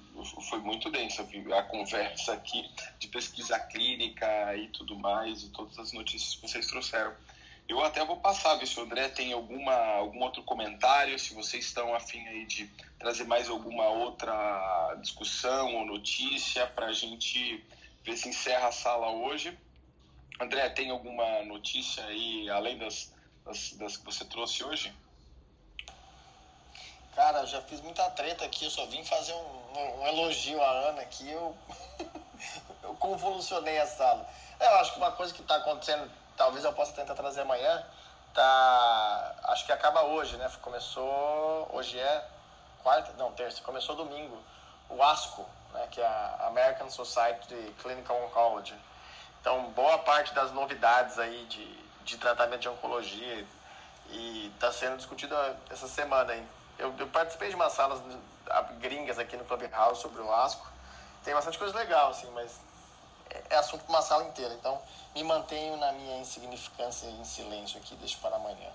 foi 0.49 0.59
muito 0.59 0.91
densa 0.91 1.27
a 1.57 1.63
conversa 1.63 2.33
aqui 2.33 2.69
de 2.99 3.07
pesquisa 3.07 3.57
clínica 3.57 4.55
e 4.55 4.67
tudo 4.67 4.97
mais 4.99 5.43
e 5.43 5.49
todas 5.49 5.79
as 5.79 5.93
notícias 5.93 6.35
que 6.35 6.41
vocês 6.41 6.67
trouxeram. 6.67 7.15
Eu 7.69 7.83
até 7.83 8.03
vou 8.05 8.17
passar, 8.17 8.55
ver 8.55 8.65
se 8.65 8.79
o 8.79 8.83
André 8.83 9.09
tem 9.09 9.33
alguma, 9.33 9.73
algum 9.73 10.21
outro 10.23 10.41
comentário, 10.43 11.19
se 11.19 11.33
vocês 11.33 11.65
estão 11.65 11.93
afim 11.93 12.25
aí 12.27 12.45
de 12.45 12.65
trazer 12.97 13.25
mais 13.25 13.49
alguma 13.49 13.85
outra 13.87 14.95
discussão 15.01 15.75
ou 15.75 15.85
notícia 15.85 16.65
para 16.67 16.87
a 16.87 16.93
gente 16.93 17.63
ver 18.03 18.15
se 18.17 18.29
encerra 18.29 18.69
a 18.69 18.71
sala 18.71 19.09
hoje. 19.09 19.57
André, 20.39 20.69
tem 20.69 20.89
alguma 20.91 21.43
notícia 21.43 22.05
aí, 22.05 22.49
além 22.49 22.77
das, 22.77 23.13
das, 23.43 23.73
das 23.73 23.97
que 23.97 24.05
você 24.05 24.23
trouxe 24.23 24.63
hoje? 24.63 24.93
Cara, 27.15 27.45
já 27.45 27.61
fiz 27.63 27.81
muita 27.81 28.09
treta 28.11 28.45
aqui, 28.45 28.63
eu 28.65 28.69
só 28.71 28.85
vim 28.85 29.03
fazer 29.03 29.33
um, 29.33 29.37
um- 29.79 30.01
um 30.01 30.07
elogio 30.07 30.61
à 30.61 30.69
Ana 30.89 31.01
aqui, 31.01 31.27
eu, 31.29 31.57
eu 32.83 32.93
convolucionei 32.95 33.77
a 33.79 33.87
sala. 33.87 34.29
É, 34.59 34.65
Eu 34.67 34.75
acho 34.77 34.93
que 34.93 34.99
uma 34.99 35.11
coisa 35.11 35.33
que 35.33 35.41
está 35.41 35.55
acontecendo, 35.55 36.09
talvez 36.37 36.63
eu 36.63 36.71
possa 36.71 36.93
tentar 36.93 37.15
trazer 37.15 37.41
amanhã, 37.41 37.83
tá. 38.33 39.35
Acho 39.45 39.65
que 39.65 39.71
acaba 39.71 40.03
hoje, 40.03 40.37
né? 40.37 40.49
Começou. 40.61 41.67
Hoje 41.73 41.99
é 41.99 42.25
quarta? 42.83 43.11
Não, 43.17 43.31
terça. 43.33 43.61
Começou 43.63 43.95
domingo. 43.95 44.37
O 44.89 45.03
ASCO, 45.03 45.45
né? 45.73 45.87
Que 45.91 45.99
é 45.99 46.05
a 46.05 46.45
American 46.47 46.89
Society 46.89 47.53
of 47.53 47.73
Clinical 47.81 48.23
Oncology. 48.25 48.75
Então, 49.41 49.71
boa 49.71 49.97
parte 49.99 50.33
das 50.33 50.51
novidades 50.51 51.17
aí 51.19 51.45
de, 51.45 51.65
de 52.03 52.17
tratamento 52.17 52.61
de 52.61 52.69
oncologia 52.69 53.45
e 54.09 54.51
está 54.53 54.71
sendo 54.71 54.97
discutido 54.97 55.35
essa 55.69 55.87
semana 55.87 56.33
aí. 56.33 56.47
Eu, 56.77 56.93
eu 56.97 57.07
participei 57.07 57.49
de 57.49 57.55
umas 57.55 57.73
salas 57.73 58.01
gringas 58.79 59.17
aqui 59.17 59.35
no 59.35 59.43
Clubhouse 59.45 60.01
sobre 60.01 60.21
o 60.21 60.33
ASCO. 60.33 60.67
Tem 61.23 61.33
bastante 61.33 61.57
coisa 61.57 61.77
legal, 61.77 62.11
assim, 62.11 62.29
mas 62.31 62.59
é, 63.49 63.55
assunto 63.55 63.83
para 63.83 63.93
uma 63.93 64.01
sala 64.01 64.25
inteira. 64.25 64.53
Então, 64.53 64.81
me 65.15 65.23
mantenho 65.23 65.77
na 65.77 65.91
minha 65.93 66.17
insignificância 66.19 67.07
em 67.07 67.23
silêncio 67.23 67.79
aqui, 67.79 67.95
deixo 67.95 68.19
para 68.19 68.35
amanhã. 68.35 68.71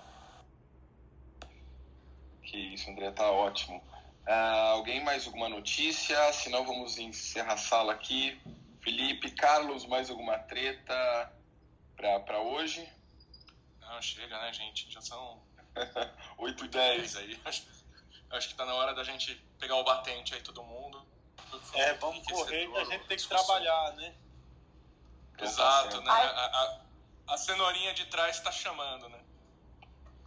Que 2.42 2.56
isso, 2.56 2.90
André, 2.90 3.10
tá 3.12 3.30
ótimo. 3.30 3.82
Ah, 4.26 4.70
alguém 4.72 5.02
mais 5.02 5.26
alguma 5.26 5.48
notícia? 5.48 6.32
Senão 6.32 6.64
vamos 6.64 6.98
encerrar 6.98 7.54
a 7.54 7.56
sala 7.56 7.92
aqui. 7.92 8.40
Felipe, 8.80 9.30
Carlos, 9.30 9.86
mais 9.86 10.10
alguma 10.10 10.38
treta 10.38 11.32
para 11.96 12.40
hoje? 12.40 12.88
Não, 13.80 14.02
chega, 14.02 14.38
né, 14.40 14.52
gente? 14.52 14.90
Já 14.90 15.00
são 15.00 15.40
8 16.38 16.64
e 16.64 16.68
10 16.68 17.16
aí. 17.16 17.40
Acho, 17.44 17.66
acho 18.30 18.48
que 18.48 18.54
tá 18.54 18.64
na 18.64 18.74
hora 18.74 18.94
da 18.94 19.04
gente 19.04 19.34
pegar 19.58 19.76
o 19.76 19.84
batente 19.84 20.34
aí, 20.34 20.40
todo 20.40 20.62
mundo. 20.62 21.06
É, 21.74 21.92
vamos 21.94 22.26
correr 22.26 22.66
que 22.66 22.78
a 22.78 22.84
gente 22.84 23.06
tem 23.06 23.16
que 23.16 23.28
trabalhar, 23.28 23.92
né? 23.92 24.14
Exato, 25.44 26.00
né? 26.02 26.10
Ai. 26.10 26.26
A, 26.26 26.44
a, 27.28 27.34
a 27.34 27.36
cenourinha 27.38 27.94
de 27.94 28.06
trás 28.06 28.40
tá 28.40 28.50
chamando, 28.52 29.08
né? 29.08 29.18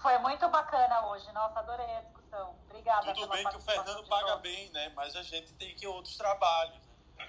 Foi 0.02 0.18
muito 0.20 0.48
bacana 0.50 1.08
hoje. 1.08 1.32
Nossa, 1.32 1.60
adorei 1.60 1.86
a 1.96 2.02
discussão. 2.02 2.56
Obrigada 2.70 3.08
Tudo 3.14 3.22
pela 3.22 3.36
bem 3.36 3.48
que 3.48 3.58
o 3.58 3.62
Fernando 3.62 4.04
paga 4.08 4.28
todos. 4.28 4.42
bem, 4.42 4.70
né? 4.72 4.92
Mas 4.96 5.16
a 5.16 5.24
gente 5.24 5.52
tem 5.54 5.76
que 5.76 5.86
ir 5.86 5.88
outros 5.88 6.16
trabalhos. 6.16 6.78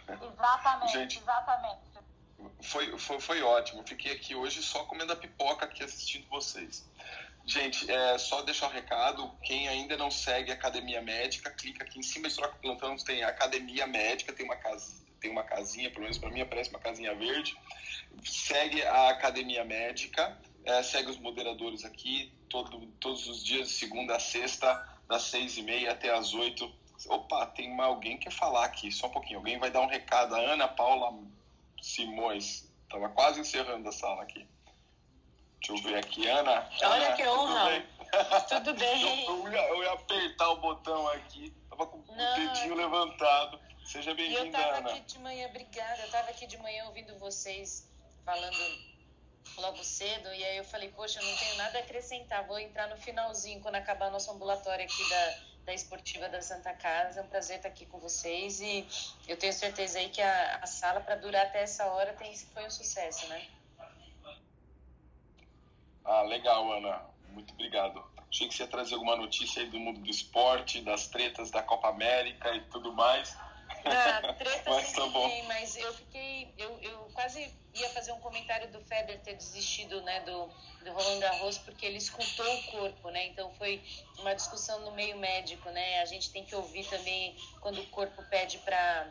Exatamente, 0.08 0.92
Gente. 0.92 1.18
exatamente. 1.18 1.80
Foi, 2.62 2.98
foi, 2.98 3.20
foi 3.20 3.42
ótimo. 3.42 3.82
Fiquei 3.86 4.12
aqui 4.12 4.34
hoje 4.34 4.62
só 4.62 4.84
comendo 4.84 5.12
a 5.12 5.16
pipoca 5.16 5.64
aqui 5.64 5.82
assistindo 5.82 6.28
vocês. 6.28 6.84
Gente, 7.46 7.90
é, 7.90 8.18
só 8.18 8.42
deixar 8.42 8.66
um 8.66 8.72
recado. 8.72 9.30
Quem 9.42 9.68
ainda 9.68 9.96
não 9.96 10.10
segue 10.10 10.50
a 10.50 10.54
Academia 10.54 11.00
Médica, 11.00 11.48
clica 11.50 11.84
aqui 11.84 11.98
em 11.98 12.02
cima 12.02 12.28
de 12.28 12.34
Troca 12.34 12.56
Plantão, 12.60 12.96
tem 12.96 13.22
a 13.22 13.28
Academia 13.28 13.86
Médica, 13.86 14.32
tem 14.32 14.44
uma, 14.44 14.56
casa, 14.56 15.02
tem 15.20 15.30
uma 15.30 15.44
casinha, 15.44 15.88
pelo 15.90 16.02
menos 16.02 16.18
para 16.18 16.28
mim 16.30 16.40
aparece 16.40 16.70
uma 16.70 16.80
casinha 16.80 17.14
verde. 17.14 17.56
Segue 18.24 18.82
a 18.82 19.10
Academia 19.10 19.64
Médica, 19.64 20.36
é, 20.64 20.82
segue 20.82 21.10
os 21.10 21.18
moderadores 21.18 21.84
aqui, 21.84 22.32
todo, 22.48 22.86
todos 23.00 23.26
os 23.28 23.44
dias, 23.44 23.68
de 23.68 23.74
segunda 23.74 24.16
a 24.16 24.20
sexta, 24.20 24.88
das 25.08 25.22
seis 25.22 25.56
e 25.56 25.62
meia 25.62 25.92
até 25.92 26.10
as 26.12 26.32
oito. 26.34 26.72
Opa, 27.08 27.46
tem 27.46 27.70
uma- 27.70 27.84
alguém 27.84 28.16
que 28.16 28.24
quer 28.24 28.32
falar 28.32 28.64
aqui, 28.64 28.90
só 28.90 29.06
um 29.06 29.10
pouquinho. 29.10 29.38
Alguém 29.38 29.58
vai 29.58 29.70
dar 29.70 29.80
um 29.82 29.86
recado. 29.86 30.34
A 30.34 30.38
Ana 30.38 30.66
Paula 30.66 31.12
Simões. 31.80 32.68
Tava 32.88 33.08
quase 33.10 33.40
encerrando 33.40 33.88
a 33.88 33.92
sala 33.92 34.22
aqui. 34.22 34.46
Deixa 35.60 35.72
eu 35.72 35.90
ver 35.92 35.98
aqui, 35.98 36.26
Ana. 36.28 36.68
Olha 36.82 37.06
Ana, 37.06 37.16
que 37.16 37.22
tudo 37.24 37.40
honra. 37.40 37.64
bem? 37.70 37.86
Tudo 38.48 38.74
bem. 38.74 39.02
Eu, 39.26 39.46
eu 39.46 39.52
ia, 39.52 39.68
eu 39.68 39.82
ia 39.82 39.92
apertar 39.92 40.48
o 40.50 40.56
botão 40.56 41.08
aqui. 41.08 41.52
Tava 41.68 41.86
com 41.86 41.98
o 41.98 42.16
Não, 42.16 42.34
dedinho 42.36 42.74
levantado. 42.76 43.60
Seja 43.86 44.10
eu 44.10 44.16
bem-vinda, 44.16 44.58
tava 44.58 44.78
Ana. 44.78 44.90
aqui 44.90 45.00
de 45.02 45.18
manhã, 45.20 45.46
obrigada. 45.46 46.02
Eu 46.02 46.10
tava 46.10 46.30
aqui 46.30 46.44
de 46.44 46.58
manhã 46.58 46.86
ouvindo 46.86 47.16
vocês 47.20 47.88
falando 48.24 48.58
logo 49.58 49.82
cedo, 49.84 50.28
e 50.34 50.44
aí 50.44 50.56
eu 50.56 50.64
falei, 50.64 50.90
poxa, 50.90 51.20
eu 51.20 51.24
não 51.24 51.36
tenho 51.36 51.54
nada 51.54 51.78
a 51.78 51.82
acrescentar, 51.82 52.44
vou 52.48 52.58
entrar 52.58 52.88
no 52.88 52.96
finalzinho 52.96 53.60
quando 53.60 53.76
acabar 53.76 54.10
nosso 54.10 54.28
ambulatório 54.32 54.84
aqui 54.84 55.08
da, 55.08 55.38
da 55.66 55.72
Esportiva 55.72 56.28
da 56.28 56.42
Santa 56.42 56.74
Casa. 56.74 57.20
É 57.20 57.22
um 57.22 57.28
prazer 57.28 57.58
estar 57.58 57.68
aqui 57.68 57.86
com 57.86 58.00
vocês 58.00 58.60
e 58.60 58.84
eu 59.28 59.36
tenho 59.36 59.52
certeza 59.52 60.00
aí 60.00 60.08
que 60.08 60.20
a, 60.20 60.56
a 60.56 60.66
sala, 60.66 61.00
para 61.00 61.14
durar 61.14 61.46
até 61.46 61.62
essa 61.62 61.86
hora, 61.86 62.12
tem, 62.14 62.36
foi 62.36 62.66
um 62.66 62.70
sucesso, 62.70 63.28
né? 63.28 63.46
Ah, 66.04 66.22
legal, 66.22 66.72
Ana. 66.72 67.02
Muito 67.28 67.54
obrigado. 67.54 68.04
Achei 68.28 68.48
que 68.48 68.54
você 68.54 68.64
ia 68.64 68.68
trazer 68.68 68.94
alguma 68.94 69.14
notícia 69.14 69.62
aí 69.62 69.70
do 69.70 69.78
mundo 69.78 70.00
do 70.00 70.10
esporte, 70.10 70.82
das 70.82 71.06
tretas 71.06 71.52
da 71.52 71.62
Copa 71.62 71.88
América 71.88 72.52
e 72.52 72.62
tudo 72.62 72.92
mais. 72.92 73.36
Ah, 73.86 74.32
treta 74.34 74.70
Mas 74.70 74.86
sempre 74.86 75.12
tá 75.12 75.28
tem, 75.28 75.42
mas 75.44 75.76
eu 75.76 75.94
fiquei. 75.94 76.54
Eu, 76.58 76.78
eu 76.82 76.98
quase 77.14 77.52
ia 77.74 77.88
fazer 77.90 78.12
um 78.12 78.20
comentário 78.20 78.70
do 78.72 78.80
Federer 78.80 79.20
ter 79.20 79.34
desistido 79.34 80.00
né, 80.02 80.20
do, 80.20 80.46
do 80.84 80.92
Roland 80.92 81.20
Garros 81.20 81.58
porque 81.58 81.84
ele 81.84 81.98
escutou 81.98 82.46
o 82.54 82.62
corpo, 82.64 83.10
né? 83.10 83.26
Então 83.26 83.52
foi 83.54 83.82
uma 84.18 84.34
discussão 84.34 84.80
no 84.80 84.92
meio 84.92 85.16
médico, 85.18 85.70
né? 85.70 86.00
A 86.00 86.04
gente 86.04 86.30
tem 86.30 86.44
que 86.44 86.54
ouvir 86.54 86.88
também 86.88 87.36
quando 87.60 87.80
o 87.80 87.86
corpo 87.88 88.22
pede 88.24 88.58
para 88.58 89.06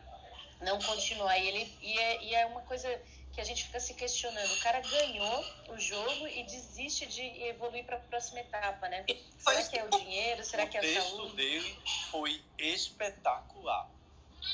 não 0.61 0.79
continuar. 0.81 1.37
E, 1.37 1.47
ele, 1.47 1.77
e, 1.81 1.99
é, 1.99 2.23
e 2.23 2.35
é 2.35 2.45
uma 2.45 2.61
coisa 2.61 2.89
que 3.35 3.41
a 3.41 3.43
gente 3.43 3.65
fica 3.65 3.79
se 3.79 3.93
questionando. 3.93 4.51
O 4.53 4.59
cara 4.61 4.79
ganhou 4.79 5.45
o 5.69 5.77
jogo 5.77 6.27
e 6.27 6.43
desiste 6.43 7.05
de 7.05 7.21
evoluir 7.43 7.83
para 7.85 7.97
a 7.97 7.99
próxima 7.99 8.39
etapa, 8.39 8.87
né? 8.87 9.05
Será 9.37 9.63
que 9.63 9.77
é 9.77 9.83
o 9.83 9.89
dinheiro? 9.89 10.43
Será 10.43 10.63
o 10.63 10.69
que 10.69 10.77
é 10.77 10.79
a 10.79 10.83
texto 10.83 11.17
saúde? 11.17 11.35
dele 11.35 11.79
foi 12.09 12.41
espetacular. 12.57 13.94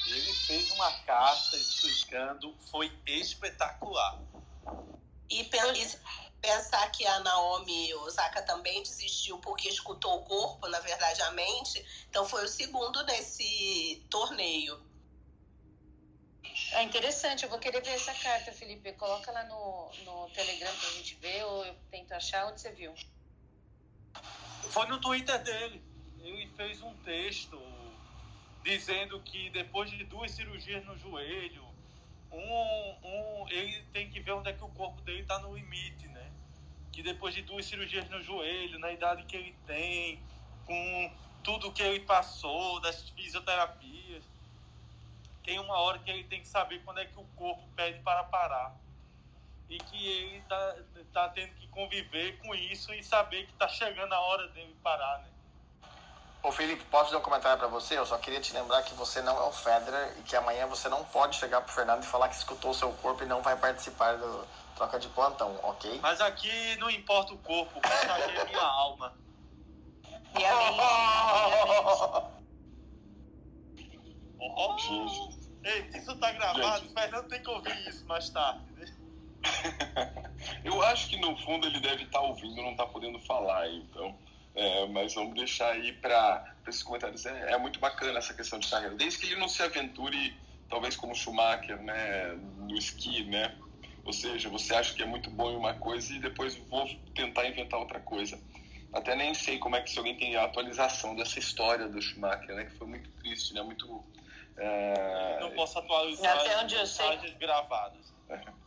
Ele 0.08 0.34
fez 0.34 0.72
uma 0.72 0.92
carta 1.04 1.56
explicando, 1.58 2.56
foi 2.70 2.92
espetacular. 3.06 4.20
E, 5.30 5.44
pen- 5.46 5.98
pensar 6.42 6.90
que 6.92 7.06
a 7.06 7.20
Naomi 7.20 7.94
Osaka 7.96 8.42
também 8.42 8.82
desistiu 8.82 9.38
porque 9.40 9.70
escutou 9.70 10.18
o 10.18 10.24
corpo, 10.26 10.68
na 10.68 10.80
verdade, 10.80 11.22
a 11.22 11.32
mente. 11.32 11.86
Então 12.10 12.28
foi 12.28 12.44
o 12.44 12.48
segundo 12.48 13.04
nesse 13.06 14.06
torneio. 14.10 14.82
É 16.74 16.84
interessante, 16.84 17.44
eu 17.44 17.50
vou 17.50 17.60
querer 17.60 17.82
ver 17.82 17.92
essa 17.92 18.14
carta, 18.14 18.52
Felipe. 18.52 18.92
Coloca 18.94 19.32
lá 19.32 19.44
no, 19.46 19.92
no 20.04 20.30
Telegram 20.32 20.74
pra 20.76 20.90
gente 20.92 21.16
ver, 21.16 21.44
ou 21.46 21.66
eu 21.66 21.76
tento 21.90 22.12
achar 22.14 22.48
onde 22.48 22.60
você 22.60 22.72
viu. 22.72 22.94
Foi 24.70 24.88
no 24.88 25.00
Twitter 25.00 25.42
dele. 25.44 25.84
ele 26.20 26.48
fez 26.56 26.82
um 26.82 26.94
texto 27.04 27.58
dizendo 28.64 29.20
que 29.22 29.50
depois 29.50 29.90
de 29.90 30.04
duas 30.04 30.32
cirurgias 30.32 30.86
no 30.86 30.98
joelho, 30.98 31.64
um, 32.32 32.96
um, 33.04 33.46
ele 33.50 33.84
tem 33.92 34.10
que 34.10 34.20
ver 34.20 34.32
onde 34.32 34.50
é 34.50 34.54
que 34.54 34.64
o 34.64 34.70
corpo 34.70 35.02
dele 35.02 35.22
está 35.22 35.40
no 35.40 35.56
limite, 35.56 36.08
né? 36.08 36.32
Que 36.92 37.04
depois 37.04 37.34
de 37.34 37.42
duas 37.42 37.66
cirurgias 37.66 38.10
no 38.10 38.22
joelho, 38.22 38.80
na 38.80 38.92
idade 38.92 39.24
que 39.24 39.36
ele 39.36 39.56
tem, 39.66 40.22
com 40.66 41.12
tudo 41.44 41.72
que 41.72 41.82
ele 41.82 42.02
passou, 42.02 42.80
das 42.80 43.10
fisioterapias, 43.10 44.24
tem 45.44 45.60
uma 45.60 45.78
hora 45.80 46.00
que 46.00 46.10
ele 46.10 46.24
tem 46.26 46.40
que 46.40 46.48
saber 46.48 46.82
quando 46.84 47.00
é 47.00 47.06
que 47.06 47.20
o 47.20 47.26
corpo 47.36 47.68
pede 47.76 48.00
para 48.00 48.24
parar. 48.24 48.76
E 49.68 49.78
que 49.78 50.08
ele 50.08 50.38
está 50.38 50.76
tá 51.14 51.30
tendo 51.30 51.54
que 51.56 51.68
conviver 51.68 52.38
com 52.40 52.54
isso 52.54 52.94
e 52.94 53.02
saber 53.04 53.46
que 53.46 53.54
está 53.54 53.68
chegando 53.68 54.14
a 54.14 54.20
hora 54.20 54.48
dele 54.50 54.76
parar, 54.84 55.20
né? 55.20 55.30
Ô 56.44 56.52
Felipe, 56.52 56.84
posso 56.86 57.06
fazer 57.06 57.18
um 57.18 57.22
comentário 57.22 57.60
para 57.60 57.68
você? 57.68 57.98
Eu 57.98 58.06
só 58.06 58.18
queria 58.18 58.42
te 58.42 58.52
lembrar 58.54 58.82
que 58.82 58.96
você 58.96 59.22
não 59.22 59.38
é 59.38 59.44
o 59.48 59.52
Federer 59.52 60.16
e 60.20 60.24
que 60.24 60.36
amanhã 60.36 60.66
você 60.66 60.90
não 60.90 61.04
pode 61.06 61.36
chegar 61.36 61.62
pro 61.62 61.72
Fernando 61.72 62.02
e 62.04 62.08
falar 62.08 62.30
que 62.30 62.36
escutou 62.36 62.72
o 62.72 62.74
seu 62.74 62.92
corpo 62.94 63.24
e 63.24 63.28
não 63.28 63.42
vai 63.42 63.56
participar 63.56 64.18
do 64.18 64.48
troca 64.76 64.98
de 64.98 65.08
plantão, 65.10 65.60
ok? 65.62 66.00
Mas 66.02 66.20
aqui 66.20 66.76
não 66.78 66.90
importa 66.90 67.34
o 67.34 67.38
corpo, 67.38 67.78
o 67.78 67.82
que 67.82 67.88
está 67.88 68.16
aqui 68.16 68.38
é 68.38 68.46
minha 68.46 68.64
alma. 68.64 69.14
E 70.34 70.46
a 70.46 70.56
mente. 70.56 70.82
Oh, 74.40 74.78
Ei, 75.64 75.90
isso 75.94 76.16
tá 76.16 76.32
gravado, 76.32 76.86
o 76.86 76.90
Fernando 76.94 77.28
tem 77.28 77.44
que 77.44 77.50
ouvir 77.50 77.88
isso 77.88 78.06
mais 78.08 78.30
tarde. 78.30 78.64
né? 78.72 78.86
Eu 80.64 80.82
acho 80.84 81.10
que 81.10 81.18
no 81.18 81.38
fundo 81.38 81.68
ele 81.68 81.82
deve 81.82 82.04
estar 82.04 82.22
ouvindo, 82.22 82.62
não 82.62 82.72
está 82.72 82.86
podendo 82.88 83.20
falar, 83.20 83.70
então. 83.70 84.18
É, 84.54 84.86
mas 84.88 85.14
vamos 85.14 85.36
deixar 85.36 85.72
aí 85.72 85.94
para 85.94 86.44
esses 86.68 86.84
comentários. 86.84 87.26
É, 87.26 87.54
é 87.54 87.58
muito 87.58 87.80
bacana 87.80 88.20
essa 88.20 88.34
questão 88.34 88.60
de 88.60 88.70
carreira. 88.70 88.96
Desde 88.96 89.20
que 89.20 89.28
ele 89.28 89.40
não 89.40 89.48
se 89.48 89.62
aventure, 89.64 90.38
talvez 90.70 90.96
como 90.96 91.16
Schumacher, 91.16 91.82
né, 91.82 92.34
no 92.58 92.76
esqui, 92.78 93.24
né? 93.26 93.58
Ou 94.04 94.12
seja, 94.12 94.50
você 94.50 94.74
acha 94.76 94.94
que 94.94 95.04
é 95.04 95.06
muito 95.06 95.30
bom 95.30 95.52
em 95.52 95.56
uma 95.56 95.76
coisa 95.76 96.12
e 96.14 96.20
depois 96.20 96.56
vou 96.70 96.86
tentar 97.14 97.48
inventar 97.48 97.80
outra 97.80 98.00
coisa. 98.00 98.42
Até 98.94 99.16
nem 99.16 99.34
sei 99.34 99.58
como 99.58 99.76
é 99.76 99.82
que 99.82 99.90
se 99.90 99.98
alguém 99.98 100.18
tem 100.18 100.36
a 100.36 100.44
atualização 100.44 101.16
dessa 101.16 101.40
história 101.40 101.88
do 101.88 102.02
Schumacher, 102.02 102.56
né? 102.56 102.66
Que 102.66 102.72
foi 102.78 102.88
muito 102.88 103.10
triste, 103.20 103.54
né? 103.54 103.62
Muito. 103.62 104.04
é, 104.58 105.38
Não 105.40 105.52
posso 105.52 105.80
atualizar 105.80 106.40
Até 106.40 106.56
as 106.56 106.64
onde 106.64 106.76
eu 106.76 106.86
sei. 106.86 107.08
mensagens 107.08 107.38
gravadas. 107.38 108.14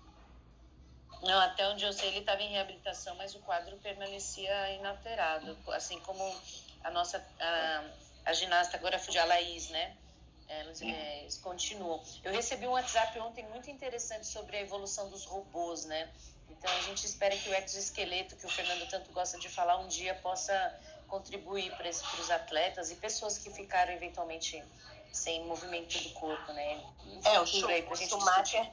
Não, 1.24 1.40
até 1.40 1.66
onde 1.68 1.84
eu 1.84 1.92
sei, 1.92 2.08
ele 2.08 2.18
estava 2.18 2.42
em 2.42 2.50
reabilitação, 2.50 3.14
mas 3.16 3.34
o 3.34 3.38
quadro 3.40 3.76
permanecia 3.78 4.70
inalterado. 4.72 5.56
Assim 5.68 5.98
como 6.00 6.22
a 6.82 6.90
nossa 6.90 7.24
a, 7.40 7.84
a 8.26 8.32
ginasta 8.32 8.76
agora 8.76 8.98
fugiu, 8.98 9.22
a 9.22 9.24
Laís, 9.24 9.70
né? 9.70 9.96
Elas, 10.48 10.82
é, 10.82 11.26
continuam. 11.42 12.02
Eu 12.22 12.32
recebi 12.32 12.66
um 12.66 12.72
WhatsApp 12.72 13.18
ontem 13.18 13.44
muito 13.48 13.70
interessante 13.70 14.26
sobre 14.26 14.58
a 14.58 14.60
evolução 14.60 15.08
dos 15.08 15.24
robôs, 15.24 15.86
né? 15.86 16.10
Então 16.50 16.70
a 16.70 16.80
gente 16.82 17.06
espera 17.06 17.34
que 17.36 17.48
o 17.48 17.54
exoesqueleto, 17.54 18.36
que 18.36 18.44
o 18.44 18.48
Fernando 18.48 18.86
tanto 18.88 19.10
gosta 19.12 19.38
de 19.38 19.48
falar, 19.48 19.78
um 19.78 19.88
dia 19.88 20.14
possa 20.16 20.78
contribuir 21.08 21.74
para 21.76 21.88
os 21.88 22.30
atletas 22.30 22.90
e 22.90 22.96
pessoas 22.96 23.38
que 23.38 23.50
ficaram 23.50 23.92
eventualmente 23.92 24.62
sem 25.12 25.44
movimento 25.44 25.98
do 26.00 26.10
corpo, 26.10 26.52
né? 26.52 26.82
É, 27.24 27.40
o, 27.40 27.68
aí 27.68 27.86
o 27.88 27.96
Schumacher, 27.96 28.70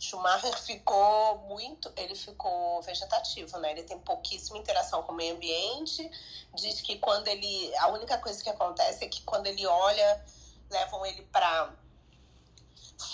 Schumacher 0.00 0.56
ficou 0.58 1.38
muito, 1.40 1.92
ele 1.94 2.14
ficou 2.14 2.80
vegetativo, 2.80 3.58
né? 3.58 3.72
Ele 3.72 3.82
tem 3.82 3.98
pouquíssima 3.98 4.56
interação 4.56 5.02
com 5.02 5.12
o 5.12 5.14
meio 5.14 5.34
ambiente. 5.36 6.10
Diz 6.54 6.80
que 6.80 6.98
quando 6.98 7.28
ele, 7.28 7.76
a 7.76 7.88
única 7.88 8.16
coisa 8.16 8.42
que 8.42 8.48
acontece 8.48 9.04
é 9.04 9.08
que 9.08 9.22
quando 9.22 9.46
ele 9.46 9.66
olha, 9.66 10.24
levam 10.70 11.04
ele 11.04 11.20
para 11.26 11.70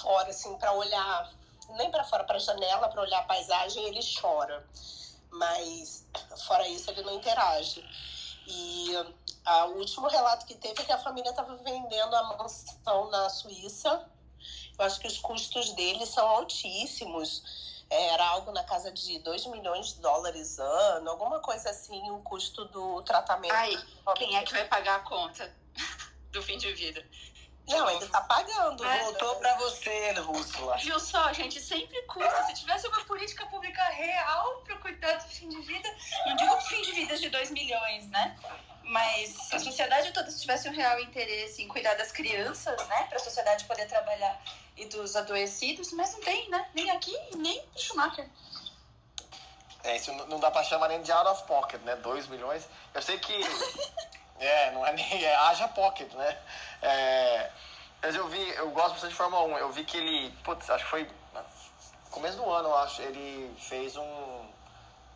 fora, 0.01 0.31
assim, 0.31 0.57
para 0.59 0.73
olhar, 0.75 1.35
nem 1.71 1.91
para 1.91 2.05
fora, 2.05 2.23
para 2.23 2.39
janela, 2.39 2.89
para 2.89 3.03
olhar 3.03 3.19
a 3.19 3.25
paisagem, 3.25 3.83
ele 3.85 4.01
chora. 4.21 4.65
Mas 5.33 6.07
fora 6.47 6.69
isso, 6.69 6.89
ele 6.93 7.03
não 7.03 7.15
interage. 7.15 7.85
E 8.47 8.93
ah, 9.45 9.67
o 9.67 9.79
último 9.79 10.07
relato 10.07 10.47
que 10.47 10.55
teve 10.55 10.83
é 10.83 10.85
que 10.85 10.93
a 10.93 10.99
família 10.99 11.31
estava 11.31 11.57
vendendo 11.57 12.15
a 12.15 12.37
mansão 12.37 13.11
na 13.11 13.29
Suíça. 13.29 14.09
Eu 14.79 14.85
acho 14.85 15.01
que 15.01 15.07
os 15.07 15.19
custos 15.19 15.73
dele 15.73 16.05
são 16.07 16.27
altíssimos. 16.27 17.85
É, 17.89 18.09
Era 18.09 18.27
algo 18.29 18.53
na 18.53 18.65
casa 18.65 18.91
de 18.91 19.19
2 19.21 19.47
milhões 19.47 19.95
de 19.95 20.01
dólares 20.01 20.59
ano, 20.59 21.11
alguma 21.11 21.41
coisa 21.41 21.71
assim, 21.71 22.11
o 22.11 22.19
custo 22.21 22.65
do 22.67 23.01
tratamento. 23.03 23.55
Ai, 23.55 23.77
quem 24.17 24.37
é 24.37 24.43
que 24.43 24.53
vai 24.53 24.67
pagar 24.67 24.97
a 24.97 25.01
conta 25.01 25.55
do 26.33 26.43
fim 26.43 26.59
de 26.59 26.73
vida? 26.73 27.05
Não, 27.69 27.91
ele 27.91 28.07
tá 28.07 28.21
pagando. 28.21 28.85
É. 28.85 29.05
Voltou 29.05 29.37
pra 29.37 29.57
você, 29.57 30.13
Rússula. 30.13 30.77
Viu 30.77 31.01
só, 31.01 31.33
gente, 31.33 31.61
sempre 31.61 32.01
custa. 32.03 32.45
Se 32.45 32.55
tivesse 32.55 32.87
uma 32.87 33.05
política 33.05 33.45
pública 33.47 33.83
real 33.85 34.63
para 34.65 34.77
cuidar 34.79 35.15
do 35.15 35.29
fim 35.29 35.49
de 35.49 35.61
vida, 35.63 35.89
não 36.27 36.37
digo 36.37 36.61
fim 36.63 36.81
de 36.83 36.93
vida 36.93 37.17
de 37.19 37.29
2 37.29 37.51
milhões, 37.51 38.09
né? 38.09 38.39
Mas 38.87 39.31
se 39.31 39.57
a 39.57 39.59
sociedade 39.59 40.13
toda 40.13 40.31
tivesse 40.31 40.69
um 40.69 40.73
real 40.73 41.01
interesse 41.01 41.63
em 41.63 41.69
cuidar 41.69 41.95
das 41.95 42.13
crianças, 42.13 42.77
né? 42.87 43.05
Para 43.09 43.17
a 43.17 43.21
sociedade 43.21 43.65
poder 43.65 43.87
trabalhar 43.87 44.41
e 44.77 44.87
dos 44.87 45.17
adoecidos, 45.17 45.93
mas 45.93 46.13
não 46.13 46.21
tem, 46.21 46.49
né? 46.51 46.69
Nem 46.73 46.91
aqui, 46.91 47.17
nem 47.35 47.65
no 47.73 47.79
Schumacher. 47.81 48.29
É, 49.83 49.97
isso 49.97 50.13
não 50.13 50.39
dá 50.39 50.51
pra 50.51 50.63
chamar 50.63 50.89
nem 50.89 51.03
de 51.03 51.11
out 51.11 51.29
of 51.29 51.45
pocket, 51.45 51.81
né? 51.83 51.97
2 51.97 52.29
milhões. 52.29 52.69
Eu 52.95 53.03
sei 53.03 53.19
que. 53.19 53.35
é, 54.39 54.71
não 54.71 54.87
é 54.87 54.93
nem. 54.93 55.25
É, 55.25 55.35
haja 55.35 55.67
pocket, 55.69 56.13
né? 56.13 56.39
É, 56.83 57.51
mas 58.03 58.15
eu 58.15 58.29
vi, 58.29 58.49
eu 58.51 58.71
gosto 58.71 58.93
bastante 58.93 59.11
de 59.11 59.17
Fórmula 59.17 59.43
1. 59.57 59.59
Eu 59.59 59.73
vi 59.73 59.85
que 59.85 59.97
ele. 59.97 60.31
Putz, 60.45 60.69
acho 60.71 60.85
que 60.85 60.91
foi. 60.91 61.11
Começo 62.11 62.37
do 62.37 62.49
ano, 62.49 62.69
eu 62.69 62.77
acho. 62.77 63.03
Ele 63.03 63.53
fez 63.59 63.97
um. 63.97 64.49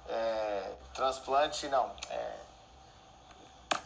é, 0.09 0.73
transplante, 0.95 1.69
não. 1.69 1.95
É, 2.11 2.33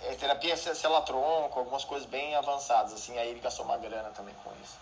é, 0.06 0.14
terapia 0.16 0.56
ce- 0.56 0.74
célula-tronco, 0.74 1.58
algumas 1.58 1.84
coisas 1.84 2.08
bem 2.08 2.34
avançadas, 2.34 2.92
assim. 2.92 3.16
Aí 3.18 3.28
ele 3.30 3.40
gastou 3.40 3.64
uma 3.64 3.76
grana 3.76 4.10
também 4.10 4.34
com 4.42 4.52
isso. 4.62 4.78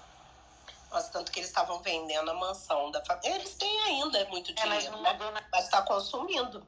Nossa, 0.90 1.10
tanto 1.10 1.32
que 1.32 1.38
eles 1.40 1.48
estavam 1.48 1.80
vendendo 1.80 2.30
a 2.30 2.34
mansão 2.34 2.90
da 2.90 3.02
família. 3.04 3.34
Eles 3.36 3.54
têm 3.54 3.80
ainda 3.84 4.24
muito 4.26 4.50
É, 4.50 4.54
dinheiro, 4.54 5.00
né? 5.00 5.40
Mas 5.50 5.68
tá 5.68 5.80
consumindo. 5.82 6.66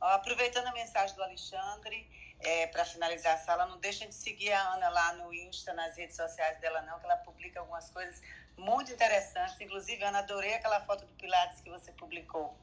Ó, 0.00 0.06
aproveitando 0.08 0.66
a 0.68 0.72
mensagem 0.72 1.14
do 1.14 1.22
Alexandre, 1.22 2.10
é, 2.40 2.66
para 2.68 2.86
finalizar 2.86 3.34
a 3.34 3.38
sala, 3.38 3.66
não 3.66 3.78
deixem 3.78 4.08
de 4.08 4.14
seguir 4.14 4.50
a 4.50 4.72
Ana 4.74 4.88
lá 4.88 5.12
no 5.12 5.32
Insta, 5.34 5.74
nas 5.74 5.94
redes 5.96 6.16
sociais 6.16 6.58
dela, 6.60 6.80
não, 6.82 6.98
que 6.98 7.04
ela 7.04 7.18
publica 7.18 7.60
algumas 7.60 7.90
coisas 7.90 8.22
muito 8.56 8.90
interessantes. 8.90 9.60
Inclusive, 9.60 10.02
Ana, 10.04 10.20
adorei 10.20 10.54
aquela 10.54 10.80
foto 10.86 11.04
do 11.04 11.12
Pilates 11.16 11.60
que 11.60 11.68
você 11.68 11.92
publicou. 11.92 12.56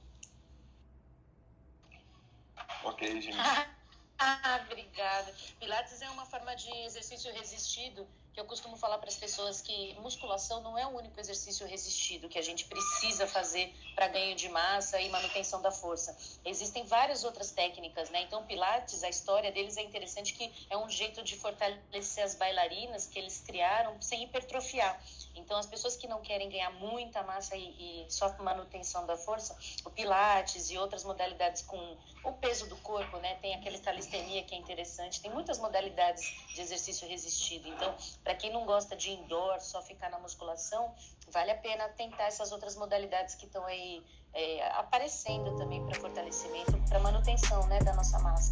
Ok, 2.83 3.21
gente. 3.21 3.37
Ah, 4.19 4.61
obrigada. 4.65 5.33
Pilates 5.59 6.01
é 6.01 6.09
uma 6.09 6.25
forma 6.25 6.55
de 6.55 6.69
exercício 6.85 7.31
resistido 7.33 8.07
que 8.37 8.41
eu 8.41 8.45
costumo 8.45 8.77
falar 8.77 8.99
para 8.99 9.09
as 9.09 9.15
pessoas 9.15 9.61
que 9.61 9.95
musculação 9.99 10.61
não 10.61 10.77
é 10.77 10.85
o 10.85 10.91
único 10.91 11.19
exercício 11.19 11.65
resistido 11.65 12.29
que 12.29 12.37
a 12.37 12.41
gente 12.43 12.65
precisa 12.65 13.25
fazer 13.25 13.73
para 13.95 14.07
ganho 14.09 14.35
de 14.35 14.47
massa 14.47 15.01
e 15.01 15.09
manutenção 15.09 15.59
da 15.59 15.71
força. 15.71 16.15
Existem 16.45 16.85
várias 16.85 17.23
outras 17.23 17.49
técnicas, 17.49 18.11
né? 18.11 18.21
Então, 18.21 18.45
Pilates, 18.45 19.03
a 19.03 19.09
história 19.09 19.51
deles 19.51 19.75
é 19.75 19.81
interessante 19.81 20.35
que 20.35 20.53
é 20.69 20.77
um 20.77 20.87
jeito 20.87 21.23
de 21.23 21.35
fortalecer 21.35 22.23
as 22.23 22.35
bailarinas 22.35 23.07
que 23.07 23.17
eles 23.17 23.39
criaram 23.43 23.99
sem 23.99 24.21
hipertrofiar. 24.21 25.01
Então, 25.35 25.57
as 25.57 25.65
pessoas 25.65 25.95
que 25.95 26.07
não 26.07 26.21
querem 26.21 26.47
ganhar 26.47 26.71
muita 26.71 27.23
massa 27.23 27.55
e, 27.55 28.05
e 28.05 28.05
só 28.07 28.35
manutenção 28.37 29.05
da 29.07 29.17
força, 29.17 29.57
o 29.83 29.89
Pilates 29.89 30.69
e 30.69 30.77
outras 30.77 31.03
modalidades 31.03 31.63
com 31.63 31.97
o 32.23 32.33
peso 32.33 32.67
do 32.67 32.75
corpo, 32.77 33.17
né? 33.17 33.35
Tem 33.35 33.55
aquela 33.55 33.77
calistenia 33.79 34.43
que 34.43 34.53
é 34.53 34.57
interessante. 34.57 35.21
Tem 35.21 35.31
muitas 35.31 35.57
modalidades 35.57 36.35
de 36.53 36.61
exercício 36.61 37.07
resistido. 37.07 37.67
Então, 37.69 37.95
para 38.27 38.35
quem 38.35 38.51
não 38.51 38.65
gosta 38.65 38.93
de 38.93 39.11
indoor, 39.11 39.57
só 39.61 39.81
ficar 39.81 40.09
na 40.09 40.19
musculação, 40.19 40.93
vale 41.31 41.49
a 41.49 41.55
pena 41.55 41.87
tentar 41.87 42.25
essas 42.25 42.51
outras 42.51 42.75
modalidades 42.75 43.35
que 43.35 43.45
estão 43.45 43.65
aí 43.65 44.03
é, 44.33 44.69
aparecendo 44.71 45.55
também 45.55 45.81
para 45.85 45.97
fortalecimento, 45.97 46.77
para 46.89 46.99
manutenção, 46.99 47.65
né, 47.67 47.79
da 47.79 47.93
nossa 47.93 48.19
massa. 48.19 48.51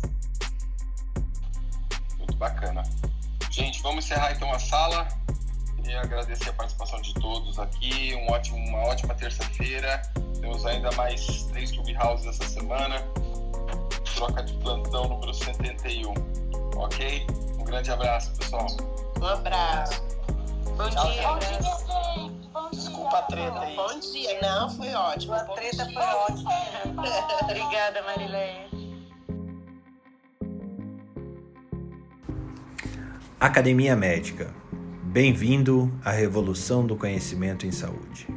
Muito 2.18 2.38
bacana. 2.38 2.84
Gente, 3.52 3.82
vamos 3.82 4.06
encerrar 4.06 4.32
então 4.32 4.50
a 4.50 4.60
sala. 4.60 5.10
Queria 5.76 6.00
agradecer 6.00 6.52
a 6.52 6.54
participação 6.54 7.02
de 7.02 7.14
todos 7.16 7.60
aqui. 7.60 8.16
Um 8.16 8.32
ótimo, 8.32 8.58
uma 8.70 8.80
ótima 8.86 9.14
terça-feira. 9.14 10.02
Temos 10.40 10.66
ainda 10.66 10.90
mais 10.94 11.44
três 11.48 11.74
clubhouses 11.74 12.28
essa 12.28 12.48
semana. 12.48 12.96
Troca 14.16 14.42
de 14.42 14.54
plantão 14.54 15.10
número 15.10 15.34
71. 15.34 16.14
Ok? 16.78 17.28
Um 17.60 17.66
grande 17.66 17.92
abraço, 17.92 18.34
pessoal. 18.38 18.68
Um 19.22 19.26
abraço. 19.26 20.04
Bom 20.78 20.90
Tchau, 20.90 21.12
dia, 21.12 21.22
tchau. 21.22 21.40
Graça. 21.40 22.70
Desculpa 22.72 23.18
a 23.18 23.22
treta 23.24 23.60
aí. 23.60 23.76
Bom 23.76 24.00
dia. 24.00 24.42
Não, 24.42 24.70
foi 24.70 24.94
ótimo. 24.94 25.34
A 25.34 25.44
treta 25.44 25.86
foi 25.86 26.04
ótima. 26.04 26.52
Obrigada, 27.44 28.02
Marileia. 28.04 28.68
Academia 33.40 33.96
Médica. 33.96 34.54
Bem-vindo 35.04 35.92
à 36.04 36.12
revolução 36.12 36.86
do 36.86 36.98
conhecimento 36.98 37.66
em 37.66 37.72
saúde. 37.72 38.28